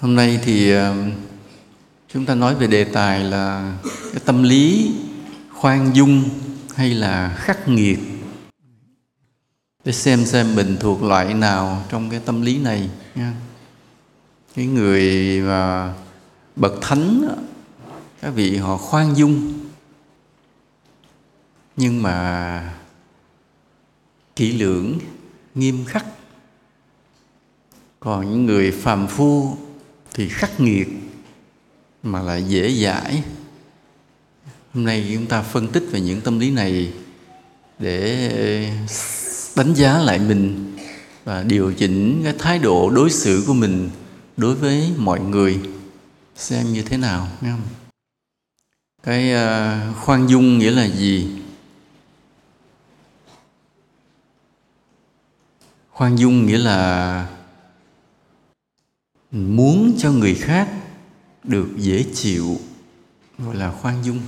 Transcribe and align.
Hôm 0.00 0.16
nay 0.16 0.40
thì 0.42 0.70
ờ, 0.70 0.94
chúng 2.08 2.26
ta 2.26 2.34
nói 2.34 2.54
về 2.54 2.66
đề 2.66 2.84
tài 2.84 3.24
là 3.24 3.76
cái 4.12 4.20
tâm 4.24 4.42
lý 4.42 4.94
khoan 5.54 5.96
dung 5.96 6.24
hay 6.74 6.94
là 6.94 7.36
khắc 7.38 7.68
nghiệt. 7.68 7.98
Để 9.84 9.92
xem 9.92 10.24
xem 10.24 10.54
mình 10.54 10.76
thuộc 10.80 11.02
loại 11.02 11.34
nào 11.34 11.84
trong 11.88 12.10
cái 12.10 12.20
tâm 12.24 12.42
lý 12.42 12.58
này 12.58 12.90
nha. 13.14 13.34
Cái 14.54 14.66
người 14.66 15.40
mà 15.40 15.94
bậc 16.56 16.72
thánh 16.80 17.28
các 18.20 18.30
vị 18.30 18.56
họ 18.56 18.76
khoan 18.76 19.16
dung 19.16 19.52
nhưng 21.76 22.02
mà 22.02 22.74
kỹ 24.36 24.52
lưỡng, 24.52 24.98
nghiêm 25.54 25.84
khắc 25.84 26.06
còn 28.00 28.30
những 28.30 28.46
người 28.46 28.70
phàm 28.70 29.06
phu 29.06 29.56
thì 30.20 30.28
khắc 30.28 30.60
nghiệt 30.60 30.88
mà 32.02 32.22
lại 32.22 32.44
dễ 32.48 32.74
dãi. 32.74 33.22
Hôm 34.74 34.84
nay 34.84 35.10
chúng 35.14 35.26
ta 35.26 35.42
phân 35.42 35.68
tích 35.68 35.84
về 35.90 36.00
những 36.00 36.20
tâm 36.20 36.38
lý 36.38 36.50
này 36.50 36.92
để 37.78 38.72
đánh 39.56 39.74
giá 39.74 39.98
lại 39.98 40.18
mình 40.18 40.76
và 41.24 41.42
điều 41.42 41.72
chỉnh 41.72 42.20
cái 42.24 42.34
thái 42.38 42.58
độ 42.58 42.90
đối 42.90 43.10
xử 43.10 43.44
của 43.46 43.54
mình 43.54 43.90
đối 44.36 44.54
với 44.54 44.92
mọi 44.96 45.20
người. 45.20 45.60
Xem 46.36 46.72
như 46.72 46.82
thế 46.82 46.96
nào, 46.96 47.28
nghe 47.40 47.50
không? 47.50 47.60
cái 49.02 49.32
ờ, 49.32 49.80
khoan 50.00 50.26
dung 50.26 50.58
nghĩa 50.58 50.70
là 50.70 50.88
gì? 50.88 51.28
Khoan 55.90 56.16
dung 56.16 56.46
nghĩa 56.46 56.58
là 56.58 57.39
muốn 59.32 59.94
cho 59.98 60.12
người 60.12 60.34
khác 60.34 60.68
được 61.44 61.68
dễ 61.76 62.04
chịu 62.14 62.56
gọi 63.38 63.56
là 63.56 63.72
khoan 63.72 64.04
dung. 64.04 64.20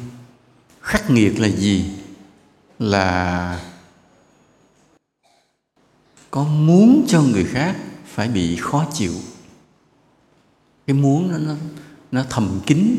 Khắc 0.81 1.11
nghiệt 1.11 1.41
là 1.41 1.49
gì? 1.49 1.91
Là 2.79 3.61
có 6.31 6.45
muốn 6.45 7.05
cho 7.09 7.23
người 7.23 7.45
khác 7.45 7.77
phải 8.07 8.29
bị 8.29 8.57
khó 8.57 8.87
chịu. 8.93 9.13
Cái 10.87 10.97
muốn 10.97 11.31
nó 11.31 11.39
nó, 11.39 11.55
nó 12.13 12.25
thầm 12.31 12.61
kín 12.67 12.97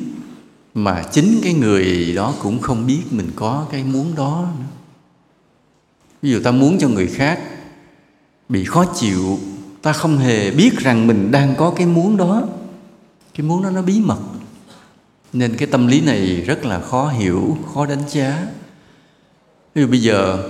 mà 0.74 1.04
chính 1.12 1.40
cái 1.44 1.54
người 1.54 2.14
đó 2.16 2.34
cũng 2.42 2.62
không 2.62 2.88
biết 2.88 3.02
mình 3.12 3.32
có 3.36 3.68
cái 3.72 3.84
muốn 3.84 4.16
đó 4.16 4.54
nữa. 4.60 4.66
ví 6.22 6.32
dụ 6.32 6.42
ta 6.44 6.52
muốn 6.52 6.78
cho 6.80 6.90
người 6.90 7.08
khác 7.08 7.42
bị 8.50 8.66
khó 8.66 8.86
chịu 8.96 9.40
ta 9.84 9.94
không 9.94 10.18
hề 10.18 10.52
biết 10.52 10.80
rằng 10.80 11.08
mình 11.08 11.32
đang 11.32 11.56
có 11.56 11.74
cái 11.76 11.86
muốn 11.86 12.18
đó. 12.18 12.44
Cái 13.34 13.48
muốn 13.48 13.64
đó 13.64 13.70
nó 13.70 13.82
bí 13.82 14.00
mật. 14.00 14.20
Nên 15.34 15.58
cái 15.58 15.68
tâm 15.68 15.88
lý 15.88 16.02
này 16.02 16.42
rất 16.42 16.66
là 16.66 16.80
khó 16.80 17.10
hiểu 17.10 17.58
khó 17.74 17.86
đánh 17.86 18.10
giá. 18.10 18.48
Ví 19.76 19.82
dụ 19.82 19.88
bây 19.88 20.02
giờ 20.02 20.44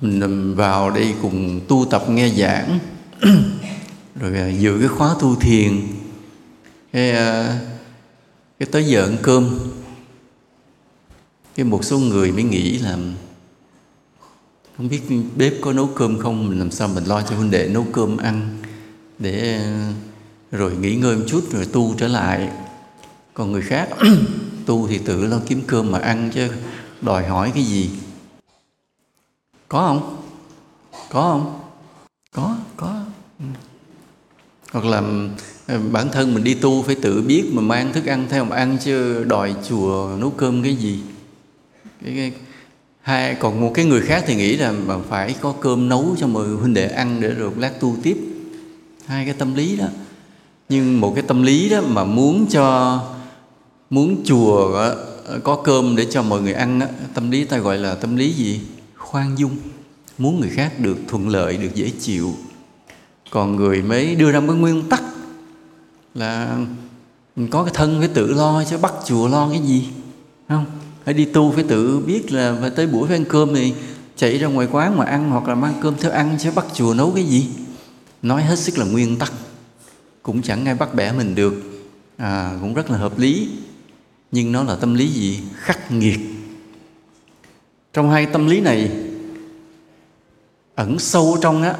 mình 0.00 0.54
vào 0.54 0.90
đây 0.90 1.14
cùng 1.22 1.60
tu 1.68 1.86
tập 1.90 2.04
nghe 2.08 2.28
giảng 2.28 2.78
rồi 4.20 4.38
à, 4.38 4.48
dự 4.48 4.78
cái 4.78 4.88
khóa 4.88 5.14
tu 5.20 5.36
thiền. 5.36 5.82
Cái 6.92 7.10
à, 7.10 7.58
cái 8.58 8.68
tới 8.72 8.84
giờ 8.84 9.04
ăn 9.04 9.16
cơm. 9.22 9.58
Cái 11.54 11.64
một 11.64 11.84
số 11.84 11.98
người 11.98 12.32
mới 12.32 12.42
nghĩ 12.42 12.78
là 12.78 12.98
không 14.78 14.88
biết 14.88 15.02
bếp 15.36 15.52
có 15.60 15.72
nấu 15.72 15.86
cơm 15.86 16.18
không? 16.18 16.48
Mình 16.48 16.58
làm 16.58 16.70
sao 16.70 16.88
mình 16.88 17.04
lo 17.04 17.22
cho 17.22 17.36
huynh 17.36 17.50
đệ 17.50 17.68
nấu 17.68 17.86
cơm 17.92 18.16
ăn 18.16 18.58
để 19.18 19.60
rồi 20.52 20.76
nghỉ 20.76 20.94
ngơi 20.94 21.16
một 21.16 21.24
chút 21.28 21.44
rồi 21.50 21.66
tu 21.72 21.94
trở 21.98 22.08
lại. 22.08 22.48
Còn 23.34 23.52
người 23.52 23.62
khác 23.62 23.88
tu 24.66 24.88
thì 24.88 24.98
tự 24.98 25.26
lo 25.26 25.40
kiếm 25.46 25.62
cơm 25.66 25.92
mà 25.92 25.98
ăn 25.98 26.30
chứ 26.34 26.48
đòi 27.00 27.26
hỏi 27.26 27.52
cái 27.54 27.62
gì? 27.62 27.90
Có 29.68 29.86
không? 29.86 30.16
Có 31.10 31.22
không? 31.22 31.60
Có 32.32 32.56
có. 32.76 33.04
Ừ. 33.38 33.44
Hoặc 34.72 34.84
là 34.84 35.02
ờ, 35.66 35.80
bản 35.92 36.08
thân 36.12 36.34
mình 36.34 36.44
đi 36.44 36.54
tu 36.54 36.82
phải 36.82 36.94
tự 36.94 37.22
biết 37.22 37.44
mà 37.52 37.62
mang 37.62 37.92
thức 37.92 38.06
ăn 38.06 38.26
theo 38.30 38.44
mà 38.44 38.56
ăn 38.56 38.76
chứ 38.84 39.24
đòi 39.24 39.54
chùa 39.68 40.16
nấu 40.20 40.30
cơm 40.30 40.62
cái 40.62 40.76
gì? 40.76 41.00
Cái, 42.04 42.14
cái 42.16 42.32
hai 43.08 43.34
còn 43.34 43.60
một 43.60 43.70
cái 43.74 43.84
người 43.84 44.00
khác 44.00 44.24
thì 44.26 44.34
nghĩ 44.34 44.56
là 44.56 44.72
mà 44.72 44.98
phải 45.08 45.34
có 45.40 45.54
cơm 45.60 45.88
nấu 45.88 46.14
cho 46.18 46.26
mọi 46.26 46.48
huynh 46.48 46.74
đệ 46.74 46.86
ăn 46.88 47.20
để 47.20 47.30
rồi 47.30 47.52
lát 47.56 47.80
tu 47.80 47.96
tiếp. 48.02 48.18
Hai 49.06 49.24
cái 49.24 49.34
tâm 49.34 49.54
lý 49.54 49.76
đó. 49.76 49.86
Nhưng 50.68 51.00
một 51.00 51.12
cái 51.14 51.24
tâm 51.26 51.42
lý 51.42 51.68
đó 51.68 51.80
mà 51.88 52.04
muốn 52.04 52.46
cho 52.46 52.98
muốn 53.90 54.24
chùa 54.24 54.72
ờ, 54.74 55.40
có 55.44 55.56
cơm 55.56 55.96
để 55.96 56.04
cho 56.10 56.22
mọi 56.22 56.42
người 56.42 56.52
ăn 56.52 56.78
đó, 56.78 56.86
tâm 57.14 57.30
lý 57.30 57.44
ta 57.44 57.58
gọi 57.58 57.78
là 57.78 57.94
tâm 57.94 58.16
lý 58.16 58.32
gì? 58.32 58.60
Khoan 58.96 59.38
dung. 59.38 59.56
Muốn 60.18 60.40
người 60.40 60.50
khác 60.50 60.72
được 60.78 60.98
thuận 61.08 61.28
lợi 61.28 61.56
được 61.56 61.74
dễ 61.74 61.92
chịu. 62.00 62.34
Còn 63.30 63.56
người 63.56 63.82
mới 63.82 64.14
đưa 64.14 64.32
ra 64.32 64.40
một 64.40 64.46
cái 64.52 64.60
nguyên 64.60 64.88
tắc 64.88 65.02
là 66.14 66.58
có 67.50 67.64
cái 67.64 67.72
thân 67.74 67.96
phải 67.98 68.08
tự 68.08 68.32
lo 68.32 68.64
chứ 68.64 68.78
bắt 68.78 68.92
chùa 69.06 69.28
lo 69.28 69.48
cái 69.50 69.60
gì? 69.60 69.88
Không? 70.48 70.66
Phải 71.08 71.14
đi 71.14 71.24
tu 71.24 71.52
phải 71.52 71.64
tự 71.64 71.98
biết 71.98 72.32
là 72.32 72.56
phải 72.60 72.70
tới 72.70 72.86
buổi 72.86 73.08
phải 73.08 73.16
ăn 73.16 73.24
cơm 73.28 73.54
thì 73.54 73.74
chạy 74.16 74.38
ra 74.38 74.48
ngoài 74.48 74.68
quán 74.70 74.98
mà 74.98 75.04
ăn 75.04 75.30
hoặc 75.30 75.48
là 75.48 75.54
mang 75.54 75.74
cơm 75.82 75.94
theo 76.00 76.12
ăn 76.12 76.36
chứ 76.40 76.50
bắt 76.54 76.66
chùa 76.74 76.94
nấu 76.94 77.12
cái 77.14 77.24
gì? 77.24 77.46
Nói 78.22 78.42
hết 78.42 78.58
sức 78.58 78.78
là 78.78 78.84
nguyên 78.84 79.18
tắc. 79.18 79.32
Cũng 80.22 80.42
chẳng 80.42 80.66
ai 80.66 80.74
bắt 80.74 80.94
bẻ 80.94 81.12
mình 81.12 81.34
được. 81.34 81.54
À, 82.16 82.58
cũng 82.60 82.74
rất 82.74 82.90
là 82.90 82.98
hợp 82.98 83.18
lý. 83.18 83.48
Nhưng 84.32 84.52
nó 84.52 84.62
là 84.62 84.76
tâm 84.76 84.94
lý 84.94 85.08
gì? 85.08 85.40
Khắc 85.56 85.92
nghiệt. 85.92 86.18
Trong 87.92 88.10
hai 88.10 88.26
tâm 88.26 88.46
lý 88.46 88.60
này 88.60 88.90
ẩn 90.74 90.98
sâu 90.98 91.38
trong 91.40 91.62
á 91.62 91.74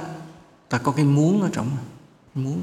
ta 0.68 0.78
có 0.78 0.92
cái 0.92 1.04
muốn 1.04 1.42
ở 1.42 1.48
trong 1.52 1.70
muốn. 2.34 2.60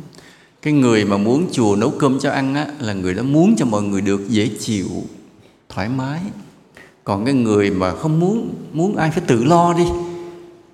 Cái 0.62 0.74
người 0.74 1.06
mà 1.06 1.18
muốn 1.18 1.50
chùa 1.52 1.76
nấu 1.76 1.94
cơm 2.00 2.20
cho 2.20 2.32
ăn 2.32 2.56
á 2.56 2.68
là 2.80 2.94
người 2.94 3.14
đó 3.14 3.24
muốn 3.24 3.56
cho 3.58 3.66
mọi 3.66 3.84
người 3.84 4.02
được 4.02 4.30
dễ 4.30 4.50
chịu 4.60 4.88
thoải 5.70 5.90
mái 5.90 6.22
còn 7.06 7.26
cái 7.26 7.34
người 7.34 7.72
mà 7.72 7.96
không 7.96 8.20
muốn 8.20 8.56
muốn 8.74 8.96
ai 8.96 9.12
phải 9.12 9.24
tự 9.28 9.44
lo 9.44 9.74
đi, 9.74 9.86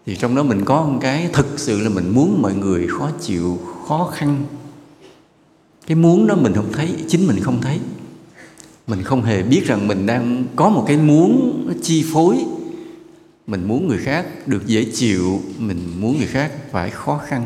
thì 0.06 0.16
trong 0.16 0.36
đó 0.36 0.44
mình 0.44 0.66
có 0.66 0.84
một 0.84 0.98
cái 1.02 1.30
thực 1.34 1.60
sự 1.60 1.80
là 1.80 1.90
mình 1.90 2.10
muốn 2.16 2.42
mọi 2.42 2.54
người 2.54 2.88
khó 2.88 3.10
chịu, 3.22 3.60
khó 3.88 4.12
khăn. 4.14 4.44
Cái 5.88 5.96
muốn 5.96 6.28
đó 6.28 6.36
mình 6.36 6.54
không 6.54 6.72
thấy, 6.74 6.96
chính 7.08 7.28
mình 7.28 7.40
không 7.40 7.62
thấy. 7.62 7.80
Mình 8.88 9.04
không 9.04 9.24
hề 9.24 9.44
biết 9.44 9.62
rằng 9.66 9.88
mình 9.88 10.06
đang 10.06 10.46
có 10.56 10.70
một 10.70 10.84
cái 10.88 10.98
muốn 10.98 11.64
chi 11.82 12.06
phối. 12.14 12.46
Mình 13.48 13.68
muốn 13.68 13.88
người 13.88 13.98
khác 13.98 14.48
được 14.48 14.68
dễ 14.68 14.86
chịu, 14.94 15.40
mình 15.58 15.78
muốn 16.00 16.18
người 16.18 16.28
khác 16.28 16.52
phải 16.72 16.90
khó 16.90 17.22
khăn. 17.26 17.44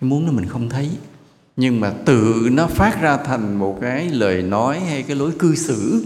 Cái 0.00 0.10
muốn 0.10 0.26
đó 0.26 0.32
mình 0.32 0.46
không 0.48 0.68
thấy. 0.68 0.90
Nhưng 1.56 1.80
mà 1.80 1.90
tự 1.90 2.48
nó 2.52 2.66
phát 2.66 3.02
ra 3.02 3.16
thành 3.16 3.58
một 3.58 3.78
cái 3.80 4.10
lời 4.10 4.42
nói 4.42 4.80
hay 4.80 5.02
cái 5.02 5.16
lối 5.16 5.32
cư 5.38 5.54
xử. 5.54 6.04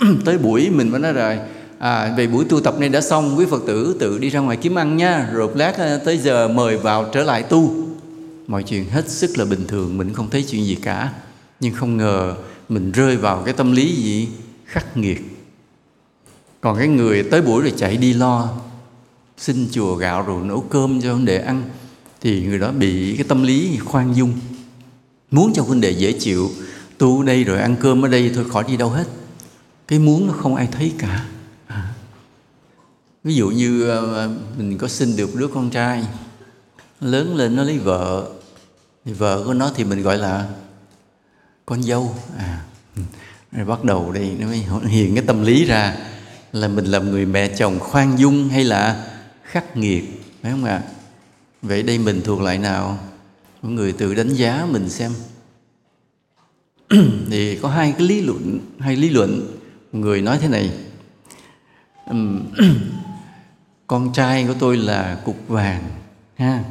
tới 0.24 0.38
buổi 0.38 0.70
mình 0.70 0.88
mới 0.88 1.00
nói 1.00 1.12
rồi 1.12 1.38
à, 1.78 2.14
về 2.16 2.26
buổi 2.26 2.44
tu 2.44 2.60
tập 2.60 2.74
này 2.78 2.88
đã 2.88 3.00
xong 3.00 3.38
quý 3.38 3.46
phật 3.50 3.62
tử 3.66 3.96
tự 4.00 4.18
đi 4.18 4.30
ra 4.30 4.40
ngoài 4.40 4.56
kiếm 4.56 4.74
ăn 4.74 4.96
nha. 4.96 5.28
Rồi 5.32 5.48
lát 5.54 5.78
à, 5.78 5.98
tới 6.04 6.18
giờ 6.18 6.48
mời 6.48 6.76
vào 6.76 7.10
trở 7.12 7.22
lại 7.22 7.42
tu. 7.42 7.74
Mọi 8.46 8.62
chuyện 8.62 8.90
hết 8.90 9.08
sức 9.08 9.38
là 9.38 9.44
bình 9.44 9.66
thường 9.66 9.98
mình 9.98 10.12
không 10.12 10.30
thấy 10.30 10.44
chuyện 10.48 10.64
gì 10.64 10.74
cả. 10.74 11.12
Nhưng 11.60 11.74
không 11.74 11.96
ngờ 11.96 12.34
mình 12.68 12.92
rơi 12.92 13.16
vào 13.16 13.42
cái 13.44 13.54
tâm 13.54 13.72
lý 13.72 13.94
gì? 13.96 14.28
Khắc 14.64 14.96
nghiệt. 14.96 15.20
Còn 16.60 16.78
cái 16.78 16.88
người 16.88 17.22
tới 17.22 17.42
buổi 17.42 17.62
rồi 17.62 17.72
chạy 17.76 17.96
đi 17.96 18.12
lo 18.12 18.48
xin 19.38 19.68
chùa 19.72 19.94
gạo 19.94 20.22
rồi 20.22 20.44
nấu 20.44 20.60
cơm 20.60 21.00
cho 21.00 21.12
huynh 21.12 21.24
đệ 21.24 21.38
ăn 21.38 21.62
thì 22.20 22.42
người 22.42 22.58
đó 22.58 22.72
bị 22.72 23.14
cái 23.16 23.24
tâm 23.28 23.42
lý 23.42 23.78
khoan 23.84 24.16
dung. 24.16 24.32
Muốn 25.30 25.52
cho 25.54 25.62
huynh 25.62 25.80
đệ 25.80 25.90
dễ 25.90 26.12
chịu 26.12 26.50
tu 26.98 27.22
đây 27.22 27.44
rồi 27.44 27.60
ăn 27.60 27.76
cơm 27.80 28.04
ở 28.04 28.08
đây 28.08 28.30
thôi 28.34 28.44
khỏi 28.50 28.64
đi 28.68 28.76
đâu 28.76 28.90
hết 28.90 29.04
cái 29.88 29.98
muốn 29.98 30.26
nó 30.26 30.32
không 30.32 30.54
ai 30.54 30.68
thấy 30.72 30.92
cả. 30.98 31.24
À. 31.66 31.94
ví 33.24 33.34
dụ 33.34 33.48
như 33.48 33.88
ờ, 33.88 34.14
ờ, 34.14 34.30
mình 34.58 34.78
có 34.78 34.88
sinh 34.88 35.16
được 35.16 35.34
đứa 35.34 35.48
con 35.48 35.70
trai 35.70 36.04
lớn 37.00 37.36
lên 37.36 37.56
nó 37.56 37.64
lấy 37.64 37.78
vợ, 37.78 38.30
thì 39.04 39.12
vợ 39.12 39.42
của 39.46 39.54
nó 39.54 39.70
thì 39.74 39.84
mình 39.84 40.02
gọi 40.02 40.18
là 40.18 40.48
con 41.66 41.82
dâu. 41.82 42.14
À. 42.38 42.64
Rồi 43.52 43.64
bắt 43.64 43.84
đầu 43.84 44.12
đây, 44.12 44.36
nó 44.38 44.46
mới 44.46 44.64
hiện 44.86 45.14
cái 45.14 45.24
tâm 45.26 45.42
lý 45.42 45.64
ra 45.64 45.96
là 46.52 46.68
mình 46.68 46.84
làm 46.84 47.10
người 47.10 47.26
mẹ 47.26 47.48
chồng 47.48 47.78
khoan 47.78 48.18
dung 48.18 48.48
hay 48.48 48.64
là 48.64 49.06
khắc 49.42 49.76
nghiệt, 49.76 50.04
phải 50.42 50.50
không 50.50 50.64
ạ? 50.64 50.82
À? 50.84 50.88
vậy 51.62 51.82
đây 51.82 51.98
mình 51.98 52.22
thuộc 52.24 52.40
lại 52.40 52.58
nào? 52.58 52.98
Mọi 53.62 53.72
người 53.72 53.92
tự 53.92 54.14
đánh 54.14 54.28
giá 54.28 54.66
mình 54.70 54.90
xem. 54.90 55.12
Thì 57.30 57.58
có 57.62 57.68
hai 57.68 57.92
cái 57.98 58.08
lý 58.08 58.20
luận, 58.20 58.58
hai 58.78 58.96
lý 58.96 59.10
luận 59.10 59.57
người 59.92 60.22
nói 60.22 60.38
thế 60.40 60.48
này 60.48 60.70
con 63.86 64.12
trai 64.12 64.44
của 64.48 64.54
tôi 64.58 64.76
là 64.76 65.18
cục 65.24 65.36
vàng, 65.48 65.82
ha. 66.36 66.64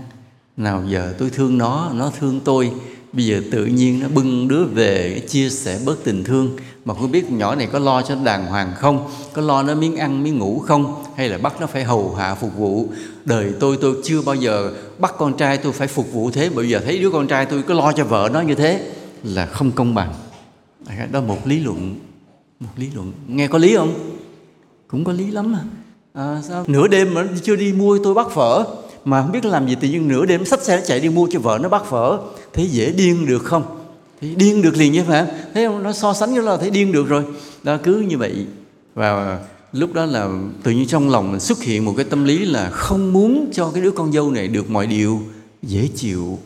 Nào 0.58 0.84
giờ 0.88 1.14
tôi 1.18 1.30
thương 1.30 1.58
nó 1.58 1.92
nó 1.94 2.12
thương 2.20 2.40
tôi. 2.40 2.72
Bây 3.14 3.26
giờ 3.26 3.42
tự 3.52 3.66
nhiên 3.66 4.00
nó 4.00 4.08
bưng 4.08 4.48
đứa 4.48 4.64
về 4.64 5.22
chia 5.30 5.50
sẻ 5.50 5.80
bớt 5.86 6.04
tình 6.04 6.24
thương. 6.24 6.58
Mà 6.86 6.94
không 6.94 7.12
biết 7.12 7.32
nhỏ 7.32 7.56
này 7.56 7.68
có 7.68 7.80
lo 7.80 8.02
cho 8.02 8.16
nó 8.16 8.24
đàng 8.24 8.46
hoàng 8.46 8.74
không? 8.76 9.10
Có 9.34 9.42
lo 9.42 9.64
nó 9.64 9.76
miếng 9.76 9.96
ăn, 9.96 10.24
miếng 10.24 10.38
ngủ 10.38 10.60
không? 10.60 11.04
Hay 11.16 11.30
là 11.30 11.38
bắt 11.38 11.54
nó 11.60 11.68
phải 11.68 11.84
hầu 11.84 12.16
hạ 12.16 12.36
phục 12.36 12.58
vụ? 12.58 12.90
Đời 13.26 13.54
tôi 13.60 13.78
tôi 13.82 13.96
chưa 14.04 14.22
bao 14.22 14.36
giờ 14.36 14.72
bắt 15.00 15.14
con 15.18 15.38
trai 15.38 15.58
tôi 15.58 15.74
phải 15.74 15.88
phục 15.88 16.14
vụ 16.14 16.32
thế. 16.32 16.50
Bây 16.50 16.70
giờ 16.70 16.82
thấy 16.86 17.00
đứa 17.00 17.12
con 17.12 17.28
trai 17.28 17.46
tôi 17.46 17.64
có 17.64 17.74
lo 17.74 17.92
cho 17.92 18.04
vợ 18.04 18.30
nó 18.34 18.42
như 18.42 18.56
thế 18.56 18.92
là 19.24 19.46
không 19.46 19.72
công 19.72 19.96
bằng. 19.96 20.14
Đó 21.12 21.22
một 21.22 21.48
lý 21.48 21.60
luận 21.60 21.96
một 22.60 22.70
lý 22.78 22.90
luận. 22.96 23.12
Nghe 23.28 23.48
có 23.48 23.58
lý 23.58 23.76
không? 23.76 23.94
Cũng 24.88 25.04
có 25.04 25.14
lý 25.14 25.32
lắm 25.32 25.52
mà. 25.52 25.64
À 26.14 26.42
sao? 26.48 26.64
Nửa 26.68 26.88
đêm 26.88 27.14
mà 27.14 27.28
chưa 27.44 27.56
đi 27.56 27.74
mua 27.74 28.00
tôi 28.04 28.14
bắt 28.14 28.28
phở. 28.32 28.64
Mà 29.06 29.22
không 29.22 29.32
biết 29.32 29.46
làm 29.46 29.68
gì 29.68 29.76
tự 29.76 29.88
nhiên 29.88 30.08
nửa 30.08 30.26
đêm 30.26 30.46
xách 30.46 30.64
xe 30.64 30.82
chạy 30.86 31.00
đi 31.00 31.10
mua 31.10 31.28
cho 31.32 31.40
vợ 31.40 31.60
nó 31.62 31.70
bắt 31.70 31.86
phở. 31.86 32.20
Thế 32.54 32.64
dễ 32.64 32.92
điên 32.92 33.26
được 33.26 33.44
không? 33.44 33.64
Thì 34.22 34.36
điên 34.36 34.62
được 34.62 34.78
liền 34.78 34.94
chứ 34.94 35.04
phải 35.08 35.26
không 35.26 35.36
thấy 35.54 35.66
không? 35.66 35.84
Nó 35.84 35.94
so 35.94 36.14
sánh 36.14 36.34
với 36.34 36.44
là 36.44 36.58
thấy 36.58 36.70
điên 36.70 36.92
được 36.92 37.08
rồi. 37.08 37.24
Đó, 37.64 37.78
cứ 37.84 38.00
như 38.00 38.18
vậy. 38.18 38.46
Và 38.96 39.40
lúc 39.72 39.94
đó 39.94 40.06
là 40.06 40.30
tự 40.64 40.72
nhiên 40.72 40.88
trong 40.88 41.10
lòng 41.10 41.32
mình 41.32 41.40
xuất 41.40 41.64
hiện 41.64 41.86
một 41.86 41.94
cái 41.98 42.06
tâm 42.06 42.24
lý 42.24 42.46
là 42.46 42.70
không 42.70 43.14
muốn 43.14 43.50
cho 43.54 43.72
cái 43.74 43.84
đứa 43.84 43.92
con 43.92 44.12
dâu 44.12 44.32
này 44.32 44.48
được 44.48 44.70
mọi 44.70 44.88
điều, 44.88 45.22
dễ 45.64 45.90
chịu. 45.96 46.40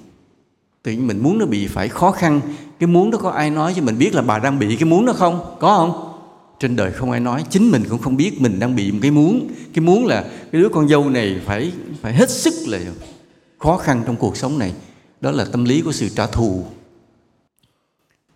Tự 0.83 0.91
nhiên 0.91 1.07
mình 1.07 1.23
muốn 1.23 1.37
nó 1.39 1.45
bị 1.45 1.67
phải 1.67 1.87
khó 1.87 2.11
khăn 2.11 2.41
cái 2.81 2.87
muốn 2.87 3.11
đó 3.11 3.17
có 3.17 3.29
ai 3.29 3.49
nói 3.49 3.73
cho 3.75 3.81
mình 3.81 3.97
biết 3.97 4.15
là 4.15 4.21
bà 4.21 4.39
đang 4.39 4.59
bị 4.59 4.75
cái 4.75 4.85
muốn 4.85 5.05
đó 5.05 5.13
không? 5.13 5.55
Có 5.59 5.77
không? 5.77 6.13
Trên 6.59 6.75
đời 6.75 6.91
không 6.91 7.11
ai 7.11 7.19
nói, 7.19 7.45
chính 7.49 7.71
mình 7.71 7.83
cũng 7.89 8.01
không 8.01 8.17
biết 8.17 8.41
mình 8.41 8.59
đang 8.59 8.75
bị 8.75 8.91
một 8.91 8.99
cái 9.01 9.11
muốn. 9.11 9.47
Cái 9.73 9.85
muốn 9.85 10.05
là 10.05 10.21
cái 10.21 10.61
đứa 10.61 10.69
con 10.69 10.87
dâu 10.87 11.09
này 11.09 11.41
phải 11.45 11.71
phải 12.01 12.13
hết 12.13 12.29
sức 12.29 12.53
là 12.67 12.79
khó 13.59 13.77
khăn 13.77 14.03
trong 14.05 14.15
cuộc 14.15 14.37
sống 14.37 14.59
này. 14.59 14.73
Đó 15.21 15.31
là 15.31 15.45
tâm 15.45 15.65
lý 15.65 15.81
của 15.81 15.91
sự 15.91 16.09
trả 16.09 16.27
thù. 16.27 16.63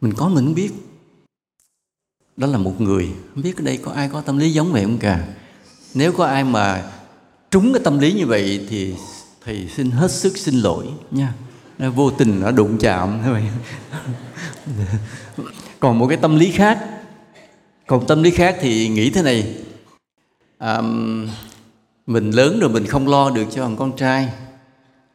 Mình 0.02 0.14
có 0.14 0.30
mình 0.30 0.46
không 0.46 0.56
biết. 0.56 0.72
Đó 2.38 2.48
là 2.48 2.58
một 2.58 2.82
người, 2.82 3.10
không 3.34 3.44
biết 3.44 3.58
ở 3.58 3.64
đây 3.64 3.78
có 3.78 3.92
ai 3.92 4.10
có 4.10 4.22
tâm 4.22 4.38
lý 4.38 4.52
giống 4.52 4.72
vậy 4.72 4.84
không 4.84 4.98
cả 4.98 5.28
nếu 5.94 6.12
có 6.12 6.26
ai 6.26 6.44
mà 6.44 6.92
trúng 7.52 7.74
cái 7.74 7.82
tâm 7.84 8.00
lý 8.00 8.14
như 8.14 8.26
vậy 8.26 8.68
thì 8.70 8.96
thầy 9.46 9.70
xin 9.76 9.92
hết 9.92 10.12
sức 10.12 10.38
xin 10.38 10.56
lỗi 10.56 10.86
nha 11.12 11.34
nó 11.78 11.90
vô 11.90 12.12
tình 12.12 12.40
nó 12.40 12.52
đụng 12.52 12.78
chạm. 12.78 13.22
Thế 13.24 13.42
còn 15.80 16.00
một 16.00 16.08
cái 16.08 16.18
tâm 16.18 16.36
lý 16.36 16.52
khác. 16.52 16.80
Còn 17.88 18.08
tâm 18.08 18.24
lý 18.24 18.32
khác 18.32 18.56
thì 18.60 18.90
nghĩ 18.90 19.10
thế 19.10 19.22
này. 19.22 19.56
À, 20.58 20.82
mình 22.08 22.32
lớn 22.32 22.60
rồi 22.60 22.70
mình 22.70 22.88
không 22.88 23.08
lo 23.08 23.30
được 23.30 23.46
cho 23.52 23.64
thằng 23.64 23.78
con 23.78 23.98
trai. 23.98 24.30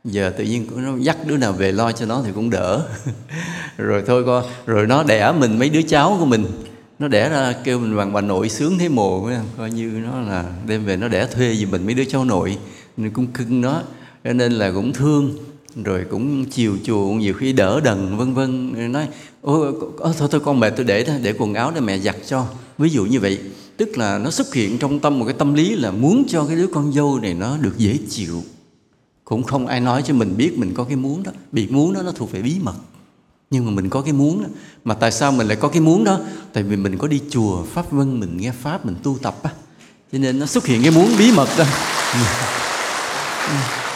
Giờ 0.05 0.33
tự 0.39 0.45
nhiên 0.45 0.67
nó 0.77 0.97
dắt 0.99 1.17
đứa 1.27 1.37
nào 1.37 1.53
về 1.53 1.73
lo 1.73 1.93
cho 1.93 2.07
nó 2.07 2.23
thì 2.25 2.33
cũng 2.35 2.51
đỡ. 2.51 2.87
Rồi 3.77 4.03
thôi 4.07 4.23
con 4.27 4.45
rồi 4.67 4.87
nó 4.87 5.03
đẻ 5.03 5.33
mình 5.33 5.59
mấy 5.59 5.71
đứa 5.71 5.83
cháu 5.83 6.17
của 6.19 6.27
mình. 6.27 6.45
Nó 6.99 7.09
đẻ 7.09 7.29
ra 7.29 7.55
kêu 7.65 7.79
mình 7.79 7.97
bằng 7.97 8.12
bà 8.12 8.21
nội 8.21 8.49
sướng 8.49 8.79
thế 8.79 8.89
mồ 8.89 9.29
coi 9.59 9.71
như 9.71 10.01
nó 10.05 10.21
là 10.21 10.45
đem 10.67 10.85
về 10.85 10.97
nó 10.97 11.09
đẻ 11.09 11.27
thuê 11.27 11.53
gì 11.53 11.67
mình 11.67 11.87
mấy 11.87 11.95
đứa 11.95 12.05
cháu 12.05 12.25
nội. 12.25 12.59
Nên 12.97 13.11
cũng 13.11 13.27
cưng 13.27 13.61
nó. 13.61 13.83
Cho 14.25 14.33
nên 14.33 14.53
là 14.53 14.71
cũng 14.71 14.93
thương 14.93 15.39
rồi 15.85 16.05
cũng 16.11 16.45
chiều 16.45 16.77
chuộng, 16.85 17.19
nhiều 17.19 17.35
khi 17.35 17.53
đỡ 17.53 17.81
đần, 17.81 18.17
vân 18.17 18.35
vân. 18.35 18.73
Nói, 18.93 19.09
ôi 19.43 19.73
thôi 20.19 20.29
thôi, 20.31 20.41
con 20.45 20.61
mẹ 20.61 20.71
tôi 20.71 20.85
để 20.85 21.19
để 21.23 21.35
quần 21.39 21.55
áo 21.55 21.73
để 21.75 21.81
mẹ 21.81 21.99
giặt 21.99 22.17
cho. 22.27 22.47
Ví 22.79 22.91
dụ 22.91 23.05
như 23.05 23.21
vậy, 23.21 23.39
tức 23.77 23.99
là 23.99 24.19
nó 24.19 24.31
xuất 24.31 24.55
hiện 24.55 24.79
trong 24.79 24.99
tâm 24.99 25.19
một 25.19 25.25
cái 25.25 25.35
tâm 25.39 25.55
lý 25.55 25.75
là 25.75 25.91
muốn 25.91 26.25
cho 26.29 26.45
cái 26.45 26.57
đứa 26.57 26.67
con 26.67 26.93
dâu 26.93 27.19
này 27.19 27.35
nó 27.35 27.57
được 27.57 27.79
dễ 27.79 27.99
chịu. 28.09 28.43
Cũng 29.25 29.43
không 29.43 29.67
ai 29.67 29.81
nói 29.81 30.03
cho 30.07 30.15
mình 30.15 30.37
biết 30.37 30.59
mình 30.59 30.75
có 30.75 30.85
cái 30.85 30.97
muốn 30.97 31.23
đó. 31.23 31.33
Bị 31.53 31.67
muốn 31.67 31.95
đó, 31.95 32.03
nó 32.03 32.13
thuộc 32.13 32.33
về 32.33 32.43
bí 32.43 32.57
mật. 32.63 32.75
Nhưng 33.51 33.67
mà 33.67 33.71
mình 33.71 33.91
có 33.91 34.01
cái 34.01 34.13
muốn 34.13 34.43
đó. 34.43 34.49
mà 34.85 34.95
tại 34.95 35.13
sao 35.13 35.33
mình 35.33 35.49
lại 35.49 35.57
có 35.57 35.69
cái 35.69 35.81
muốn 35.81 36.05
đó? 36.05 36.21
Tại 36.53 36.63
vì 36.63 36.77
mình 36.77 36.99
có 36.99 37.09
đi 37.09 37.21
chùa 37.31 37.65
pháp 37.65 37.91
vân, 37.91 38.21
mình 38.21 38.37
nghe 38.37 38.51
pháp, 38.51 38.87
mình 38.87 38.97
tu 39.03 39.19
tập 39.23 39.43
á. 39.43 39.51
Cho 40.13 40.19
nên 40.19 40.39
nó 40.39 40.47
xuất 40.47 40.67
hiện 40.67 40.83
cái 40.83 40.91
muốn 40.91 41.11
bí 41.19 41.33
mật 41.33 41.49
đó. 41.59 41.65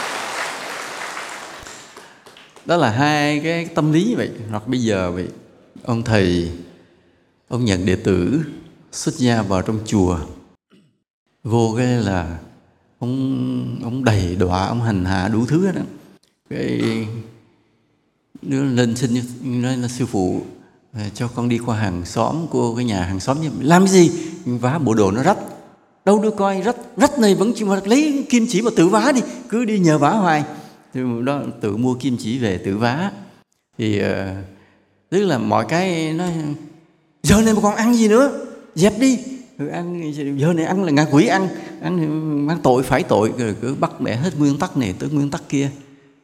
đó 2.66 2.76
là 2.76 2.90
hai 2.90 3.40
cái 3.40 3.64
tâm 3.64 3.92
lý 3.92 4.14
vậy. 4.14 4.30
Hoặc 4.50 4.68
bây 4.68 4.82
giờ 4.82 5.12
vậy, 5.12 5.28
ông 5.82 6.02
thầy, 6.02 6.50
ông 7.48 7.64
nhận 7.64 7.86
đệ 7.86 7.96
tử 7.96 8.42
xuất 8.92 9.14
gia 9.14 9.42
vào 9.42 9.62
trong 9.62 9.78
chùa. 9.86 10.18
Vô 11.44 11.74
cái 11.76 11.86
là 11.86 12.38
ông 12.98 13.80
ông 13.82 14.04
đầy 14.04 14.36
đọa, 14.36 14.66
ông 14.66 14.82
hành 14.82 15.04
hạ 15.04 15.28
đủ 15.28 15.46
thứ 15.46 15.72
đó 15.72 15.80
cái 16.50 16.82
đứa 18.42 18.64
lên 18.64 18.96
xin 18.96 19.10
nói 19.42 19.76
là 19.76 19.88
sư 19.88 20.06
phụ 20.06 20.42
à, 20.92 21.08
cho 21.14 21.28
con 21.28 21.48
đi 21.48 21.58
qua 21.58 21.76
hàng 21.76 22.04
xóm 22.04 22.46
của 22.50 22.76
cái 22.76 22.84
nhà 22.84 23.04
hàng 23.04 23.20
xóm 23.20 23.40
như 23.40 23.50
làm 23.60 23.84
cái 23.84 23.92
gì? 23.92 24.10
Vá 24.44 24.78
bộ 24.78 24.94
đồ 24.94 25.10
nó 25.10 25.22
rách. 25.22 25.38
Đâu 26.04 26.22
đưa 26.22 26.30
coi, 26.30 26.62
rách 26.62 26.76
rách 26.96 27.18
này 27.18 27.34
vẫn 27.34 27.52
chịu 27.54 27.66
mà 27.66 27.80
lấy 27.84 28.26
kim 28.28 28.46
chỉ 28.48 28.62
mà 28.62 28.70
tự 28.76 28.88
vá 28.88 29.12
đi. 29.14 29.20
Cứ 29.48 29.64
đi 29.64 29.78
nhờ 29.78 29.98
vá 29.98 30.10
hoài 30.10 30.44
đó 31.24 31.42
tự 31.60 31.76
mua 31.76 31.94
kim 31.94 32.16
chỉ 32.16 32.38
về 32.38 32.58
tự 32.58 32.76
vá. 32.76 33.12
Thì 33.78 34.02
uh, 34.02 34.06
tức 35.10 35.24
là 35.24 35.38
mọi 35.38 35.66
cái 35.68 36.12
nó 36.12 36.24
giờ 37.22 37.42
này 37.42 37.54
mà 37.54 37.60
còn 37.60 37.74
ăn 37.74 37.94
gì 37.94 38.08
nữa? 38.08 38.46
Dẹp 38.74 38.98
đi. 38.98 39.18
Rồi 39.58 39.70
ăn 39.70 40.12
giờ 40.38 40.52
này 40.52 40.64
ăn 40.64 40.84
là 40.84 40.92
ngạ 40.92 41.06
quỷ 41.10 41.26
ăn. 41.26 41.48
Ăn 41.80 42.46
mang 42.46 42.60
tội 42.62 42.82
phải 42.82 43.02
tội 43.02 43.32
rồi 43.38 43.56
cứ 43.60 43.74
bắt 43.74 44.00
bẻ 44.00 44.16
hết 44.16 44.38
nguyên 44.38 44.58
tắc 44.58 44.76
này 44.76 44.94
tới 44.98 45.10
nguyên 45.10 45.30
tắc 45.30 45.48
kia. 45.48 45.70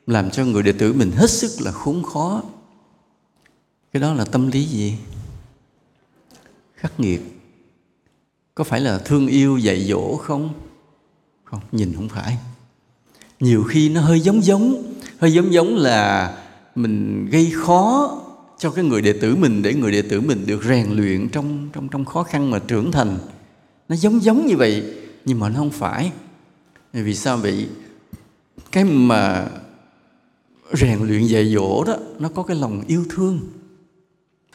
Làm 0.06 0.30
cho 0.30 0.44
người 0.44 0.62
đệ 0.62 0.72
tử 0.72 0.92
mình 0.92 1.10
hết 1.10 1.30
sức 1.30 1.50
là 1.60 1.72
khốn 1.72 2.02
khó. 2.02 2.42
Cái 3.92 4.02
đó 4.02 4.14
là 4.14 4.24
tâm 4.24 4.50
lý 4.50 4.64
gì? 4.64 4.94
Khắc 6.74 7.00
nghiệt. 7.00 7.20
Có 8.54 8.64
phải 8.64 8.80
là 8.80 8.98
thương 8.98 9.26
yêu 9.26 9.58
dạy 9.58 9.84
dỗ 9.84 10.16
không? 10.16 10.50
Không 11.44 11.60
nhìn 11.72 11.94
không 11.94 12.08
phải 12.08 12.38
nhiều 13.40 13.64
khi 13.64 13.88
nó 13.88 14.00
hơi 14.00 14.20
giống 14.20 14.44
giống, 14.44 14.94
hơi 15.18 15.32
giống 15.32 15.52
giống 15.52 15.76
là 15.76 16.34
mình 16.74 17.26
gây 17.30 17.50
khó 17.54 18.16
cho 18.58 18.70
cái 18.70 18.84
người 18.84 19.02
đệ 19.02 19.12
tử 19.12 19.36
mình 19.36 19.62
để 19.62 19.74
người 19.74 19.92
đệ 19.92 20.02
tử 20.02 20.20
mình 20.20 20.46
được 20.46 20.64
rèn 20.64 20.86
luyện 20.90 21.28
trong 21.28 21.68
trong 21.72 21.88
trong 21.88 22.04
khó 22.04 22.22
khăn 22.22 22.50
mà 22.50 22.58
trưởng 22.58 22.92
thành. 22.92 23.18
Nó 23.88 23.96
giống 23.96 24.22
giống 24.22 24.46
như 24.46 24.56
vậy, 24.56 24.84
nhưng 25.24 25.38
mà 25.38 25.48
nó 25.48 25.56
không 25.56 25.70
phải. 25.70 26.12
Vì 26.92 27.14
sao 27.14 27.36
vậy? 27.36 27.68
Cái 28.72 28.84
mà 28.84 29.46
rèn 30.72 30.98
luyện 31.06 31.26
dạy 31.26 31.54
dỗ 31.54 31.84
đó, 31.84 31.96
nó 32.18 32.28
có 32.28 32.42
cái 32.42 32.56
lòng 32.56 32.82
yêu 32.86 33.04
thương. 33.10 33.40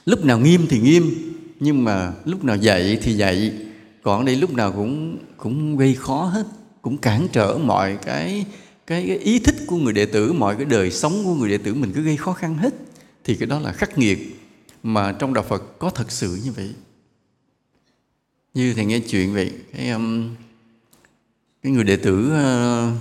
Lúc 0.06 0.26
nào 0.26 0.40
nghiêm 0.40 0.66
thì 0.70 0.80
nghiêm, 0.80 1.16
nhưng 1.60 1.84
mà 1.84 2.14
lúc 2.26 2.44
nào 2.44 2.56
dạy 2.56 3.00
thì 3.04 3.14
dạy. 3.14 3.54
Còn 4.04 4.26
đây 4.26 4.36
lúc 4.36 4.54
nào 4.54 4.72
cũng 4.72 5.18
cũng 5.38 5.78
gây 5.78 5.96
khó 5.96 6.26
hết, 6.26 6.44
cũng 6.82 6.98
cản 6.98 7.28
trở 7.32 7.58
mọi 7.64 7.98
cái 8.06 8.46
cái, 8.88 9.06
cái 9.08 9.18
ý 9.18 9.40
thích 9.40 9.56
của 9.68 9.78
người 9.78 9.94
đệ 9.94 10.06
tử 10.06 10.34
mọi 10.34 10.56
cái 10.56 10.66
đời 10.66 10.92
sống 10.92 11.22
của 11.26 11.36
người 11.36 11.50
đệ 11.50 11.58
tử 11.58 11.74
mình 11.74 11.92
cứ 11.96 12.02
gây 12.02 12.18
khó 12.18 12.34
khăn 12.34 12.58
hết 12.58 12.74
thì 13.24 13.36
cái 13.36 13.48
đó 13.48 13.60
là 13.60 13.72
khắc 13.72 13.98
nghiệt. 13.98 14.42
Mà 14.84 15.12
trong 15.12 15.34
đạo 15.34 15.44
Phật 15.44 15.80
có 15.80 15.90
thật 15.90 16.12
sự 16.12 16.40
như 16.44 16.52
vậy. 16.52 16.74
Như 18.54 18.74
thầy 18.74 18.86
nghe 18.86 19.00
chuyện 19.00 19.34
vậy 19.34 19.52
cái 19.74 19.90
um, 19.90 20.36
cái 21.64 21.72
người 21.72 21.84
đệ 21.84 21.96
tử 21.96 22.32
uh, 22.32 22.98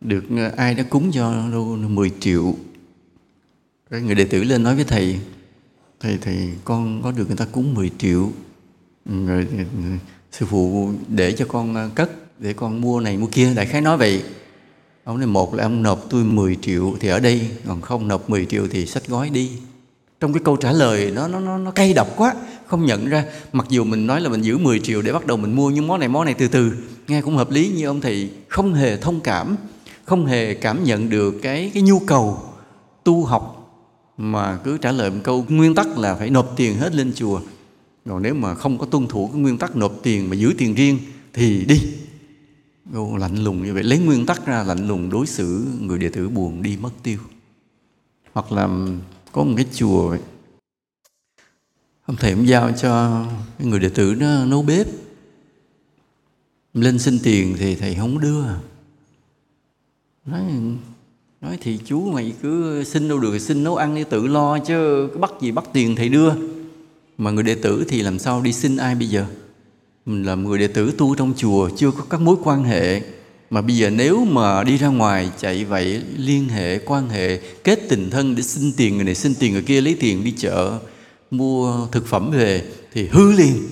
được 0.00 0.24
uh, 0.34 0.56
ai 0.56 0.74
đã 0.74 0.82
cúng 0.82 1.10
cho 1.12 1.48
đâu 1.52 1.64
10 1.64 2.10
triệu. 2.20 2.54
Cái 3.90 4.02
người 4.02 4.14
đệ 4.14 4.24
tử 4.24 4.44
lên 4.44 4.62
nói 4.62 4.74
với 4.74 4.84
thầy 4.84 5.20
thầy 6.00 6.18
thầy 6.18 6.50
con 6.64 7.02
có 7.02 7.12
được 7.12 7.26
người 7.26 7.36
ta 7.36 7.46
cúng 7.52 7.74
10 7.74 7.90
triệu. 7.98 8.32
Rồi 9.04 9.46
sư 10.32 10.46
phụ 10.46 10.92
để 11.08 11.32
cho 11.32 11.46
con 11.48 11.74
ờ, 11.74 11.90
cất 11.94 12.10
để 12.38 12.52
con 12.52 12.80
mua 12.80 13.00
này 13.00 13.16
mua 13.16 13.26
kia. 13.26 13.54
Đại 13.54 13.66
khái 13.66 13.80
nói 13.80 13.96
vậy 13.96 14.22
ông 15.06 15.18
nói 15.18 15.26
một 15.26 15.54
là 15.54 15.62
ông 15.62 15.82
nộp 15.82 16.04
tôi 16.10 16.24
10 16.24 16.56
triệu 16.62 16.94
thì 17.00 17.08
ở 17.08 17.20
đây 17.20 17.48
còn 17.66 17.80
không 17.80 18.08
nộp 18.08 18.30
10 18.30 18.46
triệu 18.46 18.68
thì 18.70 18.86
sách 18.86 19.06
gói 19.06 19.30
đi. 19.30 19.50
Trong 20.20 20.32
cái 20.32 20.42
câu 20.44 20.56
trả 20.56 20.72
lời 20.72 21.10
nó 21.14 21.28
nó 21.28 21.40
nó, 21.40 21.58
nó 21.58 21.70
cay 21.70 21.92
độc 21.94 22.08
quá 22.16 22.34
không 22.66 22.84
nhận 22.84 23.08
ra. 23.08 23.24
Mặc 23.52 23.66
dù 23.68 23.84
mình 23.84 24.06
nói 24.06 24.20
là 24.20 24.28
mình 24.28 24.42
giữ 24.42 24.58
10 24.58 24.80
triệu 24.80 25.02
để 25.02 25.12
bắt 25.12 25.26
đầu 25.26 25.36
mình 25.36 25.56
mua 25.56 25.70
những 25.70 25.86
món 25.86 26.00
này 26.00 26.08
món 26.08 26.24
này 26.24 26.34
từ 26.34 26.48
từ 26.48 26.72
nghe 27.08 27.20
cũng 27.22 27.36
hợp 27.36 27.50
lý 27.50 27.68
như 27.68 27.86
ông 27.86 28.00
thầy 28.00 28.30
không 28.48 28.74
hề 28.74 28.96
thông 28.96 29.20
cảm 29.20 29.56
không 30.04 30.26
hề 30.26 30.54
cảm 30.54 30.84
nhận 30.84 31.10
được 31.10 31.34
cái 31.42 31.70
cái 31.74 31.82
nhu 31.82 31.98
cầu 31.98 32.40
tu 33.04 33.24
học 33.24 33.72
mà 34.18 34.58
cứ 34.64 34.78
trả 34.78 34.92
lời 34.92 35.10
một 35.10 35.20
câu 35.24 35.44
nguyên 35.48 35.74
tắc 35.74 35.98
là 35.98 36.14
phải 36.14 36.30
nộp 36.30 36.52
tiền 36.56 36.76
hết 36.76 36.94
lên 36.94 37.12
chùa. 37.14 37.40
Còn 38.08 38.22
nếu 38.22 38.34
mà 38.34 38.54
không 38.54 38.78
có 38.78 38.86
tuân 38.86 39.06
thủ 39.06 39.30
cái 39.32 39.40
nguyên 39.40 39.58
tắc 39.58 39.76
nộp 39.76 39.92
tiền 40.02 40.30
mà 40.30 40.36
giữ 40.36 40.54
tiền 40.58 40.74
riêng 40.74 40.98
thì 41.32 41.64
đi. 41.64 41.80
Ô, 42.94 43.16
lạnh 43.16 43.44
lùng 43.44 43.64
như 43.64 43.74
vậy. 43.74 43.82
Lấy 43.82 43.98
nguyên 43.98 44.26
tắc 44.26 44.46
ra 44.46 44.62
lạnh 44.62 44.88
lùng 44.88 45.10
đối 45.10 45.26
xử 45.26 45.66
người 45.80 45.98
đệ 45.98 46.08
tử 46.08 46.28
buồn 46.28 46.62
đi 46.62 46.76
mất 46.76 46.90
tiêu. 47.02 47.18
Hoặc 48.32 48.52
là 48.52 48.68
có 49.32 49.44
một 49.44 49.54
cái 49.56 49.66
chùa 49.74 50.08
vậy. 50.08 50.20
Ông 52.06 52.16
thầy 52.16 52.34
cũng 52.34 52.48
giao 52.48 52.72
cho 52.72 53.24
người 53.58 53.80
đệ 53.80 53.88
tử 53.88 54.14
nó 54.18 54.44
nấu 54.44 54.62
bếp. 54.62 54.86
Lên 56.74 56.98
xin 56.98 57.18
tiền 57.22 57.56
thì 57.58 57.76
thầy 57.76 57.94
không 57.94 58.20
đưa. 58.20 58.44
Nói 60.26 60.42
nói 61.40 61.58
thì 61.60 61.78
chú 61.84 62.10
mày 62.12 62.34
cứ 62.42 62.84
xin 62.84 63.08
đâu 63.08 63.18
được 63.18 63.38
xin 63.38 63.64
nấu 63.64 63.76
ăn 63.76 63.94
đi 63.94 64.04
tự 64.04 64.26
lo 64.26 64.58
chứ. 64.58 65.08
Bắt 65.08 65.30
gì 65.40 65.50
bắt 65.50 65.64
tiền 65.72 65.96
thầy 65.96 66.08
đưa. 66.08 66.32
Mà 67.18 67.30
người 67.30 67.44
đệ 67.44 67.54
tử 67.54 67.84
thì 67.88 68.02
làm 68.02 68.18
sao 68.18 68.42
đi 68.42 68.52
xin 68.52 68.76
ai 68.76 68.94
bây 68.94 69.08
giờ? 69.08 69.26
Mình 70.06 70.22
là 70.22 70.34
người 70.34 70.58
đệ 70.58 70.66
tử 70.66 70.92
tu 70.98 71.14
trong 71.14 71.32
chùa, 71.36 71.70
chưa 71.76 71.90
có 71.90 72.04
các 72.10 72.20
mối 72.20 72.36
quan 72.44 72.64
hệ. 72.64 73.02
Mà 73.50 73.60
bây 73.60 73.76
giờ 73.76 73.90
nếu 73.90 74.24
mà 74.24 74.64
đi 74.64 74.76
ra 74.76 74.88
ngoài 74.88 75.30
chạy 75.40 75.64
vậy, 75.64 76.02
liên 76.16 76.48
hệ, 76.48 76.78
quan 76.78 77.08
hệ, 77.08 77.40
kết 77.64 77.80
tình 77.88 78.10
thân 78.10 78.36
để 78.36 78.42
xin 78.42 78.72
tiền 78.76 78.96
người 78.96 79.04
này, 79.04 79.14
xin 79.14 79.34
tiền 79.34 79.52
người 79.52 79.62
kia, 79.62 79.80
lấy 79.80 79.96
tiền 80.00 80.24
đi 80.24 80.34
chợ, 80.36 80.78
mua 81.30 81.86
thực 81.92 82.06
phẩm 82.06 82.30
về 82.30 82.62
thì 82.92 83.08
hư 83.08 83.32
liền. 83.32 83.62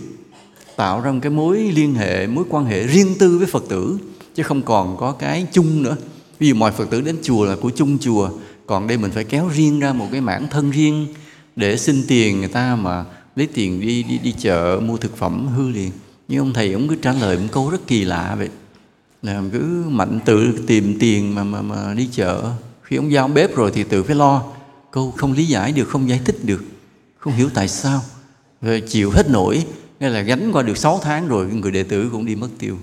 Tạo 0.77 1.01
ra 1.01 1.13
một 1.13 1.19
cái 1.23 1.31
mối 1.31 1.59
liên 1.75 1.95
hệ, 1.95 2.27
mối 2.27 2.45
quan 2.49 2.65
hệ 2.65 2.87
riêng 2.87 3.15
tư 3.19 3.39
với 3.39 3.47
phật 3.47 3.65
tử, 3.69 3.99
chứ 4.35 4.43
không 4.43 4.63
còn 4.63 4.97
có 4.97 5.13
cái 5.13 5.47
chung 5.53 5.83
nữa. 5.83 5.97
Ví 6.39 6.49
dụ 6.49 6.55
mọi 6.55 6.73
phật 6.73 6.91
tử 6.91 7.01
đến 7.01 7.17
chùa 7.23 7.45
là 7.45 7.57
của 7.57 7.71
chung 7.71 7.99
chùa, 7.99 8.31
còn 8.67 8.87
đây 8.87 8.99
mình 8.99 9.11
phải 9.11 9.25
kéo 9.25 9.51
riêng 9.55 9.81
ra 9.81 9.93
một 9.93 10.07
cái 10.13 10.21
mảng 10.21 10.47
thân 10.51 10.71
riêng 10.71 11.07
để 11.57 11.77
xin 11.77 12.05
tiền 12.09 12.39
người 12.39 12.49
ta 12.49 12.77
mà 12.77 13.05
lấy 13.37 13.47
tiền 13.47 13.81
đi 13.81 14.03
đi 14.03 14.19
đi 14.19 14.35
chợ, 14.39 14.81
mua 14.87 14.97
thực 14.97 15.17
phẩm, 15.17 15.49
hư 15.57 15.69
liền 15.69 15.91
nhưng 16.29 16.39
ông 16.39 16.53
thầy 16.53 16.73
ông 16.73 16.89
cứ 16.89 16.95
trả 16.95 17.13
lời 17.13 17.39
một 17.39 17.49
câu 17.53 17.71
rất 17.71 17.87
kỳ 17.87 18.05
lạ 18.05 18.35
vậy. 18.39 18.49
Là 19.23 19.43
cứ 19.53 19.85
mạnh 19.89 20.21
tự 20.25 20.65
tìm 20.67 20.97
tiền 21.01 21.35
mà 21.35 21.45
mà 21.45 21.63
mà 21.63 21.95
đi 21.95 22.09
chợ. 22.13 22.53
Khi 22.83 22.97
ông 22.97 23.13
giao 23.13 23.29
bếp 23.29 23.57
rồi 23.57 23.71
thì 23.75 23.85
tự 23.85 24.03
phải 24.03 24.17
lo. 24.17 24.45
Câu 24.91 25.11
không 25.11 25.33
lý 25.33 25.45
giải 25.45 25.73
được, 25.73 25.89
không 25.89 26.09
giải 26.09 26.21
thích 26.25 26.37
được. 26.43 26.65
Không 27.19 27.33
hiểu 27.33 27.51
tại 27.55 27.69
sao. 27.69 28.03
Rồi 28.63 28.81
chịu 28.81 29.11
hết 29.11 29.31
nổi. 29.31 29.67
Nên 30.01 30.13
là 30.13 30.21
gánh 30.21 30.53
qua 30.53 30.63
được 30.63 30.77
6 30.77 31.01
tháng 31.03 31.29
rồi 31.29 31.47
người 31.47 31.73
đệ 31.73 31.83
tử 31.83 32.09
cũng 32.13 32.27
đi 32.27 32.37
mất 32.37 32.49
tiêu. 32.59 32.79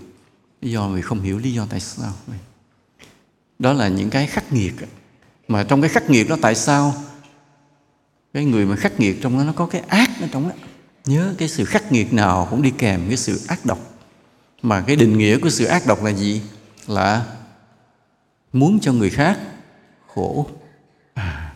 Lý 0.61 0.71
do 0.71 0.87
vì 0.87 1.01
không 1.01 1.21
hiểu 1.21 1.39
lý 1.39 1.53
do 1.53 1.65
tại 1.69 1.79
sao. 1.79 2.13
Đó 3.59 3.73
là 3.73 3.87
những 3.87 4.09
cái 4.09 4.27
khắc 4.27 4.53
nghiệt. 4.53 4.73
Mà 5.47 5.63
trong 5.63 5.81
cái 5.81 5.89
khắc 5.89 6.09
nghiệt 6.09 6.29
đó 6.29 6.37
tại 6.41 6.55
sao? 6.55 6.93
Cái 8.33 8.45
người 8.45 8.65
mà 8.65 8.75
khắc 8.75 8.99
nghiệt 8.99 9.21
trong 9.21 9.37
đó, 9.37 9.43
nó 9.43 9.53
có 9.53 9.65
cái 9.65 9.81
ác 9.87 10.09
ở 10.21 10.27
trong 10.31 10.49
đó 10.49 10.55
nhớ 11.05 11.33
cái 11.37 11.47
sự 11.47 11.65
khắc 11.65 11.91
nghiệt 11.91 12.13
nào 12.13 12.47
cũng 12.49 12.61
đi 12.61 12.71
kèm 12.77 13.01
cái 13.07 13.17
sự 13.17 13.39
ác 13.47 13.65
độc. 13.65 13.79
Mà 14.61 14.83
cái 14.87 14.95
định 14.95 15.17
nghĩa 15.17 15.37
của 15.37 15.49
sự 15.49 15.65
ác 15.65 15.87
độc 15.87 16.03
là 16.03 16.11
gì? 16.11 16.41
Là 16.87 17.25
muốn 18.53 18.79
cho 18.79 18.93
người 18.93 19.09
khác 19.09 19.39
khổ. 20.07 20.47
À, 21.13 21.53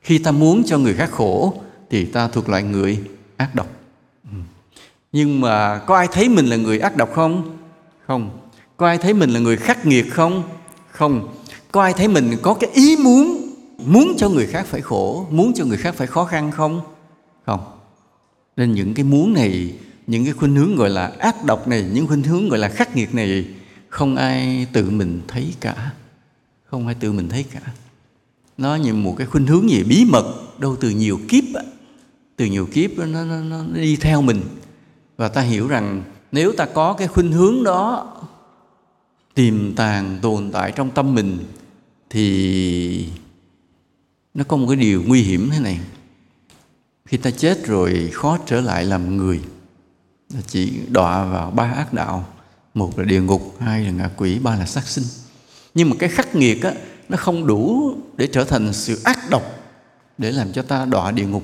khi 0.00 0.18
ta 0.18 0.30
muốn 0.30 0.62
cho 0.66 0.78
người 0.78 0.94
khác 0.94 1.10
khổ 1.12 1.54
thì 1.90 2.04
ta 2.04 2.28
thuộc 2.28 2.48
loại 2.48 2.62
người 2.62 3.00
ác 3.36 3.54
độc. 3.54 3.66
Ừ. 4.30 4.36
Nhưng 5.12 5.40
mà 5.40 5.78
có 5.78 5.96
ai 5.96 6.08
thấy 6.12 6.28
mình 6.28 6.46
là 6.46 6.56
người 6.56 6.78
ác 6.78 6.96
độc 6.96 7.12
không? 7.14 7.58
Không. 8.06 8.38
Có 8.76 8.86
ai 8.86 8.98
thấy 8.98 9.14
mình 9.14 9.30
là 9.30 9.40
người 9.40 9.56
khắc 9.56 9.86
nghiệt 9.86 10.06
không? 10.10 10.42
Không. 10.90 11.34
Có 11.72 11.82
ai 11.82 11.92
thấy 11.92 12.08
mình 12.08 12.36
có 12.42 12.54
cái 12.54 12.70
ý 12.74 12.96
muốn 12.96 13.54
muốn 13.78 14.14
cho 14.16 14.28
người 14.28 14.46
khác 14.46 14.66
phải 14.66 14.80
khổ 14.80 15.26
muốn 15.30 15.52
cho 15.54 15.64
người 15.64 15.78
khác 15.78 15.94
phải 15.94 16.06
khó 16.06 16.24
khăn 16.24 16.50
không? 16.50 16.80
Không 17.46 17.73
nên 18.56 18.72
những 18.72 18.94
cái 18.94 19.04
muốn 19.04 19.32
này 19.32 19.74
những 20.06 20.24
cái 20.24 20.32
khuynh 20.32 20.54
hướng 20.54 20.76
gọi 20.76 20.90
là 20.90 21.12
ác 21.18 21.44
độc 21.44 21.68
này 21.68 21.84
những 21.92 22.06
khuynh 22.06 22.22
hướng 22.22 22.48
gọi 22.48 22.58
là 22.58 22.68
khắc 22.68 22.96
nghiệt 22.96 23.14
này 23.14 23.46
không 23.88 24.16
ai 24.16 24.66
tự 24.72 24.90
mình 24.90 25.20
thấy 25.28 25.54
cả. 25.60 25.92
Không 26.64 26.86
ai 26.86 26.94
tự 26.94 27.12
mình 27.12 27.28
thấy 27.28 27.44
cả. 27.52 27.60
Nó 28.58 28.74
như 28.74 28.94
một 28.94 29.14
cái 29.18 29.26
khuynh 29.26 29.46
hướng 29.46 29.70
gì 29.70 29.82
bí 29.82 30.04
mật 30.04 30.34
đâu 30.58 30.76
từ 30.80 30.90
nhiều 30.90 31.20
kiếp 31.28 31.44
từ 32.36 32.44
nhiều 32.44 32.66
kiếp 32.72 32.98
nó, 32.98 33.06
nó, 33.06 33.24
nó, 33.24 33.42
nó 33.42 33.62
đi 33.74 33.96
theo 33.96 34.22
mình. 34.22 34.40
Và 35.16 35.28
ta 35.28 35.40
hiểu 35.40 35.68
rằng 35.68 36.02
nếu 36.32 36.52
ta 36.52 36.66
có 36.66 36.92
cái 36.92 37.08
khuynh 37.08 37.32
hướng 37.32 37.64
đó 37.64 38.10
tiềm 39.34 39.74
tàng 39.74 40.18
tồn 40.22 40.50
tại 40.52 40.72
trong 40.72 40.90
tâm 40.90 41.14
mình 41.14 41.38
thì 42.10 43.08
nó 44.34 44.44
có 44.44 44.56
một 44.56 44.66
cái 44.68 44.76
điều 44.76 45.02
nguy 45.06 45.22
hiểm 45.22 45.50
thế 45.52 45.60
này 45.60 45.80
khi 47.08 47.16
ta 47.16 47.30
chết 47.30 47.66
rồi 47.66 48.10
khó 48.12 48.38
trở 48.46 48.60
lại 48.60 48.84
làm 48.84 49.16
người. 49.16 49.40
Chỉ 50.46 50.72
đọa 50.88 51.24
vào 51.24 51.50
ba 51.50 51.72
ác 51.72 51.94
đạo. 51.94 52.26
Một 52.74 52.98
là 52.98 53.04
địa 53.04 53.20
ngục 53.20 53.56
hai 53.60 53.84
là 53.84 53.90
ngạ 53.90 54.10
quỷ 54.16 54.38
ba 54.38 54.56
là 54.56 54.66
sát 54.66 54.86
sinh. 54.86 55.04
Nhưng 55.74 55.90
mà 55.90 55.96
cái 55.98 56.08
khắc 56.08 56.34
nghiệt 56.34 56.62
á 56.62 56.72
nó 57.08 57.16
không 57.16 57.46
đủ 57.46 57.92
để 58.16 58.26
trở 58.26 58.44
thành 58.44 58.72
sự 58.72 59.00
ác 59.04 59.18
độc 59.30 59.42
để 60.18 60.32
làm 60.32 60.52
cho 60.52 60.62
ta 60.62 60.84
đọa 60.84 61.10
địa 61.10 61.26
ngục. 61.26 61.42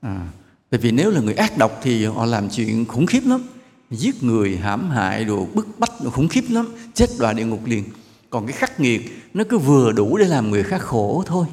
À, 0.00 0.28
tại 0.70 0.80
vì 0.80 0.90
nếu 0.90 1.10
là 1.10 1.20
người 1.20 1.34
ác 1.34 1.58
độc 1.58 1.80
thì 1.82 2.04
họ 2.04 2.26
làm 2.26 2.50
chuyện 2.50 2.84
khủng 2.84 3.06
khiếp 3.06 3.22
lắm. 3.24 3.42
Giết 3.90 4.22
người 4.22 4.56
hãm 4.56 4.90
hại 4.90 5.24
đồ 5.24 5.46
bức 5.54 5.68
bách 5.78 5.92
đồ 6.04 6.10
khủng 6.10 6.28
khiếp 6.28 6.44
lắm. 6.48 6.68
Chết 6.94 7.06
đọa 7.18 7.32
địa 7.32 7.44
ngục 7.44 7.66
liền. 7.66 7.84
Còn 8.30 8.46
cái 8.46 8.56
khắc 8.56 8.80
nghiệt 8.80 9.00
nó 9.34 9.44
cứ 9.48 9.58
vừa 9.58 9.92
đủ 9.92 10.16
để 10.16 10.26
làm 10.26 10.50
người 10.50 10.62
khác 10.62 10.82
khổ 10.82 11.24
thôi 11.26 11.46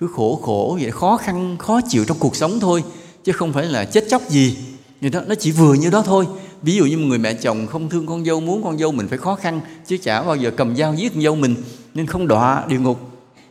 cứ 0.00 0.08
khổ 0.14 0.40
khổ 0.42 0.78
vậy, 0.80 0.90
khó 0.90 1.16
khăn, 1.16 1.56
khó 1.58 1.80
chịu 1.88 2.04
trong 2.04 2.16
cuộc 2.20 2.36
sống 2.36 2.60
thôi, 2.60 2.84
chứ 3.24 3.32
không 3.32 3.52
phải 3.52 3.64
là 3.64 3.84
chết 3.84 4.04
chóc 4.10 4.28
gì. 4.28 4.56
Như 5.00 5.08
đó, 5.08 5.20
nó 5.28 5.34
chỉ 5.34 5.50
vừa 5.50 5.74
như 5.74 5.90
đó 5.90 6.02
thôi. 6.06 6.26
Ví 6.62 6.76
dụ 6.76 6.84
như 6.84 6.98
một 6.98 7.06
người 7.06 7.18
mẹ 7.18 7.34
chồng 7.34 7.66
không 7.66 7.88
thương 7.88 8.06
con 8.06 8.24
dâu, 8.24 8.40
muốn 8.40 8.64
con 8.64 8.78
dâu 8.78 8.92
mình 8.92 9.08
phải 9.08 9.18
khó 9.18 9.34
khăn, 9.34 9.60
chứ 9.86 9.96
chả 9.96 10.22
bao 10.22 10.36
giờ 10.36 10.50
cầm 10.56 10.76
dao 10.76 10.94
giết 10.94 11.12
con 11.14 11.22
dâu 11.22 11.36
mình, 11.36 11.54
nên 11.94 12.06
không 12.06 12.28
đọa 12.28 12.64
địa 12.68 12.78
ngục. 12.78 13.00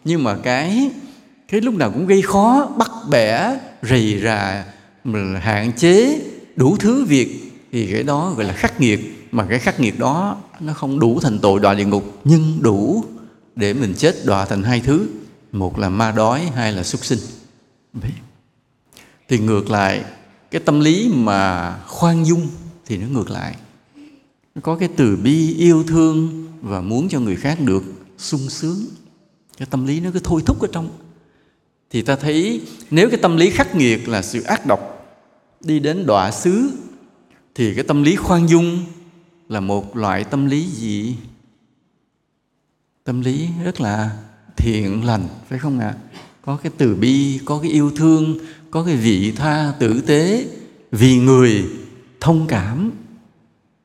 Nhưng 0.05 0.23
mà 0.23 0.37
cái 0.43 0.89
cái 1.51 1.61
lúc 1.61 1.75
nào 1.75 1.91
cũng 1.91 2.07
gây 2.07 2.21
khó, 2.21 2.67
bắt 2.77 2.91
bẻ, 3.09 3.57
rầy 3.81 4.21
rà, 4.23 4.65
hạn 5.39 5.71
chế 5.77 6.21
đủ 6.55 6.77
thứ 6.79 7.05
việc, 7.05 7.51
thì 7.71 7.91
cái 7.91 8.03
đó 8.03 8.33
gọi 8.37 8.45
là 8.45 8.53
khắc 8.53 8.81
nghiệt. 8.81 8.99
Mà 9.31 9.45
cái 9.49 9.59
khắc 9.59 9.79
nghiệt 9.79 9.99
đó, 9.99 10.37
nó 10.59 10.73
không 10.73 10.99
đủ 10.99 11.19
thành 11.21 11.39
tội 11.39 11.59
đọa 11.59 11.73
địa 11.73 11.85
ngục, 11.85 12.03
nhưng 12.23 12.57
đủ 12.61 13.03
để 13.55 13.73
mình 13.73 13.93
chết 13.97 14.15
đọa 14.25 14.45
thành 14.45 14.63
hai 14.63 14.79
thứ 14.79 15.07
một 15.51 15.79
là 15.79 15.89
ma 15.89 16.11
đói 16.11 16.51
hai 16.55 16.71
là 16.71 16.83
súc 16.83 17.05
sinh. 17.05 17.19
Thì 19.27 19.39
ngược 19.39 19.69
lại 19.69 20.03
cái 20.51 20.61
tâm 20.65 20.79
lý 20.79 21.11
mà 21.13 21.77
khoan 21.87 22.25
dung 22.25 22.47
thì 22.85 22.97
nó 22.97 23.07
ngược 23.07 23.29
lại. 23.29 23.55
Nó 24.55 24.61
có 24.61 24.75
cái 24.75 24.89
từ 24.97 25.15
bi 25.15 25.53
yêu 25.53 25.83
thương 25.83 26.47
và 26.61 26.81
muốn 26.81 27.09
cho 27.09 27.19
người 27.19 27.35
khác 27.35 27.59
được 27.61 27.83
sung 28.17 28.49
sướng. 28.49 28.85
Cái 29.57 29.67
tâm 29.71 29.87
lý 29.87 29.99
nó 29.99 30.09
cứ 30.13 30.19
thôi 30.23 30.41
thúc 30.45 30.61
ở 30.61 30.67
trong. 30.71 30.89
Thì 31.89 32.01
ta 32.01 32.15
thấy 32.15 32.61
nếu 32.91 33.09
cái 33.09 33.19
tâm 33.21 33.37
lý 33.37 33.49
khắc 33.49 33.75
nghiệt 33.75 34.09
là 34.09 34.21
sự 34.21 34.41
ác 34.41 34.65
độc 34.65 34.79
đi 35.61 35.79
đến 35.79 36.05
đọa 36.05 36.31
xứ 36.31 36.71
thì 37.55 37.75
cái 37.75 37.83
tâm 37.83 38.03
lý 38.03 38.15
khoan 38.15 38.49
dung 38.49 38.85
là 39.49 39.59
một 39.59 39.97
loại 39.97 40.23
tâm 40.23 40.45
lý 40.45 40.65
gì? 40.65 41.15
Tâm 43.03 43.21
lý 43.21 43.49
rất 43.63 43.81
là 43.81 44.17
thiện 44.59 45.05
lành 45.05 45.27
phải 45.49 45.59
không 45.59 45.79
ạ? 45.79 45.95
Có 46.41 46.57
cái 46.57 46.71
từ 46.77 46.95
bi 46.95 47.39
có 47.45 47.59
cái 47.61 47.71
yêu 47.71 47.91
thương 47.95 48.39
có 48.71 48.83
cái 48.83 48.95
vị 48.95 49.31
tha 49.31 49.73
tử 49.79 50.01
tế 50.01 50.47
vì 50.91 51.17
người 51.17 51.65
thông 52.19 52.47
cảm. 52.47 52.91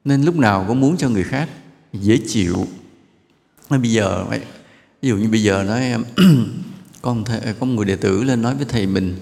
Nên 0.05 0.23
lúc 0.23 0.37
nào 0.37 0.65
cũng 0.69 0.81
muốn 0.81 0.97
cho 0.97 1.09
người 1.09 1.25
khác 1.25 1.49
dễ 1.93 2.19
chịu. 2.27 2.67
Nói 3.71 3.79
bây 3.79 3.91
giờ 3.91 4.25
ví 5.03 5.09
dụ 5.09 5.17
như 5.17 5.29
bây 5.29 5.43
giờ 5.43 5.63
nói 5.63 6.05
con 7.03 7.25
thầy, 7.27 7.55
có 7.61 7.67
người 7.67 7.85
đệ 7.85 7.97
tử 7.97 8.25
lên 8.25 8.43
nói 8.43 8.55
với 8.55 8.67
thầy 8.69 8.87
mình 8.87 9.17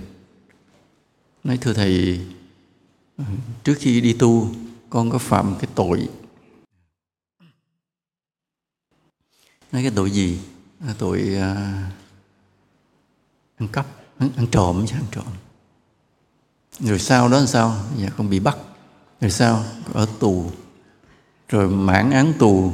nói 1.44 1.58
thưa 1.60 1.72
thầy 1.72 2.20
trước 3.64 3.74
khi 3.78 4.00
đi 4.00 4.12
tu 4.12 4.48
con 4.90 5.10
có 5.10 5.18
phạm 5.18 5.54
cái 5.60 5.70
tội. 5.74 6.08
Nói 9.72 9.82
cái 9.82 9.92
tội 9.94 10.10
gì? 10.10 10.38
Ờ, 10.86 10.94
tội 10.98 11.34
ờ, 11.40 11.54
ăn 13.56 13.68
cắp 13.72 13.86
ăn, 14.18 14.30
ăn 14.36 14.46
trộm 14.46 14.84
chứ 14.88 14.96
ăn 14.96 15.04
trộm. 15.10 15.24
Rồi 16.80 16.98
sau 16.98 17.28
đó 17.28 17.38
làm 17.38 17.46
sao? 17.46 17.76
Dạ 17.96 18.08
không 18.16 18.30
bị 18.30 18.40
bắt. 18.40 18.56
Rồi 19.20 19.30
sao 19.30 19.64
ở 19.92 20.06
tù. 20.18 20.50
Rồi 21.48 21.68
mãn 21.68 22.10
án 22.10 22.32
tù. 22.38 22.72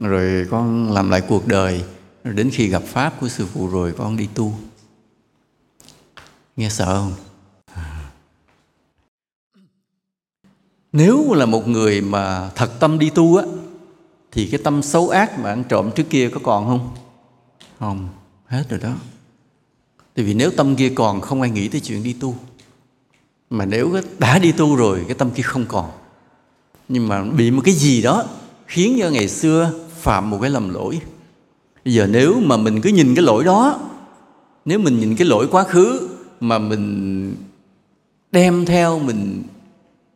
Rồi 0.00 0.46
con 0.50 0.92
làm 0.92 1.10
lại 1.10 1.20
cuộc 1.28 1.46
đời. 1.46 1.84
Rồi 2.24 2.34
đến 2.34 2.50
khi 2.52 2.68
gặp 2.68 2.82
pháp 2.86 3.20
của 3.20 3.28
sư 3.28 3.46
phụ 3.46 3.68
rồi 3.68 3.94
con 3.98 4.16
đi 4.16 4.28
tu. 4.34 4.54
Nghe 6.56 6.68
sợ 6.68 6.96
không? 6.96 7.14
Nếu 10.92 11.32
là 11.34 11.46
một 11.46 11.68
người 11.68 12.00
mà 12.00 12.50
thật 12.54 12.70
tâm 12.80 12.98
đi 12.98 13.10
tu 13.10 13.36
á 13.36 13.44
thì 14.32 14.48
cái 14.50 14.60
tâm 14.64 14.82
xấu 14.82 15.08
ác 15.08 15.38
mà 15.38 15.50
ăn 15.50 15.64
trộm 15.68 15.90
trước 15.96 16.10
kia 16.10 16.30
có 16.34 16.40
còn 16.44 16.66
không? 16.66 16.94
Không, 17.80 18.08
hết 18.46 18.64
rồi 18.70 18.80
đó. 18.82 18.94
Tại 20.14 20.24
vì 20.24 20.34
nếu 20.34 20.50
tâm 20.50 20.76
kia 20.76 20.92
còn, 20.94 21.20
không 21.20 21.40
ai 21.40 21.50
nghĩ 21.50 21.68
tới 21.68 21.80
chuyện 21.80 22.02
đi 22.02 22.12
tu. 22.12 22.36
Mà 23.50 23.64
nếu 23.64 23.96
đã 24.18 24.38
đi 24.38 24.52
tu 24.52 24.76
rồi, 24.76 25.04
cái 25.08 25.14
tâm 25.14 25.30
kia 25.30 25.42
không 25.42 25.64
còn. 25.68 25.90
Nhưng 26.88 27.08
mà 27.08 27.24
bị 27.24 27.50
một 27.50 27.62
cái 27.64 27.74
gì 27.74 28.02
đó 28.02 28.24
khiến 28.66 28.98
cho 29.00 29.10
ngày 29.10 29.28
xưa 29.28 29.72
phạm 30.00 30.30
một 30.30 30.38
cái 30.40 30.50
lầm 30.50 30.74
lỗi. 30.74 31.00
Bây 31.84 31.94
giờ 31.94 32.06
nếu 32.06 32.40
mà 32.40 32.56
mình 32.56 32.80
cứ 32.80 32.90
nhìn 32.90 33.14
cái 33.14 33.24
lỗi 33.24 33.44
đó, 33.44 33.80
nếu 34.64 34.78
mình 34.78 35.00
nhìn 35.00 35.16
cái 35.16 35.26
lỗi 35.26 35.48
quá 35.50 35.64
khứ 35.64 36.08
mà 36.40 36.58
mình 36.58 37.34
đem 38.32 38.66
theo 38.66 38.98
mình 38.98 39.42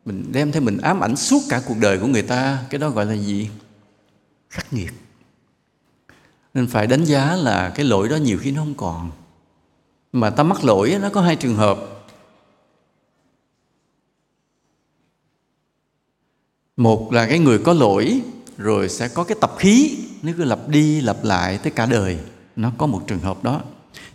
mình 0.05 0.25
đem 0.33 0.53
theo 0.53 0.63
mình 0.63 0.79
ám 0.79 1.05
ảnh 1.05 1.17
suốt 1.17 1.41
cả 1.49 1.63
cuộc 1.67 1.77
đời 1.81 1.99
của 1.99 2.07
người 2.07 2.23
ta, 2.23 2.59
cái 2.71 2.79
đó 2.79 2.91
gọi 2.91 3.07
là 3.07 3.15
gì? 3.17 3.49
Khắc 4.51 4.73
nghiệt 4.73 4.93
nên 6.55 6.67
phải 6.67 6.87
đánh 6.87 7.05
giá 7.05 7.37
là 7.37 7.71
cái 7.75 7.87
lỗi 7.87 8.09
đó 8.09 8.17
nhiều 8.17 8.39
khi 8.39 8.51
nó 8.51 8.61
không 8.61 8.75
còn. 8.75 9.11
Mà 10.13 10.31
ta 10.31 10.43
mắc 10.43 10.65
lỗi 10.65 10.97
nó 11.03 11.09
có 11.09 11.21
hai 11.21 11.37
trường 11.37 11.57
hợp. 11.57 11.79
Một 16.77 17.13
là 17.13 17.27
cái 17.27 17.39
người 17.39 17.59
có 17.59 17.73
lỗi, 17.73 18.21
rồi 18.57 18.89
sẽ 18.89 19.09
có 19.09 19.25
cái 19.25 19.37
tập 19.41 19.55
khí, 19.59 19.99
nó 20.23 20.33
cứ 20.39 20.45
lặp 20.45 20.69
đi 20.69 21.01
lặp 21.01 21.25
lại 21.25 21.59
tới 21.59 21.73
cả 21.73 21.87
đời. 21.87 22.19
Nó 22.57 22.73
có 22.79 22.87
một 22.87 23.03
trường 23.07 23.21
hợp 23.21 23.45
đó. 23.45 23.61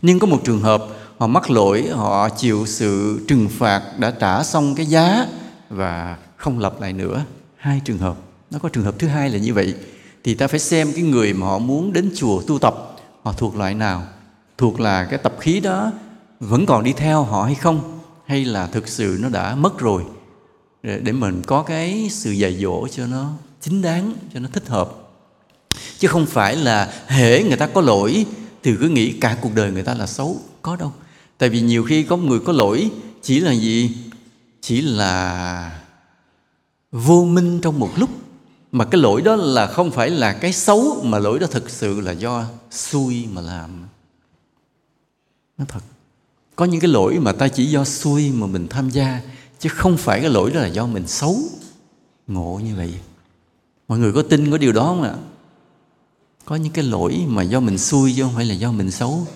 Nhưng 0.02 0.20
có 0.20 0.28
một 0.28 0.42
trường 0.46 0.62
hợp, 0.62 0.86
họ 1.18 1.28
mắc 1.28 1.50
lỗi, 1.50 1.88
họ 1.92 2.30
chịu 2.30 2.66
sự 2.66 3.20
trừng 3.28 3.50
phạt 3.50 3.84
đã 3.98 4.12
trả 4.12 4.44
xong 4.44 4.76
cái 4.76 4.86
giá 4.86 5.28
và 5.70 6.18
không 6.38 6.60
lặp 6.60 6.82
lại 6.82 6.94
nữa. 6.94 7.26
Hai 7.56 7.82
trường 7.86 7.98
hợp. 7.98 8.18
Nó 8.52 8.60
có 8.60 8.70
trường 8.70 8.84
hợp 8.84 8.96
thứ 9.00 9.08
hai 9.08 9.30
là 9.30 9.38
như 9.38 9.54
vậy 9.54 9.76
thì 10.24 10.34
ta 10.34 10.48
phải 10.48 10.60
xem 10.60 10.94
cái 10.94 11.04
người 11.04 11.34
mà 11.34 11.48
họ 11.48 11.60
muốn 11.60 11.94
đến 11.94 12.12
chùa 12.16 12.42
tu 12.48 12.60
tập, 12.60 12.96
họ 13.24 13.34
thuộc 13.34 13.56
loại 13.56 13.74
nào, 13.74 14.08
thuộc 14.58 14.80
là 14.80 15.06
cái 15.06 15.20
tập 15.20 15.36
khí 15.40 15.60
đó 15.60 15.92
vẫn 16.40 16.66
còn 16.66 16.84
đi 16.84 16.94
theo 16.94 17.24
họ 17.24 17.44
hay 17.44 17.56
không, 17.56 18.00
hay 18.26 18.46
là 18.46 18.68
thực 18.68 18.88
sự 18.88 19.18
nó 19.22 19.30
đã 19.30 19.56
mất 19.56 19.80
rồi, 19.80 20.04
để 20.84 21.12
mình 21.12 21.42
có 21.48 21.64
cái 21.64 22.08
sự 22.12 22.32
dạy 22.32 22.58
dỗ 22.62 22.88
cho 22.88 23.08
nó 23.08 23.32
chính 23.62 23.82
đáng, 23.82 24.14
cho 24.34 24.40
nó 24.40 24.50
thích 24.54 24.68
hợp. 24.68 24.92
Chứ 25.98 26.08
không 26.08 26.26
phải 26.26 26.56
là 26.56 26.94
hễ 27.08 27.44
người 27.44 27.58
ta 27.58 27.68
có 27.68 27.82
lỗi 27.82 28.26
thì 28.64 28.76
cứ 28.80 28.90
nghĩ 28.90 29.12
cả 29.12 29.38
cuộc 29.42 29.56
đời 29.56 29.72
người 29.72 29.84
ta 29.84 29.94
là 29.94 30.08
xấu, 30.08 30.38
có 30.62 30.76
đâu. 30.76 30.94
Tại 31.38 31.50
vì 31.50 31.62
nhiều 31.62 31.84
khi 31.84 32.04
có 32.04 32.18
người 32.18 32.40
có 32.40 32.54
lỗi 32.54 32.92
chỉ 33.22 33.40
là 33.40 33.52
gì? 33.52 33.98
Chỉ 34.62 34.82
là 34.82 35.80
vô 36.92 37.24
minh 37.26 37.60
trong 37.62 37.80
một 37.80 37.90
lúc 37.96 38.10
mà 38.72 38.86
cái 38.86 39.02
lỗi 39.02 39.22
đó 39.22 39.36
là 39.36 39.68
không 39.68 39.92
phải 39.92 40.10
là 40.10 40.34
cái 40.34 40.54
xấu, 40.54 41.02
mà 41.04 41.20
lỗi 41.20 41.40
đó 41.40 41.48
thực 41.48 41.70
sự 41.70 42.02
là 42.02 42.12
do 42.12 42.46
xui 42.72 43.28
mà 43.34 43.42
làm. 43.42 43.70
Nó 45.58 45.66
thật, 45.68 45.80
có 46.56 46.66
những 46.66 46.82
cái 46.82 46.92
lỗi 46.92 47.20
mà 47.20 47.32
ta 47.32 47.48
chỉ 47.48 47.66
do 47.66 47.86
xui 47.86 48.32
mà 48.32 48.48
mình 48.48 48.68
tham 48.68 48.90
gia, 48.90 49.22
chứ 49.60 49.70
không 49.70 49.98
phải 49.98 50.22
cái 50.22 50.30
lỗi 50.30 50.52
đó 50.52 50.60
là 50.60 50.68
do 50.68 50.88
mình 50.88 51.08
xấu. 51.08 51.38
Ngộ 52.28 52.60
như 52.64 52.76
vậy. 52.76 52.94
Mọi 53.88 54.00
người 54.00 54.14
có 54.14 54.22
tin 54.22 54.52
có 54.52 54.58
điều 54.58 54.72
đó 54.72 54.84
không 54.84 55.04
ạ? 55.04 55.14
Có 56.46 56.56
những 56.56 56.74
cái 56.74 56.84
lỗi 56.84 57.26
mà 57.28 57.44
do 57.44 57.60
mình 57.60 57.78
xui 57.78 58.14
chứ 58.16 58.24
không 58.24 58.36
phải 58.36 58.46
là 58.46 58.54
do 58.54 58.72
mình 58.72 58.92
xấu. 58.92 59.28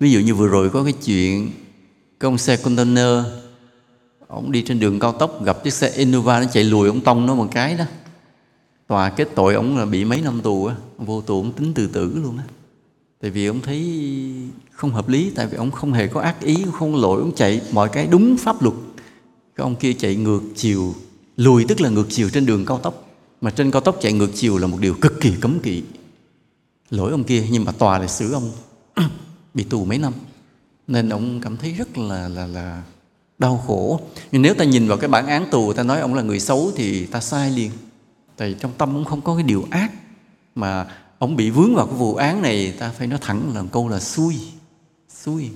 Ví 0.00 0.12
dụ 0.12 0.20
như 0.20 0.34
vừa 0.34 0.48
rồi 0.48 0.70
có 0.70 0.84
cái 0.84 0.92
chuyện 0.92 1.50
cái 2.20 2.28
ông 2.28 2.38
xe 2.38 2.56
container, 2.56 3.24
ông 4.28 4.52
đi 4.52 4.62
trên 4.62 4.80
đường 4.80 5.00
cao 5.00 5.12
tốc 5.12 5.44
gặp 5.44 5.64
chiếc 5.64 5.72
xe 5.72 5.90
Innova 5.90 6.40
nó 6.40 6.46
chạy 6.52 6.64
lùi 6.64 6.88
ông 6.88 7.00
tông 7.00 7.26
nó 7.26 7.34
một 7.34 7.48
cái 7.50 7.74
đó 7.74 7.84
tòa 8.88 9.10
kết 9.10 9.28
tội 9.34 9.54
ông 9.54 9.78
là 9.78 9.86
bị 9.86 10.04
mấy 10.04 10.20
năm 10.20 10.40
tù 10.40 10.66
á. 10.66 10.76
Vô 10.98 11.20
tù 11.20 11.40
ông 11.40 11.52
tính 11.52 11.72
từ 11.74 11.86
tử 11.86 12.12
luôn 12.22 12.38
á. 12.38 12.44
Tại 13.20 13.30
vì 13.30 13.46
ông 13.46 13.60
thấy 13.60 14.02
không 14.72 14.90
hợp 14.90 15.08
lý, 15.08 15.32
tại 15.34 15.46
vì 15.46 15.56
ông 15.56 15.70
không 15.70 15.92
hề 15.92 16.06
có 16.06 16.20
ác 16.20 16.40
ý 16.40 16.56
không 16.72 16.96
lỗi, 16.96 17.20
ông 17.20 17.34
chạy 17.34 17.60
mọi 17.72 17.88
cái 17.88 18.06
đúng 18.10 18.36
pháp 18.36 18.62
luật. 18.62 18.74
Cái 19.54 19.62
ông 19.62 19.76
kia 19.76 19.92
chạy 19.92 20.16
ngược 20.16 20.40
chiều, 20.56 20.94
lùi 21.36 21.64
tức 21.68 21.80
là 21.80 21.88
ngược 21.88 22.06
chiều 22.08 22.30
trên 22.30 22.46
đường 22.46 22.66
cao 22.66 22.78
tốc. 22.78 23.08
Mà 23.40 23.50
trên 23.50 23.70
cao 23.70 23.80
tốc 23.80 23.96
chạy 24.00 24.12
ngược 24.12 24.30
chiều 24.34 24.58
là 24.58 24.66
một 24.66 24.78
điều 24.80 24.94
cực 24.94 25.20
kỳ 25.20 25.32
cấm 25.40 25.60
kỵ. 25.60 25.82
Lỗi 26.90 27.10
ông 27.10 27.24
kia, 27.24 27.44
nhưng 27.50 27.64
mà 27.64 27.72
tòa 27.72 27.98
lại 27.98 28.08
xử 28.08 28.32
ông 28.32 28.50
bị 29.54 29.64
tù 29.64 29.84
mấy 29.84 29.98
năm. 29.98 30.12
Nên 30.86 31.08
ông 31.08 31.40
cảm 31.40 31.56
thấy 31.56 31.72
rất 31.72 31.98
là 31.98 32.28
là 32.28 32.46
là 32.46 32.82
đau 33.38 33.64
khổ. 33.66 34.00
Nhưng 34.32 34.42
nếu 34.42 34.54
ta 34.54 34.64
nhìn 34.64 34.88
vào 34.88 34.98
cái 34.98 35.08
bản 35.08 35.26
án 35.26 35.46
tù, 35.50 35.72
ta 35.72 35.82
nói 35.82 36.00
ông 36.00 36.14
là 36.14 36.22
người 36.22 36.40
xấu 36.40 36.72
thì 36.76 37.06
ta 37.06 37.20
sai 37.20 37.50
liền 37.50 37.70
tại 38.38 38.54
trong 38.60 38.72
tâm 38.78 38.96
ông 38.96 39.04
không 39.04 39.20
có 39.20 39.34
cái 39.34 39.42
điều 39.42 39.66
ác. 39.70 39.92
Mà 40.54 40.86
ông 41.18 41.36
bị 41.36 41.50
vướng 41.50 41.74
vào 41.74 41.86
cái 41.86 41.96
vụ 41.96 42.14
án 42.14 42.42
này, 42.42 42.72
ta 42.78 42.90
phải 42.98 43.06
nói 43.06 43.18
thẳng 43.22 43.54
là 43.54 43.62
câu 43.72 43.88
là 43.88 44.00
xui. 44.00 44.36
Xui. 45.24 45.50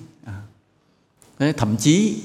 À. 1.39 1.53
thậm 1.57 1.77
chí 1.77 2.17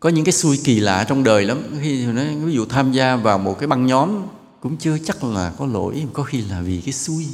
có 0.00 0.08
những 0.08 0.24
cái 0.24 0.32
xui 0.32 0.60
kỳ 0.64 0.80
lạ 0.80 1.04
trong 1.08 1.24
đời 1.24 1.44
lắm. 1.44 1.62
Khi 1.82 2.06
nói, 2.06 2.36
ví 2.36 2.54
dụ 2.54 2.66
tham 2.66 2.92
gia 2.92 3.16
vào 3.16 3.38
một 3.38 3.58
cái 3.58 3.66
băng 3.66 3.86
nhóm, 3.86 4.22
cũng 4.60 4.76
chưa 4.76 4.98
chắc 5.04 5.24
là 5.24 5.52
có 5.58 5.66
lỗi 5.66 6.06
có 6.12 6.22
khi 6.22 6.40
là 6.40 6.60
vì 6.60 6.80
cái 6.80 6.92
xui. 6.92 7.26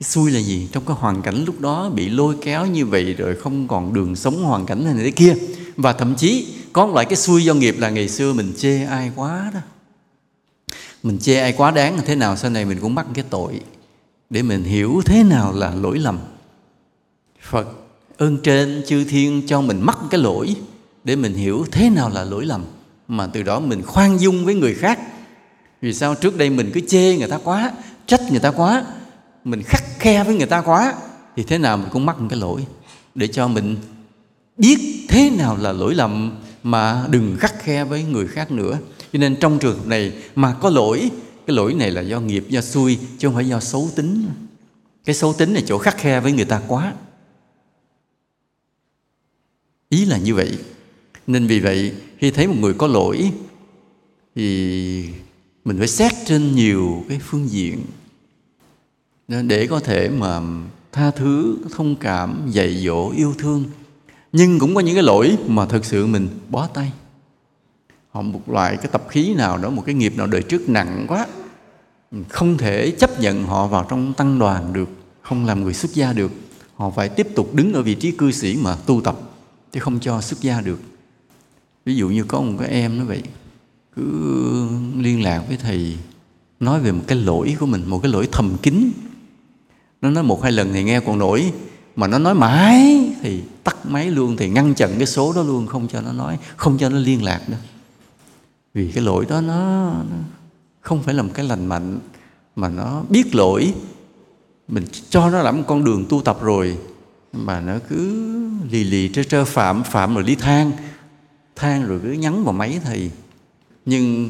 Cái 0.00 0.08
xui 0.08 0.30
là 0.30 0.40
gì? 0.40 0.68
Trong 0.72 0.84
cái 0.86 0.96
hoàn 1.00 1.22
cảnh 1.22 1.44
lúc 1.44 1.60
đó 1.60 1.90
bị 1.90 2.08
lôi 2.08 2.36
kéo 2.42 2.66
như 2.66 2.86
vậy 2.86 3.14
rồi 3.14 3.36
không 3.36 3.68
còn 3.68 3.94
đường 3.94 4.16
sống 4.16 4.44
hoàn 4.44 4.66
cảnh 4.66 4.84
này 4.84 4.94
thế 4.94 5.10
kia. 5.10 5.34
Và 5.76 5.92
thậm 5.92 6.14
chí 6.14 6.46
có 6.72 6.86
một 6.86 6.92
loại 6.94 7.06
cái 7.06 7.16
xui 7.16 7.44
do 7.44 7.54
nghiệp 7.54 7.76
là 7.78 7.90
ngày 7.90 8.08
xưa 8.08 8.32
mình 8.32 8.52
chê 8.56 8.84
ai 8.84 9.12
quá 9.16 9.50
đó 9.54 9.60
mình 11.02 11.18
chê 11.18 11.40
ai 11.40 11.52
quá 11.52 11.70
đáng 11.70 11.98
thế 12.04 12.14
nào 12.14 12.36
sau 12.36 12.50
này 12.50 12.64
mình 12.64 12.78
cũng 12.80 12.94
mắc 12.94 13.06
cái 13.14 13.24
tội 13.30 13.60
để 14.30 14.42
mình 14.42 14.64
hiểu 14.64 15.02
thế 15.04 15.22
nào 15.22 15.52
là 15.52 15.74
lỗi 15.74 15.98
lầm. 15.98 16.18
Phật. 17.42 17.66
Ơn 18.18 18.38
trên 18.42 18.82
chư 18.86 19.04
thiên 19.04 19.42
cho 19.46 19.60
mình 19.60 19.80
mắc 19.80 19.98
cái 20.10 20.20
lỗi 20.20 20.56
để 21.04 21.16
mình 21.16 21.34
hiểu 21.34 21.66
thế 21.72 21.90
nào 21.90 22.10
là 22.10 22.24
lỗi 22.24 22.46
lầm 22.46 22.64
mà 23.08 23.26
từ 23.26 23.42
đó 23.42 23.60
mình 23.60 23.82
khoan 23.82 24.20
dung 24.20 24.44
với 24.44 24.54
người 24.54 24.74
khác. 24.74 24.98
Vì 25.80 25.94
sao 25.94 26.14
trước 26.14 26.36
đây 26.36 26.50
mình 26.50 26.70
cứ 26.74 26.80
chê 26.88 27.16
người 27.16 27.28
ta 27.28 27.38
quá 27.44 27.72
trách 28.06 28.20
người 28.30 28.40
ta 28.40 28.50
quá 28.50 28.84
mình 29.44 29.62
khắc 29.62 29.82
khe 29.98 30.24
với 30.24 30.36
người 30.36 30.46
ta 30.46 30.60
quá 30.60 30.94
thì 31.36 31.42
thế 31.42 31.58
nào 31.58 31.76
mình 31.76 31.88
cũng 31.92 32.06
mắc 32.06 32.20
một 32.20 32.26
cái 32.30 32.38
lỗi 32.38 32.66
để 33.14 33.26
cho 33.26 33.48
mình 33.48 33.76
biết 34.56 34.78
thế 35.08 35.30
nào 35.30 35.56
là 35.56 35.72
lỗi 35.72 35.94
lầm 35.94 36.32
mà 36.62 37.06
đừng 37.08 37.36
khắc 37.40 37.62
khe 37.62 37.84
với 37.84 38.04
người 38.04 38.26
khác 38.26 38.50
nữa 38.50 38.78
cho 39.12 39.18
nên 39.18 39.36
trong 39.40 39.58
trường 39.58 39.78
hợp 39.78 39.86
này 39.86 40.12
mà 40.34 40.56
có 40.60 40.70
lỗi, 40.70 41.10
cái 41.46 41.56
lỗi 41.56 41.74
này 41.74 41.90
là 41.90 42.00
do 42.00 42.20
nghiệp, 42.20 42.44
do 42.48 42.60
xui, 42.60 42.98
chứ 43.18 43.28
không 43.28 43.34
phải 43.34 43.48
do 43.48 43.60
xấu 43.60 43.90
tính. 43.96 44.26
Cái 45.04 45.14
xấu 45.14 45.32
tính 45.32 45.52
này 45.52 45.62
chỗ 45.66 45.78
khắc 45.78 45.98
khe 45.98 46.20
với 46.20 46.32
người 46.32 46.44
ta 46.44 46.62
quá. 46.68 46.94
Ý 49.88 50.04
là 50.04 50.18
như 50.18 50.34
vậy. 50.34 50.58
Nên 51.26 51.46
vì 51.46 51.60
vậy, 51.60 51.92
khi 52.18 52.30
thấy 52.30 52.46
một 52.46 52.54
người 52.60 52.74
có 52.74 52.86
lỗi, 52.86 53.32
thì 54.34 55.04
mình 55.64 55.78
phải 55.78 55.88
xét 55.88 56.12
trên 56.26 56.54
nhiều 56.54 57.04
cái 57.08 57.20
phương 57.22 57.50
diện. 57.50 57.80
Để 59.28 59.66
có 59.66 59.80
thể 59.80 60.08
mà 60.08 60.40
tha 60.92 61.10
thứ, 61.10 61.56
thông 61.70 61.96
cảm, 61.96 62.46
dạy 62.50 62.84
dỗ, 62.84 63.10
yêu 63.10 63.34
thương. 63.38 63.64
Nhưng 64.32 64.58
cũng 64.58 64.74
có 64.74 64.80
những 64.80 64.94
cái 64.94 65.02
lỗi 65.02 65.36
mà 65.46 65.66
thực 65.66 65.84
sự 65.84 66.06
mình 66.06 66.28
bó 66.48 66.66
tay 66.66 66.92
họ 68.12 68.22
một 68.22 68.48
loại 68.48 68.76
cái 68.76 68.86
tập 68.92 69.02
khí 69.08 69.34
nào 69.34 69.58
đó, 69.58 69.70
một 69.70 69.82
cái 69.86 69.94
nghiệp 69.94 70.16
nào 70.16 70.26
đời 70.26 70.42
trước 70.42 70.68
nặng 70.68 71.04
quá, 71.08 71.26
không 72.28 72.58
thể 72.58 72.90
chấp 72.90 73.20
nhận 73.20 73.44
họ 73.44 73.66
vào 73.66 73.86
trong 73.88 74.12
tăng 74.12 74.38
đoàn 74.38 74.72
được, 74.72 74.88
không 75.22 75.46
làm 75.46 75.64
người 75.64 75.74
xuất 75.74 75.94
gia 75.94 76.12
được. 76.12 76.32
Họ 76.74 76.90
phải 76.90 77.08
tiếp 77.08 77.28
tục 77.34 77.54
đứng 77.54 77.72
ở 77.72 77.82
vị 77.82 77.94
trí 77.94 78.10
cư 78.10 78.32
sĩ 78.32 78.58
mà 78.62 78.76
tu 78.86 79.00
tập, 79.00 79.16
chứ 79.72 79.80
không 79.80 80.00
cho 80.00 80.20
xuất 80.20 80.40
gia 80.40 80.60
được. 80.60 80.80
Ví 81.84 81.96
dụ 81.96 82.08
như 82.08 82.24
có 82.24 82.40
một 82.40 82.56
cái 82.58 82.68
em 82.68 82.98
nó 82.98 83.04
vậy, 83.04 83.22
cứ 83.96 84.02
liên 84.98 85.22
lạc 85.22 85.42
với 85.48 85.56
thầy, 85.56 85.96
nói 86.60 86.80
về 86.80 86.92
một 86.92 87.02
cái 87.06 87.18
lỗi 87.18 87.56
của 87.60 87.66
mình, 87.66 87.82
một 87.86 87.98
cái 88.02 88.12
lỗi 88.12 88.28
thầm 88.32 88.56
kín. 88.62 88.90
Nó 90.02 90.10
nói 90.10 90.24
một 90.24 90.42
hai 90.42 90.52
lần 90.52 90.72
thì 90.72 90.82
nghe 90.82 91.00
còn 91.00 91.18
nổi, 91.18 91.52
mà 91.96 92.06
nó 92.06 92.18
nói 92.18 92.34
mãi, 92.34 93.10
thì 93.22 93.40
tắt 93.64 93.76
máy 93.84 94.10
luôn, 94.10 94.36
thì 94.36 94.48
ngăn 94.48 94.74
chặn 94.74 94.90
cái 94.98 95.06
số 95.06 95.32
đó 95.32 95.42
luôn, 95.42 95.66
không 95.66 95.88
cho 95.88 96.00
nó 96.00 96.12
nói, 96.12 96.38
không 96.56 96.78
cho 96.78 96.88
nó 96.88 96.98
liên 96.98 97.22
lạc 97.22 97.40
nữa 97.48 97.56
vì 98.74 98.92
cái 98.92 99.04
lỗi 99.04 99.26
đó 99.28 99.40
nó, 99.40 99.92
không 100.80 101.02
phải 101.02 101.14
là 101.14 101.22
một 101.22 101.30
cái 101.34 101.46
lành 101.46 101.66
mạnh 101.66 101.98
mà 102.56 102.68
nó 102.68 103.02
biết 103.08 103.34
lỗi. 103.34 103.74
Mình 104.68 104.84
cho 105.10 105.30
nó 105.30 105.42
làm 105.42 105.56
một 105.56 105.64
con 105.66 105.84
đường 105.84 106.04
tu 106.08 106.22
tập 106.22 106.38
rồi 106.42 106.78
mà 107.32 107.60
nó 107.60 107.72
cứ 107.88 108.28
lì 108.70 108.84
lì 108.84 109.08
trơ 109.08 109.22
trơ 109.22 109.44
phạm 109.44 109.82
phạm 109.82 110.14
rồi 110.14 110.24
đi 110.24 110.34
than 110.34 110.72
than 111.56 111.86
rồi 111.86 112.00
cứ 112.02 112.12
nhắn 112.12 112.44
vào 112.44 112.52
máy 112.52 112.80
thì 112.84 113.10
nhưng 113.86 114.28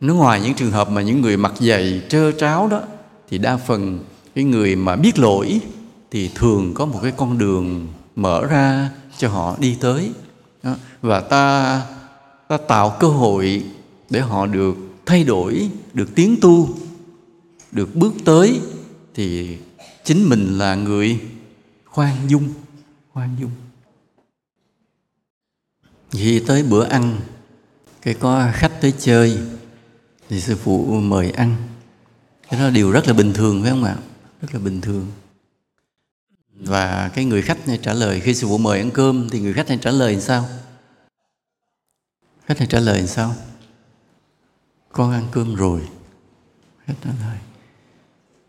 nó 0.00 0.14
ngoài 0.14 0.40
những 0.40 0.54
trường 0.54 0.70
hợp 0.70 0.90
mà 0.90 1.02
những 1.02 1.20
người 1.20 1.36
mặc 1.36 1.52
giày 1.60 2.02
trơ 2.08 2.32
tráo 2.32 2.68
đó 2.68 2.82
thì 3.30 3.38
đa 3.38 3.56
phần 3.56 4.04
cái 4.34 4.44
người 4.44 4.76
mà 4.76 4.96
biết 4.96 5.18
lỗi 5.18 5.60
thì 6.10 6.30
thường 6.34 6.74
có 6.74 6.86
một 6.86 7.00
cái 7.02 7.12
con 7.16 7.38
đường 7.38 7.86
mở 8.16 8.46
ra 8.46 8.90
cho 9.18 9.28
họ 9.28 9.56
đi 9.58 9.76
tới. 9.80 10.10
Đó. 10.62 10.74
và 11.02 11.20
ta 11.20 11.82
ta 12.48 12.56
tạo 12.56 12.96
cơ 13.00 13.08
hội 13.08 13.64
để 14.10 14.20
họ 14.20 14.46
được 14.46 14.76
thay 15.06 15.24
đổi, 15.24 15.70
được 15.92 16.08
tiến 16.14 16.36
tu, 16.40 16.68
được 17.72 17.96
bước 17.96 18.12
tới 18.24 18.60
thì 19.14 19.58
chính 20.04 20.28
mình 20.28 20.58
là 20.58 20.74
người 20.74 21.20
khoan 21.84 22.16
dung 22.28 22.48
khoan 23.12 23.36
dung. 23.40 23.50
Khi 26.10 26.42
tới 26.46 26.62
bữa 26.62 26.84
ăn, 26.84 27.20
cái 28.02 28.14
có 28.14 28.50
khách 28.54 28.80
tới 28.80 28.92
chơi, 28.98 29.38
thì 30.28 30.40
sư 30.40 30.56
phụ 30.56 30.84
mời 31.00 31.30
ăn. 31.30 31.56
Cái 32.50 32.60
đó 32.60 32.70
điều 32.70 32.90
rất 32.90 33.06
là 33.06 33.12
bình 33.12 33.32
thường, 33.32 33.62
phải 33.62 33.70
không 33.70 33.84
ạ? 33.84 33.96
Rất 34.40 34.48
là 34.54 34.60
bình 34.60 34.80
thường. 34.80 35.06
Và 36.54 37.10
cái 37.14 37.24
người 37.24 37.42
khách 37.42 37.68
này 37.68 37.78
trả 37.82 37.92
lời, 37.92 38.20
khi 38.20 38.34
sư 38.34 38.46
phụ 38.46 38.58
mời 38.58 38.78
ăn 38.78 38.90
cơm 38.90 39.28
thì 39.30 39.40
người 39.40 39.52
khách 39.52 39.68
này 39.68 39.78
trả 39.82 39.90
lời 39.90 40.12
làm 40.12 40.20
sao? 40.20 40.48
Khách 42.46 42.58
này 42.58 42.66
trả 42.70 42.80
lời 42.80 42.98
làm 42.98 43.06
sao? 43.06 43.34
Con 44.92 45.12
ăn 45.12 45.26
cơm 45.32 45.54
rồi. 45.54 45.80
Khách 46.86 46.94
trả 47.04 47.10
lời. 47.20 47.38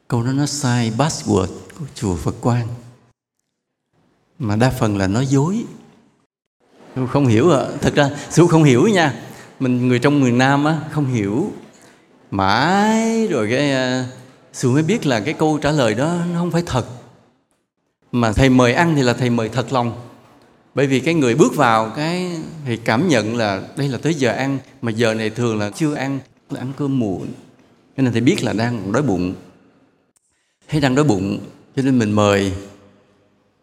Câu 0.08 0.24
đó 0.24 0.32
nó 0.32 0.46
sai 0.46 0.92
password 0.98 1.48
của 1.80 1.86
chùa 1.96 2.16
Phật 2.16 2.36
Quang. 2.42 2.68
Mà 4.40 4.56
đa 4.56 4.70
phần 4.70 4.98
là 4.98 5.08
nói 5.08 5.26
dối. 5.26 5.66
Sư 6.96 7.08
không 7.12 7.28
hiểu 7.28 7.52
à 7.52 7.66
thật 7.82 7.96
ra 7.96 8.10
sư 8.30 8.48
không 8.50 8.64
hiểu 8.64 8.88
nha. 8.88 9.22
Mình, 9.60 9.88
người 9.88 10.00
trong 10.00 10.22
miền 10.22 10.38
Nam 10.38 10.66
á, 10.66 10.80
không 10.92 11.06
hiểu. 11.06 11.52
Mãi 12.32 13.28
rồi 13.28 13.48
cái 13.50 13.72
à, 13.72 14.08
sư 14.54 14.72
mới 14.72 14.84
biết 14.84 15.06
là 15.06 15.20
cái 15.20 15.34
câu 15.34 15.58
trả 15.58 15.72
lời 15.72 15.94
đó 15.94 16.16
nó 16.34 16.40
không 16.40 16.52
phải 16.52 16.64
thật. 16.66 16.86
Mà 18.12 18.34
thầy 18.34 18.50
mời 18.50 18.74
ăn 18.74 18.96
thì 18.96 19.02
là 19.02 19.14
thầy 19.14 19.30
mời 19.30 19.50
thật 19.50 19.74
lòng 19.74 20.05
bởi 20.76 20.88
vì 20.88 21.00
cái 21.00 21.14
người 21.14 21.36
bước 21.36 21.56
vào 21.56 21.92
cái 21.96 22.32
thì 22.66 22.78
cảm 22.78 23.08
nhận 23.08 23.36
là 23.36 23.62
đây 23.78 23.88
là 23.90 23.98
tới 23.98 24.14
giờ 24.14 24.32
ăn, 24.32 24.58
mà 24.82 24.92
giờ 24.92 25.14
này 25.14 25.30
thường 25.30 25.60
là 25.60 25.70
chưa 25.70 25.94
ăn, 25.94 26.20
là 26.50 26.60
ăn 26.60 26.74
cơm 26.78 27.00
muộn. 27.00 27.28
Cho 27.98 28.04
nên 28.04 28.12
thầy 28.12 28.22
biết 28.22 28.44
là 28.44 28.54
đang 28.54 28.92
đói 28.92 29.02
bụng. 29.02 29.34
Thấy 30.70 30.82
đang 30.82 30.96
đói 30.96 31.06
bụng, 31.06 31.40
cho 31.76 31.82
nên 31.82 32.00
mình 32.00 32.12
mời. 32.12 32.54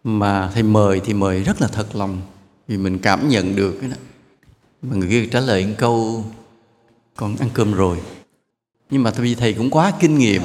Mà 0.05 0.51
thầy 0.55 0.62
mời 0.62 1.01
thì 1.05 1.14
mời 1.14 1.42
rất 1.42 1.61
là 1.61 1.68
thật 1.68 1.96
lòng, 1.96 2.20
vì 2.68 2.77
mình 2.77 2.98
cảm 2.98 3.29
nhận 3.29 3.57
được 3.57 3.77
cái 3.81 3.90
đó. 3.90 3.96
Mà 4.83 4.96
người 4.96 5.09
kia 5.09 5.27
trả 5.27 5.40
lời 5.40 5.66
một 5.66 5.75
câu, 5.79 6.25
con 7.16 7.37
ăn 7.37 7.48
cơm 7.55 7.75
rồi. 7.75 7.98
Nhưng 8.90 9.03
mà 9.03 9.11
vì 9.11 9.35
thầy 9.35 9.53
cũng 9.53 9.70
quá 9.70 9.92
kinh 10.01 10.18
nghiệm 10.18 10.42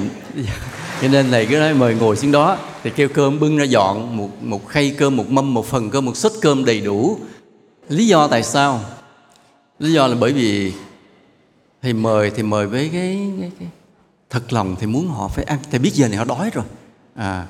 cho 1.01 1.07
nên 1.07 1.31
thầy 1.31 1.45
cứ 1.45 1.57
nói 1.57 1.73
mời 1.73 1.95
ngồi 1.95 2.17
xuống 2.17 2.31
đó 2.31 2.57
thì 2.83 2.89
kêu 2.89 3.09
cơm 3.09 3.39
bưng 3.39 3.57
ra 3.57 3.63
dọn 3.63 4.17
một 4.17 4.43
một 4.43 4.67
khay 4.67 4.95
cơm 4.97 5.17
một 5.17 5.29
mâm 5.29 5.53
một 5.53 5.65
phần 5.65 5.89
cơm 5.89 6.05
một 6.05 6.17
suất 6.17 6.31
cơm 6.41 6.65
đầy 6.65 6.81
đủ. 6.81 7.17
Lý 7.89 8.07
do 8.07 8.27
tại 8.27 8.43
sao? 8.43 8.81
Lý 9.79 9.93
do 9.93 10.07
là 10.07 10.15
bởi 10.19 10.33
vì 10.33 10.73
thầy 11.81 11.93
mời 11.93 12.31
thì 12.35 12.43
mời 12.43 12.67
với 12.67 12.89
cái, 12.93 13.31
cái, 13.39 13.51
cái 13.59 13.67
thật 14.29 14.53
lòng 14.53 14.75
thì 14.79 14.87
muốn 14.87 15.07
họ 15.07 15.27
phải 15.27 15.43
ăn. 15.43 15.59
Thầy 15.71 15.79
biết 15.79 15.93
giờ 15.93 16.07
này 16.07 16.17
họ 16.17 16.25
đói 16.25 16.49
rồi. 16.53 16.65
À 17.15 17.45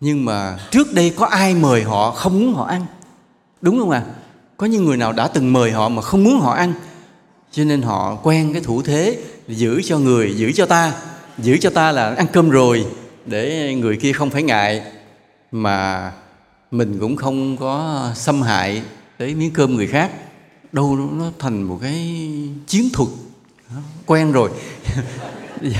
nhưng 0.00 0.24
mà 0.24 0.58
trước 0.70 0.92
đây 0.92 1.12
có 1.16 1.26
ai 1.26 1.54
mời 1.54 1.82
họ 1.82 2.10
không 2.10 2.40
muốn 2.40 2.54
họ 2.54 2.64
ăn? 2.64 2.86
Đúng 3.60 3.78
không 3.78 3.90
ạ? 3.90 4.02
À? 4.06 4.12
có 4.56 4.66
những 4.66 4.84
người 4.84 4.96
nào 4.96 5.12
đã 5.12 5.28
từng 5.28 5.52
mời 5.52 5.70
họ 5.72 5.88
mà 5.88 6.02
không 6.02 6.24
muốn 6.24 6.40
họ 6.40 6.52
ăn? 6.52 6.72
Cho 7.52 7.64
nên 7.64 7.82
họ 7.82 8.18
quen 8.22 8.52
cái 8.52 8.62
thủ 8.62 8.82
thế 8.82 9.18
giữ 9.48 9.82
cho 9.84 9.98
người 9.98 10.34
giữ 10.36 10.52
cho 10.52 10.66
ta 10.66 10.92
giữ 11.38 11.58
cho 11.60 11.70
ta 11.70 11.92
là 11.92 12.14
ăn 12.14 12.26
cơm 12.32 12.50
rồi. 12.50 12.86
Để 13.26 13.74
người 13.74 13.96
kia 13.96 14.12
không 14.12 14.30
phải 14.30 14.42
ngại, 14.42 14.82
mà 15.52 16.12
mình 16.70 16.98
cũng 17.00 17.16
không 17.16 17.56
có 17.56 18.10
xâm 18.14 18.42
hại 18.42 18.82
tới 19.18 19.34
miếng 19.34 19.52
cơm 19.52 19.74
người 19.74 19.86
khác. 19.86 20.10
Đâu 20.72 20.96
nó 20.96 21.30
thành 21.38 21.62
một 21.62 21.78
cái 21.82 22.22
chiến 22.66 22.88
thuật. 22.92 23.08
Quen 24.06 24.32
rồi. 24.32 24.50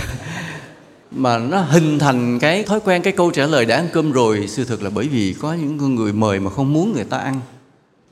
Mà 1.10 1.38
nó 1.38 1.60
hình 1.60 1.98
thành 1.98 2.38
cái 2.38 2.62
thói 2.62 2.80
quen, 2.80 3.02
cái 3.02 3.12
câu 3.12 3.30
trả 3.30 3.46
lời 3.46 3.64
đã 3.64 3.76
ăn 3.76 3.88
cơm 3.92 4.12
rồi, 4.12 4.44
sự 4.48 4.64
thực 4.64 4.82
là 4.82 4.90
bởi 4.90 5.08
vì 5.08 5.34
có 5.40 5.52
những 5.54 5.94
người 5.94 6.12
mời 6.12 6.40
mà 6.40 6.50
không 6.50 6.72
muốn 6.72 6.92
người 6.92 7.04
ta 7.04 7.18
ăn. 7.18 7.40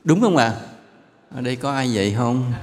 Đúng 0.03 0.21
không 0.21 0.37
ạ? 0.37 0.45
À? 0.45 0.61
ở 1.35 1.41
đây 1.41 1.55
có 1.55 1.71
ai 1.71 1.91
vậy 1.93 2.13
không? 2.17 2.53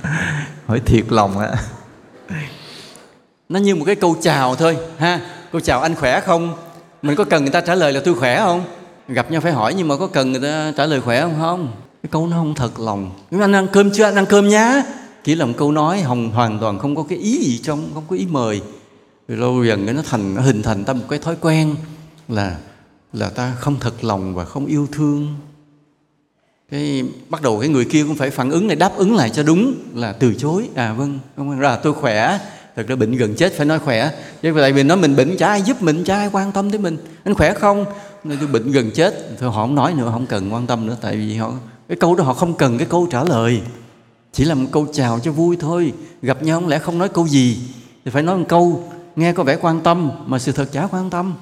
hỏi 0.66 0.80
thiệt 0.80 1.04
lòng 1.08 1.38
á. 1.38 1.50
Nó 3.48 3.58
như 3.58 3.74
một 3.74 3.84
cái 3.84 3.94
câu 3.94 4.16
chào 4.20 4.56
thôi, 4.56 4.76
ha. 4.98 5.20
Câu 5.52 5.60
chào 5.60 5.80
anh 5.80 5.94
khỏe 5.94 6.20
không? 6.20 6.54
Mình 7.02 7.16
có 7.16 7.24
cần 7.24 7.42
người 7.42 7.52
ta 7.52 7.60
trả 7.60 7.74
lời 7.74 7.92
là 7.92 8.00
tôi 8.04 8.14
khỏe 8.14 8.38
không? 8.38 8.64
Gặp 9.08 9.30
nhau 9.30 9.40
phải 9.40 9.52
hỏi 9.52 9.74
nhưng 9.74 9.88
mà 9.88 9.96
có 9.96 10.06
cần 10.06 10.32
người 10.32 10.40
ta 10.40 10.72
trả 10.76 10.86
lời 10.86 11.00
khỏe 11.00 11.20
không? 11.20 11.34
Không. 11.40 11.72
Cái 12.02 12.10
câu 12.10 12.26
nó 12.26 12.36
không 12.36 12.54
thật 12.54 12.80
lòng. 12.80 13.10
Anh 13.30 13.52
ăn 13.52 13.66
cơm 13.72 13.90
chưa? 13.90 14.04
Anh 14.04 14.14
ăn 14.14 14.26
cơm 14.26 14.48
nhá. 14.48 14.82
Chỉ 15.24 15.34
là 15.34 15.44
một 15.46 15.52
câu 15.56 15.72
nói 15.72 16.00
hồng 16.00 16.30
hoàn 16.30 16.58
toàn 16.58 16.78
không 16.78 16.96
có 16.96 17.04
cái 17.08 17.18
ý 17.18 17.38
gì 17.38 17.58
trong, 17.58 17.90
không 17.94 18.04
có 18.08 18.16
ý 18.16 18.26
mời. 18.30 18.60
Rồi 19.28 19.38
lâu 19.38 19.64
dần 19.64 19.96
nó 19.96 20.02
thành, 20.10 20.34
nó 20.34 20.42
hình 20.42 20.62
thành 20.62 20.84
ta 20.84 20.92
một 20.92 21.04
cái 21.08 21.18
thói 21.18 21.36
quen 21.40 21.74
là 22.28 22.56
là 23.12 23.28
ta 23.28 23.52
không 23.58 23.76
thật 23.80 24.04
lòng 24.04 24.34
và 24.34 24.44
không 24.44 24.66
yêu 24.66 24.88
thương 24.92 25.34
cái 26.72 27.04
bắt 27.28 27.42
đầu 27.42 27.60
cái 27.60 27.68
người 27.68 27.84
kia 27.84 28.04
cũng 28.04 28.16
phải 28.16 28.30
phản 28.30 28.50
ứng 28.50 28.66
này 28.66 28.76
đáp 28.76 28.96
ứng 28.96 29.16
lại 29.16 29.30
cho 29.30 29.42
đúng 29.42 29.74
là 29.94 30.12
từ 30.12 30.34
chối. 30.34 30.68
À 30.74 30.92
vâng, 30.92 30.98
vâng, 31.36 31.48
vâng. 31.48 31.48
không 31.50 31.58
ra 31.58 31.76
tôi 31.76 31.92
khỏe. 31.94 32.38
Thật 32.76 32.86
ra 32.88 32.96
bệnh 32.96 33.16
gần 33.16 33.34
chết 33.34 33.52
phải 33.56 33.66
nói 33.66 33.78
khỏe. 33.78 34.10
Chứ 34.42 34.54
tại 34.60 34.72
vì 34.72 34.82
nói 34.82 34.96
mình 34.96 35.16
bệnh 35.16 35.36
chả 35.36 35.48
ai 35.48 35.62
giúp 35.62 35.82
mình 35.82 36.04
chả 36.04 36.16
ai 36.16 36.28
quan 36.32 36.52
tâm 36.52 36.70
tới 36.70 36.80
mình. 36.80 36.96
Anh 37.24 37.34
khỏe 37.34 37.54
không? 37.54 37.84
Nên 38.24 38.38
tôi 38.38 38.48
bệnh 38.48 38.72
gần 38.72 38.90
chết. 38.90 39.14
Thôi 39.40 39.50
họ 39.50 39.62
không 39.62 39.74
nói 39.74 39.94
nữa 39.94 40.10
không 40.12 40.26
cần 40.26 40.52
quan 40.52 40.66
tâm 40.66 40.86
nữa. 40.86 40.96
Tại 41.00 41.16
vì 41.16 41.36
họ 41.36 41.52
cái 41.88 41.96
câu 41.96 42.14
đó 42.14 42.24
họ 42.24 42.34
không 42.34 42.54
cần 42.54 42.78
cái 42.78 42.86
câu 42.90 43.08
trả 43.10 43.24
lời. 43.24 43.60
Chỉ 44.32 44.44
là 44.44 44.54
một 44.54 44.68
câu 44.72 44.86
chào 44.92 45.18
cho 45.18 45.32
vui 45.32 45.56
thôi. 45.60 45.92
Gặp 46.22 46.42
nhau 46.42 46.60
không 46.60 46.68
lẽ 46.68 46.78
không 46.78 46.98
nói 46.98 47.08
câu 47.08 47.28
gì? 47.28 47.58
Thì 48.04 48.10
phải 48.10 48.22
nói 48.22 48.38
một 48.38 48.46
câu 48.48 48.88
nghe 49.16 49.32
có 49.32 49.42
vẻ 49.42 49.56
quan 49.60 49.80
tâm 49.80 50.10
mà 50.26 50.38
sự 50.38 50.52
thật 50.52 50.72
chả 50.72 50.86
quan 50.86 51.10
tâm. 51.10 51.34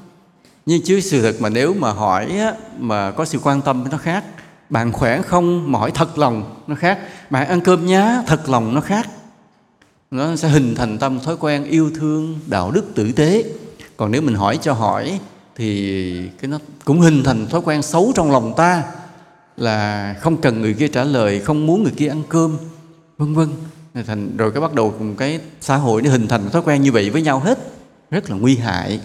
Nhưng 0.67 0.83
chứ 0.83 1.01
sự 1.01 1.23
thật 1.23 1.41
mà 1.41 1.49
nếu 1.49 1.75
mà 1.75 1.93
hỏi 1.93 2.27
á, 2.27 2.55
mà 2.79 3.11
có 3.11 3.25
sự 3.25 3.39
quan 3.43 3.63
tâm 3.63 3.85
nó 3.91 3.99
khác 3.99 4.25
bạn 4.71 4.93
khỏe 4.93 5.23
không? 5.23 5.73
Mỏi 5.73 5.81
hỏi 5.81 5.91
thật 5.95 6.19
lòng, 6.19 6.63
nó 6.67 6.75
khác. 6.75 6.99
Bạn 7.31 7.49
ăn 7.49 7.61
cơm 7.61 7.87
nhá, 7.87 8.23
thật 8.27 8.49
lòng 8.49 8.75
nó 8.75 8.81
khác. 8.81 9.09
Nó 10.11 10.37
sẽ 10.37 10.49
hình 10.49 10.75
thành 10.75 10.99
tâm, 10.99 11.21
thói 11.21 11.37
quen, 11.37 11.65
yêu 11.65 11.91
thương, 11.95 12.39
đạo 12.47 12.71
đức, 12.71 12.85
tử 12.95 13.13
tế. 13.13 13.45
Còn 13.97 14.11
nếu 14.11 14.23
mình 14.23 14.35
hỏi 14.35 14.59
cho 14.63 14.73
hỏi, 14.73 15.21
thì 15.57 16.29
cái 16.29 16.49
nó 16.49 16.59
cũng 16.85 17.01
hình 17.01 17.23
thành 17.25 17.47
thói 17.47 17.61
quen 17.61 17.83
xấu 17.83 18.13
trong 18.15 18.31
lòng 18.31 18.55
ta, 18.57 18.83
là 19.57 20.15
không 20.21 20.37
cần 20.37 20.61
người 20.61 20.75
kia 20.75 20.89
trả 20.89 21.05
lời, 21.05 21.41
không 21.41 21.67
muốn 21.67 21.83
người 21.83 21.93
kia 21.97 22.09
ăn 22.09 22.23
cơm, 22.29 22.57
vân 23.19 23.35
vân. 23.35 23.49
Thành, 24.07 24.37
rồi 24.37 24.53
cái 24.53 24.61
bắt 24.61 24.75
đầu 24.75 24.95
cùng 24.99 25.17
cái 25.17 25.41
xã 25.61 25.77
hội 25.77 26.03
nó 26.03 26.11
hình 26.11 26.29
thành 26.29 26.51
thói 26.51 26.63
quen 26.63 26.83
như 26.83 26.93
vậy 26.93 27.11
với 27.11 27.23
nhau 27.23 27.41
hết. 27.41 27.59
Rất 28.11 28.31
là 28.31 28.37
nguy 28.37 28.57
hại. 28.57 29.01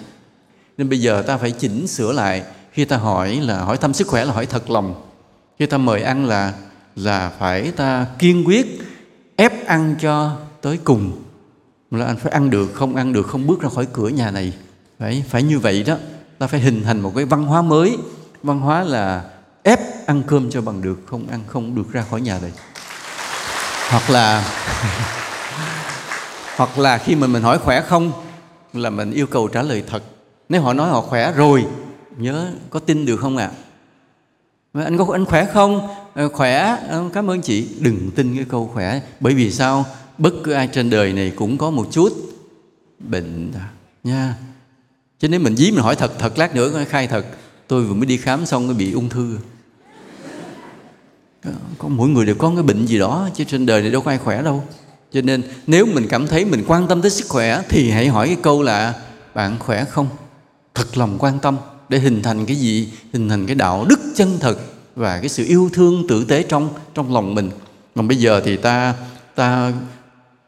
Nên 0.78 0.90
bây 0.90 1.02
giờ 1.02 1.24
ta 1.28 1.38
phải 1.38 1.52
chỉnh 1.52 1.88
sửa 1.88 2.12
lại. 2.12 2.44
Khi 2.72 2.86
ta 2.86 2.98
hỏi 2.98 3.36
là 3.36 3.60
hỏi 3.60 3.78
thăm 3.78 3.94
sức 3.94 4.08
khỏe 4.08 4.26
là 4.26 4.34
hỏi 4.34 4.46
thật 4.46 4.70
lòng 4.70 4.96
khi 5.60 5.66
ta 5.66 5.78
mời 5.78 6.02
ăn 6.02 6.26
là 6.26 6.54
là 6.96 7.32
phải 7.40 7.72
ta 7.72 8.06
kiên 8.20 8.48
quyết 8.48 8.82
ép 9.36 9.66
ăn 9.66 9.96
cho 10.00 10.38
tới 10.62 10.80
cùng. 10.84 11.22
Là 11.92 12.06
anh 12.06 12.18
phải 12.18 12.32
ăn 12.32 12.50
được 12.50 12.74
không 12.74 12.96
ăn 12.96 13.14
được 13.14 13.28
không 13.28 13.48
bước 13.48 13.62
ra 13.62 13.70
khỏi 13.70 13.88
cửa 13.94 14.10
nhà 14.10 14.32
này. 14.32 14.54
Phải 15.00 15.24
phải 15.30 15.44
như 15.44 15.60
vậy 15.60 15.84
đó. 15.84 15.96
Ta 16.40 16.48
phải 16.48 16.60
hình 16.60 16.84
thành 16.84 17.00
một 17.00 17.12
cái 17.16 17.26
văn 17.26 17.44
hóa 17.46 17.62
mới. 17.62 17.98
Văn 18.44 18.60
hóa 18.60 18.84
là 18.84 19.24
ép 19.64 19.80
ăn 20.06 20.24
cơm 20.28 20.50
cho 20.50 20.62
bằng 20.62 20.82
được 20.82 21.00
không 21.06 21.28
ăn 21.28 21.40
không 21.48 21.76
được 21.76 21.92
ra 21.92 22.06
khỏi 22.10 22.22
nhà 22.22 22.40
này. 22.42 22.52
Hoặc 23.90 24.10
là 24.10 24.44
hoặc 26.58 26.78
là 26.78 26.98
khi 26.98 27.16
mà 27.16 27.28
mình 27.28 27.44
hỏi 27.44 27.58
khỏe 27.60 27.82
không, 27.82 28.12
là 28.74 28.90
mình 28.90 29.12
yêu 29.12 29.28
cầu 29.28 29.48
trả 29.48 29.62
lời 29.62 29.84
thật. 29.90 30.04
Nếu 30.50 30.62
họ 30.62 30.74
nói 30.74 30.90
họ 30.90 31.02
khỏe 31.02 31.34
rồi, 31.34 31.66
nhớ 32.18 32.52
có 32.70 32.80
tin 32.80 33.06
được 33.06 33.18
không 33.18 33.38
ạ? 33.38 33.52
à? 33.54 33.65
Anh 34.84 34.98
có 34.98 35.08
anh 35.12 35.26
khỏe 35.26 35.48
không? 35.54 35.88
À, 36.14 36.28
khỏe. 36.34 36.78
Ờ, 36.90 37.10
cảm 37.14 37.30
ơn 37.30 37.42
chị. 37.42 37.68
Đừng 37.80 38.12
tin 38.16 38.36
cái 38.36 38.46
câu 38.50 38.70
khỏe. 38.74 39.02
Bởi 39.20 39.34
vì 39.34 39.52
sao? 39.52 39.86
Bất 40.18 40.34
cứ 40.44 40.52
ai 40.52 40.70
trên 40.74 40.90
đời 40.90 41.14
này 41.14 41.32
cũng 41.36 41.58
có 41.58 41.70
một 41.70 41.88
chút 41.92 42.14
bệnh 43.00 43.52
nha. 44.04 44.36
Cho 45.20 45.28
nên 45.28 45.44
mình 45.44 45.56
dí 45.56 45.72
mình 45.72 45.82
hỏi 45.82 45.96
thật 45.96 46.12
thật 46.20 46.38
lát 46.38 46.56
nữa 46.56 46.86
khai 46.90 47.08
thật 47.08 47.26
tôi 47.68 47.84
vừa 47.84 47.94
mới 47.94 48.06
đi 48.06 48.18
khám 48.18 48.46
xong 48.46 48.68
cái 48.68 48.74
bị 48.74 48.92
ung 48.92 49.10
thư. 49.10 49.38
Có 51.78 51.88
mỗi 51.88 52.10
người 52.10 52.26
đều 52.26 52.36
có 52.36 52.52
cái 52.56 52.64
bệnh 52.64 52.86
gì 52.86 53.00
đó 53.00 53.30
chứ 53.34 53.44
trên 53.44 53.66
đời 53.66 53.82
này 53.82 53.92
đâu 53.92 54.02
có 54.02 54.12
ai 54.12 54.18
khỏe 54.18 54.42
đâu. 54.42 54.64
Cho 55.12 55.22
nên 55.22 55.42
nếu 55.68 55.86
mình 55.86 56.08
cảm 56.08 56.28
thấy 56.28 56.46
mình 56.46 56.64
quan 56.68 56.88
tâm 56.88 57.02
tới 57.02 57.12
sức 57.12 57.26
khỏe 57.30 57.62
thì 57.70 57.92
hãy 57.92 58.08
hỏi 58.08 58.28
cái 58.28 58.38
câu 58.42 58.64
là 58.64 58.94
bạn 59.34 59.60
khỏe 59.60 59.86
không? 59.86 60.08
Thật 60.74 60.98
lòng 60.98 61.16
quan 61.20 61.40
tâm 61.40 61.58
để 61.90 62.00
hình 62.00 62.22
thành 62.22 62.46
cái 62.46 62.56
gì, 62.56 62.90
hình 63.14 63.30
thành 63.30 63.46
cái 63.46 63.56
đạo 63.56 63.86
đức 63.90 64.00
chân 64.16 64.38
thật 64.40 64.58
và 64.96 65.20
cái 65.20 65.30
sự 65.30 65.46
yêu 65.46 65.70
thương 65.74 66.08
tử 66.08 66.26
tế 66.26 66.44
trong 66.44 66.70
trong 66.94 67.14
lòng 67.14 67.36
mình. 67.36 67.50
Còn 67.96 68.08
bây 68.08 68.18
giờ 68.18 68.42
thì 68.46 68.58
ta 68.58 68.96
ta 69.36 69.74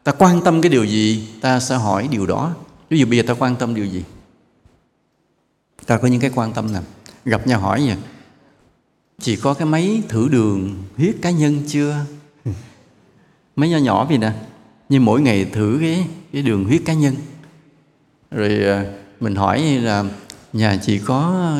ta 0.04 0.12
quan 0.12 0.42
tâm 0.42 0.62
cái 0.62 0.70
điều 0.70 0.84
gì, 0.84 1.28
ta 1.42 1.60
sẽ 1.60 1.76
hỏi 1.76 2.08
điều 2.12 2.26
đó. 2.26 2.56
Ví 2.90 3.00
dụ 3.00 3.06
bây 3.06 3.18
giờ 3.18 3.24
ta 3.28 3.34
quan 3.34 3.56
tâm 3.56 3.76
điều 3.76 3.86
gì? 3.86 4.04
Ta 5.86 5.98
có 5.98 6.08
những 6.08 6.22
cái 6.22 6.32
quan 6.36 6.54
tâm 6.54 6.74
nào? 6.74 6.84
Gặp 7.26 7.48
nhau 7.48 7.60
hỏi 7.60 7.82
nha. 7.82 7.98
Chỉ 9.22 9.36
có 9.36 9.54
cái 9.54 9.66
máy 9.66 10.02
thử 10.10 10.30
đường 10.30 10.84
huyết 10.98 11.16
cá 11.22 11.32
nhân 11.32 11.64
chưa? 11.68 11.96
Máy 13.56 13.70
nhỏ 13.70 13.78
nhỏ 13.78 14.06
vậy 14.10 14.18
nè. 14.18 14.32
Nhưng 14.90 15.06
mỗi 15.06 15.22
ngày 15.22 15.46
thử 15.46 15.78
cái 15.82 16.08
cái 16.34 16.42
đường 16.42 16.66
huyết 16.66 16.82
cá 16.86 16.94
nhân. 16.94 17.16
Rồi 18.32 18.64
à, 18.64 18.86
mình 19.20 19.36
hỏi 19.36 19.62
là 19.62 20.06
nhà 20.58 20.80
chị 20.86 21.00
có 21.00 21.56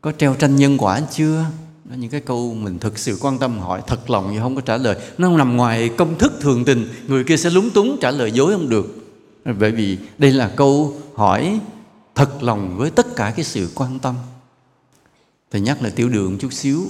có 0.00 0.12
treo 0.12 0.34
tranh 0.34 0.56
nhân 0.56 0.78
quả 0.78 1.00
chưa? 1.12 1.44
Đó, 1.84 1.94
những 1.98 2.10
cái 2.10 2.20
câu 2.20 2.54
mình 2.54 2.78
thực 2.78 2.98
sự 2.98 3.18
quan 3.20 3.38
tâm 3.38 3.58
hỏi, 3.58 3.82
thật 3.86 4.10
lòng 4.10 4.30
nhưng 4.32 4.42
không 4.42 4.54
có 4.54 4.60
trả 4.60 4.76
lời. 4.76 4.96
Nó 5.18 5.36
nằm 5.36 5.56
ngoài 5.56 5.90
công 5.96 6.18
thức 6.18 6.32
thường 6.40 6.64
tình. 6.64 6.88
Người 7.08 7.24
kia 7.24 7.36
sẽ 7.36 7.50
lúng 7.50 7.70
túng 7.70 7.96
trả 8.00 8.10
lời 8.10 8.32
dối 8.32 8.52
không 8.52 8.68
được. 8.68 9.12
Bởi 9.58 9.72
vì 9.72 9.98
đây 10.18 10.32
là 10.32 10.48
câu 10.48 10.96
hỏi 11.14 11.60
thật 12.14 12.42
lòng 12.42 12.76
với 12.78 12.90
tất 12.90 13.16
cả 13.16 13.32
cái 13.36 13.44
sự 13.44 13.70
quan 13.74 13.98
tâm. 13.98 14.14
Thầy 15.50 15.60
nhắc 15.60 15.82
là 15.82 15.90
tiểu 15.90 16.08
đường 16.08 16.38
chút 16.38 16.52
xíu. 16.52 16.82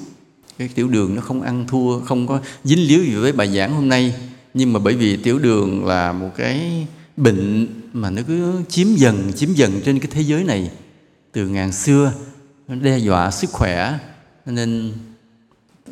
Cái 0.59 0.69
tiểu 0.69 0.89
đường 0.89 1.15
nó 1.15 1.23
không 1.23 1.43
ăn 1.43 1.65
thua, 1.69 2.01
không 2.01 2.27
có 2.27 2.41
dính 2.65 2.89
líu 2.89 3.05
gì 3.05 3.15
với 3.15 3.33
bài 3.33 3.57
giảng 3.57 3.75
hôm 3.75 3.89
nay. 3.89 4.15
Nhưng 4.55 4.73
mà 4.73 4.81
bởi 4.81 4.95
vì 4.95 5.17
tiểu 5.17 5.39
đường 5.39 5.87
là 5.87 6.13
một 6.13 6.31
cái 6.37 6.87
bệnh 7.17 7.67
mà 7.93 8.11
nó 8.11 8.23
cứ 8.29 8.63
chiếm 8.69 8.87
dần 8.87 9.33
chiếm 9.37 9.53
dần 9.53 9.81
trên 9.85 9.99
cái 9.99 10.11
thế 10.11 10.21
giới 10.21 10.45
này 10.45 10.71
từ 11.37 11.47
ngàn 11.47 11.73
xưa, 11.73 12.13
đe 12.69 12.99
dọa 12.99 13.31
sức 13.31 13.51
khỏe, 13.53 13.99
nên 14.47 14.93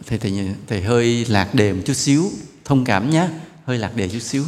thầy 0.06 0.18
thầy 0.18 0.54
thầy 0.66 0.82
hơi 0.82 1.26
lạc 1.28 1.54
đề 1.54 1.72
một 1.72 1.80
chút 1.84 1.92
xíu, 1.92 2.30
thông 2.64 2.84
cảm 2.84 3.10
nhé, 3.10 3.28
hơi 3.64 3.78
lạc 3.78 3.96
đề 3.96 4.08
chút 4.08 4.18
xíu. 4.18 4.44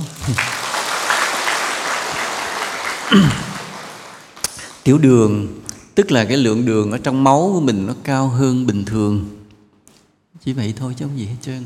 Tiểu 4.84 4.98
đường, 4.98 5.60
tức 5.94 6.12
là 6.12 6.24
cái 6.24 6.36
lượng 6.36 6.66
đường 6.66 6.92
ở 6.92 6.98
trong 6.98 7.24
máu 7.24 7.50
của 7.54 7.60
mình 7.60 7.86
nó 7.86 7.94
cao 8.04 8.28
hơn 8.28 8.66
bình 8.66 8.84
thường. 8.84 9.24
Chỉ 10.44 10.52
vậy 10.52 10.74
thôi 10.76 10.94
chứ 10.98 11.04
không 11.04 11.18
gì 11.18 11.26
hết 11.26 11.36
trơn. 11.42 11.64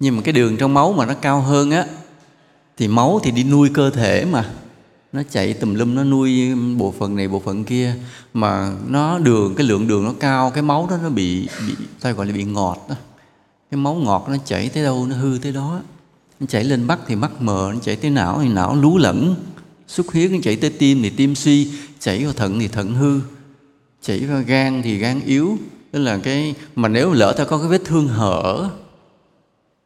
Nhưng 0.00 0.16
mà 0.16 0.22
cái 0.22 0.32
đường 0.32 0.56
trong 0.56 0.74
máu 0.74 0.92
mà 0.92 1.06
nó 1.06 1.14
cao 1.14 1.40
hơn 1.40 1.70
á, 1.70 1.86
thì 2.76 2.88
máu 2.88 3.20
thì 3.22 3.30
đi 3.30 3.44
nuôi 3.44 3.70
cơ 3.74 3.90
thể 3.90 4.24
mà 4.24 4.50
nó 5.14 5.22
chạy 5.30 5.54
tùm 5.54 5.74
lum, 5.74 5.94
nó 5.94 6.04
nuôi 6.04 6.54
bộ 6.76 6.94
phận 6.98 7.16
này, 7.16 7.28
bộ 7.28 7.42
phận 7.44 7.64
kia. 7.64 7.94
Mà 8.32 8.72
nó 8.88 9.18
đường, 9.18 9.54
cái 9.54 9.66
lượng 9.66 9.88
đường 9.88 10.04
nó 10.04 10.14
cao, 10.20 10.50
cái 10.50 10.62
máu 10.62 10.86
đó 10.90 10.96
nó 11.02 11.08
bị 11.08 11.48
bị, 11.68 11.74
ta 12.00 12.12
gọi 12.12 12.26
là 12.26 12.32
bị 12.32 12.44
ngọt 12.44 12.86
đó. 12.88 12.94
Cái 13.70 13.78
máu 13.78 13.94
ngọt 13.94 14.26
nó 14.28 14.36
chảy 14.44 14.68
tới 14.68 14.84
đâu, 14.84 15.06
nó 15.06 15.16
hư 15.16 15.38
tới 15.42 15.52
đó. 15.52 15.80
Nó 16.40 16.46
chảy 16.46 16.64
lên 16.64 16.82
mắt 16.82 16.98
thì 17.06 17.16
mắt 17.16 17.42
mờ, 17.42 17.70
nó 17.74 17.80
chảy 17.80 17.96
tới 17.96 18.10
não 18.10 18.38
thì 18.42 18.48
não 18.48 18.76
lú 18.76 18.98
lẫn. 18.98 19.34
Xuất 19.88 20.12
huyết 20.12 20.30
nó 20.30 20.38
chảy 20.42 20.56
tới 20.56 20.70
tim 20.70 21.02
thì 21.02 21.10
tim 21.10 21.34
suy, 21.34 21.70
chảy 22.00 22.24
vào 22.24 22.32
thận 22.32 22.60
thì 22.60 22.68
thận 22.68 22.94
hư. 22.94 23.20
Chảy 24.02 24.20
vào 24.20 24.42
gan 24.46 24.82
thì 24.82 24.98
gan 24.98 25.20
yếu. 25.20 25.58
Tức 25.90 25.98
là 25.98 26.18
cái, 26.18 26.54
mà 26.76 26.88
nếu 26.88 27.12
lỡ 27.12 27.34
ta 27.38 27.44
có 27.44 27.58
cái 27.58 27.68
vết 27.68 27.82
thương 27.84 28.08
hở, 28.08 28.70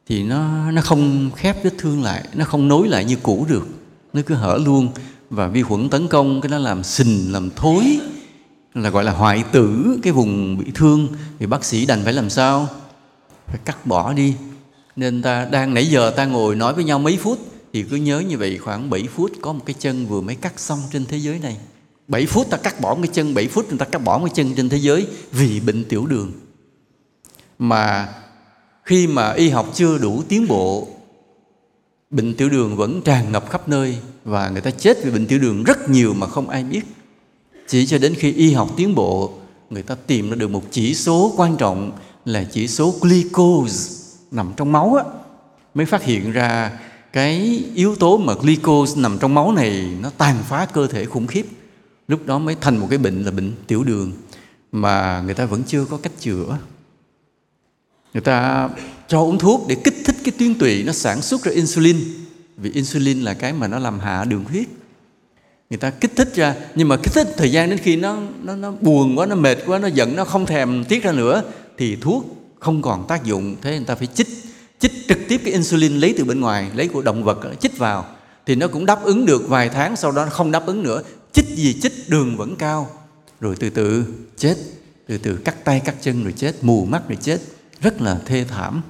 thì 0.07 0.23
nó 0.23 0.71
nó 0.71 0.81
không 0.81 1.31
khép 1.35 1.63
vết 1.63 1.73
thương 1.77 2.03
lại, 2.03 2.23
nó 2.33 2.45
không 2.45 2.67
nối 2.67 2.87
lại 2.87 3.05
như 3.05 3.15
cũ 3.23 3.45
được. 3.49 3.67
Nó 4.13 4.21
cứ 4.25 4.35
hở 4.35 4.59
luôn 4.65 4.89
và 5.29 5.47
vi 5.47 5.61
khuẩn 5.61 5.89
tấn 5.89 6.07
công, 6.07 6.41
cái 6.41 6.49
nó 6.49 6.57
làm 6.57 6.83
sình, 6.83 7.33
làm 7.33 7.49
thối, 7.55 7.99
là 8.73 8.89
gọi 8.89 9.03
là 9.03 9.11
hoại 9.11 9.43
tử 9.51 9.99
cái 10.03 10.13
vùng 10.13 10.57
bị 10.57 10.71
thương. 10.75 11.07
Thì 11.39 11.45
bác 11.45 11.65
sĩ 11.65 11.85
đành 11.85 12.03
phải 12.03 12.13
làm 12.13 12.29
sao? 12.29 12.67
Phải 13.47 13.59
cắt 13.65 13.85
bỏ 13.85 14.13
đi. 14.13 14.35
Nên 14.95 15.21
ta 15.21 15.45
đang 15.45 15.73
nãy 15.73 15.87
giờ 15.87 16.09
ta 16.09 16.25
ngồi 16.25 16.55
nói 16.55 16.73
với 16.73 16.83
nhau 16.83 16.99
mấy 16.99 17.17
phút, 17.17 17.39
thì 17.73 17.83
cứ 17.83 17.95
nhớ 17.95 18.19
như 18.19 18.37
vậy 18.37 18.57
khoảng 18.57 18.89
7 18.89 19.07
phút 19.15 19.31
có 19.41 19.53
một 19.53 19.65
cái 19.65 19.75
chân 19.79 20.05
vừa 20.07 20.21
mới 20.21 20.35
cắt 20.35 20.59
xong 20.59 20.79
trên 20.91 21.05
thế 21.05 21.17
giới 21.17 21.39
này. 21.39 21.57
7 22.07 22.25
phút 22.25 22.49
ta 22.49 22.57
cắt 22.57 22.81
bỏ 22.81 22.93
một 22.93 23.01
cái 23.03 23.11
chân 23.13 23.33
7 23.33 23.47
phút 23.47 23.69
người 23.69 23.77
ta 23.77 23.85
cắt 23.85 23.99
bỏ 23.99 24.17
một 24.17 24.25
cái 24.25 24.33
chân 24.35 24.53
trên 24.55 24.69
thế 24.69 24.77
giới 24.77 25.07
vì 25.31 25.59
bệnh 25.59 25.83
tiểu 25.83 26.05
đường. 26.05 26.31
Mà 27.59 28.09
khi 28.83 29.07
mà 29.07 29.31
y 29.31 29.49
học 29.49 29.71
chưa 29.73 29.97
đủ 29.97 30.23
tiến 30.27 30.47
bộ, 30.47 30.87
bệnh 32.09 32.33
tiểu 32.33 32.49
đường 32.49 32.75
vẫn 32.75 33.01
tràn 33.01 33.31
ngập 33.31 33.49
khắp 33.49 33.69
nơi 33.69 33.97
và 34.29 34.49
người 34.49 34.61
ta 34.61 34.71
chết 34.71 35.03
vì 35.03 35.11
bệnh 35.11 35.27
tiểu 35.27 35.39
đường 35.39 35.63
rất 35.63 35.89
nhiều 35.89 36.13
mà 36.13 36.27
không 36.27 36.49
ai 36.49 36.63
biết. 36.63 36.81
Chỉ 37.67 37.85
cho 37.85 37.97
đến 37.97 38.15
khi 38.15 38.33
y 38.33 38.51
học 38.51 38.69
tiến 38.77 38.95
bộ, 38.95 39.33
người 39.69 39.83
ta 39.83 39.95
tìm 39.95 40.29
ra 40.29 40.35
được 40.35 40.51
một 40.51 40.63
chỉ 40.71 40.95
số 40.95 41.33
quan 41.37 41.57
trọng 41.57 41.91
là 42.25 42.43
chỉ 42.43 42.67
số 42.67 42.95
glucose 43.01 43.95
nằm 44.31 44.51
trong 44.57 44.71
máu 44.71 44.95
á, 44.95 45.03
mới 45.73 45.85
phát 45.85 46.03
hiện 46.03 46.31
ra 46.31 46.79
cái 47.13 47.63
yếu 47.75 47.95
tố 47.95 48.17
mà 48.17 48.33
glucose 48.33 49.01
nằm 49.01 49.17
trong 49.19 49.35
máu 49.35 49.51
này 49.51 49.87
nó 50.01 50.09
tàn 50.17 50.35
phá 50.49 50.65
cơ 50.65 50.87
thể 50.87 51.05
khủng 51.05 51.27
khiếp. 51.27 51.45
Lúc 52.07 52.25
đó 52.25 52.39
mới 52.39 52.55
thành 52.61 52.77
một 52.77 52.87
cái 52.89 52.99
bệnh 52.99 53.23
là 53.23 53.31
bệnh 53.31 53.51
tiểu 53.67 53.83
đường, 53.83 54.11
mà 54.71 55.21
người 55.25 55.33
ta 55.33 55.45
vẫn 55.45 55.63
chưa 55.67 55.85
có 55.85 55.97
cách 55.97 56.11
chữa. 56.19 56.57
Người 58.13 58.21
ta 58.21 58.69
cho 59.07 59.21
uống 59.21 59.39
thuốc 59.39 59.65
để 59.67 59.75
kích 59.75 59.95
thích 60.05 60.15
cái 60.23 60.31
tuyến 60.39 60.55
tụy 60.55 60.83
nó 60.83 60.93
sản 60.93 61.21
xuất 61.21 61.43
ra 61.43 61.51
insulin 61.51 61.97
vì 62.61 62.71
insulin 62.71 63.21
là 63.21 63.33
cái 63.33 63.53
mà 63.53 63.67
nó 63.67 63.79
làm 63.79 63.99
hạ 63.99 64.23
đường 64.23 64.43
huyết. 64.43 64.67
Người 65.69 65.77
ta 65.77 65.89
kích 65.89 66.11
thích 66.15 66.35
ra, 66.35 66.55
nhưng 66.75 66.87
mà 66.87 66.97
kích 66.97 67.13
thích 67.13 67.27
thời 67.37 67.51
gian 67.51 67.69
đến 67.69 67.79
khi 67.79 67.95
nó 67.95 68.17
nó 68.43 68.55
nó 68.55 68.71
buồn 68.81 69.17
quá, 69.17 69.25
nó 69.25 69.35
mệt 69.35 69.57
quá, 69.65 69.79
nó 69.79 69.87
giận, 69.87 70.15
nó 70.15 70.25
không 70.25 70.45
thèm 70.45 70.83
tiết 70.83 71.03
ra 71.03 71.11
nữa, 71.11 71.43
thì 71.77 71.95
thuốc 71.95 72.25
không 72.59 72.81
còn 72.81 73.07
tác 73.07 73.23
dụng. 73.23 73.55
Thế 73.61 73.71
người 73.77 73.85
ta 73.85 73.95
phải 73.95 74.07
chích 74.07 74.27
chích 74.79 74.91
trực 75.07 75.17
tiếp 75.27 75.41
cái 75.43 75.53
insulin 75.53 75.97
lấy 75.97 76.13
từ 76.17 76.23
bên 76.23 76.39
ngoài, 76.39 76.71
lấy 76.75 76.87
của 76.87 77.01
động 77.01 77.23
vật, 77.23 77.39
chích 77.59 77.77
vào. 77.77 78.05
Thì 78.45 78.55
nó 78.55 78.67
cũng 78.67 78.85
đáp 78.85 79.03
ứng 79.03 79.25
được 79.25 79.47
vài 79.47 79.69
tháng, 79.69 79.95
sau 79.95 80.11
đó 80.11 80.25
nó 80.25 80.31
không 80.31 80.51
đáp 80.51 80.65
ứng 80.65 80.83
nữa. 80.83 81.01
Chích 81.33 81.45
gì 81.47 81.73
chích, 81.81 81.93
đường 82.07 82.37
vẫn 82.37 82.55
cao. 82.55 82.89
Rồi 83.39 83.55
từ 83.59 83.69
từ 83.69 84.05
chết, 84.37 84.55
từ 85.07 85.17
từ 85.17 85.35
cắt 85.35 85.65
tay, 85.65 85.79
cắt 85.85 85.95
chân 86.01 86.23
rồi 86.23 86.33
chết, 86.37 86.55
mù 86.61 86.85
mắt 86.85 87.09
rồi 87.09 87.17
chết. 87.21 87.39
Rất 87.81 88.01
là 88.01 88.19
thê 88.25 88.45
thảm 88.49 88.81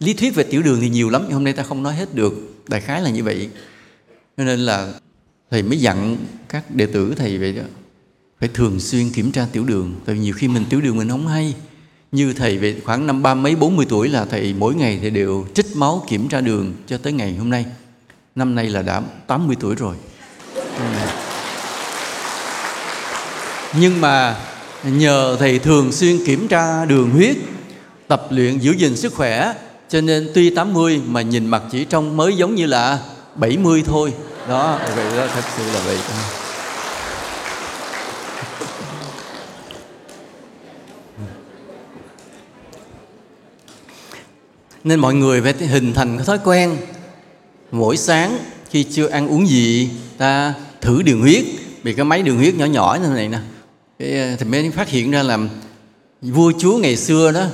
lý 0.00 0.14
thuyết 0.14 0.34
về 0.34 0.44
tiểu 0.44 0.62
đường 0.62 0.80
thì 0.80 0.88
nhiều 0.88 1.10
lắm, 1.10 1.22
nhưng 1.24 1.32
hôm 1.32 1.44
nay 1.44 1.52
ta 1.52 1.62
không 1.62 1.82
nói 1.82 1.94
hết 1.94 2.14
được. 2.14 2.32
Đại 2.68 2.80
khái 2.80 3.02
là 3.02 3.10
như 3.10 3.24
vậy. 3.24 3.48
Cho 4.36 4.44
nên 4.44 4.60
là 4.60 4.92
thầy 5.50 5.62
mới 5.62 5.80
dặn 5.80 6.16
các 6.48 6.74
đệ 6.74 6.86
tử 6.86 7.14
thầy 7.16 7.38
vậy 7.38 7.52
đó, 7.52 7.62
phải 8.40 8.48
thường 8.54 8.80
xuyên 8.80 9.10
kiểm 9.10 9.32
tra 9.32 9.46
tiểu 9.52 9.64
đường. 9.64 9.94
Tại 10.06 10.14
vì 10.14 10.20
nhiều 10.20 10.34
khi 10.34 10.48
mình 10.48 10.64
tiểu 10.70 10.80
đường 10.80 10.96
mình 10.96 11.08
không 11.08 11.28
hay. 11.28 11.54
Như 12.12 12.32
thầy 12.32 12.58
về 12.58 12.80
khoảng 12.84 13.06
năm 13.06 13.22
ba 13.22 13.34
mấy, 13.34 13.56
bốn 13.56 13.76
mươi 13.76 13.86
tuổi 13.88 14.08
là 14.08 14.24
thầy 14.24 14.54
mỗi 14.58 14.74
ngày 14.74 14.98
thì 15.02 15.10
đều 15.10 15.46
trích 15.54 15.76
máu 15.76 16.06
kiểm 16.08 16.28
tra 16.28 16.40
đường 16.40 16.74
cho 16.86 16.98
tới 16.98 17.12
ngày 17.12 17.36
hôm 17.36 17.50
nay. 17.50 17.66
Năm 18.34 18.54
nay 18.54 18.66
là 18.66 18.82
đã 18.82 19.02
80 19.26 19.56
tuổi 19.60 19.74
rồi. 19.74 19.96
Nhưng 23.80 24.00
mà 24.00 24.36
nhờ 24.84 25.36
thầy 25.40 25.58
thường 25.58 25.92
xuyên 25.92 26.24
kiểm 26.26 26.48
tra 26.48 26.84
đường 26.84 27.10
huyết, 27.10 27.36
tập 28.08 28.26
luyện 28.30 28.58
giữ 28.58 28.72
gìn 28.72 28.96
sức 28.96 29.14
khỏe 29.14 29.54
cho 29.90 30.00
nên 30.00 30.30
tuy 30.34 30.50
80 30.50 31.00
mà 31.06 31.22
nhìn 31.22 31.46
mặt 31.46 31.62
chỉ 31.70 31.84
trông 31.84 32.16
mới 32.16 32.36
giống 32.36 32.54
như 32.54 32.66
là 32.66 32.98
70 33.34 33.82
thôi. 33.86 34.12
Đó. 34.48 34.80
Vậy 34.96 35.16
đó 35.16 35.26
thật 35.34 35.44
sự 35.56 35.62
là 35.74 35.80
vậy. 35.86 35.98
Nên 44.84 45.00
mọi 45.00 45.14
người 45.14 45.42
phải 45.42 45.52
hình 45.52 45.94
thành 45.94 46.16
cái 46.16 46.26
thói 46.26 46.38
quen 46.44 46.76
mỗi 47.70 47.96
sáng 47.96 48.38
khi 48.70 48.84
chưa 48.84 49.08
ăn 49.08 49.28
uống 49.28 49.48
gì 49.48 49.90
ta 50.18 50.54
thử 50.80 51.02
đường 51.02 51.20
huyết. 51.20 51.44
Vì 51.82 51.92
cái 51.92 52.04
máy 52.04 52.22
đường 52.22 52.36
huyết 52.36 52.54
nhỏ 52.54 52.64
nhỏ 52.64 52.98
như 53.02 53.08
này 53.08 53.28
nè. 53.28 53.38
Thì 54.38 54.44
mới 54.44 54.70
phát 54.70 54.88
hiện 54.88 55.10
ra 55.10 55.22
là 55.22 55.38
vua 56.22 56.52
chúa 56.58 56.78
ngày 56.78 56.96
xưa 56.96 57.32
đó 57.32 57.44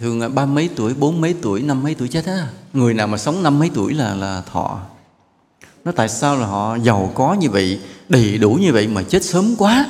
thường 0.00 0.34
ba 0.34 0.46
mấy 0.46 0.70
tuổi, 0.76 0.94
bốn 0.94 1.20
mấy 1.20 1.34
tuổi, 1.42 1.62
năm 1.62 1.82
mấy 1.82 1.94
tuổi 1.94 2.08
chết 2.08 2.26
á. 2.26 2.48
Người 2.72 2.94
nào 2.94 3.06
mà 3.06 3.18
sống 3.18 3.42
năm 3.42 3.58
mấy 3.58 3.70
tuổi 3.74 3.94
là 3.94 4.14
là 4.14 4.42
thọ. 4.52 4.80
Nó 5.84 5.92
tại 5.92 6.08
sao 6.08 6.36
là 6.36 6.46
họ 6.46 6.76
giàu 6.76 7.12
có 7.14 7.34
như 7.34 7.50
vậy, 7.50 7.80
đầy 8.08 8.38
đủ 8.38 8.54
như 8.54 8.72
vậy 8.72 8.88
mà 8.88 9.02
chết 9.02 9.24
sớm 9.24 9.54
quá? 9.58 9.86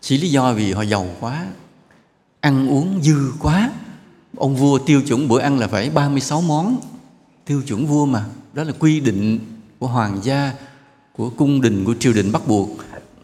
Chỉ 0.00 0.18
lý 0.18 0.30
do 0.30 0.52
vì 0.52 0.72
họ 0.72 0.82
giàu 0.82 1.06
quá, 1.20 1.46
ăn 2.40 2.68
uống 2.68 3.00
dư 3.02 3.32
quá. 3.40 3.70
Ông 4.36 4.56
vua 4.56 4.78
tiêu 4.78 5.02
chuẩn 5.02 5.28
bữa 5.28 5.40
ăn 5.40 5.58
là 5.58 5.66
phải 5.66 5.90
36 5.90 6.40
món. 6.40 6.76
Tiêu 7.44 7.62
chuẩn 7.66 7.86
vua 7.86 8.06
mà, 8.06 8.24
đó 8.52 8.64
là 8.64 8.72
quy 8.78 9.00
định 9.00 9.38
của 9.78 9.86
hoàng 9.86 10.20
gia, 10.22 10.52
của 11.12 11.30
cung 11.30 11.60
đình, 11.60 11.84
của 11.84 11.94
triều 12.00 12.12
đình 12.12 12.32
bắt 12.32 12.42
buộc. 12.46 12.68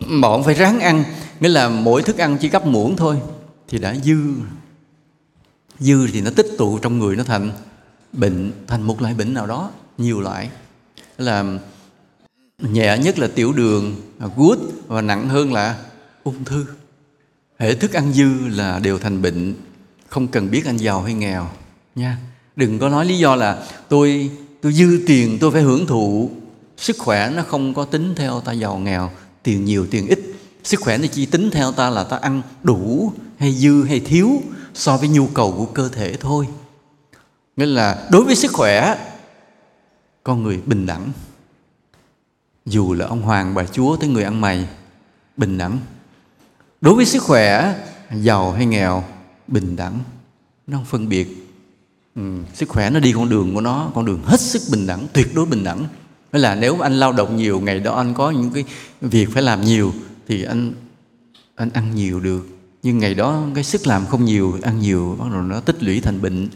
Mà 0.00 0.28
ông 0.28 0.44
phải 0.44 0.54
ráng 0.54 0.80
ăn, 0.80 1.04
nghĩa 1.40 1.48
là 1.48 1.68
mỗi 1.68 2.02
thức 2.02 2.18
ăn 2.18 2.38
chỉ 2.38 2.48
gấp 2.48 2.66
muỗng 2.66 2.96
thôi, 2.96 3.20
thì 3.68 3.78
đã 3.78 3.94
dư 4.04 4.18
dư 5.80 6.06
thì 6.06 6.20
nó 6.20 6.30
tích 6.30 6.46
tụ 6.58 6.78
trong 6.78 6.98
người 6.98 7.16
nó 7.16 7.24
thành 7.24 7.50
bệnh, 8.12 8.52
thành 8.66 8.82
một 8.82 9.02
loại 9.02 9.14
bệnh 9.14 9.34
nào 9.34 9.46
đó, 9.46 9.70
nhiều 9.98 10.20
loại. 10.20 10.50
Là 11.18 11.44
nhẹ 12.58 12.98
nhất 12.98 13.18
là 13.18 13.28
tiểu 13.34 13.52
đường 13.52 13.96
à, 14.18 14.26
gút, 14.36 14.58
và 14.86 15.00
nặng 15.00 15.28
hơn 15.28 15.52
là 15.52 15.78
ung 16.24 16.44
thư. 16.44 16.66
Hệ 17.58 17.74
thức 17.74 17.92
ăn 17.92 18.12
dư 18.12 18.48
là 18.48 18.78
đều 18.78 18.98
thành 18.98 19.22
bệnh, 19.22 19.54
không 20.08 20.28
cần 20.28 20.50
biết 20.50 20.66
anh 20.66 20.76
giàu 20.76 21.02
hay 21.02 21.14
nghèo, 21.14 21.48
nha. 21.94 22.18
Đừng 22.56 22.78
có 22.78 22.88
nói 22.88 23.06
lý 23.06 23.18
do 23.18 23.36
là 23.36 23.66
tôi 23.88 24.30
tôi 24.60 24.72
dư 24.72 25.02
tiền, 25.06 25.38
tôi 25.40 25.50
phải 25.50 25.62
hưởng 25.62 25.86
thụ. 25.86 26.30
Sức 26.76 26.96
khỏe 26.98 27.30
nó 27.30 27.42
không 27.42 27.74
có 27.74 27.84
tính 27.84 28.14
theo 28.16 28.40
ta 28.40 28.52
giàu 28.52 28.78
nghèo, 28.78 29.10
tiền 29.42 29.64
nhiều, 29.64 29.86
tiền 29.90 30.06
ít. 30.06 30.20
Sức 30.64 30.80
khỏe 30.80 30.98
nó 30.98 31.06
chỉ 31.12 31.26
tính 31.26 31.50
theo 31.50 31.72
ta 31.72 31.90
là 31.90 32.04
ta 32.04 32.16
ăn 32.16 32.42
đủ 32.62 33.12
hay 33.38 33.52
dư 33.52 33.84
hay 33.84 34.00
thiếu 34.00 34.42
so 34.76 34.96
với 34.96 35.08
nhu 35.08 35.26
cầu 35.26 35.54
của 35.56 35.66
cơ 35.66 35.88
thể 35.88 36.16
thôi. 36.16 36.48
Nghĩa 37.56 37.66
là 37.66 38.08
đối 38.10 38.24
với 38.24 38.34
sức 38.34 38.52
khỏe 38.52 38.98
con 40.22 40.42
người 40.42 40.60
bình 40.66 40.86
đẳng. 40.86 41.12
Dù 42.66 42.94
là 42.94 43.06
ông 43.06 43.22
hoàng 43.22 43.54
bà 43.54 43.64
chúa 43.64 43.96
tới 43.96 44.08
người 44.08 44.24
ăn 44.24 44.40
mày 44.40 44.68
bình 45.36 45.58
đẳng. 45.58 45.78
Đối 46.80 46.94
với 46.94 47.04
sức 47.04 47.22
khỏe 47.22 47.74
giàu 48.12 48.52
hay 48.52 48.66
nghèo 48.66 49.04
bình 49.48 49.76
đẳng. 49.76 49.98
Nó 50.66 50.76
không 50.76 50.84
phân 50.84 51.08
biệt. 51.08 51.28
Ừ, 52.16 52.22
sức 52.54 52.68
khỏe 52.68 52.90
nó 52.90 53.00
đi 53.00 53.12
con 53.12 53.28
đường 53.28 53.54
của 53.54 53.60
nó 53.60 53.90
con 53.94 54.04
đường 54.04 54.22
hết 54.24 54.40
sức 54.40 54.62
bình 54.70 54.86
đẳng 54.86 55.06
tuyệt 55.12 55.34
đối 55.34 55.46
bình 55.46 55.64
đẳng. 55.64 55.86
Nghĩa 56.32 56.38
là 56.38 56.54
nếu 56.54 56.80
anh 56.80 57.00
lao 57.00 57.12
động 57.12 57.36
nhiều 57.36 57.60
ngày 57.60 57.80
đó 57.80 57.94
anh 57.94 58.14
có 58.14 58.30
những 58.30 58.50
cái 58.50 58.64
việc 59.00 59.28
phải 59.32 59.42
làm 59.42 59.60
nhiều 59.60 59.92
thì 60.28 60.44
anh 60.44 60.72
anh 61.54 61.70
ăn 61.70 61.94
nhiều 61.94 62.20
được 62.20 62.55
nhưng 62.86 62.98
ngày 62.98 63.14
đó 63.14 63.42
cái 63.54 63.64
sức 63.64 63.86
làm 63.86 64.06
không 64.06 64.24
nhiều 64.24 64.58
ăn 64.62 64.80
nhiều 64.80 65.16
bắt 65.18 65.26
đầu 65.32 65.42
nó 65.42 65.60
tích 65.60 65.82
lũy 65.82 66.00
thành 66.00 66.22
bệnh. 66.22 66.48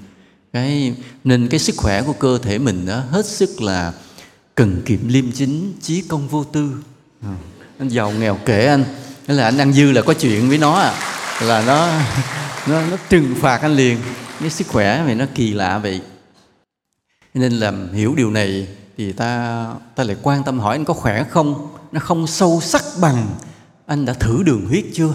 Cái 0.53 0.95
nên 1.25 1.49
cái 1.49 1.61
sức 1.61 1.77
khỏe 1.77 2.03
của 2.03 2.13
cơ 2.13 2.39
thể 2.43 2.59
mình 2.59 2.87
đó 2.87 3.03
hết 3.11 3.27
sức 3.27 3.63
là 3.63 3.93
cần 4.55 4.83
kiệm 4.85 5.09
liêm 5.09 5.33
chính 5.33 5.73
trí 5.83 6.01
công 6.01 6.29
vô 6.29 6.45
tư. 6.45 6.73
À, 7.23 7.37
anh 7.79 7.89
giàu 7.89 8.13
nghèo 8.13 8.39
kể 8.45 8.67
anh. 8.67 8.85
Nên 9.27 9.37
là 9.37 9.45
anh 9.45 9.59
ăn 9.59 9.73
dư 9.73 9.93
là 9.93 10.03
có 10.03 10.15
chuyện 10.15 10.49
với 10.49 10.59
nó 10.59 10.75
à. 10.75 10.95
Là 11.43 11.65
nó 11.67 11.89
nó 12.75 12.91
nó 12.91 12.97
trừng 13.09 13.35
phạt 13.41 13.63
anh 13.63 13.77
liền. 13.77 13.99
Cái 14.41 14.51
sức 14.51 14.67
khỏe 14.69 15.03
này 15.07 15.15
nó 15.15 15.25
kỳ 15.35 15.53
lạ 15.53 15.79
vậy. 15.79 16.01
Nên 17.35 17.53
làm 17.53 17.93
hiểu 17.93 18.15
điều 18.15 18.31
này 18.31 18.69
thì 18.99 19.13
ta 19.13 19.65
ta 19.95 20.05
lại 20.05 20.17
quan 20.23 20.45
tâm 20.45 20.59
hỏi 20.59 20.77
anh 20.77 20.85
có 20.85 20.95
khỏe 20.95 21.25
không? 21.31 21.69
Nó 21.93 22.01
không 22.01 22.27
sâu 22.27 22.61
sắc 22.63 22.83
bằng 23.01 23.27
anh 23.87 24.05
đã 24.05 24.13
thử 24.13 24.43
đường 24.43 24.67
huyết 24.67 24.85
chưa? 24.95 25.15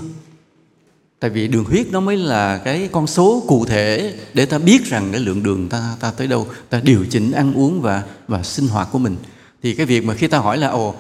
Tại 1.26 1.30
vì 1.30 1.48
đường 1.48 1.64
huyết 1.64 1.88
nó 1.92 2.00
mới 2.00 2.18
là 2.18 2.58
cái 2.58 2.90
con 2.92 3.08
số 3.08 3.44
cụ 3.48 3.66
thể 3.66 4.14
để 4.34 4.46
ta 4.46 4.58
biết 4.58 4.86
rằng 4.86 5.10
cái 5.12 5.22
lượng 5.22 5.44
đường 5.44 5.70
ta 5.70 5.96
ta 6.00 6.12
tới 6.12 6.28
đâu, 6.28 6.48
ta 6.70 6.82
điều 6.84 7.06
chỉnh 7.10 7.32
ăn 7.32 7.54
uống 7.54 7.82
và 7.82 8.04
và 8.28 8.44
sinh 8.44 8.68
hoạt 8.68 8.88
của 8.92 9.00
mình. 9.00 9.16
Thì 9.64 9.76
cái 9.76 9.86
việc 9.86 10.06
mà 10.06 10.14
khi 10.14 10.28
ta 10.28 10.38
hỏi 10.38 10.58
là, 10.58 10.68
ồ, 10.68 10.96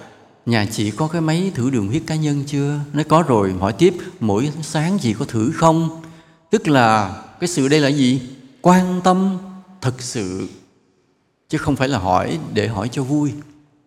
nhà 0.46 0.68
chị 0.72 0.92
có 0.92 1.08
cái 1.08 1.22
máy 1.22 1.52
thử 1.56 1.70
đường 1.70 1.88
huyết 1.88 2.02
cá 2.08 2.16
nhân 2.16 2.44
chưa? 2.48 2.80
Nó 2.94 3.04
có 3.08 3.24
rồi, 3.28 3.54
hỏi 3.60 3.74
tiếp, 3.74 3.94
mỗi 4.20 4.52
sáng 4.62 4.98
chị 5.02 5.14
có 5.14 5.26
thử 5.26 5.52
không? 5.56 6.02
Tức 6.52 6.68
là 6.68 7.22
cái 7.40 7.48
sự 7.48 7.68
đây 7.68 7.80
là 7.80 7.88
gì? 7.88 8.22
Quan 8.62 9.02
tâm 9.04 9.38
thật 9.82 10.02
sự, 10.02 10.48
chứ 11.50 11.58
không 11.58 11.76
phải 11.76 11.88
là 11.88 11.98
hỏi 11.98 12.40
để 12.54 12.68
hỏi 12.68 12.90
cho 12.92 13.04
vui. 13.04 13.32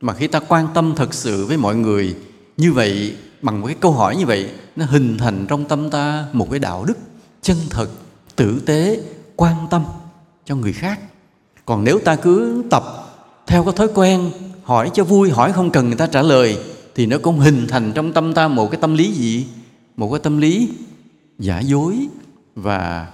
Mà 0.00 0.14
khi 0.14 0.26
ta 0.26 0.40
quan 0.40 0.68
tâm 0.74 0.94
thật 0.96 1.14
sự 1.14 1.46
với 1.46 1.56
mọi 1.56 1.76
người 1.76 2.16
như 2.56 2.72
vậy 2.72 3.16
bằng 3.42 3.60
một 3.60 3.66
cái 3.66 3.76
câu 3.80 3.92
hỏi 3.92 4.16
như 4.16 4.26
vậy, 4.26 4.50
nó 4.76 4.84
hình 4.84 5.18
thành 5.18 5.46
trong 5.48 5.64
tâm 5.64 5.90
ta 5.90 6.26
một 6.32 6.48
cái 6.50 6.58
đạo 6.58 6.84
đức 6.84 6.98
chân 7.42 7.56
thật, 7.70 7.88
tử 8.36 8.62
tế, 8.66 9.00
quan 9.36 9.66
tâm 9.70 9.84
cho 10.44 10.56
người 10.56 10.72
khác. 10.72 11.00
Còn 11.66 11.84
nếu 11.84 11.98
ta 12.04 12.16
cứ 12.16 12.64
tập 12.70 12.84
theo 13.46 13.64
cái 13.64 13.72
thói 13.76 13.88
quen 13.94 14.30
hỏi 14.64 14.90
cho 14.94 15.04
vui, 15.04 15.30
hỏi 15.30 15.52
không 15.52 15.70
cần 15.70 15.86
người 15.86 15.96
ta 15.96 16.06
trả 16.06 16.22
lời, 16.22 16.58
thì 16.94 17.06
nó 17.06 17.18
cũng 17.22 17.38
hình 17.38 17.66
thành 17.68 17.92
trong 17.94 18.12
tâm 18.12 18.34
ta 18.34 18.48
một 18.48 18.70
cái 18.70 18.80
tâm 18.80 18.94
lý 18.94 19.12
gì? 19.12 19.46
Một 19.96 20.10
cái 20.10 20.20
tâm 20.22 20.38
lý 20.38 20.68
giả 21.38 21.60
dối 21.60 22.08
và 22.54 23.06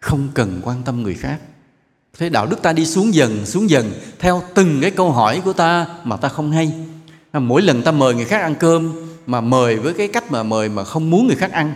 không 0.00 0.28
cần 0.34 0.60
quan 0.64 0.82
tâm 0.82 1.02
người 1.02 1.14
khác. 1.14 1.40
Thế 2.18 2.28
đạo 2.28 2.46
đức 2.46 2.62
ta 2.62 2.72
đi 2.72 2.86
xuống 2.86 3.14
dần 3.14 3.46
xuống 3.46 3.70
dần, 3.70 3.92
theo 4.18 4.42
từng 4.54 4.78
cái 4.82 4.90
câu 4.90 5.12
hỏi 5.12 5.42
của 5.44 5.52
ta 5.52 5.86
mà 6.04 6.16
ta 6.16 6.28
không 6.28 6.50
hay. 6.50 6.72
À, 7.36 7.40
mỗi 7.40 7.62
lần 7.62 7.82
ta 7.82 7.92
mời 7.92 8.14
người 8.14 8.24
khác 8.24 8.42
ăn 8.42 8.54
cơm 8.54 8.92
mà 9.26 9.40
mời 9.40 9.76
với 9.76 9.94
cái 9.94 10.08
cách 10.08 10.32
mà 10.32 10.42
mời 10.42 10.68
mà 10.68 10.84
không 10.84 11.10
muốn 11.10 11.26
người 11.26 11.36
khác 11.36 11.52
ăn, 11.52 11.74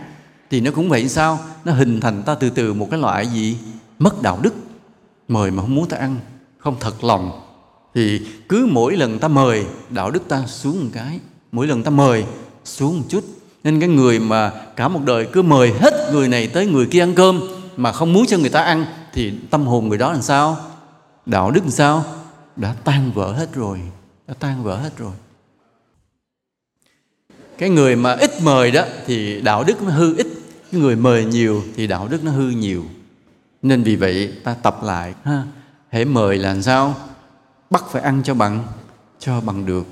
thì 0.49 0.61
nó 0.61 0.71
cũng 0.71 0.89
vậy 0.89 1.09
sao? 1.09 1.39
Nó 1.65 1.71
hình 1.73 1.99
thành 1.99 2.23
ta 2.23 2.35
từ 2.35 2.49
từ 2.49 2.73
một 2.73 2.87
cái 2.91 2.99
loại 2.99 3.27
gì? 3.27 3.57
Mất 3.99 4.21
đạo 4.21 4.39
đức. 4.41 4.53
Mời 5.27 5.51
mà 5.51 5.61
không 5.61 5.75
muốn 5.75 5.87
ta 5.87 5.97
ăn, 5.97 6.19
không 6.57 6.75
thật 6.79 7.03
lòng. 7.03 7.41
Thì 7.95 8.21
cứ 8.49 8.67
mỗi 8.71 8.95
lần 8.97 9.19
ta 9.19 9.27
mời, 9.27 9.65
đạo 9.89 10.11
đức 10.11 10.27
ta 10.27 10.43
xuống 10.47 10.83
một 10.83 10.89
cái. 10.93 11.19
Mỗi 11.51 11.67
lần 11.67 11.83
ta 11.83 11.89
mời, 11.89 12.25
xuống 12.65 12.99
một 12.99 13.05
chút. 13.09 13.23
Nên 13.63 13.79
cái 13.79 13.89
người 13.89 14.19
mà 14.19 14.51
cả 14.75 14.87
một 14.87 14.99
đời 15.05 15.27
cứ 15.33 15.41
mời 15.41 15.73
hết 15.79 15.93
người 16.13 16.27
này 16.27 16.47
tới 16.47 16.67
người 16.67 16.85
kia 16.85 17.03
ăn 17.03 17.15
cơm 17.15 17.41
mà 17.77 17.91
không 17.91 18.13
muốn 18.13 18.25
cho 18.25 18.37
người 18.37 18.49
ta 18.49 18.61
ăn, 18.61 18.85
thì 19.13 19.33
tâm 19.49 19.65
hồn 19.65 19.89
người 19.89 19.97
đó 19.97 20.11
làm 20.11 20.21
sao? 20.21 20.57
Đạo 21.25 21.51
đức 21.51 21.61
làm 21.63 21.71
sao? 21.71 22.03
Đã 22.55 22.75
tan 22.83 23.11
vỡ 23.11 23.33
hết 23.33 23.53
rồi, 23.53 23.79
đã 24.27 24.33
tan 24.39 24.63
vỡ 24.63 24.75
hết 24.75 24.97
rồi 24.97 25.11
cái 27.61 27.69
người 27.69 27.95
mà 27.95 28.11
ít 28.13 28.31
mời 28.41 28.71
đó 28.71 28.83
thì 29.07 29.41
đạo 29.41 29.63
đức 29.63 29.83
nó 29.83 29.91
hư 29.91 30.15
ít. 30.17 30.27
Cái 30.71 30.81
người 30.81 30.95
mời 30.95 31.25
nhiều 31.25 31.63
thì 31.75 31.87
đạo 31.87 32.07
đức 32.07 32.23
nó 32.23 32.31
hư 32.31 32.49
nhiều. 32.49 32.85
Nên 33.61 33.83
vì 33.83 33.95
vậy 33.95 34.33
ta 34.43 34.53
tập 34.53 34.79
lại, 34.83 35.13
ha, 35.23 35.43
hễ 35.91 36.05
mời 36.05 36.37
là 36.37 36.53
làm 36.53 36.61
sao? 36.61 36.95
Bắt 37.69 37.83
phải 37.91 38.01
ăn 38.01 38.21
cho 38.23 38.33
bằng 38.33 38.63
cho 39.19 39.41
bằng 39.41 39.65
được. 39.65 39.85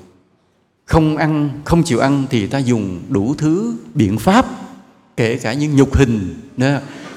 Không 0.86 1.18
ăn, 1.18 1.50
không 1.66 1.84
chịu 1.84 2.00
ăn 2.00 2.26
thì 2.30 2.48
ta 2.48 2.58
dùng 2.58 3.02
đủ 3.10 3.36
thứ 3.38 3.74
biện 3.94 4.18
pháp, 4.18 4.46
kể 5.18 5.38
cả 5.38 5.54
những 5.54 5.76
nhục 5.76 5.96
hình 5.96 6.36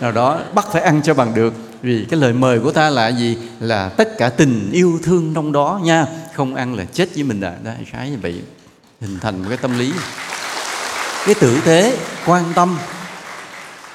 nào 0.00 0.12
đó 0.12 0.40
bắt 0.54 0.66
phải 0.72 0.82
ăn 0.82 1.02
cho 1.02 1.14
bằng 1.14 1.34
được. 1.34 1.54
Vì 1.82 2.06
cái 2.10 2.20
lời 2.20 2.32
mời 2.32 2.60
của 2.60 2.72
ta 2.72 2.90
là 2.90 3.08
gì? 3.08 3.38
Là 3.60 3.88
tất 3.88 4.18
cả 4.18 4.28
tình 4.28 4.70
yêu 4.72 4.98
thương 5.02 5.34
trong 5.34 5.52
đó 5.52 5.80
nha. 5.84 6.06
Không 6.34 6.54
ăn 6.54 6.74
là 6.74 6.84
chết 6.84 7.14
với 7.14 7.24
mình 7.24 7.40
à. 7.40 7.56
Đó 7.64 7.70
khái 7.86 8.10
như 8.10 8.16
vậy. 8.22 8.42
Hình 9.00 9.18
thành 9.20 9.42
một 9.42 9.46
cái 9.48 9.58
tâm 9.58 9.78
lý 9.78 9.92
cái 11.26 11.34
tử 11.34 11.60
tế, 11.64 11.98
quan 12.26 12.44
tâm. 12.54 12.78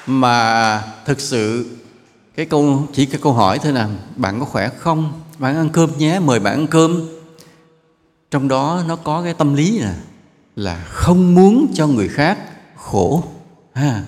Mà 0.06 0.82
thực 1.04 1.20
sự, 1.20 1.66
cái 2.36 2.46
câu, 2.46 2.86
chỉ 2.92 3.06
cái 3.06 3.20
câu 3.22 3.32
hỏi 3.32 3.58
thôi 3.62 3.72
nè, 3.72 3.84
bạn 4.16 4.40
có 4.40 4.46
khỏe 4.46 4.70
không? 4.78 5.12
Bạn 5.38 5.56
ăn 5.56 5.68
cơm 5.70 5.98
nhé, 5.98 6.18
mời 6.18 6.40
bạn 6.40 6.54
ăn 6.54 6.66
cơm. 6.66 7.08
Trong 8.30 8.48
đó 8.48 8.82
nó 8.88 8.96
có 8.96 9.22
cái 9.22 9.34
tâm 9.34 9.54
lý 9.54 9.78
là 9.78 9.94
là 10.56 10.84
không 10.88 11.34
muốn 11.34 11.72
cho 11.74 11.86
người 11.86 12.08
khác 12.08 12.38
khổ. 12.76 13.24
Ha 13.74 14.02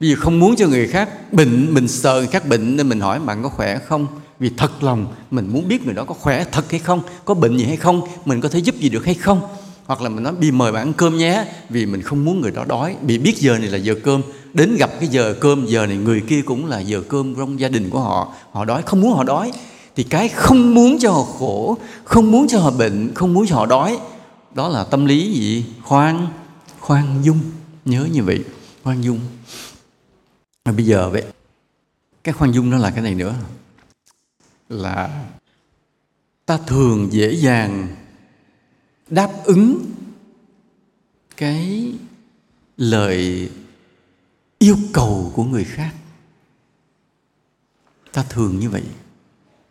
vì 0.00 0.14
không 0.14 0.38
muốn 0.38 0.56
cho 0.56 0.66
người 0.66 0.88
khác 0.88 1.32
bệnh, 1.32 1.74
mình 1.74 1.88
sợ 1.88 2.14
người 2.14 2.26
khác 2.26 2.48
bệnh 2.48 2.76
nên 2.76 2.88
mình 2.88 3.00
hỏi 3.00 3.20
bạn 3.20 3.42
có 3.42 3.48
khỏe 3.48 3.78
không? 3.78 4.06
Vì 4.38 4.50
thật 4.56 4.82
lòng, 4.82 5.14
mình 5.30 5.52
muốn 5.52 5.68
biết 5.68 5.84
người 5.84 5.94
đó 5.94 6.04
có 6.04 6.14
khỏe 6.14 6.44
thật 6.52 6.70
hay 6.70 6.80
không, 6.80 7.02
có 7.24 7.34
bệnh 7.34 7.56
gì 7.56 7.64
hay 7.64 7.76
không, 7.76 8.08
mình 8.24 8.40
có 8.40 8.48
thể 8.48 8.58
giúp 8.58 8.74
gì 8.74 8.88
được 8.88 9.04
hay 9.04 9.14
không? 9.14 9.40
Hoặc 9.86 10.02
là 10.02 10.08
mình 10.08 10.22
nói 10.24 10.34
bị 10.34 10.50
mời 10.50 10.72
bạn 10.72 10.88
ăn 10.88 10.92
cơm 10.92 11.16
nhé, 11.16 11.44
vì 11.68 11.86
mình 11.86 12.02
không 12.02 12.24
muốn 12.24 12.40
người 12.40 12.50
đó 12.50 12.64
đói. 12.64 12.96
Bị 13.02 13.18
biết 13.18 13.36
giờ 13.36 13.58
này 13.58 13.68
là 13.68 13.78
giờ 13.78 13.94
cơm. 14.04 14.22
Đến 14.52 14.76
gặp 14.76 14.90
cái 15.00 15.08
giờ 15.08 15.34
cơm, 15.40 15.66
giờ 15.66 15.86
này 15.86 15.96
người 15.96 16.20
kia 16.20 16.42
cũng 16.42 16.66
là 16.66 16.80
giờ 16.80 17.02
cơm 17.08 17.34
trong 17.34 17.60
gia 17.60 17.68
đình 17.68 17.90
của 17.90 18.00
họ. 18.00 18.34
Họ 18.50 18.64
đói, 18.64 18.82
không 18.82 19.00
muốn 19.00 19.14
họ 19.14 19.24
đói. 19.24 19.52
Thì 19.96 20.02
cái 20.02 20.28
không 20.28 20.74
muốn 20.74 20.98
cho 20.98 21.10
họ 21.10 21.22
khổ, 21.22 21.76
không 22.04 22.30
muốn 22.30 22.46
cho 22.48 22.58
họ 22.58 22.70
bệnh, 22.70 23.14
không 23.14 23.34
muốn 23.34 23.46
cho 23.46 23.56
họ 23.56 23.66
đói, 23.66 23.98
đó 24.54 24.68
là 24.68 24.84
tâm 24.84 25.04
lý 25.04 25.32
gì? 25.32 25.64
Khoan 25.82 26.26
khoan 26.80 27.20
dung. 27.22 27.38
Nhớ 27.84 28.06
như 28.12 28.22
vậy, 28.22 28.44
khoan 28.84 29.02
dung. 29.02 29.18
Và 30.64 30.72
bây 30.72 30.86
giờ 30.86 31.10
vậy, 31.10 31.24
cái 32.24 32.32
khoan 32.32 32.52
dung 32.52 32.70
nó 32.70 32.78
là 32.78 32.90
cái 32.90 33.02
này 33.02 33.14
nữa. 33.14 33.34
Là 34.68 35.24
ta 36.46 36.58
thường 36.66 37.08
dễ 37.12 37.34
dàng 37.34 37.88
đáp 39.10 39.32
ứng 39.44 39.90
cái 41.36 41.92
lời 42.76 43.50
yêu 44.58 44.76
cầu 44.92 45.32
của 45.34 45.44
người 45.44 45.64
khác. 45.64 45.94
Ta 48.12 48.24
thường 48.28 48.58
như 48.58 48.70
vậy. 48.70 48.82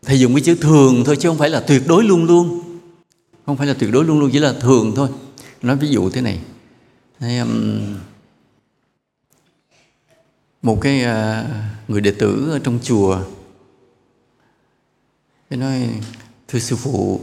Thầy 0.02 0.20
dùng 0.20 0.36
cái 0.36 0.42
chữ 0.42 0.56
thường 0.56 1.04
thôi 1.06 1.18
chứ 1.20 1.30
không 1.30 1.38
phải 1.38 1.50
là 1.50 1.60
tuyệt 1.60 1.84
đối 1.88 2.04
luôn 2.04 2.26
luôn. 2.26 2.62
Không 3.46 3.58
phải 3.58 3.68
là 3.68 3.74
tuyệt 3.80 3.90
đối 3.94 4.06
luôn 4.06 4.20
luôn 4.20 4.30
chỉ 4.34 4.40
là 4.40 4.54
thường 4.54 4.94
thôi. 4.96 5.10
Nói 5.62 5.78
ví 5.78 5.88
dụ 5.88 6.10
thế 6.10 6.22
này. 6.22 6.40
Thế, 7.20 7.40
um, 7.40 7.96
một 10.62 10.82
cái 10.82 11.04
uh, 11.04 11.46
người 11.88 12.02
đệ 12.02 12.12
tử 12.12 12.50
ở 12.52 12.60
trong 12.60 12.80
chùa 12.84 13.20
cái 15.50 15.60
nói 15.60 15.90
thưa 16.48 16.60
sư 16.60 16.76
phụ 16.76 17.22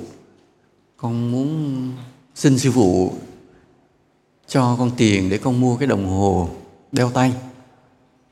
con 1.02 1.32
muốn 1.32 1.92
xin 2.34 2.58
sư 2.58 2.72
phụ 2.72 3.12
cho 4.46 4.76
con 4.78 4.90
tiền 4.96 5.30
để 5.30 5.38
con 5.38 5.60
mua 5.60 5.76
cái 5.76 5.86
đồng 5.86 6.06
hồ 6.06 6.48
đeo 6.92 7.10
tay. 7.10 7.32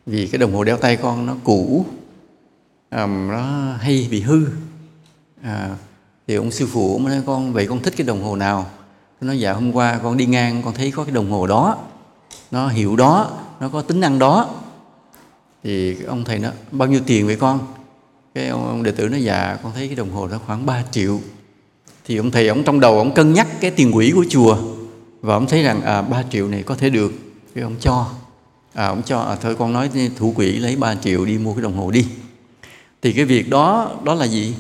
Vì 0.07 0.27
cái 0.27 0.39
đồng 0.39 0.55
hồ 0.55 0.65
đeo 0.65 0.77
tay 0.77 0.97
con 0.97 1.27
nó 1.27 1.35
cũ 1.45 1.87
um, 2.91 3.29
nó 3.29 3.73
hay 3.81 4.09
bị 4.11 4.21
hư. 4.21 4.47
À, 5.43 5.77
thì 6.27 6.35
ông 6.35 6.51
sư 6.51 6.67
phụ 6.67 6.99
mới 6.99 7.15
nói 7.15 7.23
con 7.27 7.53
vậy 7.53 7.67
con 7.67 7.83
thích 7.83 7.95
cái 7.97 8.07
đồng 8.07 8.23
hồ 8.23 8.37
nào? 8.37 8.67
Nó 9.21 9.27
nói 9.27 9.41
dạ 9.41 9.53
hôm 9.53 9.73
qua 9.73 10.01
con 10.03 10.17
đi 10.17 10.27
ngang 10.27 10.63
con 10.65 10.75
thấy 10.75 10.91
có 10.91 11.05
cái 11.05 11.15
đồng 11.15 11.31
hồ 11.31 11.47
đó. 11.47 11.79
Nó 12.51 12.69
hiệu 12.69 12.97
đó 12.97 13.39
nó 13.61 13.69
có 13.69 13.83
tính 13.83 14.01
năng 14.01 14.19
đó. 14.19 14.51
Thì 15.63 16.03
ông 16.03 16.25
thầy 16.25 16.39
nó 16.39 16.51
bao 16.71 16.89
nhiêu 16.89 17.01
tiền 17.07 17.27
vậy 17.27 17.37
con? 17.37 17.61
Cái 18.35 18.49
ông, 18.49 18.67
ông 18.67 18.83
đệ 18.83 18.91
tử 18.91 19.09
nó 19.09 19.17
dạ 19.17 19.59
con 19.63 19.73
thấy 19.73 19.87
cái 19.87 19.97
đồng 19.97 20.11
hồ 20.11 20.29
đó 20.29 20.41
khoảng 20.47 20.67
3 20.67 20.85
triệu 20.91 21.21
thì 22.05 22.17
ông 22.17 22.31
thầy 22.31 22.49
ông 22.49 22.65
trong 22.65 22.81
đầu 22.81 22.99
ông 22.99 23.15
cân 23.15 23.33
nhắc 23.33 23.47
cái 23.61 23.71
tiền 23.71 23.93
quỹ 23.93 24.11
của 24.15 24.25
chùa 24.29 24.59
và 25.21 25.35
ông 25.35 25.47
thấy 25.47 25.63
rằng 25.63 25.83
à 25.83 26.03
3 26.03 26.23
triệu 26.31 26.49
này 26.49 26.63
có 26.63 26.75
thể 26.75 26.91
được. 26.91 27.13
Thì 27.55 27.63
ông 27.63 27.77
cho 27.81 28.07
à 28.73 28.87
ông 28.87 29.03
cho 29.03 29.21
à, 29.21 29.37
thôi 29.37 29.57
con 29.59 29.73
nói 29.73 29.91
thủ 30.17 30.33
quỹ 30.37 30.53
lấy 30.53 30.77
3 30.77 30.95
triệu 30.95 31.25
đi 31.25 31.39
mua 31.39 31.55
cái 31.55 31.63
đồng 31.63 31.77
hồ 31.77 31.91
đi. 31.91 32.07
Thì 33.03 33.13
cái 33.13 33.25
việc 33.25 33.51
đó 33.51 33.97
đó 34.05 34.15
là 34.15 34.27
gì? 34.27 34.55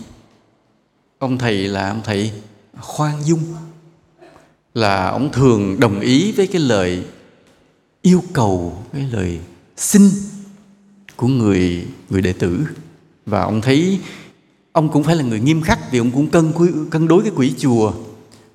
Ông 1.19 1.39
thầy 1.39 1.69
là 1.69 1.89
ông 1.89 2.01
thầy 2.05 2.33
khoan 2.81 3.25
dung 3.25 3.43
là 4.75 5.09
ông 5.09 5.33
thường 5.33 5.81
đồng 5.81 6.01
ý 6.01 6.33
với 6.33 6.47
cái 6.47 6.61
lời 6.61 7.05
yêu 8.03 8.25
cầu 8.33 8.83
cái 8.93 9.09
lời 9.13 9.39
xin 9.77 10.11
của 11.17 11.27
người 11.27 11.87
người 12.11 12.23
đệ 12.23 12.33
tử. 12.33 12.61
Và 13.27 13.43
ông 13.43 13.61
thấy 13.61 13.99
ông 14.73 14.89
cũng 14.89 15.03
phải 15.05 15.17
là 15.17 15.23
người 15.23 15.41
nghiêm 15.41 15.63
khắc 15.63 15.93
vì 15.93 15.99
ông 15.99 16.11
cũng 16.11 16.27
cân 16.27 16.53
cân 16.91 17.09
đối 17.09 17.23
cái 17.23 17.33
quỹ 17.37 17.55
chùa. 17.59 17.93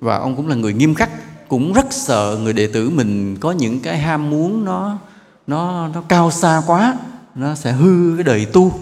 Và 0.00 0.16
ông 0.18 0.36
cũng 0.36 0.48
là 0.48 0.54
người 0.54 0.72
nghiêm 0.72 0.94
khắc 0.94 1.10
cũng 1.48 1.72
rất 1.72 1.86
sợ 1.90 2.38
người 2.42 2.52
đệ 2.52 2.66
tử 2.66 2.90
mình 2.90 3.36
có 3.40 3.52
những 3.52 3.80
cái 3.80 3.98
ham 3.98 4.30
muốn 4.30 4.64
nó 4.64 4.98
nó 5.46 5.88
nó 5.88 6.02
cao 6.08 6.30
xa 6.30 6.62
quá 6.66 6.96
nó 7.34 7.54
sẽ 7.54 7.72
hư 7.72 8.14
cái 8.16 8.24
đời 8.24 8.44
tu. 8.44 8.72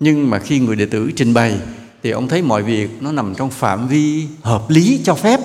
Nhưng 0.00 0.30
mà 0.30 0.38
khi 0.38 0.58
người 0.58 0.76
đệ 0.76 0.86
tử 0.86 1.10
trình 1.16 1.34
bày 1.34 1.58
thì 2.02 2.10
ông 2.10 2.28
thấy 2.28 2.42
mọi 2.42 2.62
việc 2.62 3.02
nó 3.02 3.12
nằm 3.12 3.34
trong 3.34 3.50
phạm 3.50 3.88
vi 3.88 4.26
hợp 4.42 4.70
lý 4.70 5.00
cho 5.04 5.14
phép. 5.14 5.40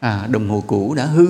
À 0.00 0.26
đồng 0.30 0.48
hồ 0.48 0.64
cũ 0.66 0.94
đã 0.94 1.06
hư. 1.06 1.26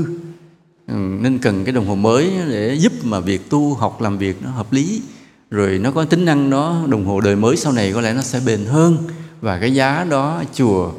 Ừ, 0.89 0.95
nên 0.95 1.39
cần 1.39 1.64
cái 1.64 1.72
đồng 1.72 1.87
hồ 1.87 1.95
mới 1.95 2.30
để 2.51 2.74
giúp 2.74 2.93
mà 3.03 3.20
việc 3.20 3.51
tu 3.51 3.74
học 3.74 4.01
làm 4.01 4.18
việc 4.18 4.43
nó 4.43 4.51
hợp 4.51 4.72
lý. 4.72 5.03
Rồi 5.51 5.78
nó 5.78 5.91
có 5.91 6.05
tính 6.05 6.24
năng 6.24 6.51
nó 6.51 6.87
đồng 6.87 7.07
hồ 7.07 7.20
đời 7.20 7.37
mới 7.37 7.57
sau 7.57 7.72
này 7.72 7.93
có 7.93 8.01
lẽ 8.01 8.14
nó 8.14 8.22
sẽ 8.22 8.41
bền 8.47 8.64
hơn 8.64 8.99
và 9.45 9.59
cái 9.59 9.74
giá 9.74 10.05
đó 10.05 10.42
chùa 10.55 10.92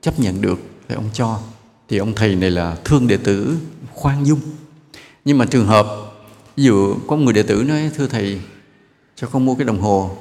chấp 0.00 0.20
nhận 0.20 0.40
được 0.40 0.58
thì 0.88 0.94
ông 0.94 1.08
cho. 1.12 1.38
Thì 1.88 1.98
ông 1.98 2.14
thầy 2.14 2.34
này 2.34 2.50
là 2.50 2.76
thương 2.84 3.06
đệ 3.06 3.16
tử 3.16 3.56
khoan 3.94 4.26
dung. 4.26 4.40
Nhưng 5.24 5.38
mà 5.38 5.44
trường 5.44 5.66
hợp, 5.66 5.86
ví 6.56 6.64
dụ 6.64 6.96
có 7.06 7.16
người 7.16 7.32
đệ 7.32 7.42
tử 7.42 7.64
nói, 7.68 7.90
thưa 7.96 8.06
thầy, 8.06 8.40
cho 9.16 9.26
con 9.26 9.44
mua 9.44 9.54
cái 9.54 9.64
đồng 9.64 9.80
hồ. 9.80 10.16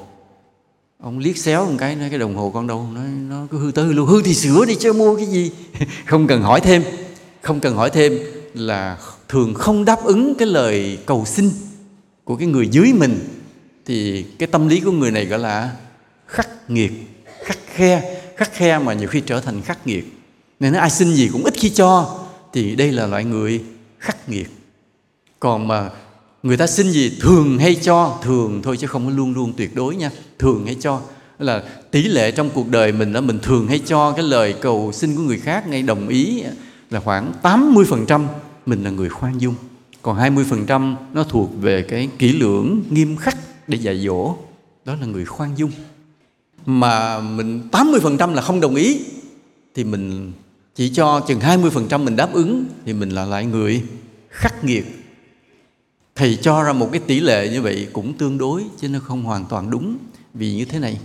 Ông 1.00 1.20
liếc 1.20 1.38
xéo 1.38 1.66
một 1.66 1.76
cái, 1.78 1.96
nói, 1.96 2.10
cái 2.10 2.20
đồng 2.20 2.36
hồ 2.36 2.52
con 2.54 2.68
đâu? 2.68 2.88
Nói, 2.94 3.08
nó 3.08 3.48
cứ 3.52 3.58
hư 3.58 3.72
tới 3.72 3.86
hư 3.86 3.94
luôn 3.94 4.08
hư 4.08 4.22
thì 4.22 4.34
sửa 4.34 4.66
đi 4.66 4.76
chứ, 4.76 4.94
mua 4.94 5.16
cái 5.16 5.26
gì? 5.26 5.52
Không 6.06 6.28
cần 6.28 6.42
hỏi 6.42 6.62
thêm. 6.62 6.84
Không 7.42 7.60
cần 7.60 7.76
hỏi 7.76 7.90
thêm 7.90 8.20
là 8.54 8.98
thường 9.28 9.54
không 9.54 9.86
đáp 9.86 10.04
ứng 10.04 10.36
cái 10.36 10.48
lời 10.48 10.98
cầu 11.06 11.26
xin 11.26 11.50
của 12.24 12.36
cái 12.36 12.48
người 12.48 12.68
dưới 12.68 12.94
mình. 12.94 13.20
Thì 13.86 14.24
cái 14.24 14.48
tâm 14.48 14.68
lý 14.68 14.80
của 14.80 14.92
người 14.92 15.12
này 15.12 15.26
gọi 15.26 15.40
là 15.40 15.72
khắc 16.28 16.70
nghiệt 16.70 16.92
khe, 17.80 18.22
khắc 18.38 18.54
khe 18.54 18.80
mà 18.80 18.94
nhiều 18.94 19.08
khi 19.08 19.22
trở 19.22 19.40
thành 19.42 19.62
khắc 19.62 19.88
nghiệt. 19.88 20.06
Nên 20.60 20.74
ai 20.74 20.90
xin 20.90 21.14
gì 21.14 21.30
cũng 21.34 21.44
ít 21.44 21.54
khi 21.58 21.70
cho. 21.70 22.20
Thì 22.54 22.76
đây 22.76 22.92
là 22.92 23.08
loại 23.08 23.24
người 23.24 23.62
khắc 24.00 24.30
nghiệt. 24.30 24.50
Còn 25.40 25.68
mà 25.68 25.90
người 26.44 26.58
ta 26.58 26.68
xin 26.68 26.92
gì 26.92 27.18
thường 27.22 27.60
hay 27.60 27.76
cho, 27.76 28.20
thường 28.24 28.62
thôi 28.64 28.78
chứ 28.78 28.88
không 28.88 29.06
có 29.06 29.12
luôn 29.12 29.34
luôn 29.34 29.54
tuyệt 29.58 29.76
đối 29.76 29.96
nha. 29.96 30.12
Thường 30.40 30.66
hay 30.66 30.76
cho. 30.80 31.02
Là 31.40 31.64
tỷ 31.92 32.04
lệ 32.04 32.32
trong 32.32 32.50
cuộc 32.50 32.70
đời 32.70 32.92
mình 32.92 33.14
đó 33.14 33.22
mình 33.22 33.40
thường 33.40 33.68
hay 33.68 33.80
cho 33.80 34.12
cái 34.12 34.26
lời 34.26 34.54
cầu 34.62 34.92
xin 34.94 35.16
của 35.16 35.22
người 35.22 35.40
khác 35.40 35.68
ngay 35.68 35.82
đồng 35.82 36.08
ý 36.08 36.44
là 36.90 37.00
khoảng 37.00 37.34
80% 37.44 38.26
mình 38.66 38.84
là 38.84 38.90
người 38.90 39.10
khoan 39.10 39.42
dung. 39.42 39.56
Còn 40.02 40.18
20% 40.18 40.96
nó 41.14 41.24
thuộc 41.24 41.50
về 41.62 41.82
cái 41.82 42.10
kỹ 42.20 42.34
lưỡng 42.34 42.82
nghiêm 42.90 43.18
khắc 43.18 43.38
để 43.68 43.78
dạy 43.78 44.00
dỗ. 44.06 44.36
Đó 44.86 44.96
là 45.02 45.06
người 45.06 45.26
khoan 45.26 45.50
dung 45.58 45.72
mà 46.70 47.20
mình 47.20 47.70
80% 47.72 48.34
là 48.34 48.42
không 48.42 48.62
đồng 48.62 48.76
ý, 48.76 49.00
thì 49.76 49.84
mình 49.84 50.32
chỉ 50.76 50.90
cho 50.90 51.20
chừng 51.28 51.40
20% 51.40 52.04
mình 52.04 52.16
đáp 52.16 52.34
ứng, 52.34 52.66
thì 52.86 52.94
mình 52.94 53.10
là 53.10 53.26
lại 53.26 53.46
người 53.46 53.84
khắc 54.30 54.64
nghiệt. 54.64 54.86
Thầy 56.16 56.36
cho 56.42 56.64
ra 56.64 56.74
một 56.74 56.90
cái 56.92 57.02
tỷ 57.08 57.20
lệ 57.20 57.50
như 57.50 57.62
vậy 57.62 57.88
cũng 57.94 58.14
tương 58.14 58.38
đối, 58.38 58.64
chứ 58.82 58.90
nó 58.90 59.00
không 59.00 59.24
hoàn 59.24 59.46
toàn 59.46 59.70
đúng. 59.70 59.98
Vì 60.34 60.56
như 60.56 60.66
thế 60.66 60.80
này, 60.80 61.00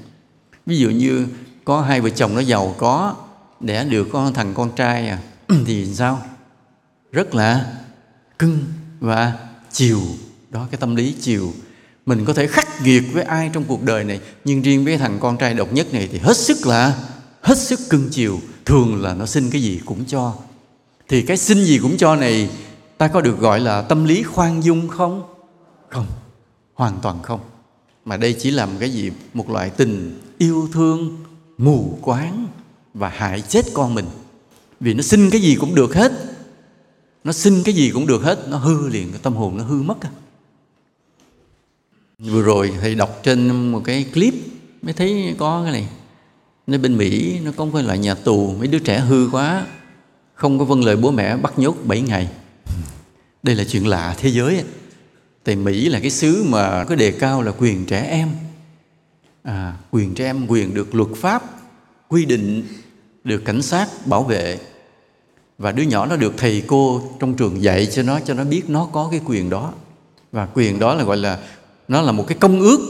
ví 0.66 0.78
dụ 0.78 0.90
như 0.90 1.26
có 1.64 1.80
hai 1.80 2.00
vợ 2.00 2.10
chồng 2.10 2.34
nó 2.34 2.40
giàu 2.40 2.74
có, 2.78 3.14
đẻ 3.60 3.84
được 3.84 4.08
con 4.12 4.34
thằng 4.34 4.54
con 4.54 4.70
trai 4.76 5.08
à 5.08 5.18
thì 5.66 5.94
sao? 5.94 6.22
Rất 7.12 7.34
là 7.34 7.72
cưng 8.38 8.58
và 9.00 9.32
chiều. 9.72 10.00
Đó, 10.50 10.66
cái 10.70 10.78
tâm 10.80 10.96
lý 10.96 11.14
chiều 11.20 11.52
mình 12.06 12.24
có 12.24 12.32
thể 12.32 12.46
khắc 12.46 12.82
nghiệt 12.82 13.02
với 13.12 13.22
ai 13.22 13.50
trong 13.52 13.64
cuộc 13.64 13.82
đời 13.82 14.04
này, 14.04 14.20
nhưng 14.44 14.62
riêng 14.62 14.84
với 14.84 14.98
thằng 14.98 15.18
con 15.20 15.36
trai 15.36 15.54
độc 15.54 15.72
nhất 15.72 15.94
này 15.94 16.08
thì 16.12 16.18
hết 16.18 16.36
sức 16.36 16.66
là, 16.66 16.98
hết 17.40 17.58
sức 17.58 17.80
cưng 17.90 18.08
chiều. 18.10 18.40
Thường 18.64 19.02
là 19.02 19.14
nó 19.14 19.26
xin 19.26 19.50
cái 19.50 19.62
gì 19.62 19.80
cũng 19.84 20.04
cho. 20.04 20.34
Thì 21.08 21.22
cái 21.22 21.36
xin 21.36 21.64
gì 21.64 21.78
cũng 21.78 21.96
cho 21.96 22.16
này, 22.16 22.50
ta 22.98 23.08
có 23.08 23.20
được 23.20 23.38
gọi 23.38 23.60
là 23.60 23.82
tâm 23.82 24.04
lý 24.04 24.22
khoan 24.22 24.64
dung 24.64 24.88
không? 24.88 25.22
Không. 25.88 26.06
Hoàn 26.74 26.98
toàn 27.02 27.22
không. 27.22 27.40
Mà 28.04 28.16
đây 28.16 28.36
chỉ 28.38 28.50
là 28.50 28.66
một 28.66 28.76
cái 28.80 28.90
gì? 28.90 29.10
Một 29.34 29.50
loại 29.50 29.70
tình 29.70 30.20
yêu 30.38 30.68
thương, 30.72 31.16
mù 31.58 31.98
quáng 32.02 32.46
và 32.94 33.08
hại 33.08 33.40
chết 33.40 33.64
con 33.74 33.94
mình. 33.94 34.06
Vì 34.80 34.94
nó 34.94 35.02
xin 35.02 35.30
cái 35.30 35.40
gì 35.40 35.56
cũng 35.60 35.74
được 35.74 35.94
hết. 35.94 36.12
Nó 37.24 37.32
xin 37.32 37.62
cái 37.62 37.74
gì 37.74 37.90
cũng 37.90 38.06
được 38.06 38.22
hết, 38.22 38.48
nó 38.48 38.56
hư 38.56 38.88
liền, 38.88 39.10
cái 39.10 39.20
tâm 39.22 39.34
hồn 39.34 39.56
nó 39.56 39.64
hư 39.64 39.82
mất 39.82 40.00
à 40.00 40.10
vừa 42.18 42.42
rồi 42.42 42.72
thầy 42.80 42.94
đọc 42.94 43.20
trên 43.22 43.48
một 43.72 43.80
cái 43.84 44.06
clip 44.14 44.34
mới 44.82 44.92
thấy 44.92 45.34
có 45.38 45.62
cái 45.62 45.72
này. 45.72 45.88
Nơi 46.66 46.78
bên 46.78 46.96
mỹ 46.96 47.40
nó 47.44 47.50
có 47.56 47.64
một 47.64 47.70
cái 47.74 47.82
loại 47.82 47.98
nhà 47.98 48.14
tù 48.14 48.54
mấy 48.58 48.68
đứa 48.68 48.78
trẻ 48.78 49.00
hư 49.00 49.28
quá 49.32 49.66
không 50.34 50.58
có 50.58 50.64
vâng 50.64 50.84
lời 50.84 50.96
bố 50.96 51.10
mẹ 51.10 51.36
bắt 51.36 51.58
nhốt 51.58 51.76
7 51.84 52.00
ngày. 52.00 52.28
Đây 53.42 53.54
là 53.54 53.64
chuyện 53.64 53.86
lạ 53.86 54.14
thế 54.18 54.28
giới 54.30 54.64
tại 55.44 55.56
mỹ 55.56 55.88
là 55.88 56.00
cái 56.00 56.10
xứ 56.10 56.44
mà 56.48 56.84
có 56.84 56.94
đề 56.94 57.10
cao 57.10 57.42
là 57.42 57.52
quyền 57.58 57.86
trẻ 57.86 58.00
em. 58.00 58.28
À, 59.42 59.74
quyền 59.90 60.14
trẻ 60.14 60.24
em 60.24 60.46
quyền 60.46 60.74
được 60.74 60.94
luật 60.94 61.08
pháp 61.16 61.42
quy 62.08 62.24
định 62.24 62.66
được 63.24 63.44
cảnh 63.44 63.62
sát 63.62 63.88
bảo 64.06 64.22
vệ. 64.22 64.58
Và 65.58 65.72
đứa 65.72 65.82
nhỏ 65.82 66.06
nó 66.06 66.16
được 66.16 66.34
thầy 66.36 66.62
cô 66.66 67.02
trong 67.20 67.34
trường 67.34 67.62
dạy 67.62 67.86
cho 67.86 68.02
nó 68.02 68.20
cho 68.20 68.34
nó 68.34 68.44
biết 68.44 68.62
nó 68.68 68.88
có 68.92 69.08
cái 69.10 69.20
quyền 69.24 69.50
đó. 69.50 69.72
Và 70.32 70.48
quyền 70.54 70.78
đó 70.78 70.94
là 70.94 71.04
gọi 71.04 71.16
là 71.16 71.38
nó 71.88 72.02
là 72.02 72.12
một 72.12 72.26
cái 72.26 72.38
công 72.40 72.60
ước 72.60 72.80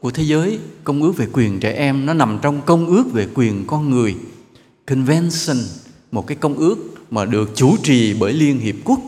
của 0.00 0.10
thế 0.10 0.22
giới, 0.22 0.58
công 0.84 1.02
ước 1.02 1.16
về 1.16 1.26
quyền 1.32 1.60
trẻ 1.60 1.72
em. 1.72 2.06
Nó 2.06 2.14
nằm 2.14 2.38
trong 2.42 2.60
công 2.66 2.86
ước 2.86 3.12
về 3.12 3.26
quyền 3.34 3.64
con 3.66 3.90
người. 3.90 4.14
Convention, 4.86 5.56
một 6.12 6.26
cái 6.26 6.36
công 6.36 6.54
ước 6.54 6.76
mà 7.10 7.24
được 7.24 7.50
chủ 7.54 7.76
trì 7.82 8.14
bởi 8.14 8.32
liên 8.32 8.58
hiệp 8.58 8.74
quốc. 8.84 9.00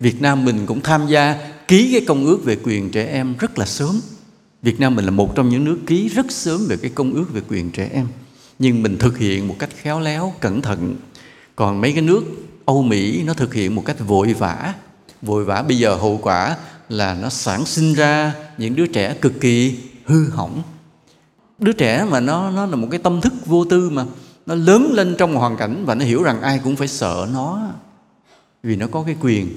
Việt 0.00 0.22
nam 0.22 0.44
mình 0.44 0.66
cũng 0.66 0.80
tham 0.80 1.06
gia 1.06 1.36
ký 1.68 1.92
cái 1.92 2.00
công 2.06 2.24
ước 2.24 2.44
về 2.44 2.56
quyền 2.62 2.90
trẻ 2.90 3.06
em 3.06 3.34
rất 3.38 3.58
là 3.58 3.66
sớm. 3.66 4.00
Việt 4.62 4.80
nam 4.80 4.96
mình 4.96 5.04
là 5.04 5.10
một 5.10 5.34
trong 5.34 5.48
những 5.48 5.64
nước 5.64 5.78
ký 5.86 6.08
rất 6.08 6.32
sớm 6.32 6.66
về 6.68 6.76
cái 6.76 6.90
công 6.94 7.12
ước 7.12 7.32
về 7.32 7.40
quyền 7.48 7.70
trẻ 7.70 7.90
em. 7.92 8.06
Nhưng 8.58 8.82
mình 8.82 8.98
thực 8.98 9.18
hiện 9.18 9.48
một 9.48 9.56
cách 9.58 9.70
khéo 9.82 10.00
léo, 10.00 10.34
cẩn 10.40 10.62
thận. 10.62 10.96
Còn 11.56 11.80
mấy 11.80 11.92
cái 11.92 12.02
nước 12.02 12.24
âu 12.64 12.82
mỹ, 12.82 13.22
nó 13.22 13.34
thực 13.34 13.54
hiện 13.54 13.74
một 13.74 13.82
cách 13.84 13.96
vội 14.06 14.32
vã. 14.32 14.74
Vội 15.22 15.44
vã 15.44 15.62
bây 15.62 15.78
giờ 15.78 15.94
hậu 15.94 16.20
quả 16.22 16.56
là 16.88 17.14
nó 17.14 17.28
sản 17.28 17.66
sinh 17.66 17.94
ra 17.94 18.34
những 18.58 18.76
đứa 18.76 18.86
trẻ 18.86 19.14
cực 19.20 19.40
kỳ 19.40 19.78
hư 20.04 20.30
hỏng. 20.30 20.62
Đứa 21.58 21.72
trẻ 21.72 22.06
mà 22.10 22.20
nó 22.20 22.50
nó 22.50 22.66
là 22.66 22.76
một 22.76 22.88
cái 22.90 23.00
tâm 23.00 23.20
thức 23.20 23.32
vô 23.46 23.64
tư 23.64 23.90
mà 23.90 24.04
nó 24.46 24.54
lớn 24.54 24.92
lên 24.92 25.14
trong 25.18 25.34
hoàn 25.34 25.56
cảnh 25.56 25.84
và 25.86 25.94
nó 25.94 26.04
hiểu 26.04 26.22
rằng 26.22 26.40
ai 26.42 26.60
cũng 26.64 26.76
phải 26.76 26.88
sợ 26.88 27.28
nó. 27.32 27.68
Vì 28.62 28.76
nó 28.76 28.86
có 28.86 29.02
cái 29.06 29.16
quyền, 29.20 29.48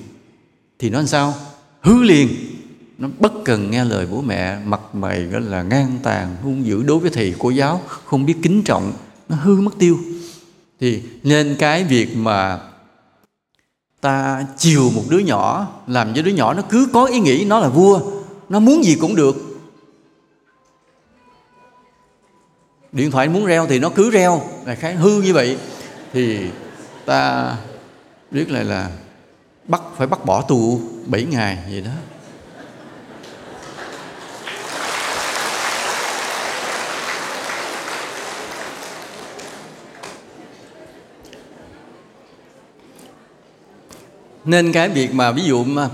thì 0.79 0.89
nó 0.89 0.97
làm 0.97 1.07
sao? 1.07 1.33
Hư 1.81 2.03
liền. 2.03 2.29
Nó 2.97 3.09
bất 3.19 3.31
cần 3.45 3.71
nghe 3.71 3.85
lời 3.85 4.07
bố 4.11 4.21
mẹ, 4.21 4.59
mặt 4.65 4.81
mày 4.93 5.25
gọi 5.25 5.41
là 5.41 5.63
ngang 5.63 5.97
tàn, 6.03 6.35
hung 6.43 6.65
dữ 6.65 6.83
đối 6.83 6.99
với 6.99 7.09
thầy, 7.09 7.35
cô 7.39 7.49
giáo, 7.49 7.81
không 7.87 8.25
biết 8.25 8.35
kính 8.41 8.63
trọng, 8.63 8.93
nó 9.29 9.35
hư 9.35 9.55
mất 9.55 9.71
tiêu. 9.79 9.99
Thì 10.79 11.01
nên 11.23 11.55
cái 11.59 11.83
việc 11.83 12.17
mà 12.17 12.59
ta 14.01 14.45
chiều 14.57 14.91
một 14.95 15.03
đứa 15.09 15.19
nhỏ, 15.19 15.67
làm 15.87 16.13
cho 16.13 16.21
đứa 16.21 16.31
nhỏ 16.31 16.53
nó 16.53 16.61
cứ 16.69 16.87
có 16.93 17.05
ý 17.05 17.19
nghĩ 17.19 17.45
nó 17.45 17.59
là 17.59 17.69
vua, 17.69 18.01
nó 18.49 18.59
muốn 18.59 18.83
gì 18.83 18.97
cũng 19.01 19.15
được. 19.15 19.35
Điện 22.91 23.11
thoại 23.11 23.29
muốn 23.29 23.45
reo 23.45 23.67
thì 23.67 23.79
nó 23.79 23.89
cứ 23.89 24.11
reo 24.11 24.41
là 24.65 24.75
khá 24.75 24.91
hư 24.91 25.21
như 25.21 25.33
vậy. 25.33 25.57
Thì 26.13 26.39
ta 27.05 27.55
biết 28.31 28.51
lại 28.51 28.65
là 28.65 28.89
bắt, 29.67 29.81
phải 29.97 30.07
bắt 30.07 30.25
bỏ 30.25 30.41
tù 30.41 30.81
7 31.05 31.23
ngày 31.23 31.57
gì 31.69 31.81
đó. 31.81 31.91
Nên 44.45 44.71
cái 44.71 44.89
việc 44.89 45.13
mà 45.13 45.31
ví 45.31 45.43
dụ 45.43 45.63
mà 45.63 45.89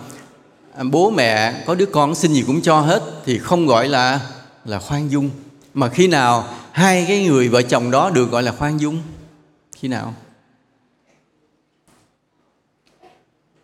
à, 0.75 0.83
bố 0.83 1.11
mẹ 1.11 1.63
có 1.65 1.75
đứa 1.75 1.85
con 1.85 2.15
xin 2.15 2.33
gì 2.33 2.43
cũng 2.47 2.61
cho 2.61 2.79
hết 2.79 3.03
thì 3.25 3.39
không 3.39 3.67
gọi 3.67 3.87
là 3.87 4.19
là 4.65 4.79
khoan 4.79 5.11
dung. 5.11 5.29
Mà 5.73 5.89
khi 5.89 6.07
nào 6.07 6.47
hai 6.71 7.05
cái 7.07 7.25
người 7.25 7.49
vợ 7.49 7.61
chồng 7.61 7.91
đó 7.91 8.09
được 8.09 8.31
gọi 8.31 8.43
là 8.43 8.51
khoan 8.51 8.77
dung? 8.77 9.01
Khi 9.75 9.87
nào? 9.87 10.13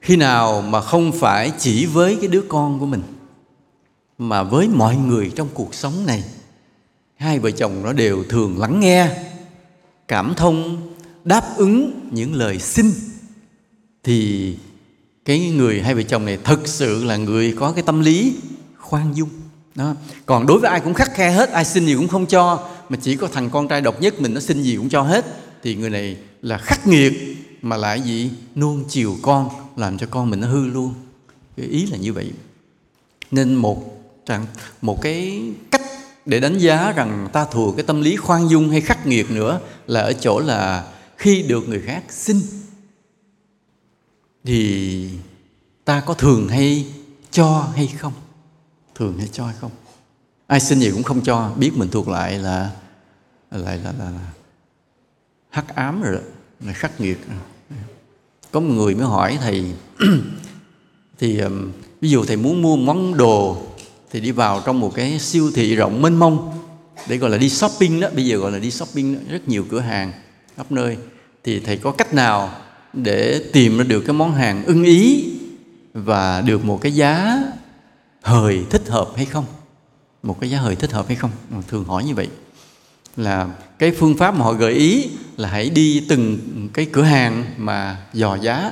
Khi 0.02 0.16
nào 0.16 0.62
mà 0.62 0.82
không 0.82 1.12
phải 1.12 1.52
chỉ 1.60 1.86
với 1.86 2.18
cái 2.22 2.28
đứa 2.28 2.44
con 2.48 2.80
của 2.80 2.86
mình, 2.86 3.04
mà 4.18 4.44
với 4.44 4.68
mọi 4.68 4.96
người 4.96 5.32
trong 5.36 5.48
cuộc 5.54 5.76
sống 5.76 6.06
này, 6.06 6.24
hai 7.16 7.40
vợ 7.40 7.52
chồng 7.52 7.84
nó 7.84 7.94
đều 7.94 8.24
thường 8.30 8.60
lắng 8.60 8.80
nghe, 8.80 9.10
cảm 10.08 10.34
thông, 10.38 10.90
đáp 11.24 11.44
ứng 11.58 12.00
những 12.12 12.34
lời 12.34 12.60
xin, 12.60 12.92
thì 14.04 14.58
cái 15.26 15.50
người 15.50 15.82
hai 15.82 15.96
vợ 15.96 16.02
chồng 16.02 16.26
này 16.26 16.38
thực 16.44 16.68
sự 16.68 17.04
là 17.04 17.18
người 17.18 17.54
có 17.60 17.72
cái 17.72 17.84
tâm 17.84 18.00
lý 18.00 18.36
khoan 18.78 19.14
dung. 19.16 19.30
Đó. 19.76 19.96
Còn 20.26 20.46
đối 20.46 20.60
với 20.60 20.70
ai 20.70 20.80
cũng 20.80 20.94
khắc 20.94 21.16
khe 21.16 21.32
hết, 21.32 21.50
ai 21.50 21.66
xin 21.66 21.86
gì 21.86 21.96
cũng 21.96 22.08
không 22.08 22.26
cho. 22.26 22.70
Mà 22.90 22.98
chỉ 23.02 23.16
có 23.16 23.28
thằng 23.28 23.50
con 23.50 23.68
trai 23.68 23.82
độc 23.82 24.02
nhất 24.02 24.22
mình 24.22 24.34
nó 24.34 24.40
xin 24.40 24.64
gì 24.64 24.76
cũng 24.76 24.90
cho 24.90 25.02
hết. 25.02 25.26
Thì 25.64 25.76
người 25.76 25.90
này 25.90 26.18
là 26.42 26.58
khắc 26.58 26.88
nghiệt, 26.88 27.14
mà 27.62 27.78
lại 27.78 28.02
gì? 28.02 28.32
Nuông 28.56 28.84
chiều 28.90 29.18
con, 29.22 29.50
làm 29.76 29.98
cho 29.98 30.08
con 30.10 30.30
mình 30.30 30.40
nó 30.40 30.48
hư 30.48 30.66
luôn. 30.66 30.94
Cái 31.58 31.66
ý 31.66 31.86
là 31.86 31.98
như 31.98 32.14
vậy. 32.14 32.32
Nên 33.32 33.56
một 33.56 34.02
một 34.82 35.02
cái 35.02 35.42
cách 35.72 35.82
để 36.26 36.40
đánh 36.40 36.58
giá 36.58 36.92
rằng 36.92 37.30
ta 37.34 37.46
thuộc 37.52 37.76
cái 37.78 37.84
tâm 37.84 38.02
lý 38.02 38.16
khoan 38.16 38.50
dung 38.50 38.70
hay 38.70 38.82
khắc 38.82 39.08
nghiệt 39.08 39.32
nữa 39.32 39.60
là 39.88 40.02
ở 40.02 40.14
chỗ 40.14 40.40
là 40.40 40.84
khi 41.18 41.44
được 41.44 41.70
người 41.70 41.82
khác 41.86 42.04
xin 42.10 42.42
thì 44.44 45.10
ta 45.86 46.02
có 46.06 46.14
thường 46.14 46.48
hay 46.48 46.86
cho 47.32 47.68
hay 47.76 47.88
không? 47.88 48.14
Thường 48.96 49.18
hay 49.18 49.28
cho 49.32 49.46
hay 49.46 49.56
không? 49.62 49.72
Ai 50.48 50.60
xin 50.60 50.80
gì 50.80 50.92
cũng 50.92 51.04
không 51.04 51.22
cho 51.22 51.52
biết 51.58 51.72
mình 51.76 51.90
thuộc 51.90 52.08
lại 52.08 52.40
là 52.40 52.72
lại 53.52 53.78
là, 53.78 53.94
là, 54.00 54.06
là 54.06 54.32
hắc 55.50 55.76
ám 55.76 56.02
rồi 56.02 56.14
đó 56.14 56.20
là 56.60 56.74
khắc 56.74 57.02
nghiệt. 57.02 57.18
Có 58.52 58.60
một 58.60 58.74
người 58.74 58.96
mới 58.96 59.06
hỏi 59.06 59.38
thầy 59.42 59.74
thì 61.20 61.40
um, 61.40 61.72
ví 62.02 62.10
dụ 62.10 62.26
thầy 62.26 62.38
muốn 62.38 62.62
mua 62.62 62.76
món 62.76 63.18
đồ 63.18 63.58
thì 64.12 64.20
đi 64.20 64.32
vào 64.32 64.62
trong 64.66 64.80
một 64.80 64.92
cái 64.96 65.20
siêu 65.20 65.52
thị 65.56 65.76
rộng 65.76 66.02
mênh 66.02 66.16
mông 66.16 66.54
để 67.08 67.18
gọi 67.18 67.30
là 67.30 67.38
đi 67.38 67.50
shopping 67.50 68.00
đó 68.00 68.08
bây 68.16 68.26
giờ 68.26 68.38
gọi 68.38 68.52
là 68.52 68.60
đi 68.60 68.72
shopping 68.72 69.16
đó, 69.16 69.20
rất 69.30 69.48
nhiều 69.48 69.66
cửa 69.70 69.80
hàng 69.80 70.12
khắp 70.58 70.72
nơi. 70.72 70.98
Thì 71.44 71.60
thầy 71.60 71.78
có 71.78 71.92
cách 71.92 72.14
nào 72.14 72.52
để 72.94 73.42
tìm 73.54 73.78
ra 73.78 73.84
được 73.84 74.02
cái 74.02 74.14
món 74.14 74.34
hàng 74.34 74.66
ưng 74.66 74.84
ý 74.84 75.30
và 75.94 76.42
được 76.42 76.66
một 76.66 76.82
cái 76.82 76.92
giá 76.92 77.40
hời 78.22 78.66
thích 78.70 78.88
hợp 78.88 79.10
hay 79.16 79.26
không? 79.26 79.46
Một 80.24 80.40
cái 80.40 80.50
giá 80.50 80.58
hời 80.58 80.76
thích 80.76 80.92
hợp 80.92 81.08
hay 81.08 81.16
không? 81.16 81.32
Thường 81.68 81.84
hỏi 81.84 82.04
như 82.04 82.16
vậy 82.16 82.28
là 83.18 83.48
cái 83.80 83.92
phương 83.92 84.18
pháp 84.18 84.36
mà 84.36 84.46
họ 84.46 84.54
gợi 84.54 84.74
ý 84.74 85.10
là 85.38 85.50
hãy 85.50 85.70
đi 85.70 86.06
từng 86.10 86.40
cái 86.74 86.86
cửa 86.86 87.04
hàng 87.04 87.46
mà 87.58 87.98
dò 88.14 88.36
giá. 88.36 88.72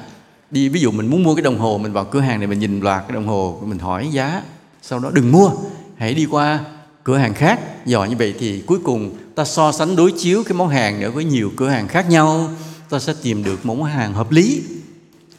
Đi, 0.52 0.70
ví 0.70 0.80
dụ 0.80 0.92
mình 0.92 1.08
muốn 1.08 1.24
mua 1.24 1.36
cái 1.36 1.42
đồng 1.42 1.60
hồ, 1.60 1.78
mình 1.78 1.94
vào 1.94 2.06
cửa 2.06 2.20
hàng 2.20 2.40
này 2.40 2.48
mình 2.48 2.60
nhìn 2.60 2.80
loạt 2.80 3.04
cái 3.08 3.16
đồng 3.16 3.28
hồ, 3.28 3.62
mình 3.66 3.80
hỏi 3.80 4.10
giá, 4.12 4.42
sau 4.82 5.00
đó 5.00 5.10
đừng 5.14 5.32
mua, 5.32 5.52
hãy 5.98 6.14
đi 6.14 6.26
qua 6.26 6.60
cửa 7.04 7.18
hàng 7.18 7.34
khác 7.34 7.60
dò 7.86 8.06
như 8.06 8.16
vậy 8.16 8.34
thì 8.40 8.62
cuối 8.66 8.80
cùng 8.84 9.16
ta 9.36 9.46
so 9.46 9.72
sánh 9.72 9.96
đối 9.96 10.12
chiếu 10.12 10.44
cái 10.44 10.54
món 10.54 10.70
hàng 10.70 11.00
nữa 11.00 11.12
với 11.12 11.24
nhiều 11.24 11.52
cửa 11.56 11.70
hàng 11.70 11.88
khác 11.88 12.10
nhau 12.10 12.50
ta 12.90 13.00
sẽ 13.00 13.14
tìm 13.24 13.44
được 13.44 13.66
một 13.66 13.76
món 13.76 13.88
hàng 13.88 14.14
hợp 14.14 14.32
lý, 14.32 14.64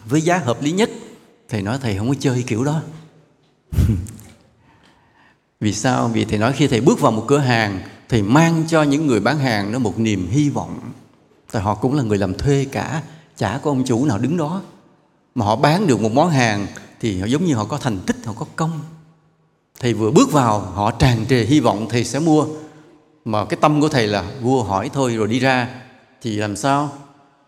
với 0.05 0.21
giá 0.21 0.39
hợp 0.39 0.63
lý 0.63 0.73
nhất. 0.73 0.91
Thầy 1.49 1.63
nói 1.63 1.79
thầy 1.83 1.99
không 1.99 2.09
có 2.09 2.15
chơi 2.21 2.45
kiểu 2.47 2.65
đó. 2.65 2.83
Vì 5.61 5.73
sao? 5.73 6.09
Vì 6.09 6.25
thầy 6.25 6.39
nói 6.39 6.53
khi 6.53 6.67
thầy 6.67 6.81
bước 6.81 7.01
vào 7.01 7.13
một 7.13 7.25
cửa 7.29 7.39
hàng, 7.39 7.81
thầy 8.09 8.23
mang 8.23 8.65
cho 8.69 8.83
những 8.83 9.07
người 9.07 9.21
bán 9.21 9.39
hàng 9.39 9.73
nó 9.73 9.79
một 9.79 9.99
niềm 9.99 10.29
hy 10.31 10.51
vọng. 10.51 10.81
Tại 11.53 11.63
họ 11.63 11.75
cũng 11.75 11.95
là 11.95 12.03
người 12.03 12.19
làm 12.19 12.35
thuê 12.35 12.67
cả, 12.73 13.03
chả 13.37 13.59
có 13.63 13.71
ông 13.71 13.85
chủ 13.85 14.05
nào 14.05 14.19
đứng 14.19 14.37
đó. 14.37 14.63
Mà 15.35 15.45
họ 15.45 15.57
bán 15.57 15.87
được 15.87 16.01
một 16.01 16.13
món 16.13 16.31
hàng 16.31 16.67
thì 17.01 17.21
họ 17.21 17.27
giống 17.27 17.45
như 17.45 17.55
họ 17.55 17.65
có 17.65 17.79
thành 17.79 17.99
tích, 18.07 18.17
họ 18.25 18.33
có 18.39 18.47
công. 18.57 18.81
Thầy 19.81 19.95
vừa 19.95 20.11
bước 20.11 20.33
vào, 20.33 20.61
họ 20.61 20.91
tràn 20.91 21.27
trề 21.29 21.45
hy 21.45 21.61
vọng 21.61 21.87
thầy 21.91 22.05
sẽ 22.05 22.19
mua. 22.19 22.47
Mà 23.25 23.45
cái 23.45 23.59
tâm 23.61 23.81
của 23.81 23.89
thầy 23.89 24.07
là 24.07 24.25
vua 24.43 24.63
hỏi 24.63 24.91
thôi 24.93 25.17
rồi 25.17 25.29
đi 25.29 25.39
ra. 25.39 25.69
Thì 26.23 26.37
làm 26.37 26.57
sao? 26.57 26.93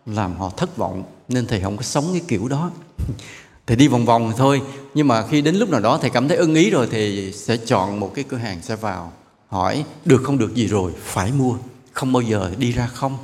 Làm 0.07 0.37
họ 0.37 0.51
thất 0.57 0.77
vọng, 0.77 1.05
nên 1.29 1.47
thầy 1.47 1.61
không 1.61 1.77
có 1.77 1.83
sống 1.83 2.05
cái 2.13 2.23
kiểu 2.29 2.49
đó. 2.49 2.71
Thầy 3.67 3.77
đi 3.77 3.89
vòng 3.89 4.07
vòng 4.07 4.33
thôi, 4.37 4.63
nhưng 4.95 5.09
mà 5.09 5.27
khi 5.27 5.41
đến 5.41 5.57
lúc 5.57 5.71
nào 5.71 5.81
đó 5.81 5.99
thầy 6.01 6.11
cảm 6.11 6.29
thấy 6.29 6.37
ưng 6.37 6.55
ý 6.55 6.71
rồi 6.71 6.89
thì 6.91 7.33
sẽ 7.33 7.57
chọn 7.57 8.01
một 8.01 8.13
cái 8.15 8.25
cửa 8.29 8.37
hàng 8.37 8.63
sẽ 8.63 8.77
vào, 8.77 9.13
hỏi, 9.49 9.85
được 10.05 10.23
không? 10.25 10.39
Được 10.39 10.55
gì 10.55 10.67
rồi? 10.67 10.93
Phải 11.03 11.33
mua. 11.33 11.57
Không 11.93 12.13
bao 12.13 12.23
giờ 12.23 12.51
đi 12.59 12.73
ra 12.73 12.87
không. 12.87 13.19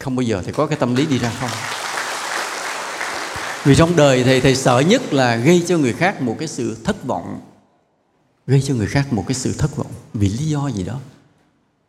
Không 0.00 0.16
bao 0.16 0.22
giờ 0.22 0.42
thầy 0.44 0.52
có 0.52 0.66
cái 0.66 0.78
tâm 0.78 0.94
lý 0.94 1.06
đi 1.06 1.18
ra 1.18 1.32
không. 1.40 1.50
Vì 3.64 3.74
trong 3.76 3.96
đời 3.96 4.24
thầy 4.24 4.40
thầy 4.40 4.56
sợ 4.56 4.78
nhất 4.78 5.12
là 5.12 5.36
gây 5.36 5.64
cho 5.66 5.78
người 5.78 5.92
khác 5.92 6.22
một 6.22 6.36
cái 6.38 6.48
sự 6.48 6.76
thất 6.84 7.04
vọng. 7.04 7.40
Gây 8.46 8.62
cho 8.62 8.74
người 8.74 8.86
khác 8.86 9.12
một 9.12 9.24
cái 9.26 9.34
sự 9.34 9.52
thất 9.58 9.76
vọng 9.76 9.92
vì 10.14 10.28
lý 10.28 10.44
do 10.44 10.68
gì 10.68 10.82
đó. 10.82 10.94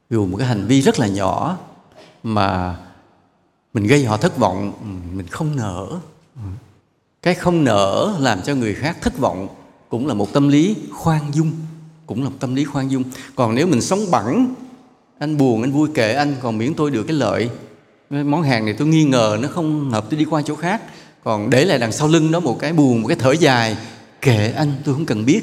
Dù 0.10 0.26
một 0.26 0.38
cái 0.38 0.48
hành 0.48 0.68
vi 0.68 0.82
rất 0.82 1.00
là 1.00 1.08
nhỏ 1.08 1.58
mà 2.24 2.78
mình 3.74 3.88
gây 3.88 4.06
họ 4.06 4.18
thất 4.18 4.38
vọng 4.38 4.74
ừ, 4.82 5.16
mình 5.18 5.28
không 5.28 5.56
nở 5.56 5.88
cái 7.22 7.36
không 7.36 7.64
nở 7.64 8.16
làm 8.20 8.42
cho 8.42 8.56
người 8.56 8.74
khác 8.74 8.98
thất 9.02 9.18
vọng 9.18 9.48
cũng 9.90 10.08
là 10.08 10.14
một 10.14 10.34
tâm 10.34 10.48
lý 10.48 10.76
khoan 10.92 11.22
dung 11.34 11.52
cũng 12.10 12.24
là 12.24 12.30
một 12.30 12.36
tâm 12.40 12.56
lý 12.56 12.64
khoan 12.64 12.92
dung. 12.92 13.04
Còn 13.36 13.56
nếu 13.56 13.68
mình 13.68 13.82
sống 13.82 14.00
bẩn, 14.12 14.54
anh 15.20 15.38
buồn 15.38 15.62
anh 15.62 15.72
vui 15.72 15.90
kệ 15.94 16.14
anh 16.14 16.36
còn 16.42 16.58
miễn 16.58 16.74
tôi 16.74 16.92
được 16.92 17.04
cái 17.04 17.16
lợi 17.16 17.50
món 18.10 18.44
hàng 18.44 18.66
này 18.66 18.76
tôi 18.78 18.88
nghi 18.88 19.04
ngờ 19.04 19.38
nó 19.42 19.48
không 19.48 19.92
hợp 19.92 20.06
tôi 20.10 20.20
đi 20.20 20.26
qua 20.26 20.42
chỗ 20.42 20.56
khác. 20.56 20.82
Còn 21.24 21.50
để 21.50 21.66
lại 21.66 21.80
đằng 21.80 21.92
sau 21.92 22.08
lưng 22.08 22.32
đó 22.32 22.40
một 22.40 22.60
cái 22.60 22.74
buồn 22.74 23.02
một 23.02 23.08
cái 23.08 23.18
thở 23.20 23.32
dài 23.32 23.78
kệ 24.22 24.52
anh 24.52 24.74
tôi 24.86 24.96
không 24.96 25.06
cần 25.06 25.26
biết. 25.26 25.42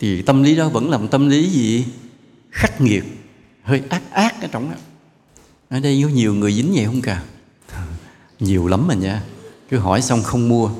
Thì 0.00 0.22
tâm 0.22 0.42
lý 0.42 0.56
đó 0.56 0.68
vẫn 0.68 0.90
là 0.90 0.98
một 0.98 1.06
tâm 1.10 1.28
lý 1.28 1.50
gì? 1.50 1.84
Khắc 2.50 2.80
nghiệt 2.80 3.04
hơi 3.62 3.82
ác 3.88 4.02
ác 4.10 4.42
ở 4.42 4.48
trong 4.52 4.70
đó. 4.70 4.76
Ở 5.68 5.80
đây 5.80 6.00
có 6.02 6.08
nhiều 6.08 6.34
người 6.34 6.52
dính 6.52 6.72
vậy 6.74 6.84
không 6.84 7.00
cả 7.00 7.22
nhiều 8.42 8.66
lắm 8.66 8.88
mà 8.88 8.94
nha. 8.94 9.22
Cứ 9.70 9.78
hỏi 9.78 10.02
xong 10.02 10.22
không 10.22 10.48
mua. 10.48 10.70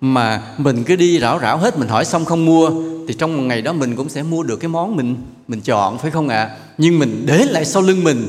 Mà 0.00 0.42
mình 0.58 0.84
cứ 0.84 0.96
đi 0.96 1.20
rảo 1.20 1.40
rảo 1.40 1.58
hết, 1.58 1.78
mình 1.78 1.88
hỏi 1.88 2.04
xong 2.04 2.24
không 2.24 2.44
mua, 2.44 2.70
thì 3.08 3.14
trong 3.14 3.36
một 3.36 3.42
ngày 3.42 3.62
đó 3.62 3.72
mình 3.72 3.96
cũng 3.96 4.08
sẽ 4.08 4.22
mua 4.22 4.42
được 4.42 4.56
cái 4.56 4.68
món 4.68 4.96
mình 4.96 5.16
mình 5.48 5.60
chọn, 5.60 5.98
phải 5.98 6.10
không 6.10 6.28
ạ? 6.28 6.42
À? 6.42 6.56
nhưng 6.78 6.98
mình 6.98 7.22
để 7.26 7.44
lại 7.44 7.64
sau 7.64 7.82
lưng 7.82 8.04
mình 8.04 8.28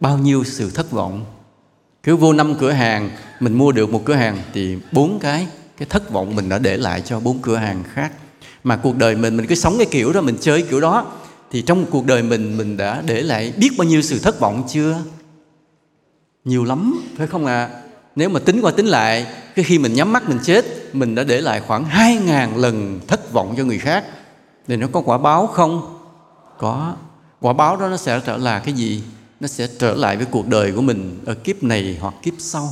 bao 0.00 0.18
nhiêu 0.18 0.44
sự 0.44 0.70
thất 0.70 0.90
vọng. 0.90 1.24
Cứ 2.02 2.16
vô 2.16 2.32
năm 2.32 2.54
cửa 2.54 2.70
hàng, 2.70 3.10
mình 3.40 3.54
mua 3.54 3.72
được 3.72 3.90
một 3.92 4.04
cửa 4.04 4.14
hàng 4.14 4.38
thì 4.54 4.76
bốn 4.92 5.18
cái 5.18 5.46
cái 5.78 5.86
thất 5.90 6.10
vọng 6.10 6.36
mình 6.36 6.48
đã 6.48 6.58
để 6.58 6.76
lại 6.76 7.02
cho 7.04 7.20
bốn 7.20 7.38
cửa 7.38 7.56
hàng 7.56 7.84
khác. 7.94 8.12
Mà 8.64 8.76
cuộc 8.76 8.96
đời 8.96 9.16
mình 9.16 9.36
mình 9.36 9.46
cứ 9.46 9.54
sống 9.54 9.74
cái 9.78 9.86
kiểu 9.90 10.12
đó, 10.12 10.20
mình 10.20 10.36
chơi 10.40 10.62
kiểu 10.62 10.80
đó, 10.80 11.06
thì 11.50 11.62
trong 11.62 11.84
cuộc 11.90 12.06
đời 12.06 12.22
mình 12.22 12.56
mình 12.56 12.76
đã 12.76 13.02
để 13.06 13.22
lại 13.22 13.52
biết 13.56 13.70
bao 13.78 13.88
nhiêu 13.88 14.02
sự 14.02 14.18
thất 14.18 14.40
vọng 14.40 14.64
chưa? 14.68 14.98
Nhiều 16.44 16.64
lắm, 16.64 17.02
phải 17.16 17.26
không 17.26 17.46
ạ? 17.46 17.64
À? 17.64 17.80
nếu 18.16 18.28
mà 18.28 18.40
tính 18.40 18.60
qua 18.60 18.70
tính 18.70 18.86
lại, 18.86 19.26
cái 19.54 19.64
khi 19.64 19.78
mình 19.78 19.94
nhắm 19.94 20.12
mắt, 20.12 20.28
mình 20.28 20.38
chết, 20.42 20.94
mình 20.94 21.14
đã 21.14 21.24
để 21.24 21.40
lại 21.40 21.60
khoảng 21.60 21.84
hai 21.84 22.16
ngàn 22.16 22.56
lần 22.56 23.00
thất 23.06 23.32
vọng 23.32 23.54
cho 23.56 23.64
người 23.64 23.78
khác. 23.78 24.04
Thì 24.68 24.76
nó 24.76 24.86
có 24.92 25.00
quả 25.00 25.18
báo 25.18 25.46
không? 25.46 25.98
Có. 26.58 26.94
Quả 27.40 27.52
báo 27.52 27.76
đó 27.76 27.88
nó 27.88 27.96
sẽ 27.96 28.20
trở 28.26 28.36
là 28.36 28.58
cái 28.58 28.74
gì? 28.74 29.02
Nó 29.40 29.48
sẽ 29.48 29.68
trở 29.78 29.94
lại 29.94 30.16
với 30.16 30.26
cuộc 30.26 30.48
đời 30.48 30.72
của 30.72 30.82
mình 30.82 31.20
ở 31.26 31.34
kiếp 31.34 31.62
này 31.62 31.98
hoặc 32.00 32.14
kiếp 32.22 32.34
sau. 32.38 32.68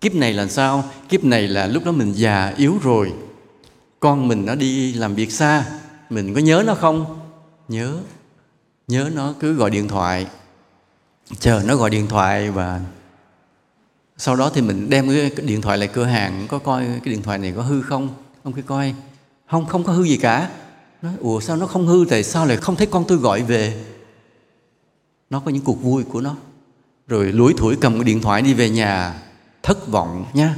Kiếp 0.00 0.14
này 0.14 0.32
là 0.32 0.46
sao? 0.46 0.84
Kiếp 1.08 1.24
này 1.24 1.48
là 1.48 1.66
lúc 1.66 1.84
đó 1.84 1.92
mình 1.92 2.12
già, 2.12 2.52
yếu 2.56 2.78
rồi. 2.82 3.12
Con 4.00 4.28
mình 4.28 4.46
nó 4.46 4.54
đi 4.54 4.92
làm 4.92 5.14
việc 5.14 5.32
xa, 5.32 5.64
mình 6.10 6.34
có 6.34 6.40
nhớ 6.40 6.62
nó 6.66 6.74
không? 6.74 7.20
Nhớ. 7.68 7.96
Nhớ 8.88 9.10
nó 9.14 9.34
cứ 9.40 9.54
gọi 9.54 9.70
điện 9.70 9.88
thoại 9.88 10.26
chờ, 11.38 11.62
nó 11.66 11.76
gọi 11.76 11.90
điện 11.90 12.06
thoại 12.08 12.50
và 12.50 12.80
sau 14.16 14.36
đó 14.36 14.50
thì 14.54 14.62
mình 14.62 14.90
đem 14.90 15.08
cái 15.08 15.30
điện 15.46 15.60
thoại 15.60 15.78
lại 15.78 15.88
cửa 15.92 16.04
hàng, 16.04 16.46
có 16.48 16.58
coi 16.58 16.84
cái 16.84 17.14
điện 17.14 17.22
thoại 17.22 17.38
này 17.38 17.52
có 17.56 17.62
hư 17.62 17.82
không? 17.82 18.08
Ông 18.42 18.52
cứ 18.52 18.62
coi. 18.62 18.94
Không 19.50 19.66
không 19.66 19.84
có 19.84 19.92
hư 19.92 20.02
gì 20.02 20.16
cả. 20.16 20.50
Nói 21.02 21.12
ủa, 21.20 21.40
sao 21.40 21.56
nó 21.56 21.66
không 21.66 21.86
hư? 21.86 22.04
Tại 22.08 22.22
sao 22.22 22.46
lại 22.46 22.56
không 22.56 22.76
thấy 22.76 22.86
con 22.86 23.04
tôi 23.08 23.18
gọi 23.18 23.42
về? 23.42 23.84
Nó 25.30 25.40
có 25.40 25.50
những 25.50 25.64
cuộc 25.64 25.82
vui 25.82 26.04
của 26.04 26.20
nó. 26.20 26.36
Rồi 27.08 27.32
lủi 27.32 27.54
thủi 27.58 27.76
cầm 27.76 27.94
cái 27.94 28.04
điện 28.04 28.20
thoại 28.20 28.42
đi 28.42 28.54
về 28.54 28.70
nhà. 28.70 29.22
Thất 29.62 29.88
vọng 29.88 30.24
nha 30.34 30.56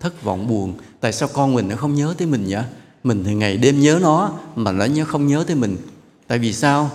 thất 0.00 0.22
vọng 0.22 0.48
buồn. 0.48 0.74
Tại 1.00 1.12
sao 1.12 1.28
con 1.32 1.54
mình 1.54 1.68
nó 1.68 1.76
không 1.76 1.94
nhớ 1.94 2.14
tới 2.18 2.26
mình 2.26 2.46
nhỉ 2.46 2.56
mình 3.04 3.24
thì 3.24 3.34
ngày 3.34 3.56
đêm 3.56 3.80
nhớ 3.80 3.98
nó, 4.02 4.32
mà 4.56 4.72
nó 4.72 4.84
nhớ 4.84 5.04
không 5.04 5.26
nhớ 5.26 5.44
tới 5.46 5.56
mình. 5.56 5.76
Tại 6.26 6.38
vì 6.38 6.52
sao? 6.52 6.90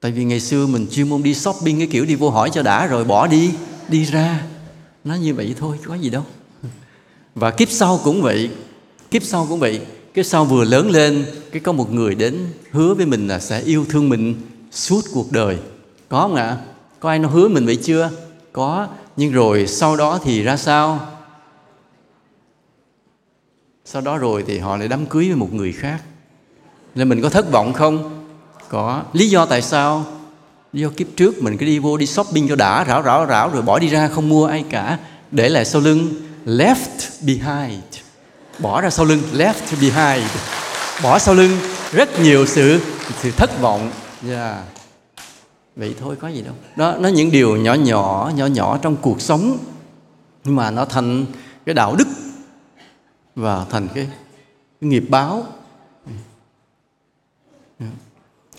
Tại 0.00 0.12
vì 0.12 0.24
ngày 0.24 0.40
xưa 0.40 0.66
mình 0.66 0.86
chuyên 0.90 1.08
môn 1.08 1.22
đi 1.22 1.34
shopping 1.34 1.78
cái 1.78 1.86
kiểu 1.86 2.04
đi 2.04 2.14
vô 2.14 2.30
hỏi 2.30 2.50
cho 2.52 2.62
đã 2.62 2.86
rồi 2.86 3.04
bỏ 3.04 3.26
đi 3.26 3.50
đi 3.88 4.04
ra. 4.04 4.42
Nó 5.04 5.14
như 5.14 5.34
vậy 5.34 5.54
thôi, 5.58 5.76
có 5.84 5.94
gì 5.94 6.10
đâu. 6.10 6.24
Và 7.34 7.50
kiếp 7.50 7.70
sau 7.70 8.00
cũng 8.04 8.22
vậy, 8.22 8.50
kiếp 9.10 9.22
sau 9.22 9.46
cũng 9.48 9.58
vậy. 9.58 9.80
Cái 10.14 10.24
sau 10.24 10.44
vừa 10.44 10.64
lớn 10.64 10.90
lên, 10.90 11.26
cái 11.52 11.60
có 11.60 11.72
một 11.72 11.92
người 11.92 12.14
đến 12.14 12.46
hứa 12.70 12.94
với 12.94 13.06
mình 13.06 13.28
là 13.28 13.40
sẽ 13.40 13.60
yêu 13.60 13.84
thương 13.88 14.08
mình 14.08 14.34
suốt 14.70 15.00
cuộc 15.12 15.32
đời. 15.32 15.58
Có 16.08 16.20
không 16.20 16.34
ạ? 16.34 16.58
Có 17.00 17.08
ai 17.08 17.18
nó 17.18 17.28
hứa 17.28 17.48
mình 17.48 17.66
vậy 17.66 17.76
chưa? 17.76 18.10
Có. 18.52 18.88
Nhưng 19.16 19.32
rồi 19.32 19.66
sau 19.66 19.96
đó 19.96 20.20
thì 20.24 20.42
ra 20.42 20.56
sao? 20.56 21.08
Sau 23.84 24.02
đó 24.02 24.18
rồi 24.18 24.44
thì 24.46 24.58
họ 24.58 24.76
lại 24.76 24.88
đám 24.88 25.06
cưới 25.06 25.26
với 25.26 25.36
một 25.36 25.52
người 25.52 25.72
khác. 25.72 26.02
Nên 26.94 27.08
mình 27.08 27.22
có 27.22 27.28
thất 27.28 27.52
vọng 27.52 27.72
không? 27.72 28.19
Có. 28.70 29.02
Lý 29.12 29.30
do 29.30 29.46
tại 29.46 29.62
sao? 29.62 30.04
Lý 30.72 30.82
do 30.82 30.88
kiếp 30.96 31.06
trước 31.16 31.42
mình 31.42 31.56
cứ 31.58 31.66
đi 31.66 31.78
vô 31.78 31.96
đi 31.96 32.06
shopping 32.06 32.48
cho 32.48 32.56
đã 32.56 32.84
rảo 32.88 33.02
rảo 33.02 33.26
rảo 33.26 33.50
rồi 33.50 33.62
bỏ 33.62 33.78
đi 33.78 33.88
ra 33.88 34.08
không 34.08 34.28
mua 34.28 34.46
ai 34.46 34.64
cả. 34.70 34.98
Để 35.30 35.48
lại 35.48 35.64
sau 35.64 35.80
lưng 35.80 36.08
left 36.46 37.26
behind. 37.26 37.82
Bỏ 38.58 38.80
ra 38.80 38.90
sau 38.90 39.06
lưng 39.06 39.22
left 39.32 39.80
behind. 39.80 40.30
Bỏ 41.02 41.18
sau 41.18 41.34
lưng 41.34 41.58
rất 41.92 42.20
nhiều 42.20 42.46
sự 42.46 42.80
sự 43.22 43.30
thất 43.30 43.60
vọng. 43.60 43.90
Yeah. 44.28 44.56
Vậy 45.76 45.94
thôi 46.00 46.16
có 46.20 46.28
gì 46.28 46.42
đâu. 46.42 46.54
Đó 46.76 46.94
nó 47.00 47.08
những 47.08 47.30
điều 47.30 47.56
nhỏ 47.56 47.74
nhỏ 47.74 48.32
nhỏ 48.36 48.46
nhỏ 48.46 48.78
trong 48.82 48.96
cuộc 48.96 49.20
sống. 49.20 49.58
Nhưng 50.44 50.56
mà 50.56 50.70
nó 50.70 50.84
thành 50.84 51.26
cái 51.66 51.74
đạo 51.74 51.96
đức 51.96 52.08
và 53.34 53.64
thành 53.70 53.88
cái, 53.94 54.06
cái 54.80 54.90
nghiệp 54.90 55.04
báo 55.08 55.46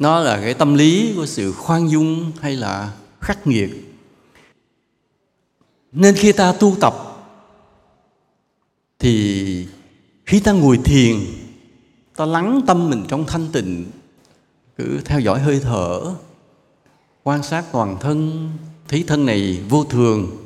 nó 0.01 0.19
là 0.19 0.41
cái 0.41 0.53
tâm 0.53 0.73
lý 0.73 1.13
của 1.15 1.25
sự 1.25 1.51
khoan 1.51 1.91
dung 1.91 2.31
hay 2.39 2.55
là 2.55 2.93
khắc 3.19 3.47
nghiệt. 3.47 3.69
Nên 5.91 6.15
khi 6.15 6.31
ta 6.31 6.53
tu 6.59 6.75
tập, 6.81 6.95
thì 8.99 9.67
khi 10.25 10.39
ta 10.39 10.51
ngồi 10.51 10.77
thiền, 10.77 11.15
ta 12.15 12.25
lắng 12.25 12.61
tâm 12.67 12.89
mình 12.89 13.05
trong 13.07 13.25
thanh 13.27 13.47
tịnh, 13.51 13.85
cứ 14.77 14.99
theo 15.05 15.19
dõi 15.19 15.39
hơi 15.39 15.59
thở, 15.63 16.15
quan 17.23 17.43
sát 17.43 17.65
toàn 17.71 17.97
thân, 17.99 18.49
thấy 18.87 19.03
thân 19.07 19.25
này 19.25 19.61
vô 19.69 19.83
thường, 19.83 20.37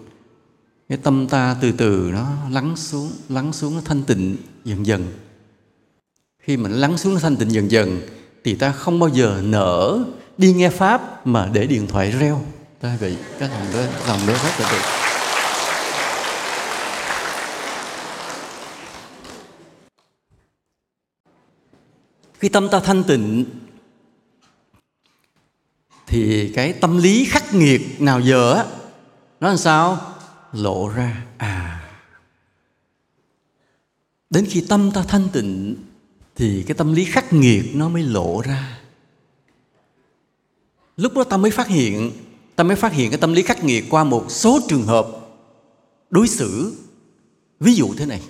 cái 0.89 0.97
tâm 0.97 1.28
ta 1.28 1.58
từ 1.62 1.72
từ 1.72 2.10
nó 2.14 2.32
lắng 2.51 2.76
xuống 2.76 3.12
lắng 3.30 3.53
xuống 3.53 3.76
nó 3.76 3.82
thanh 3.86 4.03
tịnh 4.03 4.36
dần 4.66 4.86
dần. 4.86 5.08
Khi 6.39 6.58
mà 6.58 6.70
nó 6.70 6.76
lắng 6.76 6.97
xuống 6.97 7.14
nó 7.14 7.20
thanh 7.20 7.38
tịnh 7.38 7.51
dần 7.51 7.72
dần 7.72 8.01
thì 8.46 8.56
ta 8.56 8.72
không 8.72 9.00
bao 9.00 9.10
giờ 9.10 9.41
nở 9.43 10.04
đi 10.38 10.54
nghe 10.54 10.70
pháp 10.70 11.28
mà 11.28 11.50
để 11.54 11.68
điện 11.68 11.88
thoại 11.88 12.12
reo. 12.12 12.41
Ta 12.80 12.98
vị 13.00 13.16
cái 13.39 13.50
thằng 13.50 13.66
đó 13.74 13.80
làm 14.08 14.20
đó 14.28 14.34
rất 14.34 14.60
là 14.60 14.72
được 14.72 14.82
khi 22.39 22.50
tâm 22.50 22.70
ta 22.70 22.80
thanh 22.80 23.04
tịnh, 23.04 23.46
thì 26.08 26.52
cái 26.56 26.74
tâm 26.74 26.98
lý 26.98 27.26
khắc 27.26 27.54
nghiệt 27.54 28.02
nào 28.02 28.20
giờ 28.20 28.54
á, 28.54 28.66
nó 29.39 29.48
làm 29.48 29.58
sao? 29.58 30.16
Lộ 30.54 30.89
ra. 30.89 31.24
À. 31.38 31.82
Đến 34.30 34.46
khi 34.50 34.66
tâm 34.70 34.91
ta 34.91 35.04
thanh 35.08 35.30
tịnh 35.30 35.76
thì 36.36 36.63
cái 36.67 36.75
tâm 36.75 36.93
lý 36.93 37.05
khắc 37.05 37.33
nghiệt 37.33 37.75
nó 37.75 37.89
mới 37.89 38.03
lộ 38.03 38.41
ra. 38.41 38.79
Lúc 40.97 41.13
đó 41.13 41.23
ta 41.23 41.38
mới 41.38 41.51
phát 41.51 41.67
hiện, 41.67 42.11
ta 42.55 42.63
mới 42.63 42.75
phát 42.75 42.93
hiện 42.93 43.11
cái 43.11 43.17
tâm 43.17 43.33
lý 43.33 43.41
khắc 43.41 43.63
nghiệt 43.63 43.86
qua 43.89 44.03
một 44.03 44.25
số 44.29 44.59
trường 44.67 44.83
hợp 44.83 45.07
đối 46.09 46.27
xử. 46.27 46.75
Ví 47.59 47.75
dụ 47.75 47.93
thế 47.97 48.05
này. 48.05 48.21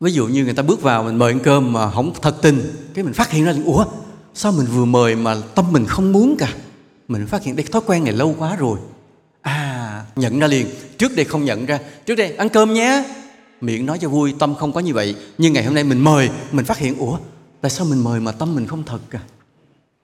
Ví 0.00 0.12
dụ 0.12 0.26
như 0.26 0.44
người 0.44 0.54
ta 0.54 0.62
bước 0.62 0.82
vào 0.82 1.04
mình 1.04 1.18
mời 1.18 1.32
ăn 1.32 1.40
cơm 1.40 1.72
mà 1.72 1.90
không 1.90 2.12
thật 2.22 2.36
tình, 2.42 2.74
cái 2.94 3.04
mình 3.04 3.14
phát 3.14 3.30
hiện 3.30 3.44
ra 3.44 3.54
ủa, 3.64 3.84
sao 4.34 4.52
mình 4.52 4.66
vừa 4.66 4.84
mời 4.84 5.16
mà 5.16 5.36
tâm 5.54 5.72
mình 5.72 5.86
không 5.86 6.12
muốn 6.12 6.36
cả? 6.38 6.54
Mình 7.08 7.26
phát 7.26 7.42
hiện 7.42 7.56
đây, 7.56 7.66
thói 7.66 7.82
quen 7.86 8.04
này 8.04 8.12
lâu 8.12 8.34
quá 8.38 8.56
rồi. 8.56 8.78
À 9.40 10.06
nhận 10.16 10.38
ra 10.38 10.46
liền. 10.46 10.66
Trước 10.98 11.16
đây 11.16 11.24
không 11.24 11.44
nhận 11.44 11.66
ra. 11.66 11.78
Trước 12.06 12.14
đây, 12.14 12.36
ăn 12.36 12.48
cơm 12.48 12.74
nhé 12.74 13.04
miệng 13.66 13.86
nói 13.86 13.98
cho 13.98 14.08
vui, 14.08 14.34
tâm 14.38 14.54
không 14.54 14.72
có 14.72 14.80
như 14.80 14.94
vậy. 14.94 15.14
Nhưng 15.38 15.52
ngày 15.52 15.64
hôm 15.64 15.74
nay 15.74 15.84
mình 15.84 15.98
mời, 15.98 16.30
mình 16.52 16.64
phát 16.64 16.78
hiện, 16.78 16.98
ủa, 16.98 17.18
tại 17.60 17.70
sao 17.70 17.86
mình 17.86 18.04
mời 18.04 18.20
mà 18.20 18.32
tâm 18.32 18.54
mình 18.54 18.66
không 18.66 18.82
thật 18.86 18.98
à? 19.10 19.20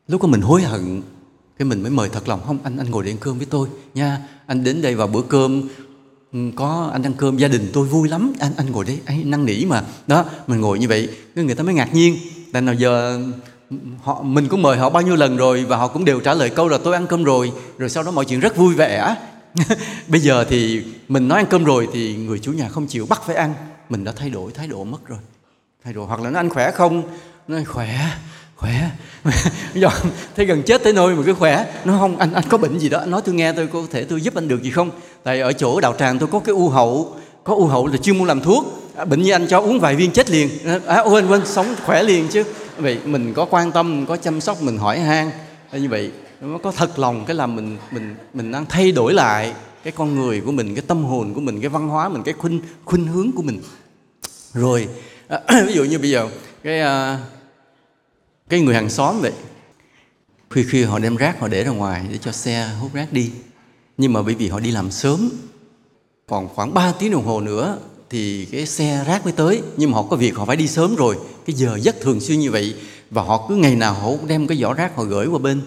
Lúc 0.08 0.22
đó 0.22 0.28
mình 0.28 0.40
hối 0.40 0.62
hận, 0.62 1.02
cái 1.58 1.66
mình 1.66 1.82
mới 1.82 1.90
mời 1.90 2.08
thật 2.08 2.28
lòng. 2.28 2.40
Không, 2.46 2.58
anh 2.62 2.76
anh 2.76 2.90
ngồi 2.90 3.04
để 3.04 3.11
ăn 3.11 3.16
cơm 3.20 3.38
với 3.38 3.46
tôi 3.46 3.68
nha. 3.94 4.28
Anh 4.46 4.64
đến 4.64 4.82
đây 4.82 4.94
vào 4.94 5.06
bữa 5.06 5.22
cơm 5.22 5.68
ừ, 6.32 6.38
có 6.56 6.90
anh 6.92 7.02
ăn 7.02 7.12
cơm 7.16 7.36
gia 7.36 7.48
đình 7.48 7.70
tôi 7.72 7.86
vui 7.86 8.08
lắm. 8.08 8.32
Anh 8.38 8.52
anh 8.56 8.70
ngồi 8.70 8.84
đấy 8.84 8.98
anh 9.04 9.30
năn 9.30 9.46
nỉ 9.46 9.64
mà. 9.64 9.84
Đó, 10.06 10.24
mình 10.46 10.61
ngồi 10.61 10.78
như 10.78 10.88
vậy, 10.88 11.08
cái 11.34 11.44
người 11.44 11.54
ta 11.54 11.62
mới 11.62 11.74
ngạc 11.74 11.94
nhiên. 11.94 12.16
Tại 12.52 12.62
nào 12.62 12.74
giờ 12.74 13.20
ừ, 13.70 13.76
họ, 14.02 14.22
mình 14.22 14.48
cũng 14.48 14.62
mời 14.62 14.78
họ 14.78 14.90
bao 14.90 15.02
nhiêu 15.02 15.16
lần 15.16 15.36
rồi 15.36 15.64
và 15.64 15.76
họ 15.76 15.88
cũng 15.88 16.04
đều 16.04 16.20
trả 16.20 16.34
lời 16.34 16.50
câu 16.50 16.68
là 16.68 16.78
tôi 16.78 16.94
ăn 16.94 17.06
cơm 17.06 17.24
rồi. 17.24 17.52
Rồi 17.78 17.90
sau 17.90 18.02
đó 18.02 18.11
mọi 18.11 18.24
chuyện 18.24 18.40
rất 18.40 18.56
vui 18.56 18.74
vẻ. 18.74 19.16
bây 20.09 20.20
giờ 20.20 20.44
thì 20.44 20.84
mình 21.09 21.28
nói 21.28 21.38
ăn 21.38 21.46
cơm 21.51 21.64
rồi 21.64 21.88
thì 21.92 22.16
người 22.16 22.38
chủ 22.38 22.53
nhà 22.53 22.68
không 22.68 22.86
chịu 22.86 23.07
bắt 23.07 23.22
phải 23.26 23.36
ăn. 23.36 23.55
Mình 23.88 24.05
đã 24.05 24.12
thay 24.16 24.30
đổi 24.30 24.53
thái 24.53 24.66
độ 24.66 24.84
mất 24.84 25.07
rồi. 25.07 25.18
Thay 25.84 25.92
đổi 25.92 26.07
hoặc 26.07 26.20
là 26.20 26.30
nó 26.30 26.38
ăn 26.38 26.51
khỏe 26.51 26.70
không? 26.70 27.03
Nó 27.48 27.57
nói 27.57 27.64
khỏe 27.64 28.11
khỏe. 28.61 28.90
Giờ 29.74 29.88
thấy 30.36 30.46
gần 30.46 30.62
chết 30.62 30.84
tới 30.84 30.92
nơi 30.92 31.14
mà 31.14 31.22
cứ 31.26 31.34
khỏe. 31.34 31.66
Nó 31.84 31.98
không 31.98 32.18
anh 32.18 32.32
anh 32.32 32.44
có 32.48 32.59
bệnh 32.59 32.78
gì 32.78 32.88
đó 32.88 33.05
nói 33.07 33.22
tôi 33.24 33.34
nghe 33.34 33.53
tôi 33.53 33.66
có 33.66 33.82
thể 33.90 34.05
tôi 34.05 34.20
giúp 34.20 34.34
anh 34.34 34.48
được 34.48 34.62
gì 34.62 34.70
không? 34.70 34.90
Tại 35.22 35.40
ở 35.40 35.53
chỗ 35.53 35.80
đạo 35.80 35.94
tràng 35.98 36.18
tôi 36.18 36.28
có 36.32 36.38
cái 36.38 36.55
u 36.55 36.68
hậu 36.68 37.16
có 37.44 37.55
u 37.55 37.66
hậu 37.66 37.86
là 37.86 37.96
chuyên 37.96 38.18
môn 38.18 38.28
làm 38.28 38.40
thuốc. 38.40 38.64
À, 38.96 39.05
bệnh 39.05 39.22
như 39.22 39.32
anh 39.32 39.46
cho 39.46 39.61
uống 39.61 39.80
vài 39.80 39.96
viên 39.96 40.12
chết 40.12 40.30
liền. 40.30 40.48
À, 40.64 40.78
à 40.86 41.01
quên 41.01 41.28
quên 41.28 41.46
sống 41.46 41.74
khỏe 41.84 42.03
liền 42.03 42.28
chứ. 42.28 42.44
Vậy 42.78 42.98
mình 43.05 43.34
có 43.34 43.44
quan 43.44 43.72
tâm 43.72 44.07
có 44.07 44.16
chăm 44.16 44.40
sóc 44.40 44.62
mình 44.62 44.78
hỏi 44.78 44.98
han. 44.98 45.30
À, 45.70 45.78
như 45.78 45.88
vậy 45.88 46.11
nó 46.41 46.59
có 46.59 46.72
thật 46.72 46.99
lòng 46.99 47.24
cái 47.26 47.36
làm 47.36 47.57
mình 47.57 47.76
mình 47.91 48.14
mình 48.34 48.53
đang 48.53 48.66
thay 48.66 48.93
đổi 48.93 49.14
lại 49.14 49.55
cái 49.84 49.93
con 49.93 50.14
người 50.14 50.41
của 50.41 50.53
mình 50.53 50.74
cái 50.74 50.84
tâm 50.86 51.05
hồn 51.05 51.34
của 51.34 51.41
mình 51.41 51.61
cái 51.61 51.68
văn 51.68 51.88
hóa 51.88 52.09
mình 52.09 52.22
cái 52.22 52.34
khuynh 52.34 52.61
khuynh 52.84 53.07
hướng 53.07 53.32
của 53.32 53.43
mình. 53.43 53.61
Rồi 54.53 54.88
à, 55.28 55.41
ví 55.66 55.72
dụ 55.72 55.84
như 55.84 55.99
bây 55.99 56.11
giờ 56.11 56.28
cái 56.62 56.80
à, 56.80 57.18
cái 58.49 58.61
người 58.61 58.74
hàng 58.74 58.91
xóm 58.91 59.20
vậy 59.20 59.32
khi 60.51 60.64
khi 60.68 60.84
họ 60.84 60.99
đem 60.99 61.16
rác 61.16 61.41
họ 61.41 61.49
để 61.49 61.64
ra 61.64 61.70
ngoài 61.70 62.07
để 62.11 62.18
cho 62.18 62.32
xe 62.32 62.70
hút 62.80 62.95
rác 62.95 63.12
đi. 63.12 63.30
Nhưng 63.99 64.12
mà 64.12 64.22
bởi 64.22 64.34
vì 64.34 64.49
họ 64.49 64.61
đi 64.61 64.70
làm 64.70 64.91
sớm 64.91 65.30
còn 66.26 66.49
khoảng 66.49 66.74
3 66.74 66.93
tiếng 66.99 67.11
đồng 67.11 67.24
hồ 67.24 67.41
nữa 67.41 67.78
thì 68.11 68.45
cái 68.45 68.66
xe 68.66 69.05
rác 69.07 69.24
mới 69.24 69.32
tới. 69.32 69.62
Nhưng 69.76 69.91
mà 69.91 69.97
họ 69.97 70.03
có 70.03 70.16
việc 70.16 70.36
họ 70.36 70.45
phải 70.45 70.57
đi 70.57 70.68
sớm 70.68 70.97
rồi 70.97 71.18
cái 71.47 71.57
giờ 71.57 71.78
rất 71.84 72.01
thường 72.01 72.20
xuyên 72.20 72.38
như 72.38 72.51
vậy 72.51 72.74
và 73.11 73.22
họ 73.22 73.47
cứ 73.49 73.55
ngày 73.57 73.76
nào 73.76 73.95
họ 73.95 74.07
cũng 74.07 74.26
đem 74.26 74.47
cái 74.47 74.59
giỏ 74.59 74.72
rác 74.72 74.97
họ 74.97 75.05
gửi 75.05 75.26
qua 75.26 75.38
bên 75.38 75.61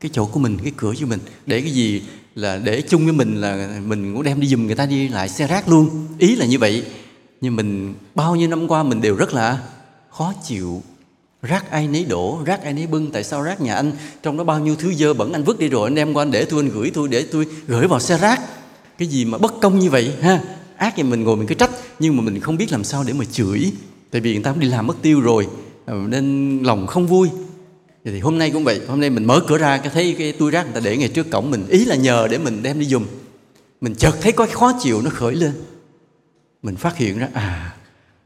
cái 0.00 0.10
chỗ 0.14 0.26
của 0.26 0.40
mình, 0.40 0.58
cái 0.62 0.72
cửa 0.76 0.92
của 1.00 1.06
mình. 1.06 1.20
Để 1.46 1.60
cái 1.60 1.70
gì? 1.70 2.02
Là 2.34 2.58
để 2.58 2.82
chung 2.82 3.04
với 3.04 3.12
mình 3.12 3.40
là 3.40 3.80
mình 3.86 4.14
cũng 4.14 4.22
đem 4.22 4.40
đi 4.40 4.48
giùm 4.48 4.66
người 4.66 4.74
ta 4.74 4.86
đi 4.86 5.08
lại 5.08 5.28
xe 5.28 5.46
rác 5.46 5.68
luôn. 5.68 6.06
Ý 6.18 6.36
là 6.36 6.46
như 6.46 6.58
vậy. 6.58 6.84
Nhưng 7.40 7.56
mình, 7.56 7.94
bao 8.14 8.36
nhiêu 8.36 8.48
năm 8.48 8.68
qua 8.68 8.82
mình 8.82 9.00
đều 9.00 9.16
rất 9.16 9.34
là 9.34 9.58
khó 10.10 10.32
chịu. 10.44 10.82
Rác 11.42 11.70
ai 11.70 11.88
nấy 11.88 12.04
đổ, 12.04 12.38
rác 12.44 12.62
ai 12.62 12.72
nấy 12.72 12.86
bưng, 12.86 13.10
tại 13.10 13.24
sao 13.24 13.42
rác 13.42 13.60
nhà 13.60 13.74
anh? 13.74 13.92
Trong 14.22 14.36
đó 14.36 14.44
bao 14.44 14.60
nhiêu 14.60 14.76
thứ 14.76 14.94
dơ 14.94 15.14
bẩn 15.14 15.32
anh 15.32 15.44
vứt 15.44 15.58
đi 15.58 15.68
rồi 15.68 15.88
anh 15.88 15.94
đem 15.94 16.14
qua 16.14 16.22
anh 16.22 16.30
để 16.30 16.44
tôi, 16.44 16.62
anh 16.62 16.70
gửi 16.70 16.90
tôi, 16.94 17.08
để 17.08 17.22
tôi 17.32 17.46
gửi 17.66 17.86
vào 17.86 18.00
xe 18.00 18.18
rác. 18.18 18.40
Cái 18.98 19.08
gì 19.08 19.24
mà 19.24 19.38
bất 19.38 19.60
công 19.60 19.78
như 19.78 19.90
vậy, 19.90 20.12
ha? 20.20 20.40
Ác 20.76 20.92
thì 20.96 21.02
mình 21.02 21.24
ngồi 21.24 21.36
mình 21.36 21.46
cứ 21.46 21.54
trách, 21.54 21.70
nhưng 21.98 22.16
mà 22.16 22.22
mình 22.22 22.40
không 22.40 22.56
biết 22.56 22.72
làm 22.72 22.84
sao 22.84 23.04
để 23.06 23.12
mà 23.12 23.24
chửi. 23.24 23.72
Tại 24.10 24.20
vì 24.20 24.34
người 24.34 24.42
ta 24.42 24.50
cũng 24.50 24.60
đi 24.60 24.68
làm 24.68 24.86
mất 24.86 24.96
tiêu 25.02 25.20
rồi. 25.20 25.46
Ờ, 25.86 25.94
nên 26.08 26.58
lòng 26.62 26.86
không 26.86 27.06
vui 27.06 27.28
thì 28.12 28.20
hôm 28.20 28.38
nay 28.38 28.50
cũng 28.50 28.64
vậy, 28.64 28.80
hôm 28.88 29.00
nay 29.00 29.10
mình 29.10 29.24
mở 29.24 29.40
cửa 29.46 29.58
ra 29.58 29.76
cái 29.76 29.90
thấy 29.94 30.14
cái 30.18 30.32
túi 30.32 30.50
rác 30.50 30.64
người 30.64 30.74
ta 30.74 30.80
để 30.80 30.96
ngay 30.96 31.08
trước 31.08 31.30
cổng 31.30 31.50
mình, 31.50 31.66
ý 31.68 31.84
là 31.84 31.96
nhờ 31.96 32.28
để 32.30 32.38
mình 32.38 32.62
đem 32.62 32.80
đi 32.80 32.86
dùng. 32.86 33.06
Mình 33.80 33.94
chợt 33.94 34.12
thấy 34.20 34.32
có 34.32 34.46
cái 34.46 34.54
khó 34.54 34.72
chịu 34.80 35.02
nó 35.02 35.10
khởi 35.10 35.34
lên. 35.34 35.52
Mình 36.62 36.76
phát 36.76 36.96
hiện 36.96 37.18
ra 37.18 37.28
à 37.34 37.76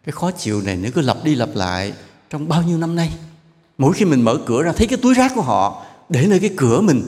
cái 0.04 0.12
khó 0.12 0.30
chịu 0.30 0.62
này 0.62 0.76
nó 0.76 0.88
cứ 0.94 1.00
lặp 1.00 1.24
đi 1.24 1.34
lặp 1.34 1.48
lại 1.54 1.92
trong 2.30 2.48
bao 2.48 2.62
nhiêu 2.62 2.78
năm 2.78 2.96
nay, 2.96 3.12
mỗi 3.78 3.92
khi 3.94 4.04
mình 4.04 4.22
mở 4.22 4.38
cửa 4.46 4.62
ra 4.62 4.72
thấy 4.72 4.86
cái 4.86 4.98
túi 5.02 5.14
rác 5.14 5.32
của 5.34 5.42
họ 5.42 5.84
để 6.08 6.26
nơi 6.26 6.38
cái 6.38 6.50
cửa 6.56 6.80
mình 6.80 7.02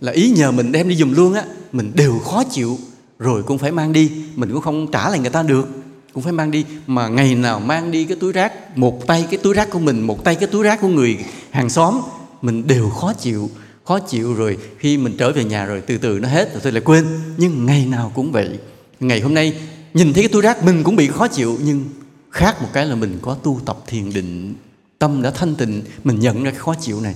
là 0.00 0.12
ý 0.12 0.30
nhờ 0.30 0.52
mình 0.52 0.72
đem 0.72 0.88
đi 0.88 0.94
dùng 0.94 1.12
luôn 1.12 1.34
á, 1.34 1.44
mình 1.72 1.92
đều 1.94 2.18
khó 2.18 2.44
chịu. 2.44 2.78
Rồi 3.18 3.42
cũng 3.42 3.58
phải 3.58 3.72
mang 3.72 3.92
đi, 3.92 4.10
mình 4.34 4.52
cũng 4.52 4.62
không 4.62 4.90
trả 4.92 5.10
lại 5.10 5.18
người 5.18 5.30
ta 5.30 5.42
được, 5.42 5.68
cũng 6.12 6.22
phải 6.22 6.32
mang 6.32 6.50
đi. 6.50 6.64
Mà 6.86 7.08
ngày 7.08 7.34
nào 7.34 7.60
mang 7.60 7.90
đi 7.90 8.04
cái 8.04 8.16
túi 8.20 8.32
rác, 8.32 8.78
một 8.78 9.06
tay 9.06 9.26
cái 9.30 9.40
túi 9.42 9.54
rác 9.54 9.70
của 9.70 9.78
mình, 9.78 10.00
một 10.00 10.24
tay 10.24 10.34
cái 10.34 10.48
túi 10.48 10.62
rác 10.62 10.80
của 10.80 10.88
người 10.88 11.18
hàng 11.50 11.70
xóm 11.70 12.00
mình 12.46 12.66
đều 12.66 12.90
khó 12.90 13.12
chịu 13.12 13.50
khó 13.86 13.98
chịu 13.98 14.34
rồi 14.34 14.58
khi 14.78 14.98
mình 14.98 15.16
trở 15.18 15.32
về 15.32 15.44
nhà 15.44 15.66
rồi 15.66 15.80
từ 15.80 15.98
từ 15.98 16.18
nó 16.18 16.28
hết 16.28 16.52
rồi 16.52 16.60
tôi 16.62 16.72
lại 16.72 16.82
quên. 16.84 17.06
Nhưng 17.36 17.66
ngày 17.66 17.86
nào 17.86 18.12
cũng 18.14 18.32
vậy. 18.32 18.58
Ngày 19.00 19.20
hôm 19.20 19.34
nay, 19.34 19.54
nhìn 19.94 20.12
thấy 20.12 20.22
cái 20.22 20.32
túi 20.32 20.42
rác 20.42 20.64
mình 20.64 20.82
cũng 20.84 20.96
bị 20.96 21.08
khó 21.08 21.28
chịu, 21.28 21.58
nhưng 21.64 21.84
khác 22.30 22.62
một 22.62 22.68
cái 22.72 22.86
là 22.86 22.94
mình 22.94 23.18
có 23.22 23.34
tu 23.34 23.60
tập 23.66 23.78
thiền 23.86 24.12
định. 24.12 24.54
Tâm 24.98 25.22
đã 25.22 25.30
thanh 25.30 25.54
tịnh, 25.54 25.82
mình 26.04 26.20
nhận 26.20 26.44
ra 26.44 26.50
cái 26.50 26.60
khó 26.60 26.74
chịu 26.80 27.00
này. 27.00 27.14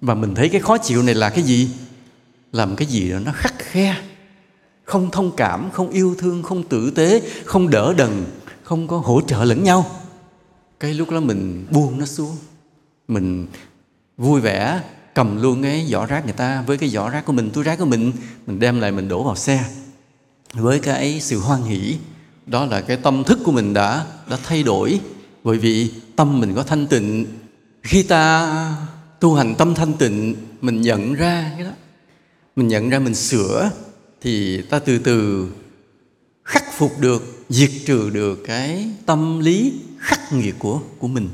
Và 0.00 0.14
mình 0.14 0.34
thấy 0.34 0.48
cái 0.48 0.60
khó 0.60 0.78
chịu 0.78 1.02
này 1.02 1.14
là 1.14 1.30
cái 1.30 1.42
gì? 1.42 1.68
Làm 2.52 2.76
cái 2.76 2.88
gì 2.88 3.10
đó 3.10 3.18
nó 3.18 3.32
khắc 3.32 3.54
khe, 3.58 3.96
không 4.84 5.10
thông 5.10 5.36
cảm, 5.36 5.70
không 5.70 5.90
yêu 5.90 6.14
thương, 6.18 6.42
không 6.42 6.62
tử 6.62 6.90
tế, 6.90 7.22
không 7.44 7.70
đỡ 7.70 7.94
đần, 7.96 8.24
không 8.62 8.88
có 8.88 8.98
hỗ 8.98 9.20
trợ 9.20 9.44
lẫn 9.44 9.64
nhau. 9.64 9.90
Cái 10.80 10.94
lúc 10.94 11.10
đó 11.10 11.20
mình 11.20 11.66
buông 11.70 11.98
nó 11.98 12.06
xuống. 12.06 12.36
Mình 13.08 13.46
vui 14.20 14.40
vẻ, 14.40 14.80
cầm 15.14 15.42
luôn 15.42 15.62
cái 15.62 15.86
giỏ 15.88 16.06
rác 16.06 16.24
người 16.24 16.32
ta. 16.32 16.62
Với 16.66 16.78
cái 16.78 16.88
giỏ 16.88 17.08
rác 17.08 17.24
của 17.24 17.32
mình, 17.32 17.50
túi 17.50 17.64
rác 17.64 17.78
của 17.78 17.84
mình 17.84 18.12
mình 18.46 18.58
đem 18.58 18.80
lại 18.80 18.92
mình 18.92 19.08
đổ 19.08 19.22
vào 19.22 19.36
xe. 19.36 19.64
Với 20.52 20.78
cái 20.78 21.20
sự 21.20 21.38
hoan 21.38 21.62
hỷ, 21.62 21.96
đó 22.46 22.64
là 22.66 22.80
cái 22.80 22.96
tâm 22.96 23.24
thức 23.24 23.38
của 23.44 23.52
mình 23.52 23.74
đã 23.74 24.06
đã 24.30 24.38
thay 24.44 24.62
đổi. 24.62 25.00
Bởi 25.44 25.58
vì 25.58 25.92
tâm 26.16 26.40
mình 26.40 26.54
có 26.54 26.62
thanh 26.62 26.86
tịnh, 26.86 27.26
khi 27.82 28.02
ta 28.02 28.74
tu 29.20 29.34
hành 29.34 29.54
tâm 29.54 29.74
thanh 29.74 29.92
tịnh, 29.92 30.36
mình 30.60 30.80
nhận 30.80 31.14
ra 31.14 31.52
cái 31.56 31.64
đó. 31.64 31.72
Mình 32.56 32.68
nhận 32.68 32.90
ra 32.90 32.98
mình 32.98 33.14
sửa, 33.14 33.70
thì 34.20 34.62
ta 34.62 34.78
từ 34.78 34.98
từ 34.98 35.48
khắc 36.44 36.64
phục 36.72 36.98
được, 37.00 37.44
diệt 37.48 37.70
trừ 37.86 38.10
được 38.10 38.42
cái 38.46 38.90
tâm 39.06 39.40
lý 39.40 39.72
khắc 39.98 40.32
nghiệt 40.32 40.54
của 40.58 40.80
của 40.98 41.08
mình 41.08 41.28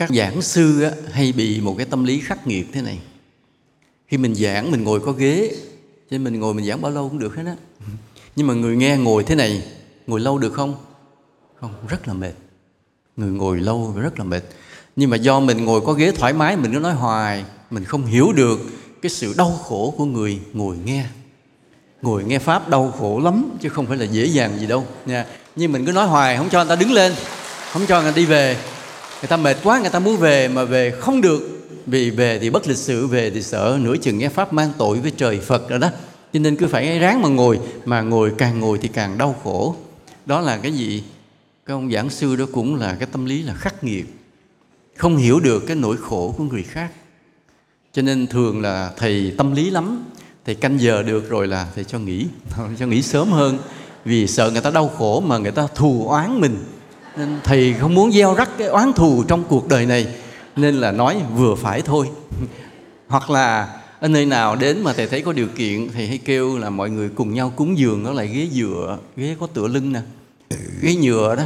các 0.00 0.10
giảng 0.14 0.42
sư 0.42 0.82
á, 0.82 0.90
hay 1.12 1.32
bị 1.32 1.60
một 1.60 1.74
cái 1.78 1.86
tâm 1.86 2.04
lý 2.04 2.20
khắc 2.20 2.46
nghiệt 2.46 2.66
thế 2.72 2.82
này. 2.82 2.98
Khi 4.08 4.16
mình 4.16 4.34
giảng 4.34 4.70
mình 4.70 4.84
ngồi 4.84 5.00
có 5.00 5.12
ghế 5.12 5.50
cho 5.50 6.06
nên 6.10 6.24
mình 6.24 6.40
ngồi 6.40 6.54
mình 6.54 6.66
giảng 6.66 6.82
bao 6.82 6.92
lâu 6.92 7.08
cũng 7.08 7.18
được 7.18 7.36
hết 7.36 7.42
á. 7.46 7.56
Nhưng 8.36 8.46
mà 8.46 8.54
người 8.54 8.76
nghe 8.76 8.96
ngồi 8.96 9.24
thế 9.24 9.34
này 9.34 9.62
ngồi 10.06 10.20
lâu 10.20 10.38
được 10.38 10.52
không? 10.52 10.74
Không 11.60 11.74
rất 11.88 12.08
là 12.08 12.14
mệt. 12.14 12.32
Người 13.16 13.30
ngồi 13.30 13.60
lâu 13.60 13.94
rất 13.96 14.18
là 14.18 14.24
mệt. 14.24 14.42
Nhưng 14.96 15.10
mà 15.10 15.16
do 15.16 15.40
mình 15.40 15.64
ngồi 15.64 15.80
có 15.80 15.92
ghế 15.92 16.12
thoải 16.12 16.32
mái 16.32 16.56
mình 16.56 16.72
cứ 16.72 16.78
nói 16.78 16.94
hoài 16.94 17.44
mình 17.70 17.84
không 17.84 18.06
hiểu 18.06 18.32
được 18.32 18.60
cái 19.02 19.10
sự 19.10 19.34
đau 19.36 19.50
khổ 19.50 19.94
của 19.96 20.04
người 20.04 20.40
ngồi 20.52 20.76
nghe. 20.84 21.04
Ngồi 22.02 22.24
nghe 22.24 22.38
pháp 22.38 22.68
đau 22.68 22.94
khổ 22.98 23.20
lắm 23.24 23.50
chứ 23.60 23.68
không 23.68 23.86
phải 23.86 23.96
là 23.96 24.04
dễ 24.04 24.24
dàng 24.24 24.58
gì 24.58 24.66
đâu 24.66 24.86
nha. 25.06 25.26
Nhưng 25.56 25.72
mình 25.72 25.86
cứ 25.86 25.92
nói 25.92 26.06
hoài 26.06 26.36
không 26.36 26.48
cho 26.50 26.64
người 26.64 26.68
ta 26.68 26.80
đứng 26.80 26.92
lên 26.92 27.12
không 27.72 27.86
cho 27.86 28.02
người 28.02 28.12
ta 28.12 28.16
đi 28.16 28.26
về 28.26 28.56
người 29.22 29.28
ta 29.28 29.36
mệt 29.36 29.56
quá, 29.62 29.80
người 29.80 29.90
ta 29.90 29.98
muốn 29.98 30.16
về 30.16 30.48
mà 30.48 30.64
về 30.64 30.90
không 30.90 31.20
được. 31.20 31.60
Vì 31.86 32.10
về 32.10 32.38
thì 32.38 32.50
bất 32.50 32.66
lịch 32.66 32.76
sự 32.76 33.06
về 33.06 33.30
thì 33.30 33.42
sợ 33.42 33.78
nửa 33.80 33.96
chừng 33.96 34.18
nghe 34.18 34.28
pháp 34.28 34.52
mang 34.52 34.72
tội 34.78 34.98
với 34.98 35.12
trời 35.16 35.40
phật 35.40 35.68
rồi 35.68 35.78
đó. 35.78 35.90
Cho 36.32 36.40
nên 36.40 36.56
cứ 36.56 36.66
phải 36.66 36.98
ráng 36.98 37.22
mà 37.22 37.28
ngồi 37.28 37.60
mà 37.84 38.00
ngồi 38.00 38.32
càng 38.38 38.60
ngồi 38.60 38.78
thì 38.82 38.88
càng 38.88 39.18
đau 39.18 39.36
khổ. 39.44 39.76
Đó 40.26 40.40
là 40.40 40.58
cái 40.58 40.72
gì? 40.72 41.04
Cái 41.66 41.74
ông 41.74 41.90
giảng 41.90 42.10
sư 42.10 42.36
đó 42.36 42.44
cũng 42.52 42.74
là 42.74 42.96
cái 42.98 43.08
tâm 43.12 43.24
lý 43.24 43.42
là 43.42 43.54
khắc 43.54 43.84
nghiệt. 43.84 44.06
Không 44.96 45.16
hiểu 45.16 45.40
được 45.40 45.66
cái 45.66 45.76
nỗi 45.76 45.96
khổ 45.96 46.34
của 46.38 46.44
người 46.44 46.62
khác. 46.62 46.90
Cho 47.92 48.02
nên 48.02 48.26
thường 48.26 48.60
là 48.60 48.92
thầy 48.96 49.34
tâm 49.38 49.54
lý 49.54 49.70
lắm. 49.70 50.04
Thầy 50.46 50.54
canh 50.54 50.80
giờ 50.80 51.02
được 51.02 51.30
rồi 51.30 51.46
là 51.46 51.68
thầy 51.74 51.84
cho 51.84 51.98
nghỉ. 51.98 52.26
Cho 52.78 52.86
nghỉ 52.86 53.02
sớm 53.02 53.32
hơn. 53.32 53.58
Vì 54.04 54.26
sợ 54.26 54.50
người 54.50 54.60
ta 54.60 54.70
đau 54.70 54.88
khổ 54.88 55.20
mà 55.20 55.38
người 55.38 55.52
ta 55.52 55.66
thù 55.74 56.08
oán 56.08 56.40
mình 56.40 56.56
nên 57.16 57.28
thầy 57.44 57.74
không 57.74 57.94
muốn 57.94 58.12
gieo 58.12 58.34
rắc 58.34 58.50
cái 58.58 58.68
oán 58.68 58.92
thù 58.92 59.24
trong 59.28 59.44
cuộc 59.48 59.68
đời 59.68 59.86
này 59.86 60.06
nên 60.56 60.74
là 60.74 60.92
nói 60.92 61.22
vừa 61.36 61.54
phải 61.54 61.82
thôi. 61.82 62.08
Hoặc 63.08 63.30
là 63.30 63.76
ở 64.00 64.08
nơi 64.08 64.26
nào 64.26 64.56
đến 64.56 64.84
mà 64.84 64.92
thầy 64.92 65.06
thấy 65.06 65.22
có 65.22 65.32
điều 65.32 65.48
kiện 65.56 65.88
thì 65.94 66.06
hãy 66.06 66.18
kêu 66.18 66.58
là 66.58 66.70
mọi 66.70 66.90
người 66.90 67.08
cùng 67.08 67.34
nhau 67.34 67.52
cúng 67.56 67.78
giường 67.78 68.04
đó 68.04 68.12
lại 68.12 68.26
ghế 68.26 68.48
dựa 68.52 68.98
ghế 69.16 69.36
có 69.40 69.46
tựa 69.46 69.66
lưng 69.66 69.92
nè. 69.92 70.00
Ghế 70.82 70.94
nhựa 70.94 71.36
đó 71.36 71.42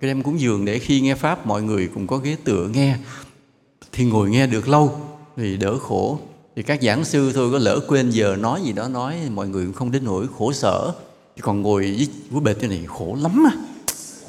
cái 0.00 0.08
đem 0.08 0.22
cúng 0.22 0.40
giường 0.40 0.64
để 0.64 0.78
khi 0.78 1.00
nghe 1.00 1.14
pháp 1.14 1.46
mọi 1.46 1.62
người 1.62 1.88
cùng 1.94 2.06
có 2.06 2.16
ghế 2.16 2.36
tựa 2.44 2.68
nghe. 2.72 2.96
Thì 3.92 4.04
ngồi 4.04 4.30
nghe 4.30 4.46
được 4.46 4.68
lâu 4.68 5.00
thì 5.36 5.56
đỡ 5.56 5.78
khổ. 5.78 6.18
Thì 6.56 6.62
các 6.62 6.82
giảng 6.82 7.04
sư 7.04 7.32
thôi 7.34 7.52
có 7.52 7.58
lỡ 7.58 7.80
quên 7.88 8.10
giờ 8.10 8.36
nói 8.40 8.60
gì 8.64 8.72
đó 8.72 8.88
nói 8.88 9.16
mọi 9.34 9.48
người 9.48 9.64
cũng 9.64 9.74
không 9.74 9.90
đến 9.90 10.04
nỗi 10.04 10.26
khổ 10.38 10.52
sở. 10.52 10.92
Còn 11.40 11.62
ngồi 11.62 12.08
với, 12.30 12.40
bệt 12.40 12.56
thế 12.60 12.68
này 12.68 12.84
khổ 12.88 13.16
lắm 13.20 13.44
á 13.44 13.69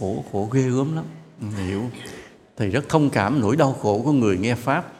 khổ 0.01 0.23
khổ 0.31 0.49
ghê 0.51 0.61
gớm 0.61 0.95
lắm. 0.95 1.05
Hiểu. 1.57 1.89
Thầy 2.57 2.69
rất 2.69 2.89
thông 2.89 3.09
cảm 3.09 3.41
nỗi 3.41 3.55
đau 3.55 3.77
khổ 3.81 4.01
của 4.05 4.11
người 4.11 4.37
nghe 4.37 4.55
pháp 4.55 4.93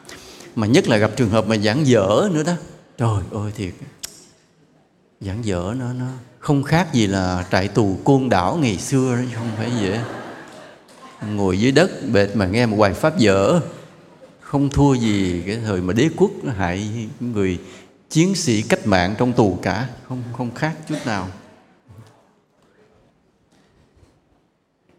mà 0.56 0.66
nhất 0.66 0.88
là 0.88 0.96
gặp 0.96 1.10
trường 1.16 1.30
hợp 1.30 1.46
mà 1.46 1.56
giảng 1.56 1.86
dở 1.86 2.28
nữa 2.32 2.42
đó. 2.42 2.52
Trời 2.98 3.22
ơi 3.32 3.52
thiệt. 3.56 3.74
Giảng 5.20 5.44
dở 5.44 5.74
nó 5.78 5.92
nó 5.92 6.06
không 6.38 6.62
khác 6.62 6.92
gì 6.92 7.06
là 7.06 7.46
trại 7.50 7.68
tù 7.68 7.98
côn 8.04 8.28
đảo 8.28 8.58
ngày 8.62 8.78
xưa 8.78 9.16
đó, 9.16 9.22
không 9.34 9.50
phải 9.56 9.70
dễ 9.80 10.00
ngồi 11.34 11.60
dưới 11.60 11.72
đất 11.72 11.90
bệt 12.12 12.28
mà 12.34 12.46
nghe 12.46 12.66
một 12.66 12.76
bài 12.76 12.94
pháp 12.94 13.18
dở. 13.18 13.60
Không 14.40 14.70
thua 14.70 14.94
gì 14.94 15.42
cái 15.46 15.58
thời 15.64 15.80
mà 15.80 15.92
đế 15.92 16.08
quốc 16.16 16.30
nó 16.42 16.52
hại 16.52 17.08
người 17.20 17.58
chiến 18.10 18.34
sĩ 18.34 18.62
cách 18.62 18.86
mạng 18.86 19.14
trong 19.18 19.32
tù 19.32 19.58
cả. 19.62 19.88
Không 20.08 20.22
không 20.36 20.54
khác 20.54 20.76
chút 20.88 20.98
nào 21.06 21.28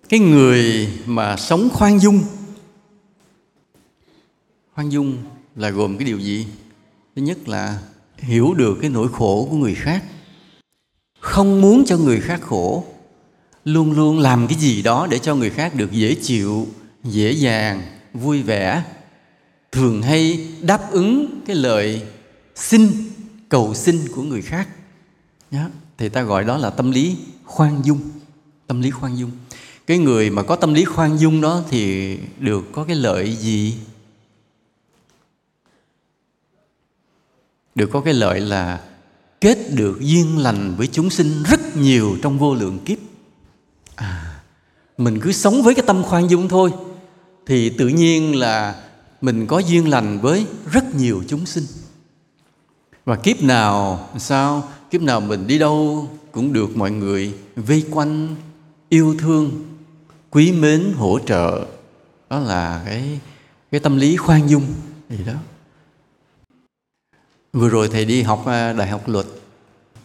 cái 0.10 0.20
người 0.20 0.90
mà 1.06 1.38
sống 1.38 1.70
khoan 1.74 2.00
dung. 2.00 2.24
Khoan 4.76 4.90
dung 4.90 5.18
là 5.56 5.70
gồm 5.70 5.98
cái 5.98 6.06
điều 6.06 6.20
gì? 6.20 6.48
Thứ 7.16 7.22
nhất 7.22 7.48
là 7.48 7.80
hiểu 8.18 8.54
được 8.54 8.78
cái 8.82 8.90
nỗi 8.90 9.08
khổ 9.14 9.48
của 9.50 9.56
người 9.56 9.76
khác. 9.76 10.04
Không 11.20 11.62
muốn 11.62 11.84
cho 11.86 11.98
người 11.98 12.20
khác 12.20 12.42
khổ. 12.42 12.86
Luôn 13.66 13.92
luôn 13.92 14.20
làm 14.20 14.48
cái 14.48 14.58
gì 14.58 14.82
đó 14.82 15.08
để 15.12 15.20
cho 15.20 15.36
người 15.36 15.50
khác 15.50 15.76
được 15.76 15.92
dễ 15.92 16.16
chịu, 16.16 16.68
dễ 17.04 17.32
dàng, 17.32 17.82
vui 18.14 18.42
vẻ. 18.42 18.84
Thường 19.72 20.02
hay 20.02 20.48
đáp 20.62 20.92
ứng 20.92 21.42
cái 21.46 21.56
lời 21.56 22.02
xin, 22.56 22.92
cầu 23.50 23.74
xin 23.74 24.00
của 24.16 24.22
người 24.22 24.42
khác. 24.42 24.68
Nhá, 25.52 25.70
thì 25.98 26.10
ta 26.10 26.22
gọi 26.22 26.44
đó 26.44 26.58
là 26.58 26.70
tâm 26.70 26.92
lý 26.92 27.18
khoan 27.44 27.82
dung. 27.84 28.00
Tâm 28.68 28.82
lý 28.82 28.92
khoan 28.92 29.18
dung 29.18 29.32
cái 29.88 29.98
người 29.98 30.30
mà 30.30 30.44
có 30.44 30.56
tâm 30.56 30.74
lý 30.74 30.86
khoan 30.86 31.18
dung 31.18 31.42
đó 31.42 31.64
thì 31.70 32.18
được 32.40 32.64
có 32.72 32.84
cái 32.84 32.96
lợi 32.96 33.36
gì? 33.36 33.78
Được 37.76 37.90
có 37.94 38.02
cái 38.02 38.14
lợi 38.14 38.40
là 38.40 38.84
kết 39.42 39.58
được 39.72 40.00
duyên 40.00 40.38
lành 40.38 40.76
với 40.78 40.88
chúng 40.88 41.10
sinh 41.10 41.44
rất 41.44 41.78
nhiều 41.78 42.18
trong 42.22 42.40
vô 42.40 42.56
lượng 42.56 42.80
kiếp. 42.86 42.98
À 43.96 44.30
mình 44.98 45.20
cứ 45.20 45.32
sống 45.32 45.64
với 45.64 45.76
cái 45.76 45.84
tâm 45.88 46.04
khoan 46.04 46.30
dung 46.30 46.50
thôi, 46.50 46.72
thì 47.46 47.70
tự 47.70 47.88
nhiên 47.88 48.36
là 48.36 48.84
mình 49.22 49.48
có 49.48 49.60
duyên 49.60 49.90
lành 49.90 50.20
với 50.22 50.46
rất 50.72 50.96
nhiều 50.96 51.24
chúng 51.28 51.46
sinh. 51.46 51.64
Và 53.06 53.16
kiếp 53.16 53.44
nào 53.44 54.10
sao? 54.18 54.70
Kiếp 54.92 55.02
nào 55.02 55.22
mình 55.22 55.48
đi 55.48 55.60
đâu 55.60 56.10
cũng 56.32 56.54
được 56.54 56.78
mọi 56.78 56.92
người 56.92 57.34
vây 57.56 57.86
quanh, 57.92 58.36
yêu 58.90 59.16
thương 59.20 59.64
quý 60.34 60.52
mến 60.52 60.94
hỗ 60.98 61.20
trợ 61.20 61.66
đó 62.30 62.40
là 62.40 62.84
cái 62.86 63.20
cái 63.72 63.80
tâm 63.80 63.98
lý 63.98 64.18
khoan 64.18 64.50
dung 64.50 64.66
gì 65.10 65.24
đó. 65.26 65.34
Vừa 67.54 67.70
rồi 67.70 67.90
thầy 67.92 68.06
đi 68.06 68.22
học 68.22 68.44
à, 68.46 68.74
đại 68.74 68.88
học 68.88 69.08
luật 69.08 69.26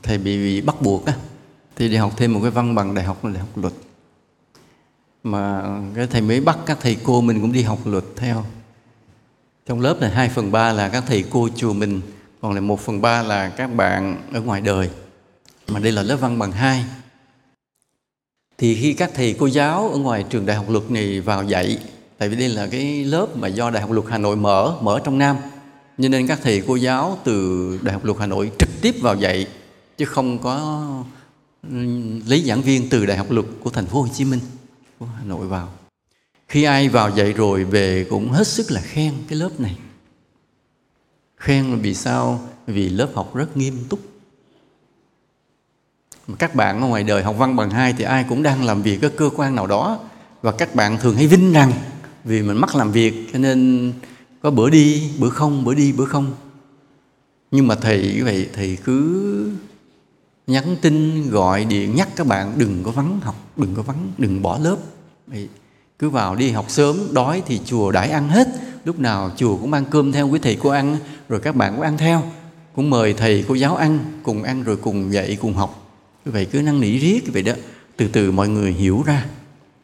thầy 0.03 0.19
bị, 0.19 0.39
bị 0.39 0.61
bắt 0.61 0.83
buộc 0.83 1.07
á 1.07 1.15
thì 1.77 1.89
đi 1.89 1.97
học 1.97 2.13
thêm 2.17 2.33
một 2.33 2.41
cái 2.43 2.51
văn 2.51 2.75
bằng 2.75 2.95
đại 2.95 3.05
học 3.05 3.25
là 3.25 3.31
đại 3.31 3.41
học 3.41 3.49
luật. 3.57 3.73
Mà 5.23 5.63
cái 5.95 6.07
thầy 6.07 6.21
mới 6.21 6.41
bắt 6.41 6.59
các 6.67 6.79
thầy 6.81 6.97
cô 7.05 7.21
mình 7.21 7.41
cũng 7.41 7.53
đi 7.53 7.63
học 7.63 7.79
luật 7.85 8.05
theo. 8.17 8.45
Trong 9.67 9.81
lớp 9.81 10.01
này 10.01 10.11
2 10.11 10.29
phần 10.29 10.53
3 10.53 10.73
là 10.73 10.89
các 10.89 11.05
thầy 11.07 11.25
cô 11.31 11.49
chùa 11.57 11.73
mình 11.73 12.01
còn 12.41 12.53
lại 12.53 12.61
1 12.61 12.81
phần 12.81 13.01
3 13.01 13.23
là 13.23 13.49
các 13.49 13.67
bạn 13.67 14.23
ở 14.33 14.41
ngoài 14.41 14.61
đời. 14.61 14.91
Mà 15.69 15.81
đây 15.81 15.93
là 15.93 16.03
lớp 16.03 16.17
văn 16.17 16.39
bằng 16.39 16.53
2 16.53 16.85
thì 18.59 18.75
khi 18.75 18.95
các 18.95 19.11
thầy 19.15 19.35
cô 19.39 19.47
giáo 19.47 19.89
ở 19.89 19.99
ngoài 19.99 20.25
trường 20.31 20.47
đại 20.47 20.57
học 20.57 20.71
luật 20.71 20.91
này 20.91 21.21
vào 21.21 21.45
dạy, 21.45 21.79
tại 22.19 22.29
vì 22.29 22.37
đây 22.37 22.49
là 22.49 22.67
cái 22.67 23.05
lớp 23.05 23.37
mà 23.37 23.49
do 23.49 23.71
đại 23.71 23.83
học 23.83 23.91
luật 23.91 24.07
hà 24.09 24.19
nội 24.19 24.37
mở 24.37 24.79
mở 24.83 25.01
trong 25.05 25.19
nam, 25.19 25.37
cho 25.99 26.09
nên 26.09 26.27
các 26.27 26.39
thầy 26.43 26.63
cô 26.67 26.77
giáo 26.77 27.19
từ 27.25 27.79
đại 27.83 27.93
học 27.93 28.05
luật 28.05 28.19
hà 28.19 28.27
nội 28.27 28.51
trực 28.59 28.69
tiếp 28.83 28.95
vào 29.01 29.15
dạy, 29.17 29.47
chứ 29.97 30.05
không 30.05 30.39
có 30.39 30.87
lấy 32.27 32.43
giảng 32.47 32.63
viên 32.63 32.89
từ 32.89 33.07
đại 33.07 33.17
học 33.17 33.31
luật 33.31 33.47
của 33.61 33.71
thành 33.71 33.87
phố 33.87 34.03
hồ 34.03 34.09
chí 34.15 34.25
minh, 34.25 34.41
của 34.99 35.07
hà 35.19 35.25
nội 35.25 35.47
vào. 35.47 35.73
Khi 36.49 36.63
ai 36.63 36.89
vào 36.89 37.11
dạy 37.11 37.33
rồi 37.33 37.65
về 37.65 38.07
cũng 38.11 38.31
hết 38.31 38.47
sức 38.47 38.71
là 38.71 38.81
khen 38.81 39.15
cái 39.29 39.39
lớp 39.39 39.61
này. 39.61 39.77
Khen 41.37 41.71
là 41.71 41.77
vì 41.77 41.95
sao? 41.95 42.49
Vì 42.67 42.89
lớp 42.89 43.09
học 43.15 43.35
rất 43.35 43.57
nghiêm 43.57 43.85
túc 43.89 44.01
các 46.37 46.55
bạn 46.55 46.83
ở 46.83 46.87
ngoài 46.87 47.05
đời 47.05 47.23
học 47.23 47.35
văn 47.39 47.57
bằng 47.57 47.71
hai 47.71 47.93
thì 47.93 48.05
ai 48.05 48.25
cũng 48.29 48.43
đang 48.43 48.65
làm 48.65 48.83
việc 48.83 49.03
ở 49.03 49.09
cơ 49.09 49.31
quan 49.37 49.55
nào 49.55 49.67
đó. 49.67 49.99
Và 50.43 50.53
các 50.53 50.75
bạn 50.75 50.99
thường 50.99 51.17
hay 51.17 51.27
vinh 51.27 51.53
rằng 51.53 51.73
vì 52.25 52.43
mình 52.43 52.57
mắc 52.57 52.75
làm 52.77 52.93
việc, 52.93 53.15
cho 53.33 53.39
nên 53.39 53.93
có 54.43 54.51
bữa 54.51 54.71
đi, 54.71 55.11
bữa 55.19 55.29
không, 55.29 55.65
bữa 55.65 55.75
đi, 55.75 55.93
bữa 55.93 56.05
không. 56.05 56.33
Nhưng 57.51 57.67
mà 57.67 57.75
thầy 57.75 58.15
như 58.17 58.25
vậy, 58.25 58.49
thầy 58.53 58.79
cứ 58.85 59.53
nhắn 60.47 60.77
tin, 60.81 61.31
gọi 61.31 61.65
điện 61.65 61.95
nhắc 61.95 62.09
các 62.17 62.27
bạn, 62.27 62.53
đừng 62.57 62.83
có 62.85 62.91
vắng 62.91 63.21
học, 63.23 63.35
đừng 63.57 63.75
có 63.75 63.83
vắng, 63.83 64.13
đừng 64.19 64.43
bỏ 64.43 64.59
lớp. 64.59 64.77
Cứ 65.99 66.11
vào 66.11 66.37
đi 66.37 66.51
học 66.51 66.65
sớm, 66.69 66.97
đói 67.13 67.43
thì 67.47 67.61
chùa 67.65 67.91
đãi 67.91 68.11
ăn 68.11 68.29
hết. 68.29 68.49
Lúc 68.85 68.99
nào 68.99 69.31
chùa 69.37 69.57
cũng 69.57 69.71
mang 69.71 69.85
cơm 69.85 70.13
theo 70.13 70.29
quý 70.29 70.39
thầy 70.43 70.59
cô 70.63 70.71
ăn, 70.71 70.97
rồi 71.29 71.41
các 71.41 71.57
bạn 71.57 71.73
cũng 71.75 71.83
ăn 71.83 71.99
theo. 71.99 72.23
Cũng 72.75 72.91
mời 72.91 73.13
thầy 73.13 73.45
cô 73.49 73.55
giáo 73.55 73.77
ăn, 73.77 73.99
cùng 74.23 74.43
ăn 74.43 74.63
rồi 74.63 74.77
cùng 74.77 75.13
dạy, 75.13 75.39
cùng 75.41 75.55
học 75.55 75.88
như 76.29 76.33
vậy 76.33 76.47
cứ 76.53 76.63
năn 76.63 76.81
nỉ 76.81 76.99
riết 76.99 77.25
như 77.25 77.31
vậy 77.33 77.43
đó. 77.43 77.53
Từ 77.97 78.09
từ 78.09 78.33
mọi 78.33 78.49
người 78.49 78.73
hiểu 78.73 79.03
ra. 79.07 79.27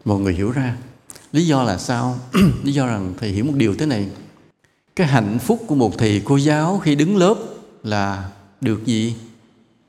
Mọi 0.05 0.20
người 0.20 0.34
hiểu 0.34 0.51
ra. 0.51 0.76
Lý 1.32 1.47
do 1.47 1.62
là 1.62 1.78
sao? 1.78 2.18
Lý 2.64 2.72
do 2.72 2.86
rằng 2.86 3.14
thầy 3.20 3.30
hiểu 3.30 3.45
một 3.45 3.53
điều 3.57 3.74
thế 3.74 3.86
này. 3.86 4.09
Cái 4.97 5.07
hạnh 5.07 5.38
phúc 5.38 5.64
của 5.66 5.74
một 5.74 5.99
thầy 5.99 6.22
cô 6.24 6.36
giáo 6.36 6.80
khi 6.84 6.95
đứng 6.95 7.16
lớp 7.16 7.34
là 7.82 8.30
được 8.61 8.86
gì? 8.86 9.14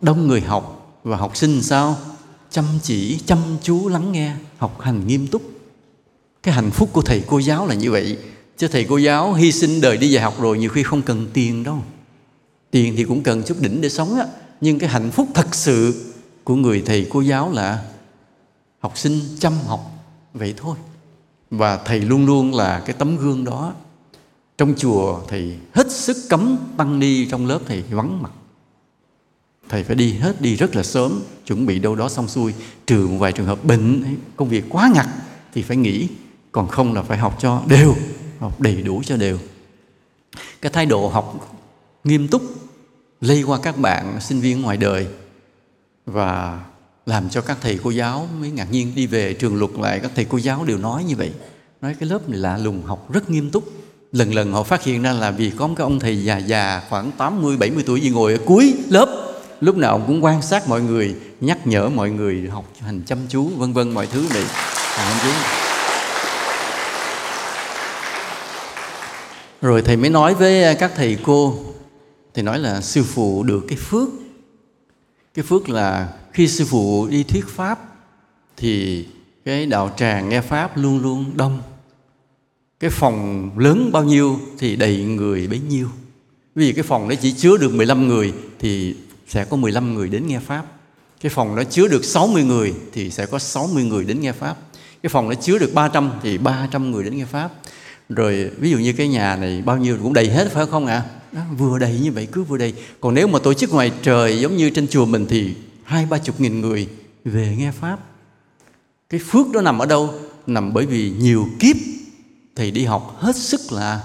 Đông 0.01 0.27
người 0.27 0.41
học 0.41 0.99
và 1.03 1.17
học 1.17 1.37
sinh 1.37 1.61
sao? 1.61 1.97
Chăm 2.51 2.65
chỉ, 2.83 3.19
chăm 3.25 3.39
chú, 3.61 3.87
lắng 3.87 4.11
nghe, 4.11 4.33
học 4.57 4.81
hành 4.81 5.07
nghiêm 5.07 5.27
túc. 5.27 5.41
Cái 6.43 6.53
hạnh 6.53 6.71
phúc 6.71 6.89
của 6.93 7.01
thầy 7.01 7.23
cô 7.27 7.39
giáo 7.39 7.67
là 7.67 7.75
như 7.75 7.91
vậy. 7.91 8.17
Chứ 8.57 8.67
thầy 8.67 8.83
cô 8.83 8.97
giáo 8.97 9.33
hy 9.33 9.51
sinh 9.51 9.81
đời 9.81 9.97
đi 9.97 10.09
dạy 10.11 10.23
học 10.23 10.41
rồi 10.41 10.57
nhiều 10.57 10.69
khi 10.69 10.83
không 10.83 11.01
cần 11.01 11.27
tiền 11.33 11.63
đâu. 11.63 11.83
Tiền 12.71 12.93
thì 12.97 13.03
cũng 13.03 13.23
cần 13.23 13.43
chút 13.43 13.61
đỉnh 13.61 13.81
để 13.81 13.89
sống 13.89 14.15
á. 14.19 14.25
Nhưng 14.61 14.79
cái 14.79 14.89
hạnh 14.89 15.11
phúc 15.11 15.27
thật 15.33 15.55
sự 15.55 15.93
của 16.45 16.55
người 16.55 16.83
thầy 16.85 17.07
cô 17.09 17.21
giáo 17.21 17.51
là 17.51 17.85
học 18.79 18.97
sinh 18.97 19.19
chăm 19.39 19.53
học, 19.53 19.91
vậy 20.33 20.53
thôi. 20.57 20.77
Và 21.49 21.77
thầy 21.77 21.99
luôn 21.99 22.25
luôn 22.25 22.55
là 22.55 22.79
cái 22.85 22.95
tấm 22.99 23.17
gương 23.17 23.43
đó. 23.43 23.73
Trong 24.57 24.73
chùa, 24.77 25.21
thầy 25.27 25.57
hết 25.73 25.91
sức 25.91 26.17
cấm 26.29 26.57
tăng 26.77 26.99
ni 26.99 27.25
trong 27.25 27.45
lớp, 27.45 27.59
thầy 27.67 27.81
vắng 27.81 28.23
mặt. 28.23 28.31
Thầy 29.69 29.83
phải 29.83 29.95
đi 29.95 30.13
hết, 30.13 30.41
đi 30.41 30.55
rất 30.55 30.75
là 30.75 30.83
sớm, 30.83 31.23
chuẩn 31.45 31.65
bị 31.65 31.79
đâu 31.79 31.95
đó 31.95 32.09
xong 32.09 32.27
xuôi. 32.27 32.53
Trừ 32.87 33.07
một 33.07 33.17
vài 33.17 33.31
trường 33.31 33.45
hợp 33.45 33.65
bệnh 33.65 34.17
công 34.35 34.49
việc 34.49 34.63
quá 34.69 34.91
ngặt 34.93 35.07
thì 35.53 35.61
phải 35.61 35.77
nghỉ, 35.77 36.07
còn 36.51 36.67
không 36.67 36.93
là 36.93 37.01
phải 37.01 37.17
học 37.17 37.37
cho 37.39 37.63
đều, 37.67 37.95
học 38.39 38.61
đầy 38.61 38.81
đủ 38.81 39.01
cho 39.05 39.17
đều. 39.17 39.37
Cái 40.61 40.71
thái 40.71 40.85
độ 40.85 41.07
học 41.07 41.57
nghiêm 42.03 42.27
túc 42.27 42.41
lây 43.21 43.43
qua 43.43 43.59
các 43.63 43.77
bạn 43.77 44.21
sinh 44.21 44.39
viên 44.41 44.61
ngoài 44.61 44.77
đời 44.77 45.07
và 46.05 46.59
làm 47.05 47.29
cho 47.29 47.41
các 47.41 47.57
thầy 47.61 47.79
cô 47.83 47.89
giáo 47.89 48.27
mới 48.39 48.51
ngạc 48.51 48.71
nhiên. 48.71 48.95
Đi 48.95 49.07
về 49.07 49.33
trường 49.33 49.55
luật 49.55 49.71
lại, 49.79 49.99
các 49.99 50.11
thầy 50.15 50.25
cô 50.25 50.37
giáo 50.37 50.65
đều 50.65 50.77
nói 50.77 51.03
như 51.03 51.15
vậy. 51.15 51.31
Nói 51.81 51.95
cái 51.99 52.09
lớp 52.09 52.29
này 52.29 52.39
lạ 52.39 52.57
lùng, 52.57 52.83
học 52.83 53.11
rất 53.13 53.29
nghiêm 53.29 53.51
túc. 53.51 53.63
Lần 54.11 54.33
lần 54.33 54.51
họ 54.51 54.63
phát 54.63 54.83
hiện 54.83 55.01
ra 55.01 55.11
là 55.11 55.31
vì 55.31 55.49
có 55.49 55.67
một 55.67 55.73
cái 55.77 55.83
ông 55.83 55.99
thầy 55.99 56.23
già 56.23 56.37
già 56.37 56.81
khoảng 56.89 57.11
80 57.11 57.57
70 57.57 57.83
tuổi 57.87 58.01
gì 58.01 58.09
ngồi 58.09 58.31
ở 58.31 58.39
cuối 58.45 58.73
lớp. 58.89 59.33
Lúc 59.59 59.77
nào 59.77 60.03
cũng 60.07 60.23
quan 60.23 60.41
sát 60.41 60.67
mọi 60.67 60.81
người, 60.81 61.15
nhắc 61.41 61.67
nhở 61.67 61.89
mọi 61.89 62.09
người, 62.09 62.49
học 62.49 62.65
hành 62.79 63.01
chăm 63.05 63.17
chú, 63.29 63.49
vân 63.57 63.73
vân, 63.73 63.91
mọi 63.91 64.07
thứ 64.07 64.27
này 64.33 64.43
chăm 64.97 65.17
chú 65.23 65.29
rồi 69.61 69.81
thầy 69.81 69.97
mới 69.97 70.09
nói 70.09 70.33
với 70.33 70.75
các 70.75 70.91
thầy 70.95 71.17
cô, 71.23 71.55
thầy 72.33 72.43
nói 72.43 72.59
là 72.59 72.81
sư 72.81 73.03
phụ 73.03 73.43
được 73.43 73.65
cái 73.67 73.77
phước 73.77 74.09
cái 75.36 75.43
phước 75.43 75.69
là 75.69 76.13
khi 76.33 76.47
sư 76.47 76.65
phụ 76.65 77.07
đi 77.07 77.23
thuyết 77.23 77.47
pháp 77.47 77.79
thì 78.57 79.05
cái 79.45 79.65
đạo 79.65 79.93
tràng 79.97 80.29
nghe 80.29 80.41
pháp 80.41 80.77
luôn 80.77 81.01
luôn 81.01 81.31
đông 81.36 81.61
cái 82.79 82.89
phòng 82.89 83.49
lớn 83.57 83.89
bao 83.91 84.03
nhiêu 84.03 84.39
thì 84.59 84.75
đầy 84.75 85.03
người 85.03 85.47
bấy 85.47 85.59
nhiêu 85.59 85.88
vì 86.55 86.73
cái 86.73 86.83
phòng 86.83 87.07
nó 87.07 87.15
chỉ 87.15 87.31
chứa 87.31 87.57
được 87.57 87.73
15 87.73 88.07
người 88.07 88.33
thì 88.59 88.95
sẽ 89.27 89.45
có 89.45 89.57
15 89.57 89.93
người 89.93 90.09
đến 90.09 90.27
nghe 90.27 90.39
Pháp. 90.39 90.65
Cái 91.21 91.29
phòng 91.29 91.55
nó 91.55 91.63
chứa 91.63 91.88
được 91.88 92.05
60 92.05 92.43
người 92.43 92.73
thì 92.93 93.11
sẽ 93.11 93.25
có 93.25 93.39
60 93.39 93.83
người 93.83 94.03
đến 94.03 94.21
nghe 94.21 94.31
Pháp. 94.31 94.57
Cái 95.03 95.09
phòng 95.09 95.29
nó 95.29 95.36
chứa 95.36 95.57
được 95.57 95.73
300 95.73 96.11
thì 96.23 96.38
300 96.38 96.91
người 96.91 97.03
đến 97.03 97.17
nghe 97.17 97.25
Pháp. 97.25 97.49
Rồi 98.09 98.49
ví 98.57 98.71
dụ 98.71 98.77
như 98.77 98.93
cái 98.93 99.07
nhà 99.07 99.36
này 99.36 99.61
bao 99.65 99.77
nhiêu 99.77 99.97
cũng 100.03 100.13
đầy 100.13 100.29
hết 100.29 100.51
phải 100.51 100.65
không 100.65 100.86
ạ? 100.86 100.95
À? 100.95 101.09
Vừa 101.57 101.79
đầy 101.79 101.99
như 101.99 102.11
vậy, 102.11 102.27
cứ 102.31 102.43
vừa 102.43 102.57
đầy. 102.57 102.73
Còn 103.01 103.13
nếu 103.13 103.27
mà 103.27 103.39
tổ 103.39 103.53
chức 103.53 103.73
ngoài 103.73 103.91
trời 104.01 104.39
giống 104.39 104.57
như 104.57 104.69
trên 104.69 104.88
chùa 104.88 105.05
mình 105.05 105.25
thì 105.29 105.55
hai, 105.83 106.05
ba 106.05 106.17
chục 106.17 106.39
nghìn 106.39 106.61
người 106.61 106.88
về 107.25 107.55
nghe 107.57 107.71
Pháp. 107.71 107.99
Cái 109.09 109.19
phước 109.31 109.51
đó 109.51 109.61
nằm 109.61 109.79
ở 109.79 109.86
đâu? 109.86 110.13
Nằm 110.47 110.73
bởi 110.73 110.86
vì 110.86 111.13
nhiều 111.19 111.47
kiếp 111.59 111.75
thầy 112.55 112.71
đi 112.71 112.86
học 112.86 113.15
hết 113.19 113.36
sức 113.36 113.71
là 113.71 114.01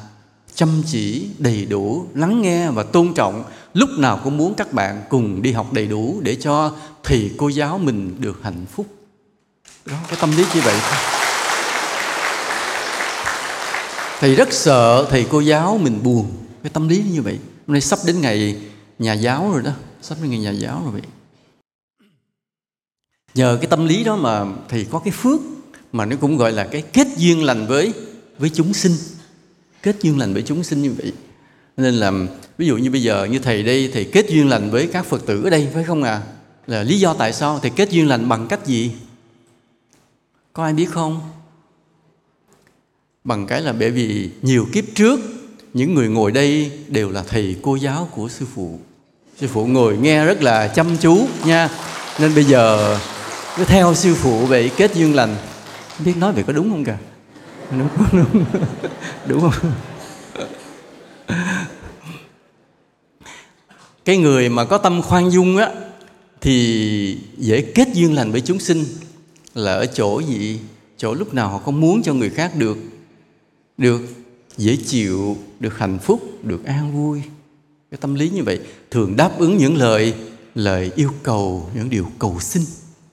chăm 0.55 0.83
chỉ, 0.87 1.29
đầy 1.39 1.65
đủ, 1.65 2.07
lắng 2.15 2.43
nghe 2.43 2.71
và 2.71 2.83
tôn 2.83 3.15
trọng 3.15 3.45
lúc 3.75 3.89
nào 3.99 4.21
cũng 4.25 4.37
muốn 4.37 4.55
các 4.55 4.73
bạn 4.73 5.03
cùng 5.09 5.43
đi 5.43 5.53
học 5.53 5.73
đầy 5.73 5.87
đủ 5.87 6.21
để 6.23 6.35
cho 6.35 6.73
thầy 7.03 7.31
cô 7.37 7.49
giáo 7.49 7.79
mình 7.79 8.17
được 8.19 8.41
hạnh 8.43 8.67
phúc 8.73 8.87
đó, 9.85 9.97
cái 10.09 10.19
tâm 10.21 10.31
lý 10.37 10.45
như 10.55 10.61
vậy 10.61 10.75
thầy 14.21 14.35
rất 14.35 14.53
sợ 14.53 15.07
thầy 15.11 15.27
cô 15.31 15.41
giáo 15.41 15.79
mình 15.83 16.03
buồn 16.03 16.31
cái 16.63 16.71
tâm 16.71 16.89
lý 16.89 17.05
như 17.13 17.23
vậy. 17.23 17.39
Hôm 17.67 17.73
nay 17.73 17.81
sắp 17.81 17.99
đến 18.07 18.21
ngày 18.21 18.57
nhà 18.99 19.13
giáo 19.13 19.53
rồi 19.53 19.63
đó. 19.63 19.73
Sắp 20.03 20.19
đến 20.23 20.31
ngày 20.31 20.41
nhà 20.41 20.51
giáo 20.51 20.83
rồi 20.85 20.93
vậy. 20.93 21.03
Nhờ 23.35 23.59
cái 23.61 23.71
tâm 23.71 23.87
lý 23.87 24.05
đó 24.05 24.17
mà 24.17 24.45
thì 24.69 24.87
có 24.91 24.99
cái 24.99 25.13
phước 25.13 25.41
mà 25.93 26.05
nó 26.07 26.17
cũng 26.21 26.37
gọi 26.37 26.53
là 26.53 26.69
cái 26.71 26.83
kết 26.83 27.07
duyên 27.17 27.45
lành 27.45 27.67
với 27.67 27.95
với 28.39 28.51
chúng 28.51 28.73
sinh. 28.73 28.93
Kết 29.83 29.97
duyên 30.03 30.19
lành 30.19 30.33
với 30.33 30.43
chúng 30.43 30.65
sinh 30.65 30.83
như 30.83 30.93
vậy. 30.93 31.13
Nên 31.77 31.95
là, 31.95 32.13
ví 32.59 32.67
dụ 32.67 32.77
như 32.77 32.91
bây 32.91 33.03
giờ 33.03 33.25
như 33.25 33.39
thầy 33.39 33.63
đây 33.63 33.91
thì 33.95 34.05
kết 34.05 34.27
duyên 34.29 34.49
lành 34.49 34.71
với 34.71 34.87
các 34.87 35.07
phật 35.07 35.27
tử 35.27 35.45
ở 35.45 35.51
đây, 35.51 35.69
phải 35.75 35.85
không 35.85 36.03
à 36.03 36.23
là 36.67 36.83
lý 36.83 36.99
do 36.99 37.15
tại 37.15 37.33
sao? 37.33 37.59
Thì 37.63 37.71
kết 37.77 37.91
duyên 37.91 38.09
lành 38.09 38.29
bằng 38.29 38.49
cách 38.49 38.67
gì? 38.67 38.93
Có 40.53 40.65
ai 40.65 40.73
biết 40.73 40.91
không? 40.91 41.21
Bằng 43.25 43.47
cái 43.47 43.63
là 43.63 43.73
bởi 43.73 43.91
vì 43.91 44.31
nhiều 44.43 44.67
kiếp 44.73 44.85
trước 44.95 45.21
những 45.75 45.95
người 45.95 46.09
ngồi 46.09 46.33
đây 46.33 46.73
đều 46.89 47.11
là 47.11 47.23
thầy 47.29 47.57
cô 47.63 47.77
giáo 47.77 48.09
của 48.11 48.29
sư 48.29 48.47
phụ. 48.55 48.79
Sư 49.37 49.49
phụ 49.53 49.67
ngồi 49.67 49.97
nghe 49.97 50.25
rất 50.25 50.43
là 50.43 50.69
chăm 50.69 50.97
chú 50.97 51.27
nha. 51.45 51.69
Nên 52.21 52.35
bây 52.35 52.45
giờ, 52.45 52.99
cứ 53.57 53.65
theo 53.65 53.95
sư 53.95 54.15
phụ 54.15 54.47
về 54.47 54.69
kết 54.77 54.95
duyên 54.95 55.15
lành. 55.15 55.37
Không 55.97 56.07
biết 56.07 56.17
nói 56.17 56.33
về 56.33 56.43
có 56.43 56.53
đúng 56.53 56.71
không 56.71 56.85
cả 56.85 56.97
đúng 57.71 57.89
đúng. 58.13 58.45
Đúng 59.27 59.41
không? 59.41 59.73
Cái 64.05 64.17
người 64.17 64.49
mà 64.49 64.65
có 64.65 64.79
tâm 64.79 65.03
khoan 65.03 65.31
dung 65.31 65.57
á, 65.57 65.71
thì 66.41 67.19
dễ 67.37 67.61
kết 67.61 67.89
duyên 67.95 68.15
lành 68.15 68.33
với 68.33 68.41
chúng 68.41 68.59
sinh. 68.59 68.85
Là 69.55 69.73
ở 69.73 69.87
chỗ 69.87 70.21
gì? 70.21 70.61
Chỗ 70.97 71.15
lúc 71.15 71.35
nào 71.35 71.49
họ 71.49 71.59
không 71.59 71.81
muốn 71.81 72.03
cho 72.03 72.15
người 72.15 72.31
khác 72.31 72.57
được. 72.57 72.77
Được 73.79 74.01
dễ 74.61 74.77
chịu, 74.77 75.37
được 75.61 75.79
hạnh 75.79 75.99
phúc, 75.99 76.21
được 76.43 76.65
an 76.65 76.93
vui. 76.93 77.23
Cái 77.91 77.99
tâm 78.01 78.15
lý 78.15 78.31
như 78.31 78.43
vậy 78.43 78.61
thường 78.91 79.17
đáp 79.17 79.39
ứng 79.39 79.57
những 79.57 79.77
lời 79.77 80.15
lời 80.55 80.93
yêu 80.97 81.11
cầu, 81.23 81.71
những 81.75 81.91
điều 81.91 82.07
cầu 82.19 82.41
xin. 82.41 82.63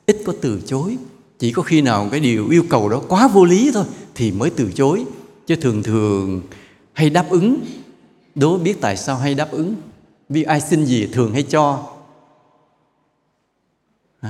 Ít 0.06 0.18
có 0.26 0.34
từ 0.42 0.62
chối. 0.66 0.98
Chỉ 1.40 1.52
có 1.52 1.62
khi 1.62 1.82
nào 1.82 2.08
cái 2.12 2.20
điều 2.20 2.50
yêu 2.50 2.64
cầu 2.70 2.90
đó 2.90 3.02
quá 3.08 3.28
vô 3.28 3.46
lý 3.46 3.72
thôi 3.74 3.86
thì 4.16 4.32
mới 4.32 4.50
từ 4.50 4.72
chối. 4.72 5.06
Chứ 5.48 5.56
thường 5.56 5.84
thường 5.84 6.42
hay 6.94 7.10
đáp 7.10 7.30
ứng. 7.30 7.66
Đố 8.36 8.58
biết 8.58 8.82
tại 8.82 8.98
sao 8.98 9.18
hay 9.18 9.34
đáp 9.36 9.52
ứng. 9.52 9.76
Vì 10.30 10.44
ai 10.44 10.62
xin 10.62 10.86
gì 10.86 11.08
thường 11.14 11.34
hay 11.34 11.44
cho. 11.44 11.94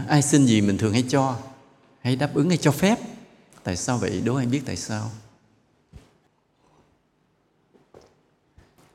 Ai 0.08 0.22
xin 0.22 0.46
gì 0.46 0.62
mình 0.62 0.78
thường 0.78 0.94
hay 0.94 1.04
cho. 1.10 1.36
Hay 2.02 2.16
đáp 2.16 2.34
ứng 2.34 2.50
hay 2.50 2.58
cho 2.58 2.72
phép. 2.72 3.00
Tại 3.64 3.78
sao 3.78 3.98
vậy? 3.98 4.22
Đố 4.26 4.36
ai 4.36 4.46
biết 4.46 4.62
tại 4.66 4.76
sao? 4.76 5.12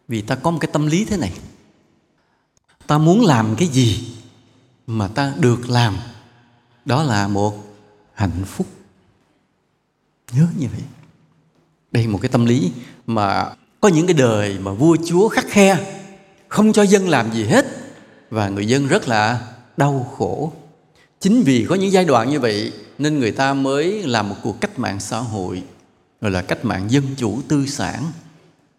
Vì 0.09 0.23
ta 0.23 0.35
có 0.35 0.51
một 0.51 0.59
cái 0.61 0.71
tâm 0.73 0.87
lý 0.87 1.05
thế 1.05 1.17
này. 1.17 1.33
Ta 2.87 2.99
muốn 2.99 3.25
làm 3.25 3.57
cái 3.57 3.69
gì 3.69 4.15
mà 4.87 5.09
ta 5.09 5.33
được 5.39 5.71
làm, 5.71 5.97
đó 6.85 7.03
là 7.03 7.29
một 7.29 7.65
hạnh 8.15 8.45
phúc. 8.47 8.67
Nhớ 10.33 10.47
như 10.59 10.67
vậy. 10.73 10.83
Đây 11.91 12.07
một 12.07 12.19
cái 12.23 12.29
tâm 12.29 12.47
lý 12.47 12.73
mà 13.07 13.51
có 13.81 13.89
những 13.89 14.07
cái 14.07 14.15
đời 14.15 14.59
mà 14.59 14.73
vua 14.73 14.97
chúa 15.07 15.29
khắc 15.29 15.45
khe, 15.49 15.97
không 16.49 16.73
cho 16.73 16.83
dân 16.83 17.09
làm 17.09 17.33
gì 17.33 17.45
hết, 17.45 17.67
và 18.31 18.49
người 18.49 18.67
dân 18.67 18.87
rất 18.87 19.09
là 19.09 19.53
đau 19.77 20.13
khổ. 20.17 20.53
Chính 21.21 21.43
vì 21.43 21.67
có 21.69 21.75
những 21.75 21.93
giai 21.93 22.05
đoạn 22.05 22.31
như 22.31 22.41
vậy 22.41 22.73
nên 22.99 23.19
người 23.19 23.33
ta 23.33 23.55
mới 23.55 24.03
làm 24.03 24.29
một 24.29 24.37
cuộc 24.43 24.61
cách 24.61 24.79
mạng 24.79 25.01
xã 25.01 25.19
hội, 25.19 25.63
gọi 26.21 26.31
là 26.31 26.43
cách 26.43 26.65
mạng 26.65 26.91
dân 26.91 27.05
chủ 27.17 27.41
tư 27.49 27.67
sản 27.67 28.13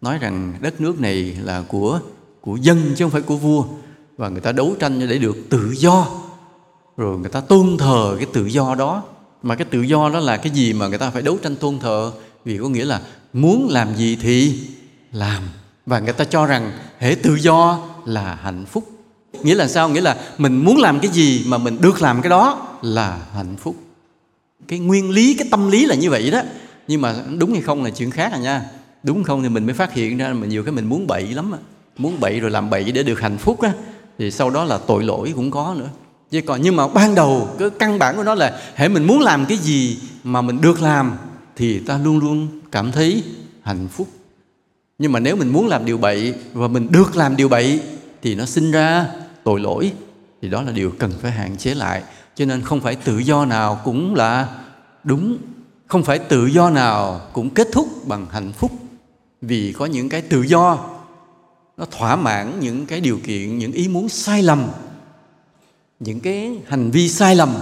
nói 0.04 0.18
rằng 0.18 0.52
đất 0.60 0.80
nước 0.80 1.00
này 1.00 1.36
là 1.42 1.62
của 1.68 2.00
của 2.40 2.56
dân 2.56 2.94
chứ 2.96 3.04
không 3.04 3.10
phải 3.10 3.22
của 3.22 3.36
vua. 3.36 3.64
Và 4.16 4.28
người 4.28 4.40
ta 4.40 4.52
đấu 4.52 4.74
tranh 4.80 5.08
để 5.08 5.18
được 5.18 5.36
tự 5.50 5.72
do. 5.76 6.06
Rồi 6.96 7.18
người 7.18 7.30
ta 7.30 7.40
tôn 7.40 7.76
thờ 7.78 8.14
cái 8.16 8.26
tự 8.32 8.46
do 8.46 8.74
đó. 8.74 9.02
Mà 9.42 9.54
cái 9.54 9.66
tự 9.70 9.82
do 9.82 10.08
đó 10.08 10.20
là 10.20 10.36
cái 10.36 10.52
gì 10.52 10.72
mà 10.72 10.88
người 10.88 10.98
ta 10.98 11.10
phải 11.10 11.22
đấu 11.22 11.36
tranh 11.42 11.56
tôn 11.56 11.78
thờ? 11.78 12.12
Vì 12.44 12.58
có 12.58 12.68
nghĩa 12.68 12.84
là 12.84 13.00
muốn 13.32 13.68
làm 13.70 13.96
gì 13.96 14.18
thì 14.20 14.60
làm. 15.12 15.42
Và 15.86 15.98
người 15.98 16.12
ta 16.12 16.24
cho 16.24 16.46
rằng 16.46 16.72
hệ 16.98 17.14
tự 17.14 17.34
do 17.34 17.78
là 18.04 18.38
hạnh 18.42 18.64
phúc. 18.66 18.90
Nghĩa 19.42 19.54
là 19.54 19.68
sao? 19.68 19.88
Nghĩa 19.88 20.00
là 20.00 20.16
mình 20.38 20.64
muốn 20.64 20.76
làm 20.76 21.00
cái 21.00 21.10
gì 21.10 21.44
mà 21.46 21.58
mình 21.58 21.80
được 21.80 22.02
làm 22.02 22.22
cái 22.22 22.30
đó 22.30 22.78
là 22.82 23.18
hạnh 23.34 23.56
phúc. 23.56 23.76
Cái 24.68 24.78
nguyên 24.78 25.10
lý, 25.10 25.34
cái 25.34 25.48
tâm 25.50 25.70
lý 25.70 25.86
là 25.86 25.94
như 25.94 26.10
vậy 26.10 26.30
đó. 26.30 26.42
Nhưng 26.88 27.00
mà 27.00 27.14
đúng 27.38 27.52
hay 27.52 27.62
không 27.62 27.84
là 27.84 27.90
chuyện 27.90 28.10
khác 28.10 28.32
à 28.32 28.38
nha 28.38 28.64
đúng 29.04 29.24
không? 29.24 29.42
Thì 29.42 29.48
mình 29.48 29.66
mới 29.66 29.74
phát 29.74 29.92
hiện 29.92 30.18
ra 30.18 30.32
mà 30.32 30.46
nhiều 30.46 30.62
cái 30.62 30.72
mình 30.72 30.86
muốn 30.86 31.06
bậy 31.06 31.26
lắm 31.26 31.52
á. 31.52 31.58
Muốn 31.96 32.20
bậy 32.20 32.40
rồi 32.40 32.50
làm 32.50 32.70
bậy 32.70 32.92
để 32.92 33.02
được 33.02 33.20
hạnh 33.20 33.38
phúc 33.38 33.60
á. 33.60 33.72
Thì 34.18 34.30
sau 34.30 34.50
đó 34.50 34.64
là 34.64 34.78
tội 34.78 35.04
lỗi 35.04 35.32
cũng 35.36 35.50
có 35.50 35.74
nữa. 35.78 35.88
Chứ 36.30 36.40
còn, 36.46 36.62
nhưng 36.62 36.76
mà 36.76 36.88
ban 36.88 37.14
đầu 37.14 37.48
cái 37.58 37.70
căn 37.70 37.98
bản 37.98 38.16
của 38.16 38.24
nó 38.24 38.34
là 38.34 38.60
hãy 38.74 38.88
mình 38.88 39.06
muốn 39.06 39.20
làm 39.20 39.46
cái 39.46 39.58
gì 39.58 39.98
mà 40.24 40.42
mình 40.42 40.60
được 40.60 40.82
làm 40.82 41.12
thì 41.56 41.78
ta 41.78 41.98
luôn 41.98 42.18
luôn 42.18 42.48
cảm 42.72 42.92
thấy 42.92 43.22
hạnh 43.62 43.88
phúc. 43.88 44.08
Nhưng 44.98 45.12
mà 45.12 45.20
nếu 45.20 45.36
mình 45.36 45.52
muốn 45.52 45.68
làm 45.68 45.84
điều 45.84 45.98
bậy 45.98 46.34
và 46.52 46.68
mình 46.68 46.92
được 46.92 47.16
làm 47.16 47.36
điều 47.36 47.48
bậy 47.48 47.80
thì 48.22 48.34
nó 48.34 48.46
sinh 48.46 48.70
ra 48.70 49.06
tội 49.44 49.60
lỗi. 49.60 49.92
Thì 50.42 50.48
đó 50.48 50.62
là 50.62 50.72
điều 50.72 50.90
cần 50.98 51.12
phải 51.20 51.30
hạn 51.30 51.56
chế 51.56 51.74
lại. 51.74 52.02
Cho 52.34 52.44
nên 52.44 52.62
không 52.62 52.80
phải 52.80 52.96
tự 52.96 53.18
do 53.18 53.44
nào 53.44 53.80
cũng 53.84 54.14
là 54.14 54.48
đúng. 55.04 55.38
Không 55.86 56.02
phải 56.02 56.18
tự 56.18 56.46
do 56.46 56.70
nào 56.70 57.20
cũng 57.32 57.50
kết 57.50 57.68
thúc 57.72 58.06
bằng 58.06 58.26
hạnh 58.30 58.52
phúc 58.52 58.70
vì 59.46 59.72
có 59.72 59.86
những 59.86 60.08
cái 60.08 60.22
tự 60.22 60.42
do, 60.42 60.78
nó 61.76 61.84
thỏa 61.90 62.16
mãn 62.16 62.60
những 62.60 62.86
cái 62.86 63.00
điều 63.00 63.18
kiện, 63.24 63.58
những 63.58 63.72
ý 63.72 63.88
muốn 63.88 64.08
sai 64.08 64.42
lầm. 64.42 64.68
Những 66.00 66.20
cái 66.20 66.58
hành 66.66 66.90
vi 66.90 67.08
sai 67.08 67.36
lầm 67.36 67.54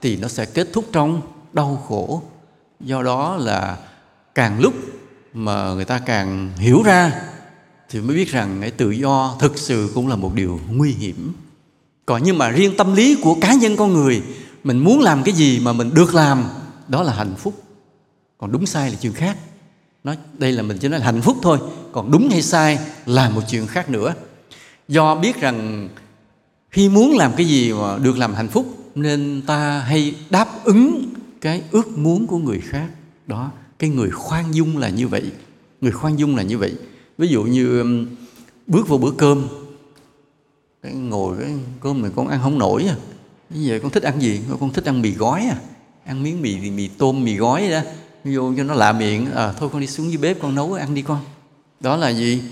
thì 0.00 0.16
nó 0.16 0.28
sẽ 0.28 0.44
kết 0.44 0.68
thúc 0.72 0.84
trong 0.92 1.20
đau 1.52 1.84
khổ. 1.88 2.22
Do 2.80 3.02
đó 3.02 3.36
là 3.36 3.76
càng 4.34 4.60
lúc 4.60 4.74
mà 5.34 5.74
người 5.74 5.84
ta 5.84 5.98
càng 5.98 6.50
hiểu 6.56 6.82
ra 6.82 7.22
thì 7.88 8.00
mới 8.00 8.16
biết 8.16 8.28
rằng 8.28 8.58
cái 8.60 8.70
tự 8.70 8.90
do 8.90 9.36
thực 9.40 9.58
sự 9.58 9.90
cũng 9.94 10.08
là 10.08 10.16
một 10.16 10.34
điều 10.34 10.60
nguy 10.70 10.90
hiểm. 10.92 11.32
Còn 12.06 12.22
nhưng 12.22 12.38
mà 12.38 12.48
riêng 12.48 12.76
tâm 12.76 12.94
lý 12.94 13.16
của 13.22 13.36
cá 13.40 13.54
nhân 13.54 13.76
con 13.76 13.92
người, 13.92 14.22
mình 14.64 14.78
muốn 14.78 15.00
làm 15.00 15.22
cái 15.22 15.34
gì 15.34 15.60
mà 15.60 15.72
mình 15.72 15.94
được 15.94 16.14
làm, 16.14 16.44
đó 16.88 17.02
là 17.02 17.12
hạnh 17.12 17.34
phúc. 17.38 17.62
Còn 18.38 18.52
đúng 18.52 18.66
sai 18.66 18.90
là 18.90 18.96
chuyện 19.00 19.12
khác 19.12 19.36
nói, 20.04 20.16
đây 20.38 20.52
là 20.52 20.62
mình 20.62 20.78
chỉ 20.78 20.88
nói 20.88 21.00
là 21.00 21.06
hạnh 21.06 21.22
phúc 21.22 21.36
thôi, 21.42 21.58
còn 21.92 22.10
đúng 22.10 22.28
hay 22.30 22.42
sai 22.42 22.78
là 23.06 23.30
một 23.30 23.40
chuyện 23.50 23.66
khác 23.66 23.90
nữa. 23.90 24.14
Do 24.88 25.14
biết 25.14 25.40
rằng 25.40 25.88
khi 26.70 26.88
muốn 26.88 27.16
làm 27.16 27.32
cái 27.36 27.46
gì 27.46 27.72
mà 27.72 27.98
được 27.98 28.18
làm 28.18 28.34
hạnh 28.34 28.48
phúc, 28.48 28.66
nên 28.94 29.42
ta 29.46 29.80
hay 29.80 30.14
đáp 30.30 30.64
ứng 30.64 31.04
cái 31.40 31.62
ước 31.70 31.98
muốn 31.98 32.26
của 32.26 32.38
người 32.38 32.60
khác. 32.60 32.88
Đó, 33.26 33.50
cái 33.78 33.90
người 33.90 34.10
khoan 34.10 34.54
dung 34.54 34.78
là 34.78 34.88
như 34.88 35.08
vậy, 35.08 35.22
người 35.80 35.92
khoan 35.92 36.18
dung 36.18 36.36
là 36.36 36.42
như 36.42 36.58
vậy. 36.58 36.74
Ví 37.18 37.28
dụ 37.28 37.42
như 37.42 37.80
um, 37.80 38.06
bước 38.66 38.88
vào 38.88 38.98
bữa 38.98 39.10
cơm, 39.10 39.48
cái 40.82 40.92
ngồi 40.92 41.36
cái 41.40 41.50
cơm 41.80 42.02
này 42.02 42.10
con 42.16 42.28
ăn 42.28 42.40
không 42.42 42.58
nổi 42.58 42.84
à. 42.88 42.96
Bây 43.50 43.62
giờ 43.62 43.78
con 43.82 43.90
thích 43.90 44.02
ăn 44.02 44.22
gì? 44.22 44.40
Con 44.60 44.72
thích 44.72 44.84
ăn 44.84 45.02
mì 45.02 45.10
gói 45.10 45.40
à 45.40 45.56
ăn 46.04 46.22
miếng 46.22 46.42
mì 46.42 46.70
mì 46.70 46.88
tôm, 46.88 47.24
mì 47.24 47.36
gói 47.36 47.70
đó 47.70 47.80
vô 48.24 48.52
cho 48.56 48.62
nó 48.62 48.74
lạ 48.74 48.92
miệng 48.92 49.32
à 49.32 49.52
thôi 49.52 49.68
con 49.72 49.80
đi 49.80 49.86
xuống 49.86 50.08
dưới 50.08 50.18
bếp 50.18 50.42
con 50.42 50.54
nấu 50.54 50.72
ăn 50.72 50.94
đi 50.94 51.02
con. 51.02 51.20
Đó 51.80 51.96
là 51.96 52.08
gì? 52.08 52.42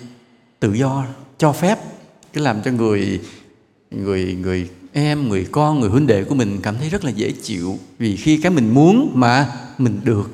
Tự 0.60 0.72
do, 0.72 1.04
cho 1.38 1.52
phép. 1.52 1.78
Cái 2.32 2.44
làm 2.44 2.62
cho 2.62 2.70
người 2.70 3.20
người 3.90 4.36
người 4.42 4.68
em, 4.92 5.28
người 5.28 5.46
con, 5.52 5.80
người 5.80 5.90
huynh 5.90 6.06
đệ 6.06 6.24
của 6.24 6.34
mình 6.34 6.60
cảm 6.62 6.78
thấy 6.78 6.88
rất 6.88 7.04
là 7.04 7.10
dễ 7.10 7.32
chịu. 7.42 7.78
Vì 7.98 8.16
khi 8.16 8.36
cái 8.36 8.52
mình 8.52 8.74
muốn 8.74 9.12
mà 9.14 9.52
mình 9.78 10.00
được, 10.04 10.30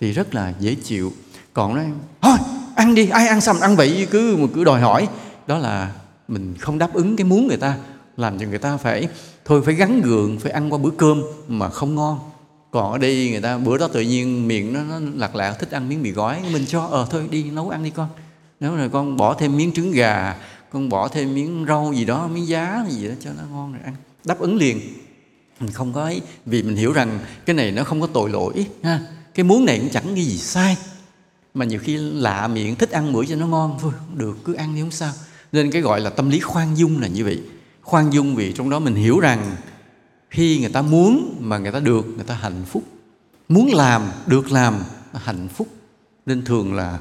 thì 0.00 0.12
rất 0.12 0.34
là 0.34 0.52
dễ 0.60 0.74
chịu. 0.74 1.12
Còn 1.52 1.74
nói, 1.74 1.84
thôi, 2.20 2.36
ăn 2.74 2.94
đi, 2.94 3.08
ai 3.08 3.28
ăn 3.28 3.40
xong 3.40 3.60
ăn 3.60 3.76
vậy 3.76 4.06
cứ, 4.10 4.36
mà 4.36 4.46
cứ 4.54 4.64
đòi 4.64 4.80
hỏi. 4.80 5.08
Đó 5.46 5.58
là 5.58 5.92
mình 6.28 6.54
không 6.58 6.78
đáp 6.78 6.94
ứng 6.94 7.16
cái 7.16 7.24
muốn 7.24 7.46
người 7.46 7.56
ta, 7.56 7.76
làm 8.16 8.38
cho 8.38 8.46
người 8.46 8.58
ta 8.58 8.76
phải, 8.76 9.08
thôi, 9.44 9.62
phải 9.64 9.74
gắn 9.74 10.00
gượng, 10.00 10.38
phải 10.38 10.52
ăn 10.52 10.72
qua 10.72 10.78
bữa 10.78 10.90
cơm 10.90 11.22
mà 11.48 11.68
không 11.68 11.94
ngon 11.94 12.18
còn 12.70 12.92
ở 12.92 12.98
đây 12.98 13.30
người 13.30 13.40
ta 13.40 13.58
bữa 13.58 13.78
đó 13.78 13.88
tự 13.88 14.00
nhiên 14.00 14.48
miệng 14.48 14.72
nó, 14.72 14.82
nó 14.82 15.00
lạc 15.14 15.34
lạc 15.34 15.52
thích 15.58 15.70
ăn 15.70 15.88
miếng 15.88 16.02
mì 16.02 16.10
gói. 16.10 16.42
Mình 16.52 16.66
cho 16.66 16.84
ờ 16.84 17.06
thôi 17.10 17.28
đi 17.30 17.42
nấu 17.42 17.70
ăn 17.70 17.84
đi 17.84 17.90
con. 17.90 18.08
Nếu 18.60 18.76
rồi 18.76 18.88
con 18.88 19.16
bỏ 19.16 19.34
thêm 19.34 19.56
miếng 19.56 19.72
trứng 19.72 19.92
gà 19.92 20.36
con 20.70 20.88
bỏ 20.88 21.08
thêm 21.08 21.34
miếng 21.34 21.64
rau 21.68 21.92
gì 21.92 22.04
đó 22.04 22.28
miếng 22.28 22.48
giá 22.48 22.84
gì 22.88 23.08
đó 23.08 23.14
cho 23.20 23.30
nó 23.36 23.42
ngon 23.50 23.72
rồi 23.72 23.82
ăn 23.84 23.94
đáp 24.24 24.38
ứng 24.38 24.56
liền. 24.56 24.80
Mình 25.60 25.72
không 25.72 25.92
có 25.92 26.02
ấy 26.02 26.20
vì 26.46 26.62
mình 26.62 26.76
hiểu 26.76 26.92
rằng 26.92 27.18
cái 27.46 27.56
này 27.56 27.72
nó 27.72 27.84
không 27.84 28.00
có 28.00 28.06
tội 28.06 28.30
lỗi 28.30 28.66
ha. 28.82 29.00
Cái 29.34 29.44
muốn 29.44 29.64
này 29.64 29.78
cũng 29.78 29.90
chẳng 29.90 30.04
cái 30.14 30.24
gì 30.24 30.38
sai. 30.38 30.76
Mà 31.54 31.64
nhiều 31.64 31.80
khi 31.82 31.96
lạ 31.96 32.48
miệng 32.48 32.76
thích 32.76 32.90
ăn 32.90 33.12
bữa 33.12 33.24
cho 33.24 33.36
nó 33.36 33.46
ngon 33.46 33.78
thôi 33.80 33.92
được 34.14 34.36
cứ 34.44 34.54
ăn 34.54 34.74
đi 34.74 34.80
không 34.80 34.90
sao. 34.90 35.12
Nên 35.52 35.70
cái 35.70 35.82
gọi 35.82 36.00
là 36.00 36.10
tâm 36.10 36.30
lý 36.30 36.40
khoan 36.40 36.78
dung 36.78 37.00
là 37.00 37.08
như 37.08 37.24
vậy. 37.24 37.40
Khoan 37.82 38.12
dung 38.12 38.34
vì 38.34 38.52
trong 38.52 38.70
đó 38.70 38.78
mình 38.78 38.94
hiểu 38.94 39.20
rằng 39.20 39.56
khi 40.30 40.58
người 40.58 40.68
ta 40.68 40.82
muốn 40.82 41.36
mà 41.40 41.58
người 41.58 41.72
ta 41.72 41.80
được, 41.80 42.06
người 42.16 42.24
ta 42.24 42.34
hạnh 42.34 42.62
phúc. 42.66 42.82
Muốn 43.48 43.74
làm, 43.74 44.02
được 44.26 44.52
làm 44.52 44.74
hạnh 45.14 45.48
phúc. 45.48 45.68
Nên 46.26 46.44
thường 46.44 46.74
là 46.74 46.98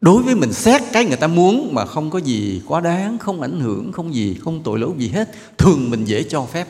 đối 0.00 0.22
với 0.22 0.34
mình 0.34 0.52
xét 0.52 0.82
cái 0.92 1.04
người 1.04 1.16
ta 1.16 1.26
muốn 1.26 1.74
mà 1.74 1.86
không 1.86 2.10
có 2.10 2.18
gì 2.18 2.62
quá 2.66 2.80
đáng, 2.80 3.18
không 3.18 3.42
ảnh 3.42 3.60
hưởng, 3.60 3.92
không 3.92 4.14
gì, 4.14 4.36
không 4.40 4.62
tội 4.62 4.78
lỗi 4.78 4.92
gì 4.98 5.08
hết, 5.08 5.28
thường 5.58 5.90
mình 5.90 6.04
dễ 6.04 6.22
cho 6.22 6.46
phép. 6.52 6.68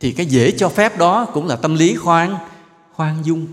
Thì 0.00 0.12
cái 0.12 0.26
dễ 0.26 0.50
cho 0.50 0.68
phép 0.68 0.98
đó 0.98 1.24
cũng 1.24 1.46
là 1.46 1.56
tâm 1.56 1.74
lý 1.74 1.94
khoan 1.94 2.36
khoan 2.92 3.16
dung. 3.24 3.46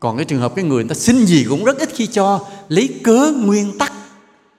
Còn 0.00 0.16
cái 0.16 0.24
trường 0.24 0.40
hợp 0.40 0.54
cái 0.54 0.64
người 0.64 0.84
người 0.84 0.88
ta 0.88 0.94
xin 0.94 1.24
gì 1.24 1.46
cũng 1.48 1.64
rất 1.64 1.78
ít 1.78 1.88
khi 1.94 2.06
cho, 2.06 2.46
lấy 2.68 2.88
cớ 3.02 3.32
nguyên 3.36 3.78
tắc. 3.78 3.92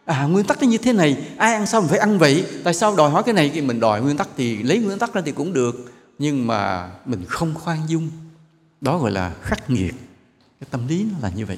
À 0.05 0.23
nguyên 0.23 0.45
tắc 0.45 0.61
nó 0.61 0.67
như 0.67 0.77
thế 0.77 0.93
này, 0.93 1.17
ai 1.37 1.53
ăn 1.53 1.67
sao 1.67 1.81
mình 1.81 1.89
phải 1.89 1.99
ăn 1.99 2.17
vậy? 2.17 2.45
Tại 2.63 2.73
sao 2.73 2.95
đòi 2.95 3.09
hỏi 3.09 3.23
cái 3.23 3.33
này 3.33 3.51
thì 3.53 3.61
mình 3.61 3.79
đòi 3.79 4.01
nguyên 4.01 4.17
tắc 4.17 4.29
thì 4.37 4.63
lấy 4.63 4.77
nguyên 4.77 4.99
tắc 4.99 5.13
ra 5.13 5.21
thì 5.25 5.31
cũng 5.31 5.53
được 5.53 5.90
nhưng 6.21 6.47
mà 6.47 6.89
mình 7.05 7.25
không 7.27 7.53
khoan 7.53 7.79
dung. 7.87 8.09
Đó 8.81 8.97
gọi 8.97 9.11
là 9.11 9.33
khắc 9.41 9.69
nghiệt. 9.69 9.95
Cái 10.59 10.67
tâm 10.71 10.87
lý 10.87 11.05
nó 11.11 11.17
là 11.21 11.29
như 11.35 11.45
vậy. 11.45 11.57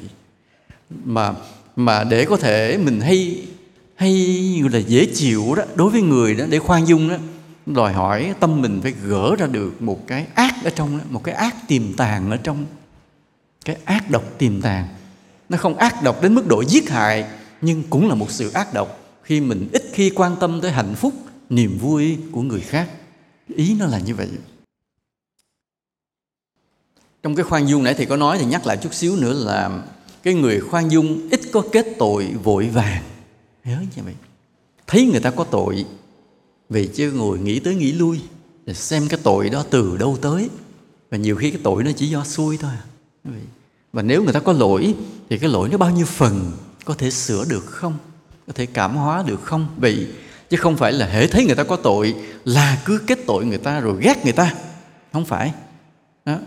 Mà 1.04 1.34
mà 1.76 2.04
để 2.04 2.26
có 2.26 2.38
thể 2.38 2.78
mình 2.78 3.00
hay 3.02 3.48
hay 3.96 4.60
gọi 4.62 4.72
là 4.72 4.80
dễ 4.80 5.06
chịu 5.06 5.56
đó 5.56 5.64
đối 5.76 5.90
với 5.92 6.02
người 6.02 6.36
đó 6.36 6.46
để 6.50 6.60
khoan 6.60 6.88
dung 6.88 7.10
đó 7.10 7.16
đòi 7.66 7.94
hỏi 7.94 8.34
tâm 8.40 8.62
mình 8.62 8.80
phải 8.84 8.94
gỡ 9.08 9.36
ra 9.36 9.48
được 9.48 9.82
một 9.82 10.08
cái 10.08 10.26
ác 10.34 10.56
ở 10.64 10.70
trong 10.70 10.98
đó, 10.98 11.04
một 11.10 11.24
cái 11.24 11.36
ác 11.36 11.56
tiềm 11.68 11.94
tàng 11.94 12.32
ở 12.32 12.38
trong 12.38 12.66
cái 13.66 13.78
ác 13.86 14.12
độc 14.12 14.24
tiềm 14.38 14.62
tàng. 14.62 14.88
Nó 15.50 15.58
không 15.58 15.78
ác 15.78 16.04
độc 16.04 16.22
đến 16.22 16.36
mức 16.36 16.48
độ 16.48 16.64
giết 16.68 16.90
hại 16.90 17.26
nhưng 17.62 17.84
cũng 17.90 18.10
là 18.10 18.16
một 18.16 18.32
sự 18.32 18.52
ác 18.52 18.74
độc. 18.74 19.00
Khi 19.24 19.42
mình 19.42 19.70
ít 19.74 19.84
khi 19.94 20.12
quan 20.16 20.36
tâm 20.40 20.62
tới 20.62 20.72
hạnh 20.72 20.96
phúc 20.96 21.14
niềm 21.50 21.78
vui 21.78 22.18
của 22.32 22.42
người 22.42 22.62
khác 22.62 22.90
ý 23.48 23.76
nó 23.80 23.86
là 23.86 24.00
như 24.00 24.16
vậy 24.16 24.30
trong 27.24 27.36
cái 27.36 27.44
khoan 27.44 27.68
dung 27.68 27.84
nãy 27.84 27.94
thì 27.94 28.06
có 28.06 28.18
nói 28.18 28.38
thì 28.40 28.46
nhắc 28.46 28.66
lại 28.66 28.78
chút 28.78 28.94
xíu 28.94 29.16
nữa 29.16 29.34
là 29.34 29.84
cái 30.24 30.34
người 30.34 30.60
khoan 30.60 30.92
dung 30.92 31.30
ít 31.30 31.40
có 31.52 31.64
kết 31.72 31.86
tội 32.00 32.34
vội 32.44 32.70
vàng. 32.74 33.04
Nhớ 33.66 33.78
như 33.96 34.04
vậy 34.06 34.14
thấy 34.88 35.06
người 35.06 35.20
ta 35.20 35.32
có 35.32 35.44
tội, 35.44 35.86
vì 36.70 36.88
chứ 36.88 37.12
ngồi 37.12 37.40
nghĩ 37.40 37.60
tới 37.60 37.76
nghĩ 37.76 37.92
lui 37.92 38.22
xem 38.74 39.08
cái 39.08 39.20
tội 39.24 39.50
đó 39.50 39.66
từ 39.70 39.98
đâu 39.98 40.18
tới. 40.22 40.50
Và 41.12 41.18
nhiều 41.18 41.36
khi 41.36 41.52
cái 41.52 41.62
tội 41.64 41.84
nó 41.84 41.92
chỉ 41.96 42.08
do 42.08 42.24
xui 42.24 42.58
thôi 42.58 42.72
à. 43.24 43.32
và 43.94 44.02
nếu 44.02 44.24
người 44.24 44.34
ta 44.34 44.40
có 44.40 44.54
lỗi, 44.54 44.94
thì 45.30 45.38
cái 45.38 45.50
lỗi 45.50 45.70
nó 45.70 45.78
bao 45.78 45.90
nhiêu 45.90 46.06
phần 46.06 46.52
có 46.86 46.94
thể 46.94 47.12
sửa 47.12 47.46
được 47.50 47.66
không? 47.66 47.98
Có 48.48 48.54
thể 48.54 48.66
cảm 48.66 48.96
hóa 48.96 49.24
được 49.28 49.42
không? 49.44 49.68
Vì 49.78 50.08
chứ 50.50 50.58
không 50.58 50.78
phải 50.78 50.92
là 50.92 51.06
hễ 51.06 51.28
thấy 51.28 51.46
người 51.46 51.56
ta 51.56 51.64
có 51.64 51.76
tội 51.76 52.16
là 52.46 52.82
cứ 52.86 53.00
kết 53.08 53.20
tội 53.28 53.46
người 53.46 53.58
ta 53.58 53.80
rồi 53.80 53.98
ghét 54.02 54.24
người 54.24 54.34
ta. 54.34 54.56
Không 55.14 55.26
phải. 55.26 55.54
Đó 56.26 56.38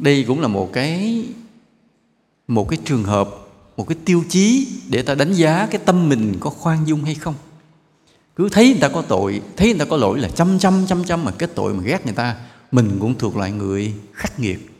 đây 0.00 0.24
cũng 0.28 0.40
là 0.40 0.48
một 0.48 0.72
cái 0.72 1.24
một 2.48 2.68
cái 2.68 2.78
trường 2.84 3.04
hợp, 3.04 3.28
một 3.76 3.88
cái 3.88 3.98
tiêu 4.04 4.24
chí 4.28 4.68
để 4.88 5.02
ta 5.02 5.14
đánh 5.14 5.32
giá 5.32 5.66
cái 5.70 5.80
tâm 5.84 6.08
mình 6.08 6.36
có 6.40 6.50
khoan 6.50 6.78
dung 6.86 7.04
hay 7.04 7.14
không. 7.14 7.34
Cứ 8.36 8.48
thấy 8.48 8.66
người 8.66 8.80
ta 8.80 8.88
có 8.88 9.02
tội, 9.02 9.40
thấy 9.56 9.68
người 9.68 9.78
ta 9.78 9.84
có 9.84 9.96
lỗi 9.96 10.18
là 10.18 10.28
chăm 10.28 10.58
chăm 10.58 10.86
chăm 10.86 11.04
chăm 11.04 11.24
mà 11.24 11.30
cái 11.30 11.48
tội 11.54 11.74
mà 11.74 11.82
ghét 11.82 12.04
người 12.04 12.14
ta, 12.14 12.36
mình 12.72 12.96
cũng 13.00 13.14
thuộc 13.18 13.36
loại 13.36 13.52
người 13.52 13.94
khắc 14.12 14.40
nghiệt. 14.40 14.70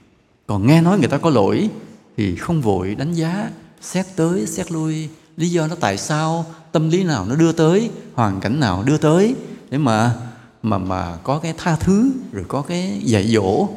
Còn 0.46 0.66
nghe 0.66 0.82
nói 0.82 0.98
người 0.98 1.08
ta 1.08 1.18
có 1.18 1.30
lỗi 1.30 1.68
thì 2.16 2.36
không 2.36 2.62
vội 2.62 2.94
đánh 2.94 3.12
giá, 3.12 3.50
xét 3.80 4.06
tới, 4.16 4.46
xét 4.46 4.72
lui, 4.72 5.08
lý 5.36 5.48
do 5.48 5.66
nó 5.66 5.74
tại 5.74 5.98
sao, 5.98 6.46
tâm 6.72 6.90
lý 6.90 7.04
nào 7.04 7.26
nó 7.26 7.34
đưa 7.34 7.52
tới, 7.52 7.90
hoàn 8.14 8.40
cảnh 8.40 8.60
nào 8.60 8.82
đưa 8.82 8.96
tới, 8.96 9.34
để 9.70 9.78
mà 9.78 10.14
mà 10.62 10.78
mà 10.78 11.16
có 11.16 11.38
cái 11.38 11.54
tha 11.58 11.76
thứ, 11.76 12.10
rồi 12.32 12.44
có 12.48 12.62
cái 12.62 13.00
dạy 13.04 13.28
dỗ 13.28 13.68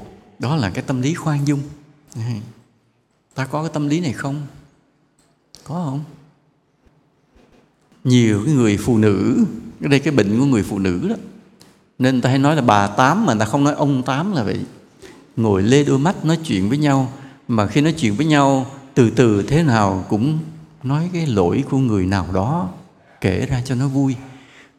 đó 0.43 0.55
là 0.55 0.69
cái 0.69 0.83
tâm 0.87 1.01
lý 1.01 1.13
khoan 1.13 1.47
dung. 1.47 1.59
Ta 3.35 3.45
có 3.45 3.61
cái 3.61 3.71
tâm 3.73 3.87
lý 3.87 3.99
này 3.99 4.13
không? 4.13 4.47
Có 5.63 5.75
không? 5.85 6.03
Nhiều 8.03 8.41
cái 8.45 8.53
người 8.53 8.77
phụ 8.77 8.97
nữ 8.97 9.45
ở 9.81 9.87
đây 9.87 9.99
cái 9.99 10.13
bệnh 10.13 10.39
của 10.39 10.45
người 10.45 10.63
phụ 10.63 10.79
nữ 10.79 11.07
đó. 11.09 11.15
Nên 11.99 12.21
ta 12.21 12.29
hay 12.29 12.39
nói 12.39 12.55
là 12.55 12.61
bà 12.61 12.87
tám 12.87 13.25
mà 13.25 13.35
ta 13.35 13.45
không 13.45 13.63
nói 13.63 13.73
ông 13.73 14.03
tám 14.03 14.31
là 14.31 14.43
vậy. 14.43 14.59
Ngồi 15.35 15.63
lê 15.63 15.83
đôi 15.83 15.99
mắt 15.99 16.25
nói 16.25 16.37
chuyện 16.45 16.69
với 16.69 16.77
nhau 16.77 17.13
mà 17.47 17.67
khi 17.67 17.81
nói 17.81 17.93
chuyện 17.97 18.15
với 18.15 18.25
nhau 18.25 18.71
từ 18.93 19.09
từ 19.09 19.43
thế 19.43 19.63
nào 19.63 20.05
cũng 20.09 20.39
nói 20.83 21.09
cái 21.13 21.27
lỗi 21.27 21.63
của 21.69 21.77
người 21.77 22.05
nào 22.05 22.27
đó 22.33 22.69
kể 23.21 23.45
ra 23.45 23.61
cho 23.65 23.75
nó 23.75 23.87
vui. 23.87 24.15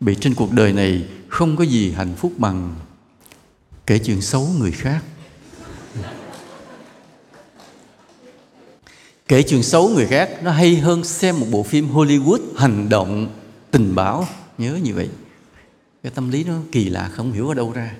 Vì 0.00 0.14
trên 0.14 0.34
cuộc 0.34 0.52
đời 0.52 0.72
này 0.72 1.08
không 1.28 1.56
có 1.56 1.64
gì 1.64 1.92
hạnh 1.92 2.14
phúc 2.16 2.32
bằng 2.36 2.74
kể 3.86 3.98
chuyện 3.98 4.20
xấu 4.20 4.48
người 4.58 4.72
khác 4.72 5.04
kể 9.28 9.42
chuyện 9.42 9.62
xấu 9.62 9.88
người 9.88 10.06
khác, 10.06 10.30
nó 10.42 10.50
hay 10.50 10.76
hơn 10.76 11.04
xem 11.04 11.40
một 11.40 11.46
bộ 11.50 11.62
phim 11.62 11.88
Hollywood 11.94 12.40
hành 12.56 12.88
động 12.88 13.28
tình 13.70 13.94
báo. 13.94 14.26
Nhớ 14.58 14.78
như 14.82 14.94
vậy. 14.94 15.08
Cái 16.02 16.12
tâm 16.14 16.30
lý 16.30 16.44
nó 16.44 16.54
kỳ 16.72 16.88
lạ, 16.88 17.10
không 17.12 17.32
hiểu 17.32 17.48
ở 17.48 17.54
đâu 17.54 17.72
ra. 17.72 17.94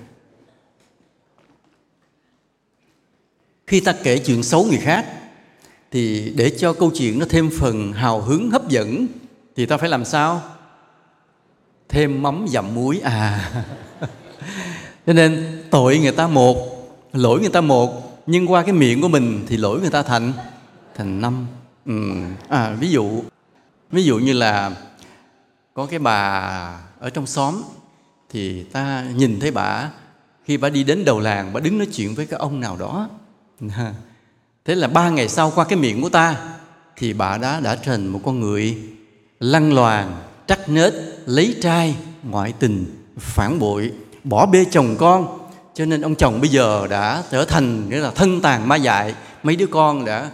Khi 3.67 3.79
ta 3.79 3.93
kể 4.03 4.17
chuyện 4.17 4.43
xấu 4.43 4.63
người 4.63 4.77
khác, 4.77 5.05
thì 5.91 6.33
để 6.35 6.49
cho 6.49 6.73
câu 6.73 6.91
chuyện 6.95 7.19
nó 7.19 7.25
thêm 7.29 7.49
phần 7.59 7.93
hào 7.93 8.21
hứng, 8.21 8.51
hấp 8.51 8.69
dẫn, 8.69 9.07
thì 9.55 9.65
ta 9.65 9.77
phải 9.77 9.89
làm 9.89 10.05
sao? 10.05 10.41
Thêm 11.89 12.21
mắm 12.21 12.45
dặm 12.49 12.75
muối. 12.75 12.99
À. 12.99 13.51
Cho 15.05 15.13
nên 15.13 15.61
tội 15.69 15.99
người 15.99 16.11
ta 16.11 16.27
một, 16.27 16.57
lỗi 17.13 17.39
người 17.39 17.49
ta 17.49 17.61
một, 17.61 18.21
nhưng 18.27 18.51
qua 18.51 18.63
cái 18.63 18.73
miệng 18.73 19.01
của 19.01 19.07
mình 19.07 19.45
thì 19.47 19.57
lỗi 19.57 19.81
người 19.81 19.89
ta 19.89 20.03
thành 20.03 20.33
thành 20.95 21.21
năm. 21.21 21.47
Ừ. 21.85 21.93
à 22.49 22.75
ví 22.79 22.89
dụ 22.89 23.23
ví 23.91 24.03
dụ 24.03 24.17
như 24.19 24.33
là 24.33 24.71
có 25.73 25.85
cái 25.85 25.99
bà 25.99 26.19
ở 26.99 27.09
trong 27.09 27.27
xóm 27.27 27.61
thì 28.29 28.63
ta 28.63 29.05
nhìn 29.15 29.39
thấy 29.39 29.51
bà, 29.51 29.89
khi 30.45 30.57
bà 30.57 30.69
đi 30.69 30.83
đến 30.83 31.05
đầu 31.05 31.19
làng, 31.19 31.53
bà 31.53 31.59
đứng 31.59 31.77
nói 31.77 31.87
chuyện 31.93 32.15
với 32.15 32.25
cái 32.25 32.39
ông 32.39 32.59
nào 32.59 32.77
đó. 32.77 33.09
Thế 34.65 34.75
là 34.75 34.87
ba 34.87 35.09
ngày 35.09 35.29
sau 35.29 35.51
qua 35.55 35.65
cái 35.65 35.79
miệng 35.79 36.01
của 36.01 36.09
ta 36.09 36.35
thì 36.95 37.13
bà 37.13 37.37
đã 37.37 37.59
đã 37.59 37.75
thành 37.75 38.07
một 38.07 38.19
con 38.25 38.39
người 38.39 38.77
lăng 39.39 39.73
loàn, 39.73 40.11
trắc 40.47 40.69
nết, 40.69 40.93
lấy 41.25 41.55
trai, 41.61 41.95
ngoại 42.23 42.53
tình, 42.59 42.85
phản 43.17 43.59
bội, 43.59 43.91
bỏ 44.23 44.45
bê 44.45 44.65
chồng 44.71 44.95
con. 44.99 45.39
Cho 45.73 45.85
nên 45.85 46.01
ông 46.01 46.15
chồng 46.15 46.41
bây 46.41 46.49
giờ 46.49 46.87
đã 46.89 47.23
trở 47.31 47.45
thành 47.45 47.89
nghĩa 47.89 47.99
là 47.99 48.11
thân 48.11 48.41
tàn 48.41 48.67
ma 48.67 48.75
dại. 48.75 49.15
Mấy 49.43 49.55
đứa 49.55 49.67
con 49.67 50.05
đã 50.05 50.29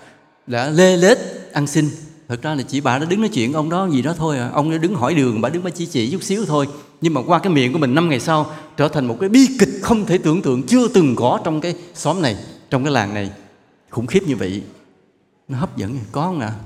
đã 0.48 0.70
lê 0.70 0.98
lết, 0.98 1.18
ăn 1.54 1.68
xin. 1.68 1.90
Thật 2.28 2.42
ra 2.42 2.56
là 2.56 2.64
chỉ 2.64 2.82
bà 2.82 3.00
đã 3.00 3.06
đứng 3.06 3.22
nói 3.22 3.30
chuyện, 3.30 3.54
ông 3.54 3.70
đó 3.70 3.90
gì 3.92 4.02
đó 4.02 4.14
thôi 4.18 4.38
à. 4.38 4.50
Ông 4.54 4.72
đã 4.72 4.78
đứng 4.78 4.96
hỏi 4.96 5.16
đường, 5.16 5.42
bà 5.42 5.50
đứng 5.50 5.64
bà 5.64 5.70
chỉ 5.70 5.86
chỉ 5.86 6.12
chút 6.12 6.24
xíu 6.24 6.46
thôi. 6.46 6.68
Nhưng 7.02 7.14
mà 7.14 7.22
qua 7.28 7.40
cái 7.40 7.54
miệng 7.54 7.74
của 7.74 7.80
mình 7.80 7.96
năm 7.96 8.10
ngày 8.10 8.20
sau, 8.20 8.52
trở 8.78 8.88
thành 8.88 9.06
một 9.06 9.18
cái 9.20 9.30
bi 9.30 9.48
kịch 9.60 9.70
không 9.82 10.06
thể 10.06 10.18
tưởng 10.18 10.42
tượng, 10.42 10.64
chưa 10.64 10.88
từng 10.88 11.16
có 11.16 11.40
trong 11.44 11.62
cái 11.62 11.76
xóm 11.94 12.22
này, 12.22 12.36
trong 12.70 12.84
cái 12.84 12.94
làng 12.94 13.14
này. 13.14 13.32
Khủng 13.90 14.08
khiếp 14.08 14.24
như 14.28 14.36
vậy, 14.36 14.64
nó 15.48 15.58
hấp 15.58 15.78
dẫn 15.78 15.98
à. 15.98 16.04
có 16.12 16.22
không 16.22 16.40
ạ? 16.40 16.48
À? 16.48 16.58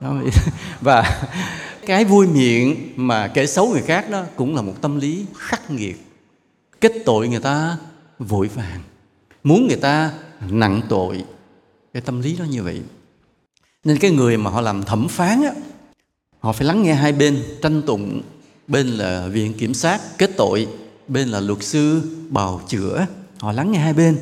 và 0.80 1.22
cái 1.86 2.04
vui 2.04 2.26
miệng 2.26 2.92
mà 2.96 3.28
kể 3.28 3.46
xấu 3.46 3.68
người 3.68 3.82
khác 3.82 4.10
đó 4.10 4.22
cũng 4.36 4.56
là 4.56 4.62
một 4.62 4.74
tâm 4.80 5.00
lý 5.00 5.24
khắc 5.36 5.70
nghiệt. 5.70 6.06
Kết 6.80 6.92
tội 7.04 7.28
người 7.28 7.40
ta 7.40 7.76
vội 8.18 8.48
vàng, 8.54 8.80
muốn 9.44 9.66
người 9.68 9.76
ta 9.76 10.12
nặng 10.50 10.80
tội. 10.88 11.24
Cái 11.94 12.00
tâm 12.00 12.20
lý 12.20 12.36
đó 12.36 12.44
như 12.44 12.62
vậy 12.62 12.80
nên 13.84 13.98
cái 13.98 14.10
người 14.10 14.36
mà 14.36 14.50
họ 14.50 14.60
làm 14.60 14.82
thẩm 14.82 15.08
phán 15.08 15.42
á, 15.42 15.52
họ 16.40 16.52
phải 16.52 16.66
lắng 16.66 16.82
nghe 16.82 16.94
hai 16.94 17.12
bên, 17.12 17.42
tranh 17.62 17.82
tụng. 17.82 18.22
Bên 18.68 18.86
là 18.86 19.26
viện 19.26 19.54
kiểm 19.54 19.74
sát 19.74 20.00
kết 20.18 20.30
tội, 20.36 20.68
bên 21.08 21.28
là 21.28 21.40
luật 21.40 21.62
sư 21.62 22.02
bào 22.28 22.60
chữa. 22.68 23.06
Họ 23.38 23.52
lắng 23.52 23.72
nghe 23.72 23.78
hai 23.78 23.92
bên 23.92 24.18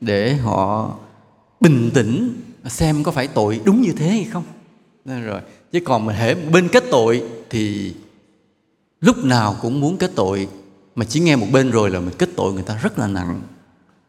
để 0.00 0.34
họ 0.34 0.94
bình 1.60 1.90
tĩnh, 1.94 2.40
xem 2.68 3.02
có 3.02 3.12
phải 3.12 3.28
tội 3.28 3.60
đúng 3.64 3.80
như 3.82 3.92
thế 3.92 4.08
hay 4.08 4.24
không. 4.24 4.44
Nên 5.04 5.24
rồi. 5.24 5.40
Chứ 5.72 5.80
còn 5.84 6.06
mà 6.06 6.12
hệ, 6.12 6.34
bên 6.34 6.68
kết 6.68 6.84
tội 6.90 7.22
thì 7.50 7.94
lúc 9.00 9.24
nào 9.24 9.56
cũng 9.60 9.80
muốn 9.80 9.96
kết 9.96 10.10
tội, 10.14 10.48
mà 10.94 11.04
chỉ 11.04 11.20
nghe 11.20 11.36
một 11.36 11.46
bên 11.52 11.70
rồi 11.70 11.90
là 11.90 12.00
mình 12.00 12.14
kết 12.18 12.28
tội 12.36 12.52
người 12.52 12.62
ta 12.62 12.76
rất 12.82 12.98
là 12.98 13.06
nặng. 13.06 13.42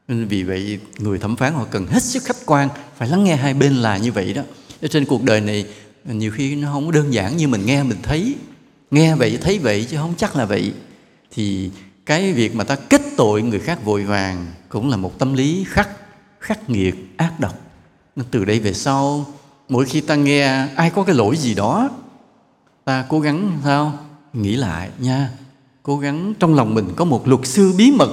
Nên 0.07 0.27
vì 0.27 0.43
vậy 0.43 0.79
người 0.99 1.19
thẩm 1.19 1.35
phán 1.35 1.53
họ 1.53 1.65
cần 1.71 1.87
hết 1.87 2.03
sức 2.03 2.23
khách 2.23 2.45
quan, 2.45 2.69
phải 2.97 3.09
lắng 3.09 3.23
nghe 3.23 3.35
hai 3.35 3.53
bên 3.53 3.73
là 3.73 3.97
như 3.97 4.11
vậy 4.11 4.33
đó 4.33 4.41
cho 4.82 4.88
trên 4.88 5.05
cuộc 5.05 5.23
đời 5.23 5.41
này, 5.41 5.65
nhiều 6.05 6.32
khi 6.32 6.55
nó 6.55 6.71
không 6.71 6.91
đơn 6.91 7.13
giản 7.13 7.38
như 7.38 7.47
mình 7.47 7.65
nghe, 7.65 7.84
mình 7.84 7.97
thấy. 8.03 8.36
Nghe 8.91 9.15
vậy, 9.15 9.38
thấy 9.41 9.59
vậy 9.59 9.88
chứ 9.89 9.97
không 9.97 10.13
chắc 10.17 10.36
là 10.36 10.45
vậy. 10.45 10.73
Thì 11.32 11.71
cái 12.05 12.34
việc 12.34 12.55
mà 12.55 12.63
ta 12.63 12.75
kết 12.75 13.01
tội 13.17 13.41
người 13.41 13.59
khác 13.59 13.86
vội 13.86 14.03
vàng 14.03 14.45
cũng 14.69 14.89
là 14.89 14.97
một 14.97 15.19
tâm 15.19 15.34
lý 15.34 15.65
khắc 15.67 15.89
khắc 16.39 16.69
nghiệt, 16.69 16.95
ác 17.17 17.39
độc. 17.39 17.59
Nên 18.15 18.25
từ 18.32 18.45
đây 18.45 18.59
về 18.59 18.73
sau, 18.73 19.25
mỗi 19.69 19.86
khi 19.86 20.01
ta 20.01 20.15
nghe 20.15 20.67
ai 20.75 20.89
có 20.89 21.03
cái 21.03 21.15
lỗi 21.15 21.38
gì 21.38 21.55
đó, 21.55 21.89
ta 22.86 23.05
cố 23.09 23.19
gắng 23.19 23.59
sao? 23.63 23.99
Nghĩ 24.34 24.55
lại 24.55 24.89
nha. 24.99 25.29
Cố 25.84 25.97
gắng 25.97 26.34
trong 26.39 26.55
lòng 26.55 26.73
mình 26.73 26.89
có 26.95 27.05
một 27.05 27.27
luật 27.27 27.41
sư 27.43 27.73
bí 27.77 27.91
mật 27.91 28.11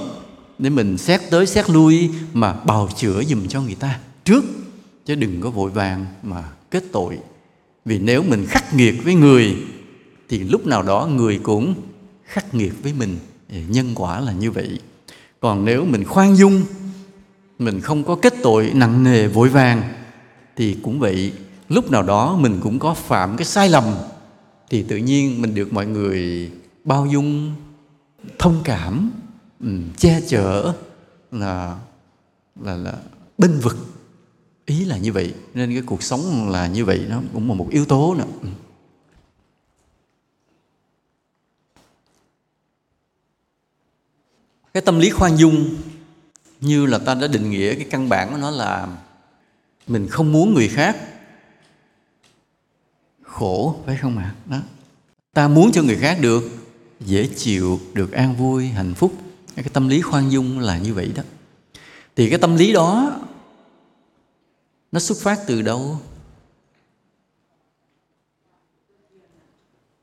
để 0.57 0.69
mình 0.69 0.97
xét 0.97 1.21
tới, 1.29 1.47
xét 1.47 1.69
lui 1.69 2.09
mà 2.33 2.53
bào 2.53 2.89
chữa 2.95 3.23
dùm 3.23 3.47
cho 3.47 3.61
người 3.61 3.75
ta 3.75 3.99
trước. 4.25 4.43
Chứ 5.05 5.15
đừng 5.15 5.41
có 5.41 5.49
vội 5.49 5.71
vàng 5.71 6.05
mà 6.23 6.43
kết 6.71 6.83
tội. 6.91 7.19
Vì 7.85 7.99
nếu 7.99 8.23
mình 8.23 8.45
khắc 8.45 8.73
nghiệt 8.73 8.95
với 9.03 9.15
người, 9.15 9.57
thì 10.29 10.39
lúc 10.39 10.67
nào 10.67 10.83
đó 10.83 11.09
người 11.13 11.39
cũng 11.43 11.73
khắc 12.23 12.55
nghiệt 12.55 12.73
với 12.83 12.93
mình. 12.93 13.17
Nhân 13.69 13.91
quả 13.95 14.19
là 14.19 14.31
như 14.31 14.51
vậy. 14.51 14.79
Còn 15.39 15.65
nếu 15.65 15.85
mình 15.85 16.05
khoan 16.05 16.35
dung, 16.35 16.63
mình 17.59 17.81
không 17.81 18.03
có 18.03 18.15
kết 18.15 18.33
tội 18.43 18.71
nặng 18.73 19.03
nề, 19.03 19.27
vội 19.27 19.49
vàng, 19.49 19.81
thì 20.55 20.77
cũng 20.83 20.99
vậy. 20.99 21.33
Lúc 21.69 21.91
nào 21.91 22.03
đó 22.03 22.37
mình 22.37 22.59
cũng 22.63 22.79
có 22.79 22.93
phạm 22.93 23.37
cái 23.37 23.45
sai 23.45 23.69
lầm, 23.69 23.83
thì 24.69 24.83
tự 24.83 24.97
nhiên 24.97 25.41
mình 25.41 25.55
được 25.55 25.73
mọi 25.73 25.85
người 25.85 26.51
bao 26.83 27.05
dung, 27.05 27.55
thông 28.39 28.61
cảm 28.63 29.11
ừ, 29.63 29.69
che 29.97 30.21
chở 30.27 30.73
là 31.31 31.75
là 32.61 32.75
là 32.75 32.93
bênh 33.37 33.59
vực 33.59 33.77
ý 34.69 34.85
là 34.85 34.97
như 34.97 35.13
vậy, 35.13 35.33
nên 35.53 35.73
cái 35.73 35.83
cuộc 35.85 36.03
sống 36.03 36.49
là 36.49 36.67
như 36.67 36.85
vậy, 36.85 37.05
nó 37.09 37.21
cũng 37.33 37.49
là 37.49 37.53
một 37.55 37.67
yếu 37.71 37.85
tố 37.85 38.15
nữa. 38.15 38.25
Ừ. 38.41 38.49
Cái 44.73 44.81
tâm 44.81 44.99
lý 44.99 45.09
khoan 45.09 45.37
dung, 45.37 45.75
như 46.61 46.85
là 46.85 46.97
ta 46.97 47.15
đã 47.15 47.27
định 47.27 47.49
nghĩa 47.49 47.75
cái 47.75 47.85
căn 47.89 48.09
bản 48.09 48.31
của 48.31 48.37
nó 48.37 48.51
là 48.51 48.87
mình 49.87 50.07
không 50.07 50.31
muốn 50.31 50.53
người 50.53 50.67
khác 50.67 50.97
khổ, 53.23 53.75
phải 53.85 53.97
không 53.97 54.17
ạ? 54.17 54.23
À? 54.23 54.51
đó. 54.51 54.57
Ta 55.33 55.47
muốn 55.47 55.71
cho 55.71 55.83
người 55.83 55.97
khác 55.97 56.17
được 56.21 56.43
dễ 56.99 57.29
chịu, 57.35 57.79
được 57.93 58.11
an 58.11 58.35
vui, 58.35 58.67
hạnh 58.67 58.93
phúc. 58.93 59.13
Cái 59.55 59.69
tâm 59.73 59.89
lý 59.89 60.01
khoan 60.01 60.31
dung 60.31 60.59
là 60.59 60.77
như 60.77 60.93
vậy 60.93 61.11
đó. 61.15 61.23
Thì 62.15 62.29
cái 62.29 62.39
tâm 62.39 62.55
lý 62.55 62.73
đó 62.73 63.19
nó 64.91 64.99
xuất 64.99 65.17
phát 65.17 65.39
từ 65.47 65.61
đâu? 65.61 65.99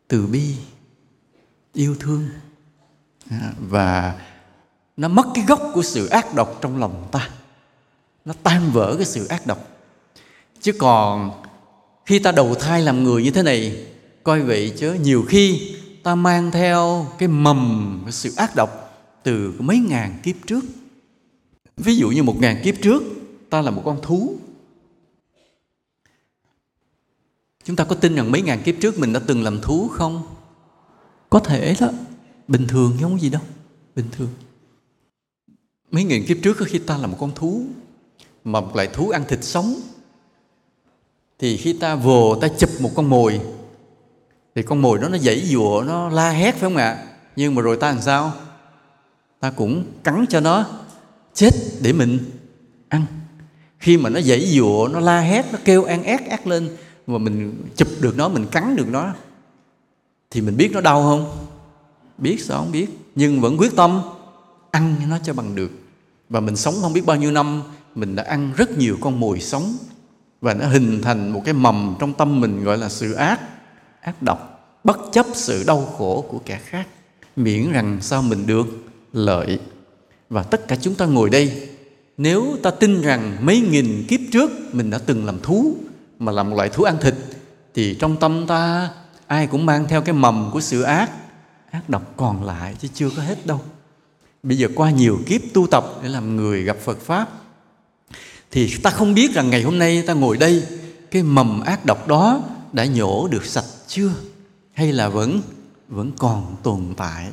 Từ 0.08 0.26
bi, 0.26 0.54
yêu 1.72 1.96
thương. 2.00 2.28
À, 3.30 3.52
và 3.60 4.20
nó 4.96 5.08
mất 5.08 5.26
cái 5.34 5.44
gốc 5.48 5.70
của 5.74 5.82
sự 5.82 6.06
ác 6.06 6.34
độc 6.34 6.58
trong 6.60 6.78
lòng 6.78 7.08
ta. 7.12 7.30
Nó 8.24 8.34
tan 8.42 8.70
vỡ 8.72 8.94
cái 8.96 9.06
sự 9.06 9.26
ác 9.26 9.46
độc. 9.46 9.68
Chứ 10.60 10.72
còn 10.78 11.42
khi 12.06 12.18
ta 12.18 12.32
đầu 12.32 12.54
thai 12.54 12.82
làm 12.82 13.04
người 13.04 13.22
như 13.22 13.30
thế 13.30 13.42
này, 13.42 13.86
coi 14.22 14.40
vậy 14.40 14.72
chứ 14.76 14.92
nhiều 14.92 15.24
khi 15.28 15.74
ta 16.02 16.14
mang 16.14 16.50
theo 16.50 17.06
cái 17.18 17.28
mầm 17.28 18.00
cái 18.04 18.12
sự 18.12 18.32
ác 18.36 18.56
độc 18.56 18.70
từ 19.22 19.54
mấy 19.58 19.78
ngàn 19.78 20.18
kiếp 20.22 20.36
trước. 20.46 20.64
Ví 21.76 21.96
dụ 21.96 22.08
như 22.08 22.22
một 22.22 22.40
ngàn 22.40 22.60
kiếp 22.64 22.74
trước, 22.82 23.02
ta 23.50 23.62
là 23.62 23.70
một 23.70 23.82
con 23.84 24.02
thú. 24.02 24.36
Chúng 27.66 27.76
ta 27.76 27.84
có 27.84 27.94
tin 27.94 28.14
rằng 28.14 28.32
mấy 28.32 28.42
ngàn 28.42 28.62
kiếp 28.62 28.74
trước 28.80 28.98
mình 28.98 29.12
đã 29.12 29.20
từng 29.26 29.42
làm 29.42 29.60
thú 29.60 29.88
không? 29.88 30.22
Có 31.30 31.40
thể 31.40 31.76
đó. 31.80 31.88
Bình 32.48 32.66
thường 32.66 32.96
giống 33.00 33.20
gì 33.20 33.30
đâu. 33.30 33.42
Bình 33.96 34.06
thường. 34.12 34.28
Mấy 35.90 36.04
ngàn 36.04 36.24
kiếp 36.26 36.36
trước 36.42 36.56
khi 36.66 36.78
ta 36.78 36.96
là 36.98 37.06
một 37.06 37.16
con 37.20 37.34
thú, 37.34 37.64
mà 38.44 38.60
một 38.60 38.76
loại 38.76 38.86
thú 38.86 39.10
ăn 39.10 39.24
thịt 39.28 39.44
sống. 39.44 39.74
Thì 41.38 41.56
khi 41.56 41.72
ta 41.72 41.94
vồ, 41.94 42.38
ta 42.40 42.48
chụp 42.58 42.70
một 42.80 42.90
con 42.94 43.10
mồi, 43.10 43.40
thì 44.54 44.62
con 44.62 44.82
mồi 44.82 44.98
đó 44.98 45.08
nó 45.08 45.18
dãy 45.18 45.40
dụa, 45.40 45.82
nó 45.86 46.08
la 46.08 46.30
hét, 46.30 46.50
phải 46.50 46.60
không 46.60 46.76
ạ? 46.76 47.04
Nhưng 47.36 47.54
mà 47.54 47.62
rồi 47.62 47.76
ta 47.76 47.92
làm 47.92 48.02
sao? 48.02 48.32
Ta 49.40 49.50
cũng 49.50 49.84
cắn 50.04 50.26
cho 50.28 50.40
nó 50.40 50.66
chết 51.34 51.50
để 51.80 51.92
mình 51.92 52.18
ăn. 52.88 53.06
Khi 53.78 53.96
mà 53.96 54.10
nó 54.10 54.20
dãy 54.20 54.46
dụa, 54.46 54.88
nó 54.92 55.00
la 55.00 55.20
hét, 55.20 55.46
nó 55.52 55.58
kêu 55.64 55.84
an 55.84 56.04
ác 56.04 56.28
ác 56.28 56.46
lên 56.46 56.76
mà 57.06 57.18
mình 57.18 57.62
chụp 57.76 57.88
được 58.00 58.16
nó, 58.16 58.28
mình 58.28 58.46
cắn 58.46 58.76
được 58.76 58.88
nó, 58.88 59.14
thì 60.30 60.40
mình 60.40 60.56
biết 60.56 60.70
nó 60.72 60.80
đau 60.80 61.02
không? 61.02 61.46
Biết 62.18 62.40
sao 62.40 62.58
không 62.58 62.72
biết. 62.72 62.86
Nhưng 63.14 63.40
vẫn 63.40 63.56
quyết 63.58 63.76
tâm 63.76 64.00
ăn 64.70 64.96
nó 65.08 65.18
cho 65.22 65.34
bằng 65.34 65.54
được. 65.54 65.70
Và 66.28 66.40
mình 66.40 66.56
sống 66.56 66.74
không 66.80 66.92
biết 66.92 67.06
bao 67.06 67.16
nhiêu 67.16 67.30
năm, 67.30 67.62
mình 67.94 68.16
đã 68.16 68.22
ăn 68.22 68.52
rất 68.56 68.78
nhiều 68.78 68.96
con 69.00 69.20
mồi 69.20 69.40
sống. 69.40 69.76
Và 70.40 70.54
nó 70.54 70.66
hình 70.66 71.02
thành 71.02 71.30
một 71.30 71.42
cái 71.44 71.54
mầm 71.54 71.94
trong 71.98 72.12
tâm 72.12 72.40
mình 72.40 72.64
gọi 72.64 72.78
là 72.78 72.88
sự 72.88 73.12
ác 73.12 73.40
ác 74.00 74.22
độc, 74.22 74.70
bất 74.84 74.98
chấp 75.12 75.26
sự 75.34 75.64
đau 75.66 75.94
khổ 75.98 76.24
của 76.28 76.38
kẻ 76.38 76.60
khác. 76.64 76.88
Miễn 77.36 77.72
rằng 77.72 77.98
sao 78.00 78.22
mình 78.22 78.46
được 78.46 78.66
lợi. 79.12 79.58
Và 80.30 80.42
tất 80.42 80.68
cả 80.68 80.76
chúng 80.80 80.94
ta 80.94 81.06
ngồi 81.06 81.30
đây, 81.30 81.68
nếu 82.16 82.56
ta 82.62 82.70
tin 82.70 83.02
rằng 83.02 83.36
mấy 83.40 83.60
nghìn 83.60 84.04
kiếp 84.08 84.20
trước 84.32 84.50
mình 84.72 84.90
đã 84.90 84.98
từng 84.98 85.24
làm 85.24 85.40
thú 85.40 85.76
mà 86.18 86.32
là 86.32 86.42
một 86.42 86.56
loại 86.56 86.68
thú 86.68 86.82
ăn 86.82 86.96
thịt, 87.00 87.14
thì 87.74 87.94
trong 87.94 88.16
tâm 88.16 88.46
ta 88.46 88.90
ai 89.26 89.46
cũng 89.46 89.66
mang 89.66 89.88
theo 89.88 90.02
cái 90.02 90.12
mầm 90.12 90.50
của 90.52 90.60
sự 90.60 90.82
ác. 90.82 91.10
Ác 91.70 91.88
độc 91.88 92.16
còn 92.16 92.44
lại 92.44 92.76
chứ 92.78 92.88
chưa 92.94 93.10
có 93.16 93.22
hết 93.22 93.46
đâu. 93.46 93.60
Bây 94.42 94.58
giờ 94.58 94.68
qua 94.74 94.90
nhiều 94.90 95.18
kiếp 95.26 95.40
tu 95.54 95.66
tập 95.66 95.84
để 96.02 96.08
làm 96.08 96.36
người 96.36 96.62
gặp 96.62 96.76
phật 96.84 97.00
pháp, 97.00 97.28
thì 98.50 98.76
ta 98.82 98.90
không 98.90 99.14
biết 99.14 99.34
rằng 99.34 99.50
ngày 99.50 99.62
hôm 99.62 99.78
nay 99.78 100.02
ta 100.02 100.12
ngồi 100.12 100.36
đây, 100.36 100.62
cái 101.10 101.22
mầm 101.22 101.60
ác 101.60 101.84
độc 101.84 102.08
đó 102.08 102.42
đã 102.72 102.84
nhổ 102.84 103.28
được 103.28 103.44
sạch 103.44 103.64
chưa? 103.86 104.10
Hay 104.72 104.92
là 104.92 105.08
vẫn 105.08 105.40
vẫn 105.88 106.12
còn 106.18 106.56
tồn 106.62 106.94
tại? 106.96 107.28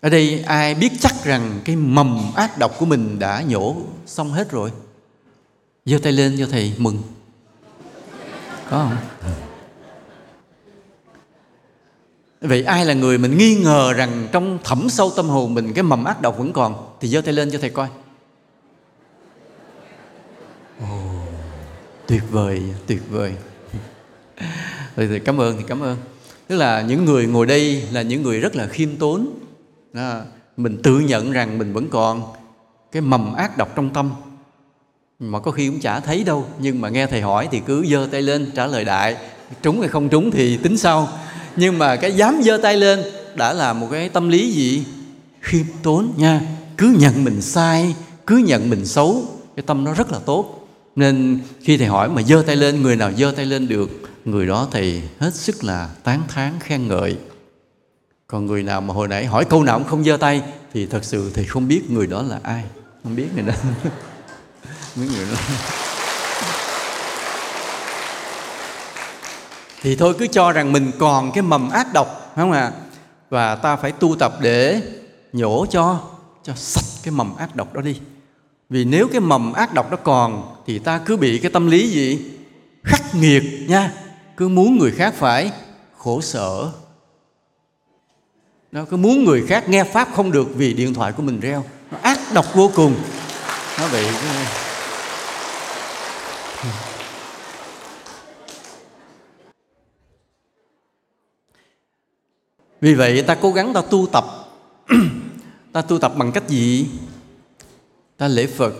Ở 0.00 0.08
đây 0.08 0.42
ai 0.42 0.74
biết 0.74 0.92
chắc 1.00 1.24
rằng 1.24 1.60
cái 1.64 1.76
mầm 1.76 2.32
ác 2.34 2.58
độc 2.58 2.78
của 2.78 2.86
mình 2.86 3.18
đã 3.18 3.42
nhổ 3.42 3.76
xong 4.06 4.32
hết 4.32 4.50
rồi? 4.50 4.72
Giơ 5.84 5.98
tay 5.98 6.12
lên 6.12 6.36
cho 6.38 6.46
thầy 6.50 6.72
mừng 6.78 7.02
có 8.70 8.88
không? 8.88 8.96
Vậy 12.40 12.62
ai 12.62 12.84
là 12.84 12.94
người 12.94 13.18
mình 13.18 13.38
nghi 13.38 13.56
ngờ 13.56 13.92
rằng 13.92 14.28
trong 14.32 14.58
thẳm 14.64 14.88
sâu 14.88 15.12
tâm 15.16 15.28
hồn 15.28 15.54
mình 15.54 15.72
cái 15.72 15.82
mầm 15.82 16.04
ác 16.04 16.22
độc 16.22 16.38
vẫn 16.38 16.52
còn? 16.52 16.96
Thì 17.00 17.08
giơ 17.08 17.20
tay 17.20 17.34
lên 17.34 17.50
cho 17.50 17.58
thầy 17.58 17.70
coi. 17.70 17.88
Oh, 20.82 20.88
tuyệt 22.06 22.22
vời 22.30 22.62
tuyệt 22.86 23.02
vời. 23.10 23.34
Rồi 24.96 25.08
thì 25.08 25.18
cảm 25.18 25.40
ơn 25.40 25.56
thì 25.56 25.64
cảm 25.68 25.80
ơn. 25.80 25.96
Tức 26.46 26.56
là 26.56 26.80
những 26.80 27.04
người 27.04 27.26
ngồi 27.26 27.46
đây 27.46 27.88
là 27.92 28.02
những 28.02 28.22
người 28.22 28.40
rất 28.40 28.56
là 28.56 28.66
khiêm 28.66 28.96
tốn. 28.96 29.28
À, 29.94 30.22
mình 30.56 30.82
tự 30.82 30.98
nhận 30.98 31.32
rằng 31.32 31.58
mình 31.58 31.72
vẫn 31.72 31.88
còn 31.90 32.22
cái 32.92 33.02
mầm 33.02 33.34
ác 33.34 33.56
độc 33.56 33.68
trong 33.76 33.90
tâm 33.90 34.10
mà 35.18 35.40
có 35.40 35.50
khi 35.50 35.68
cũng 35.68 35.80
chả 35.80 36.00
thấy 36.00 36.24
đâu. 36.24 36.46
Nhưng 36.58 36.80
mà 36.80 36.88
nghe 36.88 37.06
thầy 37.06 37.20
hỏi 37.20 37.48
thì 37.50 37.60
cứ 37.66 37.86
giơ 37.86 38.08
tay 38.12 38.22
lên 38.22 38.50
trả 38.54 38.66
lời 38.66 38.84
đại. 38.84 39.16
Trúng 39.62 39.80
hay 39.80 39.88
không 39.88 40.08
trúng 40.08 40.30
thì 40.30 40.56
tính 40.56 40.78
sau. 40.78 41.08
Nhưng 41.56 41.78
mà 41.78 41.96
cái 41.96 42.12
dám 42.12 42.40
giơ 42.44 42.56
tay 42.62 42.76
lên 42.76 43.02
đã 43.34 43.52
là 43.52 43.72
một 43.72 43.88
cái 43.90 44.08
tâm 44.08 44.28
lý 44.28 44.50
gì? 44.50 44.84
Khiêm 45.40 45.64
tốn 45.82 46.12
nha. 46.16 46.40
Cứ 46.76 46.96
nhận 46.98 47.24
mình 47.24 47.42
sai, 47.42 47.94
cứ 48.26 48.36
nhận 48.36 48.70
mình 48.70 48.86
xấu, 48.86 49.24
cái 49.56 49.62
tâm 49.66 49.84
nó 49.84 49.94
rất 49.94 50.12
là 50.12 50.18
tốt. 50.18 50.68
Nên 50.96 51.40
khi 51.60 51.76
thầy 51.76 51.86
hỏi 51.86 52.08
mà 52.08 52.22
giơ 52.22 52.42
tay 52.46 52.56
lên, 52.56 52.82
người 52.82 52.96
nào 52.96 53.12
giơ 53.12 53.32
tay 53.36 53.46
lên 53.46 53.68
được, 53.68 53.90
người 54.24 54.46
đó 54.46 54.68
thầy 54.70 55.02
hết 55.18 55.34
sức 55.34 55.64
là 55.64 55.90
tán 56.04 56.22
thán, 56.28 56.52
khen 56.60 56.88
ngợi. 56.88 57.16
Còn 58.26 58.46
người 58.46 58.62
nào 58.62 58.80
mà 58.80 58.94
hồi 58.94 59.08
nãy 59.08 59.26
hỏi 59.26 59.44
câu 59.44 59.62
nào 59.62 59.78
cũng 59.78 59.88
không 59.88 60.04
giơ 60.04 60.16
tay, 60.16 60.42
thì 60.74 60.86
thật 60.86 61.04
sự 61.04 61.30
thì 61.34 61.44
không 61.44 61.68
biết 61.68 61.90
người 61.90 62.06
đó 62.06 62.22
là 62.22 62.40
ai. 62.42 62.64
Không 63.02 63.16
biết 63.16 63.26
người 63.34 63.44
đó. 63.44 63.54
biết 64.96 65.06
người 65.16 65.26
đó. 65.26 65.38
Thì 69.82 69.96
thôi, 69.96 70.14
cứ 70.18 70.26
cho 70.26 70.52
rằng 70.52 70.72
mình 70.72 70.90
còn 70.98 71.32
cái 71.32 71.42
mầm 71.42 71.70
ác 71.70 71.92
độc, 71.92 72.32
phải 72.34 72.42
không 72.42 72.52
ạ? 72.52 72.60
À? 72.60 72.72
và 73.30 73.54
ta 73.54 73.76
phải 73.76 73.92
tu 73.92 74.16
tập 74.16 74.32
để 74.40 74.80
nhổ 75.32 75.66
cho 75.70 76.00
cho 76.42 76.52
sạch 76.56 77.02
cái 77.02 77.12
mầm 77.12 77.36
ác 77.36 77.56
độc 77.56 77.74
đó 77.74 77.80
đi. 77.80 78.00
Vì 78.70 78.84
nếu 78.84 79.08
cái 79.08 79.20
mầm 79.20 79.52
ác 79.52 79.74
độc 79.74 79.90
đó 79.90 79.96
còn, 80.04 80.56
thì 80.66 80.78
ta 80.78 81.00
cứ 81.06 81.16
bị 81.16 81.38
cái 81.38 81.50
tâm 81.50 81.66
lý 81.66 81.90
gì? 81.90 82.30
Khắc 82.84 83.14
nghiệt 83.14 83.42
nha. 83.68 83.92
Cứ 84.36 84.48
muốn 84.48 84.78
người 84.78 84.90
khác 84.90 85.14
phải 85.16 85.52
khổ 85.98 86.20
sở. 86.20 86.70
Nó 88.72 88.84
cứ 88.84 88.96
muốn 88.96 89.24
người 89.24 89.46
khác 89.46 89.68
nghe 89.68 89.84
pháp 89.84 90.08
không 90.14 90.32
được 90.32 90.48
vì 90.54 90.74
điện 90.74 90.94
thoại 90.94 91.12
của 91.12 91.22
mình 91.22 91.40
reo. 91.40 91.64
Nó 91.90 91.98
ác 92.02 92.18
độc 92.34 92.54
vô 92.54 92.70
cùng. 92.74 92.94
Nó 93.80 93.88
bị 93.92 94.06
vì 102.80 102.94
vậy, 102.94 103.22
ta 103.22 103.34
cố 103.34 103.52
gắng 103.52 103.74
ta 103.74 103.82
tu 103.90 104.06
tập. 104.12 104.24
Ta 105.72 105.82
tu 105.82 105.98
tập 105.98 106.12
bằng 106.16 106.32
cách 106.32 106.48
gì? 106.48 106.86
Ta 108.16 108.28
lễ 108.28 108.46
phật, 108.46 108.74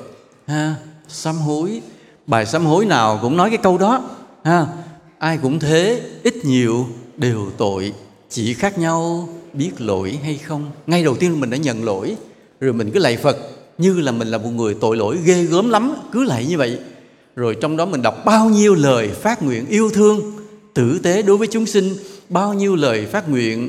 ha? 0.47 0.75
Sám 1.09 1.37
hối. 1.37 1.83
Bài 2.27 2.47
sám 2.47 2.67
hối 2.67 2.87
nào 2.87 3.19
cũng 3.23 3.37
nói 3.37 3.51
cái 3.51 3.59
câu 3.59 3.79
đó, 3.79 4.11
ha? 4.45 4.67
Ai 5.19 5.39
cũng 5.43 5.59
thế, 5.59 6.03
ít 6.23 6.35
nhiều 6.45 6.87
đều 7.17 7.51
tội. 7.57 7.93
Chỉ 8.31 8.55
khác 8.55 8.79
nhau 8.79 9.29
biết 9.53 9.71
lỗi 9.79 10.19
hay 10.23 10.39
không. 10.39 10.71
Ngay 10.87 11.05
đầu 11.05 11.17
tiên 11.17 11.41
mình 11.41 11.51
đã 11.51 11.57
nhận 11.57 11.85
lỗi, 11.85 12.17
rồi 12.61 12.73
mình 12.73 12.91
cứ 12.91 12.99
lạy 12.99 13.17
phật, 13.17 13.37
như 13.79 14.01
là 14.01 14.13
mình 14.13 14.29
là 14.29 14.39
một 14.39 14.51
người 14.51 14.75
tội 14.81 14.97
lỗi 14.97 15.19
ghê 15.25 15.43
gớm 15.43 15.71
lắm, 15.71 15.95
cứ 16.13 16.25
lạy 16.25 16.47
như 16.47 16.59
vậy. 16.59 16.79
Rồi 17.37 17.57
trong 17.61 17.77
đó 17.77 17.87
mình 17.87 18.03
đọc 18.03 18.25
bao 18.25 18.51
nhiêu 18.51 18.75
lời 18.75 19.09
phát 19.09 19.43
nguyện 19.43 19.67
yêu 19.67 19.91
thương, 19.91 20.33
tử 20.75 21.01
tế 21.03 21.23
đối 21.23 21.37
với 21.37 21.47
chúng 21.47 21.67
sinh, 21.67 21.95
bao 22.29 22.55
nhiêu 22.55 22.77
lời 22.77 23.07
phát 23.07 23.29
nguyện 23.29 23.69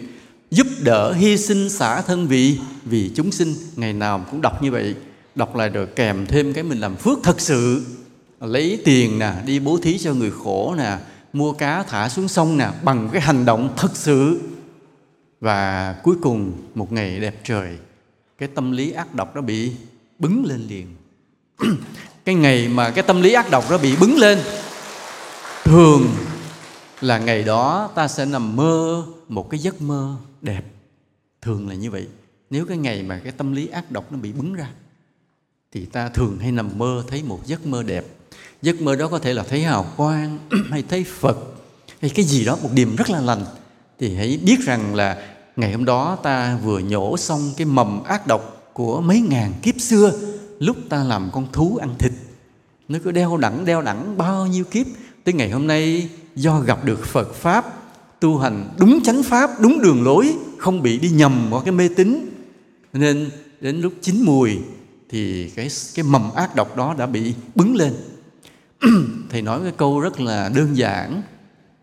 giúp 0.52 0.68
đỡ 0.82 1.14
hy 1.14 1.38
sinh 1.38 1.70
xả 1.70 2.02
thân 2.02 2.28
vì 2.28 2.60
vì 2.86 3.12
chúng 3.16 3.32
sinh. 3.32 3.56
Ngày 3.76 3.94
nào 3.94 4.26
cũng 4.32 4.42
đọc 4.42 4.64
như 4.64 4.72
vậy. 4.72 4.96
Đọc 5.36 5.56
lại 5.56 5.70
rồi 5.70 5.88
kèm 5.96 6.26
thêm 6.26 6.54
cái 6.54 6.64
mình 6.64 6.80
làm 6.80 6.96
phước 6.96 7.20
thật 7.24 7.42
sự. 7.42 7.84
Lấy 8.40 8.82
tiền 8.86 9.20
nè, 9.20 9.34
đi 9.46 9.60
bố 9.60 9.80
thí 9.82 9.98
cho 9.98 10.14
người 10.14 10.32
khổ 10.44 10.76
nè, 10.78 10.98
mua 11.34 11.54
cá 11.54 11.84
thả 11.84 12.10
xuống 12.10 12.28
sông 12.28 12.58
nè, 12.58 12.70
bằng 12.84 13.10
cái 13.12 13.22
hành 13.22 13.46
động 13.46 13.74
thật 13.78 13.92
sự. 13.94 14.40
Và 15.42 15.96
cuối 16.04 16.16
cùng, 16.22 16.52
một 16.76 16.92
ngày 16.92 17.20
đẹp 17.20 17.36
trời, 17.44 17.78
cái 18.38 18.50
tâm 18.56 18.72
lý 18.72 18.92
ác 18.92 19.16
độc 19.16 19.36
đó 19.36 19.42
bị 19.42 19.72
bứng 20.20 20.46
lên 20.46 20.62
liền. 20.68 20.96
Cái 22.26 22.36
ngày 22.36 22.68
mà 22.68 22.90
cái 22.90 23.04
tâm 23.04 23.22
lý 23.22 23.34
ác 23.34 23.52
độc 23.52 23.72
đó 23.72 23.78
bị 23.78 23.96
bứng 23.96 24.18
lên, 24.18 24.40
thường 25.64 26.08
là 27.02 27.18
ngày 27.18 27.44
đó 27.44 27.90
ta 27.96 28.08
sẽ 28.08 28.26
nằm 28.26 28.56
mơ 28.56 29.04
một 29.28 29.50
cái 29.50 29.60
giấc 29.60 29.82
mơ 29.82 30.16
đẹp 30.42 30.64
thường 31.42 31.70
là 31.70 31.76
như 31.76 31.92
vậy. 31.92 32.08
Nếu 32.50 32.66
cái 32.66 32.78
ngày 32.78 33.04
mà 33.04 33.22
cái 33.24 33.32
tâm 33.32 33.54
lý 33.54 33.68
ác 33.68 33.92
độc 33.92 34.12
nó 34.12 34.18
bị 34.18 34.32
bứng 34.32 34.54
ra, 34.54 34.70
thì 35.72 35.86
ta 35.86 36.10
thường 36.10 36.40
hay 36.40 36.52
nằm 36.52 36.70
mơ 36.78 37.04
thấy 37.08 37.24
một 37.24 37.40
giấc 37.46 37.66
mơ 37.66 37.84
đẹp. 37.84 38.06
Giấc 38.62 38.82
mơ 38.82 38.96
đó 38.96 39.08
có 39.08 39.20
thể 39.20 39.34
là 39.34 39.44
thấy 39.44 39.64
hào 39.64 39.94
quang 39.98 40.38
hay 40.72 40.84
thấy 40.90 41.04
phật 41.04 41.38
hay 42.02 42.12
cái 42.16 42.26
gì 42.26 42.46
đó, 42.46 42.58
một 42.62 42.70
điểm 42.74 42.96
rất 42.96 43.10
là 43.10 43.22
lành. 43.22 43.46
Thì 44.00 44.16
hãy 44.16 44.40
biết 44.44 44.60
rằng 44.60 44.96
là 44.96 45.36
ngày 45.56 45.72
hôm 45.72 45.86
đó 45.86 46.18
ta 46.24 46.58
vừa 46.64 46.80
nhổ 46.80 47.18
xong 47.18 47.54
cái 47.58 47.66
mầm 47.66 48.04
ác 48.04 48.28
độc 48.28 48.72
của 48.74 49.02
mấy 49.02 49.22
ngàn 49.22 49.54
kiếp 49.62 49.76
xưa, 49.80 50.14
lúc 50.60 50.78
ta 50.90 51.04
làm 51.04 51.30
con 51.34 51.48
thú 51.52 51.78
ăn 51.82 51.96
thịt. 52.00 52.12
Nó 52.88 53.00
cứ 53.04 53.12
đeo 53.12 53.38
đẳng 53.38 53.66
đeo 53.66 53.82
đẳng 53.82 54.18
bao 54.18 54.48
nhiêu 54.48 54.66
kiếp, 54.66 54.86
tới 55.24 55.34
ngày 55.34 55.50
hôm 55.50 55.68
nay 55.68 56.10
do 56.36 56.60
gặp 56.60 56.86
được 56.86 57.06
Phật 57.06 57.34
pháp 57.34 57.79
tu 58.20 58.38
hành 58.38 58.70
đúng 58.78 59.00
chánh 59.04 59.24
pháp, 59.24 59.50
đúng 59.62 59.82
đường 59.82 60.04
lối, 60.04 60.36
không 60.58 60.82
bị 60.82 61.00
đi 61.00 61.10
nhầm 61.10 61.50
vào 61.50 61.62
cái 61.62 61.72
mê 61.72 61.90
tín. 61.96 62.30
Nên 62.94 63.30
đến 63.62 63.82
lúc 63.82 63.94
chín 64.02 64.22
mùi 64.22 64.60
thì 65.10 65.50
cái 65.50 65.68
cái 65.96 66.04
mầm 66.04 66.32
ác 66.36 66.56
độc 66.56 66.78
đó 66.78 66.96
đã 66.98 67.06
bị 67.06 67.34
bứng 67.56 67.76
lên. 67.76 67.94
Thầy 69.30 69.42
nói 69.42 69.60
cái 69.64 69.74
câu 69.78 70.00
rất 70.00 70.20
là 70.20 70.50
đơn 70.56 70.78
giản 70.78 71.22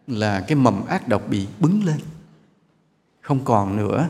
là 0.06 0.40
cái 0.40 0.56
mầm 0.56 0.86
ác 0.86 1.08
độc 1.08 1.28
bị 1.30 1.46
bứng 1.58 1.84
lên. 1.84 1.96
Không 3.20 3.44
còn 3.44 3.76
nữa. 3.76 4.08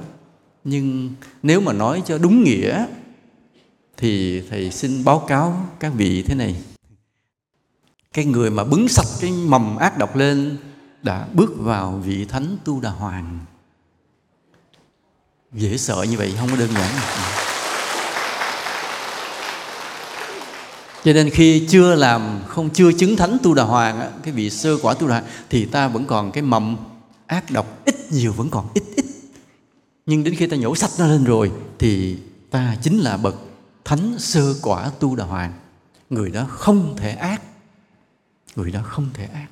Nhưng 0.65 1.11
nếu 1.43 1.61
mà 1.61 1.73
nói 1.73 2.03
cho 2.07 2.19
đúng 2.19 2.45
nghĩa 2.45 2.87
thì 3.97 4.43
thầy 4.51 4.71
xin 4.71 5.05
báo 5.05 5.19
cáo 5.29 5.67
các 5.81 5.93
vị 5.95 6.23
thế 6.23 6.35
này. 6.35 6.57
Cái 8.13 8.25
người 8.25 8.51
mà 8.51 8.65
bứng 8.65 8.89
sạch 8.89 9.09
cái 9.21 9.33
mầm 9.33 9.77
ác 9.77 9.99
độc 9.99 10.17
lên 10.17 10.57
đã 11.07 11.27
bước 11.33 11.55
vào 11.59 12.03
vị 12.05 12.25
thánh 12.25 12.57
tu 12.65 12.81
đà 12.81 12.91
hoàng. 12.91 13.39
Dễ 15.53 15.77
sợ 15.77 16.03
như 16.11 16.17
vậy 16.17 16.35
không 16.39 16.51
có 16.51 16.57
đơn 16.57 16.71
giản. 16.75 16.95
Cho 21.05 21.13
nên 21.13 21.31
khi 21.31 21.67
chưa 21.69 21.95
làm 21.95 22.41
không 22.49 22.71
chưa 22.71 22.93
chứng 22.93 23.17
thánh 23.17 23.37
tu 23.43 23.55
đà 23.55 23.63
hoàng 23.63 24.21
cái 24.23 24.33
vị 24.33 24.51
sơ 24.51 24.79
quả 24.83 24.95
tu 24.95 25.09
đà 25.09 25.15
hoàng, 25.15 25.31
thì 25.51 25.65
ta 25.65 25.89
vẫn 25.89 26.07
còn 26.07 26.33
cái 26.33 26.43
mầm 26.43 26.77
ác 27.27 27.51
độc 27.51 27.67
ít 27.85 27.95
nhiều 28.11 28.33
vẫn 28.33 28.51
còn 28.51 28.69
ít 28.75 28.83
ít. 28.97 29.07
Nhưng 30.07 30.25
đến 30.25 30.35
khi 30.35 30.47
ta 30.47 30.57
nhổ 30.57 30.75
sạch 30.75 30.91
nó 30.99 31.07
lên 31.07 31.25
rồi 31.25 31.53
thì 31.79 32.19
ta 32.51 32.77
chính 32.83 32.99
là 32.99 33.17
bậc 33.17 33.35
thánh 33.85 34.15
sơ 34.19 34.55
quả 34.63 34.91
tu 35.01 35.17
đà 35.17 35.25
hoàng. 35.25 35.53
Người 36.11 36.31
đó 36.31 36.47
không 36.49 36.97
thể 36.97 37.11
ác. 37.11 37.43
Người 38.57 38.71
đó 38.71 38.81
không 38.85 39.11
thể 39.15 39.25
ác 39.25 39.47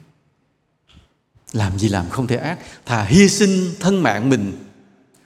làm 1.55 1.79
gì 1.79 1.89
làm 1.89 2.09
không 2.11 2.27
thể 2.27 2.37
ác. 2.37 2.59
Thà 2.87 3.05
hy 3.05 3.29
sinh 3.29 3.71
thân 3.81 4.03
mạng 4.03 4.31
mình, 4.31 4.53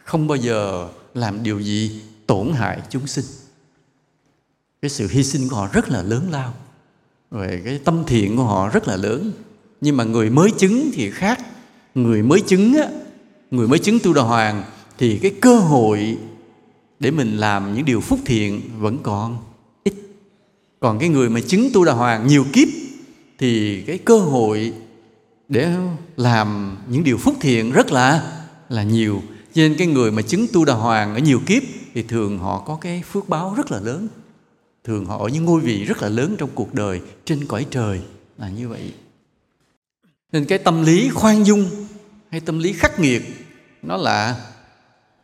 không 0.04 0.28
bao 0.28 0.36
giờ 0.36 0.88
làm 1.14 1.42
điều 1.42 1.60
gì 1.60 2.00
tổn 2.26 2.52
hại 2.52 2.78
chúng 2.90 3.06
sinh. 3.06 3.24
Cái 4.82 4.90
sự 4.90 5.08
hy 5.10 5.24
sinh 5.24 5.48
của 5.48 5.56
họ 5.56 5.68
rất 5.72 5.88
là 5.88 6.02
lớn 6.02 6.28
lao. 6.30 6.54
Rồi 7.30 7.62
cái 7.64 7.80
tâm 7.84 8.02
thiện 8.06 8.36
của 8.36 8.44
họ 8.44 8.68
rất 8.68 8.88
là 8.88 8.96
lớn. 8.96 9.32
Nhưng 9.80 9.96
mà 9.96 10.04
người 10.04 10.30
mới 10.30 10.50
chứng 10.58 10.90
thì 10.94 11.10
khác. 11.10 11.40
Người 11.94 12.22
mới 12.22 12.40
chứng 12.40 12.74
á, 12.74 12.88
người 13.50 13.68
mới 13.68 13.78
chứng 13.78 13.98
tu 13.98 14.12
đà 14.12 14.22
hoàng, 14.22 14.64
thì 14.98 15.18
cái 15.18 15.34
cơ 15.40 15.58
hội 15.58 16.18
để 17.00 17.10
mình 17.10 17.36
làm 17.36 17.74
những 17.74 17.84
điều 17.84 18.00
phúc 18.00 18.20
thiện 18.26 18.62
vẫn 18.78 18.98
còn 19.02 19.38
ít. 19.84 19.94
Còn 20.80 20.98
cái 20.98 21.08
người 21.08 21.30
mà 21.30 21.40
chứng 21.40 21.70
tu 21.74 21.84
đà 21.84 21.92
hoàng 21.92 22.26
nhiều 22.26 22.44
kiếp, 22.52 22.68
thì 23.38 23.82
cái 23.82 23.98
cơ 23.98 24.18
hội 24.18 24.72
để 25.48 25.76
làm 26.16 26.76
những 26.88 27.04
điều 27.04 27.18
phúc 27.18 27.34
thiện 27.40 27.72
rất 27.72 27.92
là 27.92 28.42
là 28.68 28.82
nhiều. 28.82 29.22
Cho 29.54 29.62
nên 29.62 29.74
cái 29.78 29.86
người 29.86 30.12
mà 30.12 30.22
chứng 30.22 30.46
tu 30.52 30.64
đà 30.64 30.74
hoàng 30.74 31.14
ở 31.14 31.20
nhiều 31.20 31.40
kiếp 31.46 31.62
thì 31.94 32.02
thường 32.02 32.38
họ 32.38 32.58
có 32.66 32.78
cái 32.80 33.02
phước 33.12 33.28
báo 33.28 33.54
rất 33.56 33.70
là 33.70 33.80
lớn. 33.80 34.08
Thường 34.84 35.06
họ 35.06 35.18
ở 35.18 35.28
những 35.28 35.44
ngôi 35.44 35.60
vị 35.60 35.84
rất 35.84 36.02
là 36.02 36.08
lớn 36.08 36.36
trong 36.38 36.50
cuộc 36.54 36.74
đời, 36.74 37.00
trên 37.24 37.46
cõi 37.46 37.66
trời, 37.70 38.00
là 38.38 38.48
như 38.48 38.68
vậy. 38.68 38.92
Nên 40.32 40.44
cái 40.44 40.58
tâm 40.58 40.84
lý 40.84 41.08
khoan 41.08 41.46
dung 41.46 41.70
hay 42.30 42.40
tâm 42.40 42.58
lý 42.58 42.72
khắc 42.72 43.00
nghiệt, 43.00 43.22
nó 43.82 43.96
là 43.96 44.50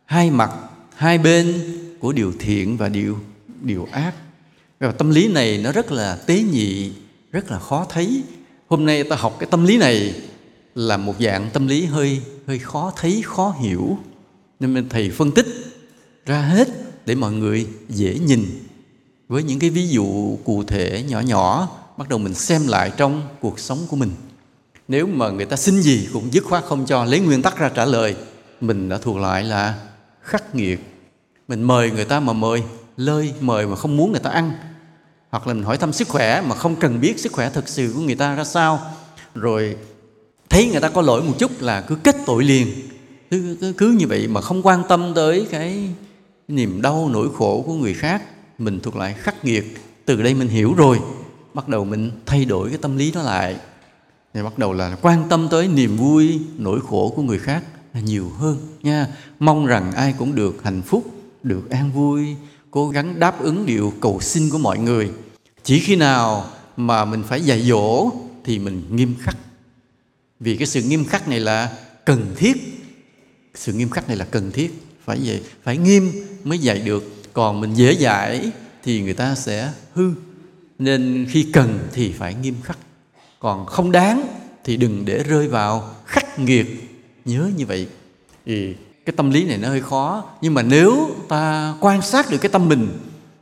hai 0.04 0.30
mặt, 0.30 0.50
hai 0.96 1.18
bên 1.18 1.54
của 2.00 2.12
điều 2.12 2.32
thiện 2.38 2.76
và 2.76 2.88
điều 2.88 3.18
điều 3.62 3.88
ác. 3.92 4.14
Và 4.80 4.92
tâm 4.92 5.10
lý 5.10 5.28
này 5.28 5.60
nó 5.64 5.72
rất 5.72 5.92
là 5.92 6.16
tế 6.26 6.42
nhị, 6.42 6.92
rất 7.32 7.50
là 7.50 7.58
khó 7.58 7.86
thấy 7.90 8.22
hôm 8.74 8.86
nay 8.86 9.04
ta 9.04 9.16
học 9.16 9.36
cái 9.38 9.48
tâm 9.50 9.64
lý 9.64 9.76
này 9.78 10.14
là 10.74 10.96
một 10.96 11.14
dạng 11.20 11.50
tâm 11.52 11.66
lý 11.66 11.84
hơi 11.84 12.20
hơi 12.46 12.58
khó 12.58 12.92
thấy, 12.96 13.22
khó 13.24 13.54
hiểu. 13.60 13.98
Nên 14.60 14.88
thầy 14.88 15.10
phân 15.10 15.32
tích 15.32 15.46
ra 16.26 16.40
hết 16.40 16.68
để 17.06 17.14
mọi 17.14 17.32
người 17.32 17.66
dễ 17.88 18.18
nhìn. 18.18 18.46
Với 19.28 19.42
những 19.42 19.58
cái 19.58 19.70
ví 19.70 19.88
dụ 19.88 20.38
cụ 20.44 20.64
thể 20.64 21.04
nhỏ 21.08 21.20
nhỏ, 21.20 21.68
bắt 21.96 22.08
đầu 22.08 22.18
mình 22.18 22.34
xem 22.34 22.66
lại 22.66 22.92
trong 22.96 23.22
cuộc 23.40 23.58
sống 23.58 23.78
của 23.88 23.96
mình. 23.96 24.10
Nếu 24.88 25.06
mà 25.06 25.30
người 25.30 25.46
ta 25.46 25.56
xin 25.56 25.82
gì 25.82 26.08
cũng 26.12 26.32
dứt 26.32 26.44
khoát 26.44 26.64
không 26.64 26.86
cho, 26.86 27.04
lấy 27.04 27.20
nguyên 27.20 27.42
tắc 27.42 27.58
ra 27.58 27.68
trả 27.68 27.84
lời, 27.84 28.16
mình 28.60 28.88
đã 28.88 28.98
thuộc 28.98 29.16
lại 29.16 29.44
là 29.44 29.74
khắc 30.22 30.54
nghiệt. 30.54 30.80
Mình 31.48 31.62
mời 31.62 31.90
người 31.90 32.04
ta 32.04 32.20
mà 32.20 32.32
mời 32.32 32.62
lơi 32.96 33.32
mời 33.40 33.66
mà 33.66 33.76
không 33.76 33.96
muốn 33.96 34.12
người 34.12 34.20
ta 34.20 34.30
ăn 34.30 34.52
hoặc 35.34 35.46
là 35.46 35.54
mình 35.54 35.62
hỏi 35.62 35.78
thăm 35.78 35.92
sức 35.92 36.08
khỏe 36.08 36.40
mà 36.40 36.54
không 36.54 36.76
cần 36.76 37.00
biết 37.00 37.20
sức 37.20 37.32
khỏe 37.32 37.50
thực 37.50 37.68
sự 37.68 37.92
của 37.94 38.00
người 38.00 38.14
ta 38.14 38.34
ra 38.34 38.44
sao. 38.44 38.80
Rồi 39.34 39.76
thấy 40.50 40.68
người 40.72 40.80
ta 40.80 40.88
có 40.88 41.02
lỗi 41.02 41.22
một 41.22 41.32
chút 41.38 41.50
là 41.60 41.80
cứ 41.80 41.94
kết 41.94 42.16
tội 42.26 42.44
liền. 42.44 42.68
Cứ, 43.30 43.56
cứ, 43.60 43.72
cứ 43.72 43.90
như 43.90 44.06
vậy 44.06 44.28
mà 44.28 44.40
không 44.40 44.62
quan 44.62 44.82
tâm 44.88 45.12
tới 45.14 45.46
cái 45.50 45.88
niềm 46.48 46.82
đau 46.82 47.08
nỗi 47.12 47.28
khổ 47.38 47.62
của 47.66 47.74
người 47.74 47.94
khác. 47.94 48.22
Mình 48.58 48.80
thuộc 48.80 48.96
lại 48.96 49.14
khắc 49.18 49.44
nghiệt. 49.44 49.64
Từ 50.04 50.22
đây 50.22 50.34
mình 50.34 50.48
hiểu 50.48 50.74
rồi. 50.76 51.00
Bắt 51.54 51.68
đầu 51.68 51.84
mình 51.84 52.10
thay 52.26 52.44
đổi 52.44 52.68
cái 52.68 52.78
tâm 52.78 52.96
lý 52.96 53.10
đó 53.10 53.22
lại. 53.22 53.56
Thì 54.34 54.42
bắt 54.42 54.58
đầu 54.58 54.72
là 54.72 54.96
quan 55.02 55.28
tâm 55.28 55.48
tới 55.50 55.68
niềm 55.68 55.96
vui 55.96 56.40
nỗi 56.58 56.80
khổ 56.88 57.12
của 57.16 57.22
người 57.22 57.38
khác 57.38 57.64
là 57.94 58.00
nhiều 58.00 58.30
hơn 58.38 58.56
nha. 58.82 59.06
Mong 59.38 59.66
rằng 59.66 59.92
ai 59.92 60.14
cũng 60.18 60.34
được 60.34 60.64
hạnh 60.64 60.82
phúc 60.82 61.04
được 61.42 61.70
an 61.70 61.90
vui 61.92 62.36
cố 62.74 62.88
gắng 62.88 63.18
đáp 63.20 63.40
ứng 63.40 63.66
điều 63.66 63.92
cầu 64.00 64.20
xin 64.20 64.50
của 64.50 64.58
mọi 64.58 64.78
người. 64.78 65.10
Chỉ 65.62 65.80
khi 65.80 65.96
nào 65.96 66.50
mà 66.76 67.04
mình 67.04 67.22
phải 67.22 67.40
dạy 67.40 67.62
dỗ 67.62 68.10
thì 68.44 68.58
mình 68.58 68.82
nghiêm 68.90 69.14
khắc. 69.20 69.36
Vì 70.40 70.56
cái 70.56 70.66
sự 70.66 70.82
nghiêm 70.82 71.04
khắc 71.04 71.28
này 71.28 71.40
là 71.40 71.72
cần 72.04 72.34
thiết. 72.36 72.56
Sự 73.54 73.72
nghiêm 73.72 73.90
khắc 73.90 74.08
này 74.08 74.16
là 74.16 74.24
cần 74.24 74.52
thiết. 74.52 74.82
Phải 75.04 75.18
vậy, 75.24 75.42
phải 75.62 75.76
nghiêm 75.76 76.12
mới 76.44 76.58
dạy 76.58 76.78
được. 76.78 77.32
Còn 77.32 77.60
mình 77.60 77.74
dễ 77.74 77.92
dạy 77.92 78.50
thì 78.82 79.02
người 79.02 79.14
ta 79.14 79.34
sẽ 79.34 79.72
hư. 79.92 80.10
Nên 80.78 81.26
khi 81.30 81.50
cần 81.52 81.78
thì 81.92 82.12
phải 82.12 82.34
nghiêm 82.34 82.54
khắc. 82.62 82.78
Còn 83.38 83.66
không 83.66 83.92
đáng 83.92 84.26
thì 84.64 84.76
đừng 84.76 85.04
để 85.04 85.22
rơi 85.22 85.48
vào 85.48 85.94
khắc 86.06 86.38
nghiệt. 86.38 86.66
Nhớ 87.24 87.50
như 87.56 87.66
vậy. 87.66 87.86
Thì 88.46 88.74
cái 89.04 89.14
tâm 89.16 89.30
lý 89.30 89.44
này 89.44 89.58
nó 89.58 89.68
hơi 89.68 89.80
khó. 89.80 90.24
Nhưng 90.40 90.54
mà 90.54 90.62
nếu 90.62 91.10
ta 91.28 91.74
quan 91.80 92.02
sát 92.02 92.30
được 92.30 92.38
cái 92.38 92.50
tâm 92.50 92.68
mình 92.68 92.88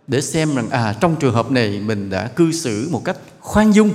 để 0.06 0.20
xem 0.20 0.54
rằng 0.54 0.70
à 0.70 0.94
trong 1.00 1.16
trường 1.16 1.34
hợp 1.34 1.50
này 1.50 1.80
mình 1.80 2.10
đã 2.10 2.28
cư 2.28 2.52
xử 2.52 2.88
một 2.92 3.04
cách 3.04 3.16
khoan 3.40 3.74
dung, 3.74 3.90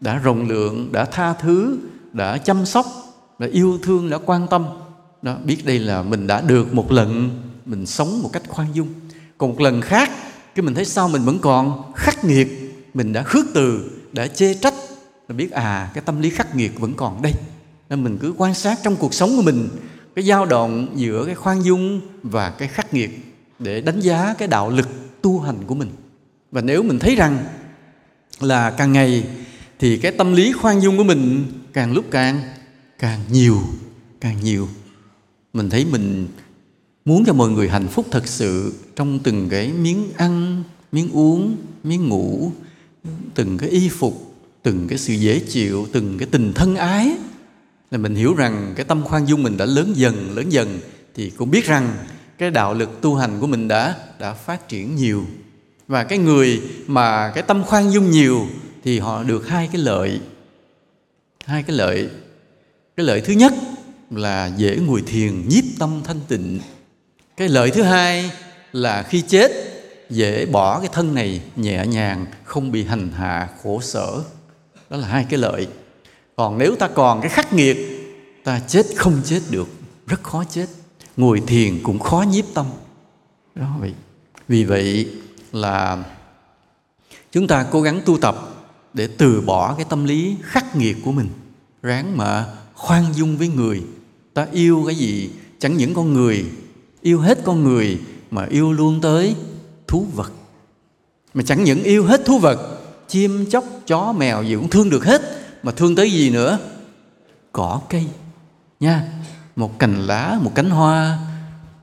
đã 0.00 0.18
rộng 0.18 0.48
lượng, 0.48 0.92
đã 0.92 1.04
tha 1.04 1.32
thứ, 1.32 1.78
đã 2.12 2.38
chăm 2.38 2.66
sóc, 2.66 2.86
đã 3.38 3.48
yêu 3.52 3.78
thương, 3.82 4.10
đã 4.10 4.18
quan 4.24 4.48
tâm, 4.48 4.66
đó, 5.22 5.36
biết 5.44 5.66
đây 5.66 5.78
là 5.78 6.02
mình 6.02 6.26
đã 6.26 6.40
được 6.40 6.74
một 6.74 6.92
lần 6.92 7.30
mình 7.66 7.86
sống 7.86 8.22
một 8.22 8.30
cách 8.32 8.42
khoan 8.48 8.68
dung. 8.72 8.88
Còn 9.38 9.50
một 9.50 9.60
lần 9.60 9.80
khác, 9.80 10.10
cái 10.54 10.62
mình 10.62 10.74
thấy 10.74 10.84
sao 10.84 11.08
mình 11.08 11.22
vẫn 11.22 11.38
còn 11.38 11.92
khắc 11.94 12.24
nghiệt, 12.24 12.48
mình 12.94 13.12
đã 13.12 13.22
khước 13.22 13.46
từ, 13.54 13.90
đã 14.12 14.26
chê 14.26 14.54
trách, 14.54 14.74
là 15.28 15.34
biết 15.34 15.50
à 15.50 15.90
cái 15.94 16.02
tâm 16.06 16.20
lý 16.20 16.30
khắc 16.30 16.56
nghiệt 16.56 16.80
vẫn 16.80 16.94
còn 16.94 17.22
đây. 17.22 17.32
Nên 17.90 18.04
mình 18.04 18.18
cứ 18.18 18.34
quan 18.36 18.54
sát 18.54 18.78
trong 18.82 18.96
cuộc 18.96 19.14
sống 19.14 19.36
của 19.36 19.42
mình 19.42 19.68
cái 20.14 20.24
dao 20.24 20.46
động 20.46 20.88
giữa 20.96 21.26
cái 21.26 21.34
khoan 21.34 21.64
dung 21.64 22.00
và 22.22 22.50
cái 22.50 22.68
khắc 22.68 22.94
nghiệt 22.94 23.10
để 23.58 23.80
đánh 23.80 24.00
giá 24.00 24.34
cái 24.38 24.48
đạo 24.48 24.70
lực 24.70 24.88
tu 25.22 25.40
hành 25.40 25.56
của 25.66 25.74
mình. 25.74 25.90
Và 26.52 26.60
nếu 26.60 26.82
mình 26.82 26.98
thấy 26.98 27.16
rằng 27.16 27.44
là 28.40 28.70
càng 28.70 28.92
ngày 28.92 29.24
thì 29.78 29.96
cái 29.96 30.12
tâm 30.12 30.32
lý 30.32 30.52
khoan 30.52 30.80
dung 30.80 30.96
của 30.96 31.04
mình 31.04 31.44
càng 31.72 31.92
lúc 31.92 32.04
càng 32.10 32.40
càng 32.98 33.20
nhiều 33.30 33.62
càng 34.20 34.36
nhiều. 34.42 34.68
Mình 35.52 35.70
thấy 35.70 35.84
mình 35.84 36.28
muốn 37.04 37.24
cho 37.24 37.32
mọi 37.32 37.50
người 37.50 37.68
hạnh 37.68 37.88
phúc 37.88 38.06
thật 38.10 38.28
sự 38.28 38.72
trong 38.96 39.18
từng 39.18 39.48
cái 39.48 39.72
miếng 39.72 40.10
ăn, 40.16 40.62
miếng 40.92 41.10
uống, 41.12 41.56
miếng 41.84 42.08
ngủ, 42.08 42.52
từng 43.34 43.58
cái 43.58 43.68
y 43.68 43.88
phục, 43.88 44.34
từng 44.62 44.88
cái 44.88 44.98
sự 44.98 45.14
dễ 45.14 45.38
chịu, 45.38 45.86
từng 45.92 46.18
cái 46.18 46.28
tình 46.30 46.52
thân 46.54 46.76
ái 46.76 47.16
là 47.92 47.98
mình 47.98 48.14
hiểu 48.14 48.34
rằng 48.34 48.72
cái 48.76 48.84
tâm 48.84 49.04
khoan 49.04 49.28
dung 49.28 49.42
mình 49.42 49.56
đã 49.56 49.64
lớn 49.64 49.92
dần 49.96 50.36
lớn 50.36 50.52
dần 50.52 50.80
thì 51.14 51.30
cũng 51.30 51.50
biết 51.50 51.64
rằng 51.64 51.96
cái 52.38 52.50
đạo 52.50 52.74
lực 52.74 53.00
tu 53.00 53.14
hành 53.14 53.40
của 53.40 53.46
mình 53.46 53.68
đã 53.68 53.96
đã 54.18 54.34
phát 54.34 54.68
triển 54.68 54.96
nhiều. 54.96 55.24
Và 55.88 56.04
cái 56.04 56.18
người 56.18 56.62
mà 56.86 57.32
cái 57.34 57.42
tâm 57.42 57.64
khoan 57.64 57.90
dung 57.92 58.10
nhiều 58.10 58.46
thì 58.84 58.98
họ 58.98 59.22
được 59.22 59.48
hai 59.48 59.68
cái 59.72 59.82
lợi, 59.82 60.20
hai 61.44 61.62
cái 61.62 61.76
lợi. 61.76 62.08
Cái 62.96 63.06
lợi 63.06 63.20
thứ 63.20 63.32
nhất 63.32 63.52
là 64.10 64.50
dễ 64.56 64.76
ngồi 64.76 65.02
thiền, 65.06 65.48
nhiếp 65.48 65.64
tâm 65.78 66.00
thanh 66.04 66.20
tịnh. 66.28 66.60
Cái 67.36 67.48
lợi 67.48 67.70
thứ 67.70 67.82
hai 67.82 68.30
là 68.72 69.02
khi 69.02 69.20
chết, 69.20 69.50
dễ 70.10 70.46
bỏ 70.46 70.80
cái 70.80 70.88
thân 70.92 71.14
này 71.14 71.40
nhẹ 71.56 71.86
nhàng, 71.86 72.26
không 72.44 72.72
bị 72.72 72.84
hành 72.84 73.10
hạ, 73.16 73.48
khổ 73.62 73.80
sở. 73.82 74.22
Đó 74.90 74.96
là 74.96 75.06
hai 75.06 75.26
cái 75.30 75.38
lợi 75.38 75.66
còn 76.36 76.58
nếu 76.58 76.76
ta 76.76 76.88
còn 76.88 77.20
cái 77.20 77.30
khắc 77.30 77.52
nghiệt 77.52 77.76
ta 78.44 78.60
chết 78.68 78.86
không 78.96 79.20
chết 79.24 79.40
được 79.50 79.68
rất 80.06 80.22
khó 80.22 80.44
chết. 80.50 80.66
Ngồi 81.16 81.42
thiền 81.46 81.82
cũng 81.82 81.98
khó 81.98 82.24
nhiếp 82.30 82.44
tâm. 82.54 82.66
Đó 83.54 83.76
vậy 83.80 83.92
vì 84.48 84.64
vậy 84.64 85.08
là 85.52 86.04
chúng 87.32 87.46
ta 87.46 87.66
cố 87.70 87.82
gắng 87.82 88.00
tu 88.06 88.18
tập 88.18 88.48
để 88.94 89.08
từ 89.18 89.40
bỏ 89.40 89.74
cái 89.74 89.86
tâm 89.88 90.04
lý 90.04 90.36
khắc 90.42 90.76
nghiệt 90.76 90.96
của 91.04 91.12
mình. 91.12 91.28
Ráng 91.82 92.16
mà 92.16 92.46
khoan 92.74 93.04
dung 93.14 93.36
với 93.36 93.48
người. 93.48 93.82
Ta 94.34 94.46
yêu 94.52 94.82
cái 94.86 94.96
gì? 94.96 95.30
Chẳng 95.58 95.76
những 95.76 95.94
con 95.94 96.12
người 96.12 96.44
yêu 97.00 97.20
hết 97.20 97.38
con 97.44 97.64
người 97.64 98.00
mà 98.30 98.46
yêu 98.50 98.72
luôn 98.72 99.00
tới 99.00 99.34
thú 99.86 100.06
vật. 100.14 100.32
Mà 101.34 101.42
chẳng 101.46 101.64
những 101.64 101.82
yêu 101.82 102.04
hết 102.04 102.24
thú 102.24 102.38
vật 102.38 102.78
chim 103.08 103.46
chóc 103.50 103.64
chó 103.86 104.12
mèo 104.12 104.42
gì 104.42 104.54
cũng 104.54 104.70
thương 104.70 104.90
được 104.90 105.04
hết 105.04 105.41
mà 105.62 105.72
thương 105.72 105.96
tới 105.96 106.12
gì 106.12 106.30
nữa? 106.30 106.58
Cỏ, 107.52 107.80
cây, 107.88 108.06
nha. 108.80 109.12
Một 109.56 109.78
cành 109.78 110.06
lá, 110.06 110.38
một 110.42 110.52
cánh 110.54 110.70
hoa, 110.70 111.18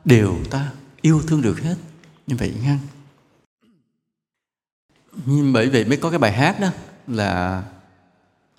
đều 0.05 0.35
ta 0.49 0.71
yêu 1.01 1.21
thương 1.27 1.41
được 1.41 1.61
hết. 1.61 1.75
Như 2.27 2.35
vậy 2.35 2.53
nha 2.63 2.79
nhưng 5.25 5.53
bởi 5.53 5.69
vậy 5.69 5.85
mới 5.85 5.97
có 5.97 6.09
cái 6.09 6.19
bài 6.19 6.31
hát 6.31 6.59
đó, 6.59 6.67
là 7.07 7.63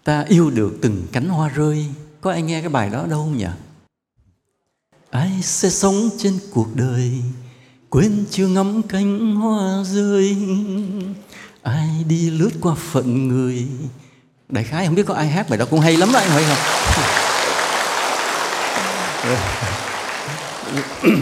ta 0.04 0.24
yêu 0.28 0.50
được 0.50 0.78
từng 0.82 1.06
cánh 1.12 1.28
hoa 1.28 1.48
rơi. 1.48 1.86
Có 2.20 2.30
ai 2.30 2.42
nghe 2.42 2.60
cái 2.60 2.68
bài 2.68 2.90
đó 2.90 3.06
đâu 3.06 3.24
không 3.24 3.36
nhỉ? 3.36 3.46
Ai 5.10 5.42
sẽ 5.42 5.70
sống 5.70 6.10
trên 6.18 6.38
cuộc 6.50 6.68
đời, 6.74 7.22
quên 7.90 8.24
chưa 8.30 8.48
ngắm 8.48 8.82
cánh 8.82 9.36
hoa 9.36 9.84
rơi? 9.84 10.36
Ai 11.62 12.04
đi 12.08 12.30
lướt 12.30 12.50
qua 12.60 12.74
phận 12.74 13.28
người 13.28 13.68
đại 14.50 14.64
khái 14.64 14.86
không 14.86 14.94
biết 14.94 15.06
có 15.06 15.14
ai 15.14 15.28
hát 15.28 15.48
bài 15.48 15.58
đó 15.58 15.66
cũng 15.70 15.80
hay 15.80 15.96
lắm 15.96 16.12
đó 16.12 16.18
anh 16.18 16.30
hỏi 16.30 16.44
không 16.44 16.58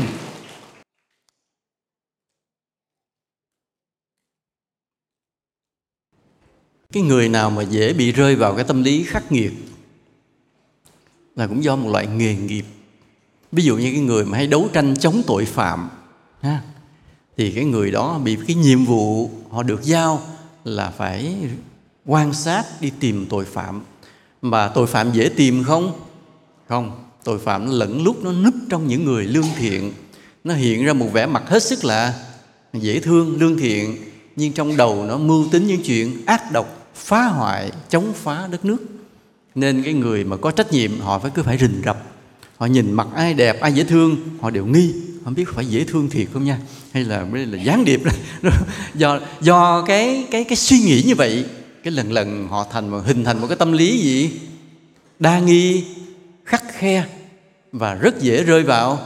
cái 6.93 7.03
người 7.03 7.29
nào 7.29 7.51
mà 7.51 7.63
dễ 7.63 7.93
bị 7.93 8.13
rơi 8.13 8.37
vào 8.37 8.55
cái 8.55 8.65
tâm 8.65 8.83
lý 8.83 9.05
khắc 9.05 9.33
nghiệt 9.33 9.53
là 11.37 11.47
cũng 11.47 11.65
do 11.65 11.77
một 11.77 11.91
loại 11.91 12.07
nghề 12.07 12.37
nghiệp. 12.37 12.65
Ví 13.53 13.63
dụ 13.65 13.77
như 13.77 13.93
cái 13.93 14.01
người 14.01 14.25
mà 14.25 14.37
hay 14.37 14.47
đấu 14.47 14.69
tranh 14.73 14.97
chống 14.97 15.23
tội 15.27 15.45
phạm 15.45 15.89
ha, 16.41 16.63
thì 17.37 17.53
cái 17.53 17.65
người 17.65 17.91
đó 17.91 18.19
bị 18.19 18.39
cái 18.47 18.57
nhiệm 18.57 18.85
vụ 18.85 19.31
họ 19.51 19.63
được 19.63 19.83
giao 19.83 20.23
là 20.65 20.91
phải 20.91 21.37
quan 22.09 22.35
sát 22.35 22.65
đi 22.81 22.91
tìm 23.01 23.27
tội 23.31 23.45
phạm. 23.45 23.81
Mà 24.43 24.69
tội 24.69 24.87
phạm 24.87 25.13
dễ 25.13 25.29
tìm 25.29 25.65
không? 25.65 25.93
Không. 26.69 27.05
Tội 27.25 27.39
phạm 27.39 27.67
nó 27.67 27.73
lẫn 27.73 28.03
lúc 28.03 28.25
nó 28.25 28.33
núp 28.33 28.55
trong 28.69 28.87
những 28.87 29.05
người 29.05 29.25
lương 29.25 29.47
thiện. 29.59 29.93
Nó 30.45 30.55
hiện 30.55 30.85
ra 30.85 30.93
một 30.93 31.13
vẻ 31.13 31.27
mặt 31.27 31.43
hết 31.47 31.63
sức 31.63 31.85
là 31.85 32.15
dễ 32.73 33.01
thương, 33.01 33.41
lương 33.41 33.59
thiện. 33.59 33.97
Nhưng 34.37 34.53
trong 34.53 34.77
đầu 34.77 35.05
nó 35.05 35.19
mưu 35.19 35.47
tính 35.53 35.67
những 35.67 35.83
chuyện 35.83 36.23
ác 36.27 36.53
độc, 36.53 36.91
phá 36.95 37.23
hoại, 37.25 37.73
chống 37.89 38.13
phá 38.15 38.49
đất 38.51 38.65
nước. 38.65 38.79
Nên 39.55 39.83
cái 39.83 39.95
người 39.95 40.25
mà 40.25 40.37
có 40.37 40.51
trách 40.51 40.73
nhiệm, 40.73 41.01
họ 41.01 41.19
phải 41.19 41.31
cứ 41.35 41.43
phải 41.43 41.59
rình 41.59 41.83
rập. 41.85 42.03
Họ 42.57 42.67
nhìn 42.67 42.93
mặt 42.93 43.09
ai 43.15 43.35
đẹp, 43.35 43.61
ai 43.61 43.73
dễ 43.73 43.85
thương, 43.85 44.17
họ 44.41 44.51
đều 44.51 44.67
nghi. 44.67 44.95
Không 45.25 45.35
biết 45.35 45.49
phải 45.55 45.67
dễ 45.67 45.85
thương 45.85 46.11
thiệt 46.11 46.29
không 46.33 46.45
nha? 46.45 46.59
Hay 46.93 47.05
là 47.05 47.25
mới 47.25 47.47
là 47.47 47.63
gián 47.63 47.85
điệp 47.85 48.01
do 48.95 49.21
do 49.41 49.85
cái 49.87 50.27
cái 50.31 50.45
cái 50.45 50.57
suy 50.57 50.79
nghĩ 50.79 51.03
như 51.07 51.15
vậy 51.15 51.45
cái 51.83 51.93
lần 51.93 52.13
lần 52.13 52.49
họ 52.49 52.67
thành 52.73 52.89
một, 52.89 53.01
hình 53.07 53.25
thành 53.25 53.41
một 53.41 53.47
cái 53.47 53.57
tâm 53.57 53.73
lý 53.73 53.99
gì? 53.99 54.41
Đa 55.19 55.39
nghi, 55.39 55.85
khắc 56.45 56.65
khe 56.73 57.05
và 57.73 57.95
rất 57.95 58.21
dễ 58.21 58.45
rơi 58.45 58.63
vào 58.63 58.99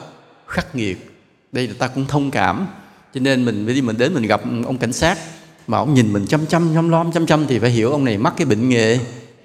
khắc 0.47 0.75
nghiệt. 0.75 1.11
Đây 1.53 1.69
là 1.69 1.75
ta 1.79 1.89
cũng 1.89 2.07
thông 2.07 2.31
cảm. 2.31 2.67
Cho 3.15 3.21
nên 3.21 3.45
mình, 3.45 3.67
đi 3.67 3.83
mình 3.83 3.99
đến 3.99 4.15
mình 4.15 4.27
gặp 4.27 4.43
ông 4.67 4.79
cảnh 4.79 4.93
sát 4.93 5.19
mà 5.67 5.79
ông 5.79 5.95
nhìn 5.95 6.13
mình 6.13 6.27
chăm 6.27 6.47
chăm 6.47 6.75
chăm 6.75 6.89
lom, 6.89 7.13
chăm 7.13 7.27
chăm 7.27 7.47
thì 7.47 7.59
phải 7.59 7.71
hiểu 7.71 7.91
ông 7.91 8.05
này 8.05 8.19
mắc 8.19 8.35
cái 8.37 8.47
bệnh 8.47 8.69
nghề 8.69 8.99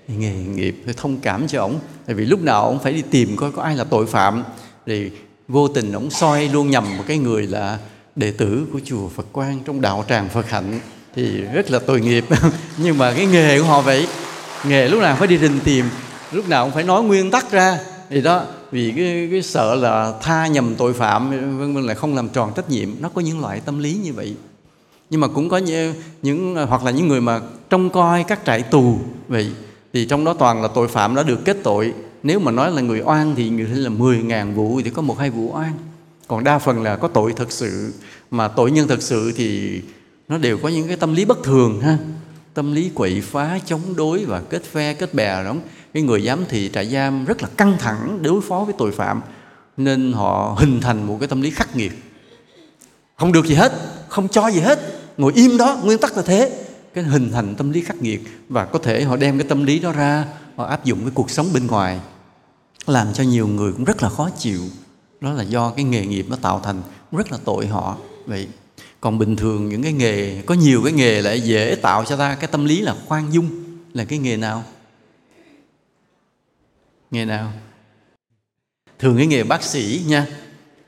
nghề 0.08 0.34
nghiệp. 0.34 0.82
Phải 0.86 0.94
thông 0.98 1.20
cảm 1.20 1.48
cho 1.48 1.62
ông. 1.62 1.80
Tại 2.06 2.16
vì 2.16 2.26
lúc 2.26 2.42
nào 2.42 2.64
ông 2.66 2.80
phải 2.84 2.94
đi 2.94 3.02
tìm 3.12 3.36
coi 3.36 3.52
có 3.52 3.62
ai 3.62 3.76
là 3.76 3.84
tội 3.84 4.06
phạm. 4.06 4.44
Thì 4.86 5.12
vô 5.48 5.68
tình 5.68 5.92
ông 5.92 6.10
soi 6.10 6.48
luôn 6.48 6.70
nhầm 6.70 6.98
một 6.98 7.04
cái 7.08 7.18
người 7.18 7.48
là 7.48 7.80
đệ 8.16 8.32
tử 8.32 8.68
của 8.74 8.80
chùa 8.86 9.10
Phật 9.10 9.26
Quang 9.32 9.60
trong 9.66 9.82
đạo 9.82 10.06
tràng 10.10 10.30
Phật 10.30 10.50
Hạnh 10.50 10.80
thì 11.18 11.42
rất 11.42 11.72
là 11.72 11.80
tội 11.80 12.02
nghiệp. 12.02 12.26
Nhưng 12.78 12.98
mà 12.98 13.14
cái 13.14 13.26
nghề 13.26 13.60
của 13.60 13.66
họ 13.66 13.82
vậy 13.82 14.08
nghề 14.66 14.88
lúc 14.88 15.02
nào 15.02 15.16
phải 15.16 15.28
đi 15.28 15.38
rình 15.38 15.60
tìm 15.64 15.86
lúc 16.32 16.50
nào 16.50 16.66
cũng 16.66 16.74
phải 16.74 16.84
nói 16.84 17.04
nguyên 17.04 17.32
tắc 17.32 17.52
ra. 17.52 17.80
Thì 18.10 18.22
đó 18.22 18.44
vì 18.72 18.94
cái, 18.98 19.28
cái 19.32 19.42
sợ 19.42 19.76
là 19.76 20.14
tha 20.22 20.48
nhầm 20.48 20.76
tội 20.76 20.94
phạm 20.94 21.30
vân 21.30 21.74
vân 21.74 21.84
là 21.84 21.94
không 21.94 22.16
làm 22.16 22.30
tròn 22.30 22.52
trách 22.56 22.70
nhiệm. 22.70 22.90
Nó 23.00 23.10
có 23.10 23.22
những 23.22 23.42
loại 23.42 23.60
tâm 23.60 23.80
lý 23.80 23.94
như 23.94 24.14
vậy. 24.14 24.36
Nhưng 25.10 25.22
mà 25.22 25.28
cũng 25.28 25.50
có 25.50 25.58
những, 25.58 25.94
những 26.22 26.56
hoặc 26.56 26.84
là 26.84 26.92
những 26.92 27.08
người 27.08 27.22
mà 27.22 27.40
trông 27.70 27.90
coi 27.90 28.24
các 28.24 28.40
trại 28.46 28.62
tù 28.62 29.00
vậy 29.28 29.52
thì 29.94 30.06
trong 30.06 30.26
đó 30.26 30.34
toàn 30.34 30.62
là 30.62 30.68
tội 30.68 30.88
phạm 30.88 31.16
đã 31.16 31.24
được 31.24 31.46
kết 31.46 31.58
tội. 31.64 31.94
Nếu 32.24 32.40
mà 32.40 32.52
nói 32.52 32.72
là 32.72 32.82
người 32.82 33.02
oan 33.02 33.36
thì 33.36 33.50
người 33.50 33.66
là 33.66 33.90
10 33.90 34.18
ngàn 34.18 34.56
vụ 34.56 34.82
thì 34.84 34.90
có 34.90 35.02
một 35.02 35.20
hai 35.20 35.30
vụ 35.30 35.52
oan. 35.54 35.72
Còn 36.28 36.44
đa 36.44 36.60
phần 36.60 36.84
là 36.84 36.96
có 36.96 37.08
tội 37.08 37.34
thật 37.36 37.52
sự. 37.52 37.94
Mà 38.32 38.48
tội 38.48 38.72
nhân 38.72 38.88
thật 38.88 39.02
sự 39.02 39.34
thì 39.36 39.82
nó 40.28 40.38
đều 40.38 40.58
có 40.58 40.70
những 40.70 40.88
cái 40.88 40.98
tâm 40.98 41.14
lý 41.14 41.26
bất 41.26 41.44
thường 41.44 41.82
ha. 41.82 41.98
Tâm 42.54 42.74
lý 42.74 42.92
quậy 42.96 43.22
phá, 43.22 43.60
chống 43.66 43.96
đối 43.96 44.26
và 44.26 44.42
kết 44.50 44.64
phe, 44.64 44.94
kết 44.94 45.14
bè 45.14 45.44
đó. 45.44 45.56
Cái 45.94 46.04
người 46.04 46.22
giám 46.22 46.46
thị 46.50 46.70
trại 46.74 46.86
giam 46.86 47.26
rất 47.26 47.42
là 47.42 47.50
căng 47.58 47.78
thẳng 47.80 48.20
đối 48.22 48.42
phó 48.42 48.60
với 48.60 48.74
tội 48.78 48.92
phạm, 48.92 49.22
nên 49.78 50.14
họ 50.14 50.56
hình 50.60 50.82
thành 50.82 51.08
một 51.08 51.18
cái 51.20 51.28
tâm 51.28 51.42
lý 51.42 51.50
khắc 51.50 51.76
nghiệt. 51.76 51.92
Không 53.16 53.32
được 53.32 53.46
gì 53.46 53.56
hết, 53.56 53.72
không 54.08 54.28
cho 54.28 54.48
gì 54.48 54.60
hết. 54.60 54.80
Ngồi 55.18 55.34
im 55.36 55.58
đó, 55.58 55.80
nguyên 55.84 55.98
tắc 55.98 56.18
là 56.18 56.24
thế. 56.24 56.66
Cái 56.94 57.04
hình 57.04 57.32
thành 57.32 57.56
tâm 57.56 57.72
lý 57.72 57.82
khắc 57.82 58.02
nghiệt 58.02 58.22
và 58.50 58.66
có 58.66 58.80
thể 58.80 59.04
họ 59.04 59.18
đem 59.18 59.38
cái 59.40 59.48
tâm 59.48 59.64
lý 59.64 59.80
đó 59.80 59.92
ra, 59.92 60.26
họ 60.56 60.66
áp 60.66 60.86
dụng 60.86 61.00
cái 61.02 61.12
cuộc 61.14 61.30
sống 61.30 61.48
bên 61.54 61.68
ngoài, 61.68 62.00
làm 62.88 63.14
cho 63.14 63.24
nhiều 63.24 63.48
người 63.48 63.72
cũng 63.72 63.84
rất 63.84 64.04
là 64.04 64.10
khó 64.10 64.30
chịu. 64.38 64.62
Đó 65.22 65.34
là 65.34 65.44
do 65.44 65.70
cái 65.70 65.86
nghề 65.86 66.06
nghiệp 66.06 66.26
nó 66.30 66.36
tạo 66.42 66.62
thành 66.64 66.82
rất 67.12 67.32
là 67.32 67.38
tội 67.46 67.68
họ. 67.68 67.98
Vậy 68.26 68.48
còn 69.02 69.18
bình 69.20 69.36
thường 69.36 69.70
những 69.70 69.84
cái 69.84 69.94
nghề, 69.94 70.42
có 70.42 70.56
nhiều 70.56 70.82
cái 70.84 70.94
nghề 70.94 71.22
lại 71.22 71.42
dễ 71.42 71.76
tạo 71.82 72.06
cho 72.06 72.18
ta 72.18 72.36
cái 72.36 72.48
tâm 72.48 72.66
lý 72.66 72.82
là 72.82 72.96
khoan 73.06 73.34
dung. 73.34 73.50
Là 73.94 74.06
cái 74.06 74.20
nghề 74.20 74.38
nào? 74.38 74.64
Nghề 77.12 77.26
nào? 77.26 77.54
Thường 79.00 79.18
cái 79.18 79.28
nghề 79.28 79.44
bác 79.44 79.64
sĩ 79.64 80.02
nha. 80.08 80.28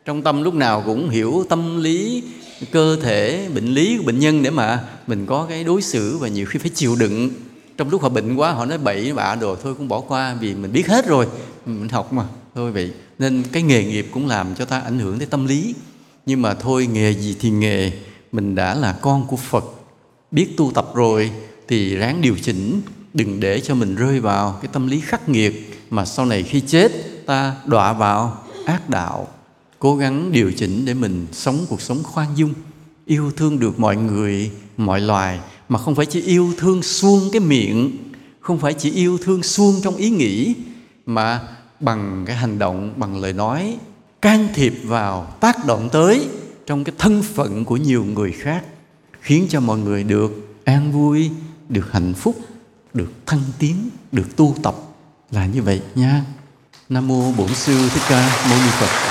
Trong 0.05 0.21
tâm 0.21 0.43
lúc 0.43 0.53
nào 0.53 0.83
cũng 0.85 1.09
hiểu 1.09 1.45
tâm 1.49 1.81
lý, 1.81 2.23
cơ 2.71 2.97
thể, 3.01 3.49
bệnh 3.55 3.65
lý 3.65 3.97
của 3.97 4.03
bệnh 4.03 4.19
nhân 4.19 4.43
để 4.43 4.49
mà 4.49 4.83
mình 5.07 5.25
có 5.25 5.45
cái 5.49 5.63
đối 5.63 5.81
xử 5.81 6.17
và 6.17 6.27
nhiều 6.27 6.45
khi 6.45 6.59
phải 6.59 6.71
chịu 6.75 6.95
đựng. 6.95 7.29
Trong 7.77 7.89
lúc 7.89 8.01
họ 8.01 8.09
bệnh 8.09 8.35
quá, 8.35 8.51
họ 8.51 8.65
nói 8.65 8.77
bậy, 8.77 9.13
bạ 9.13 9.35
đồ, 9.35 9.55
thôi 9.55 9.75
cũng 9.75 9.87
bỏ 9.87 9.99
qua 9.99 10.35
vì 10.39 10.55
mình 10.55 10.71
biết 10.71 10.87
hết 10.87 11.07
rồi. 11.07 11.27
Mình 11.65 11.89
học 11.89 12.13
mà, 12.13 12.23
thôi 12.55 12.71
vậy. 12.71 12.93
Nên 13.19 13.43
cái 13.51 13.63
nghề 13.63 13.83
nghiệp 13.83 14.07
cũng 14.11 14.27
làm 14.27 14.55
cho 14.55 14.65
ta 14.65 14.79
ảnh 14.79 14.99
hưởng 14.99 15.19
tới 15.19 15.27
tâm 15.27 15.45
lý 15.45 15.75
nhưng 16.29 16.41
mà 16.41 16.53
thôi, 16.53 16.87
nghề 16.87 17.13
gì 17.13 17.35
thì 17.39 17.49
nghề. 17.49 17.91
Mình 18.31 18.55
đã 18.55 18.75
là 18.75 18.97
con 19.01 19.27
của 19.27 19.35
phật. 19.35 19.65
Biết 20.31 20.47
tu 20.57 20.71
tập 20.71 20.91
rồi 20.95 21.31
thì 21.67 21.95
ráng 21.95 22.21
điều 22.21 22.35
chỉnh. 22.41 22.81
Đừng 23.13 23.39
để 23.39 23.61
cho 23.61 23.75
mình 23.75 23.95
rơi 23.95 24.19
vào 24.19 24.59
cái 24.61 24.69
tâm 24.73 24.87
lý 24.87 24.99
khắc 24.99 25.29
nghiệt 25.29 25.83
mà 25.89 26.05
sau 26.05 26.25
này 26.25 26.43
khi 26.43 26.61
chết, 26.61 26.91
ta 27.25 27.55
đọa 27.65 27.93
vào 27.93 28.37
ác 28.65 28.89
đạo. 28.89 29.27
Cố 29.79 29.95
gắng 29.95 30.31
điều 30.31 30.51
chỉnh 30.51 30.85
để 30.85 30.93
mình 30.93 31.27
sống 31.31 31.65
cuộc 31.69 31.81
sống 31.81 32.03
khoan 32.03 32.27
dung. 32.35 32.53
Yêu 33.05 33.31
thương 33.37 33.59
được 33.59 33.79
mọi 33.79 33.95
người, 33.95 34.51
mọi 34.77 35.01
loài, 35.01 35.39
mà 35.69 35.79
không 35.79 35.95
phải 35.95 36.05
chỉ 36.05 36.21
yêu 36.21 36.53
thương 36.57 36.83
suông 36.83 37.29
cái 37.31 37.39
miệng. 37.39 37.97
Không 38.39 38.57
phải 38.57 38.73
chỉ 38.73 38.91
yêu 38.91 39.17
thương 39.17 39.43
suông 39.43 39.75
trong 39.83 39.95
ý 39.95 40.09
nghĩ, 40.09 40.53
mà 41.05 41.41
bằng 41.79 42.23
cái 42.27 42.35
hành 42.35 42.59
động, 42.59 42.93
bằng 42.97 43.21
lời 43.21 43.33
nói 43.33 43.77
can 44.21 44.47
thiệp 44.53 44.73
vào 44.83 45.33
tác 45.39 45.65
động 45.65 45.89
tới 45.91 46.27
trong 46.65 46.83
cái 46.83 46.95
thân 46.97 47.23
phận 47.23 47.65
của 47.65 47.77
nhiều 47.77 48.03
người 48.03 48.31
khác, 48.31 48.63
khiến 49.21 49.45
cho 49.49 49.59
mọi 49.59 49.77
người 49.77 50.03
được 50.03 50.31
an 50.63 50.91
vui, 50.91 51.31
được 51.69 51.91
hạnh 51.91 52.13
phúc, 52.13 52.35
được 52.93 53.11
thăng 53.25 53.41
tiến, 53.59 53.89
được 54.11 54.35
tu 54.35 54.55
tập. 54.63 54.75
Là 55.31 55.45
như 55.45 55.61
vậy 55.61 55.81
nha. 55.95 56.23
Nam 56.89 57.07
mô 57.07 57.31
bổn 57.31 57.53
sư 57.53 57.89
thích 57.93 58.03
ca 58.09 58.45
mâu 58.49 58.57
ni 58.57 58.69
phật. 58.71 59.08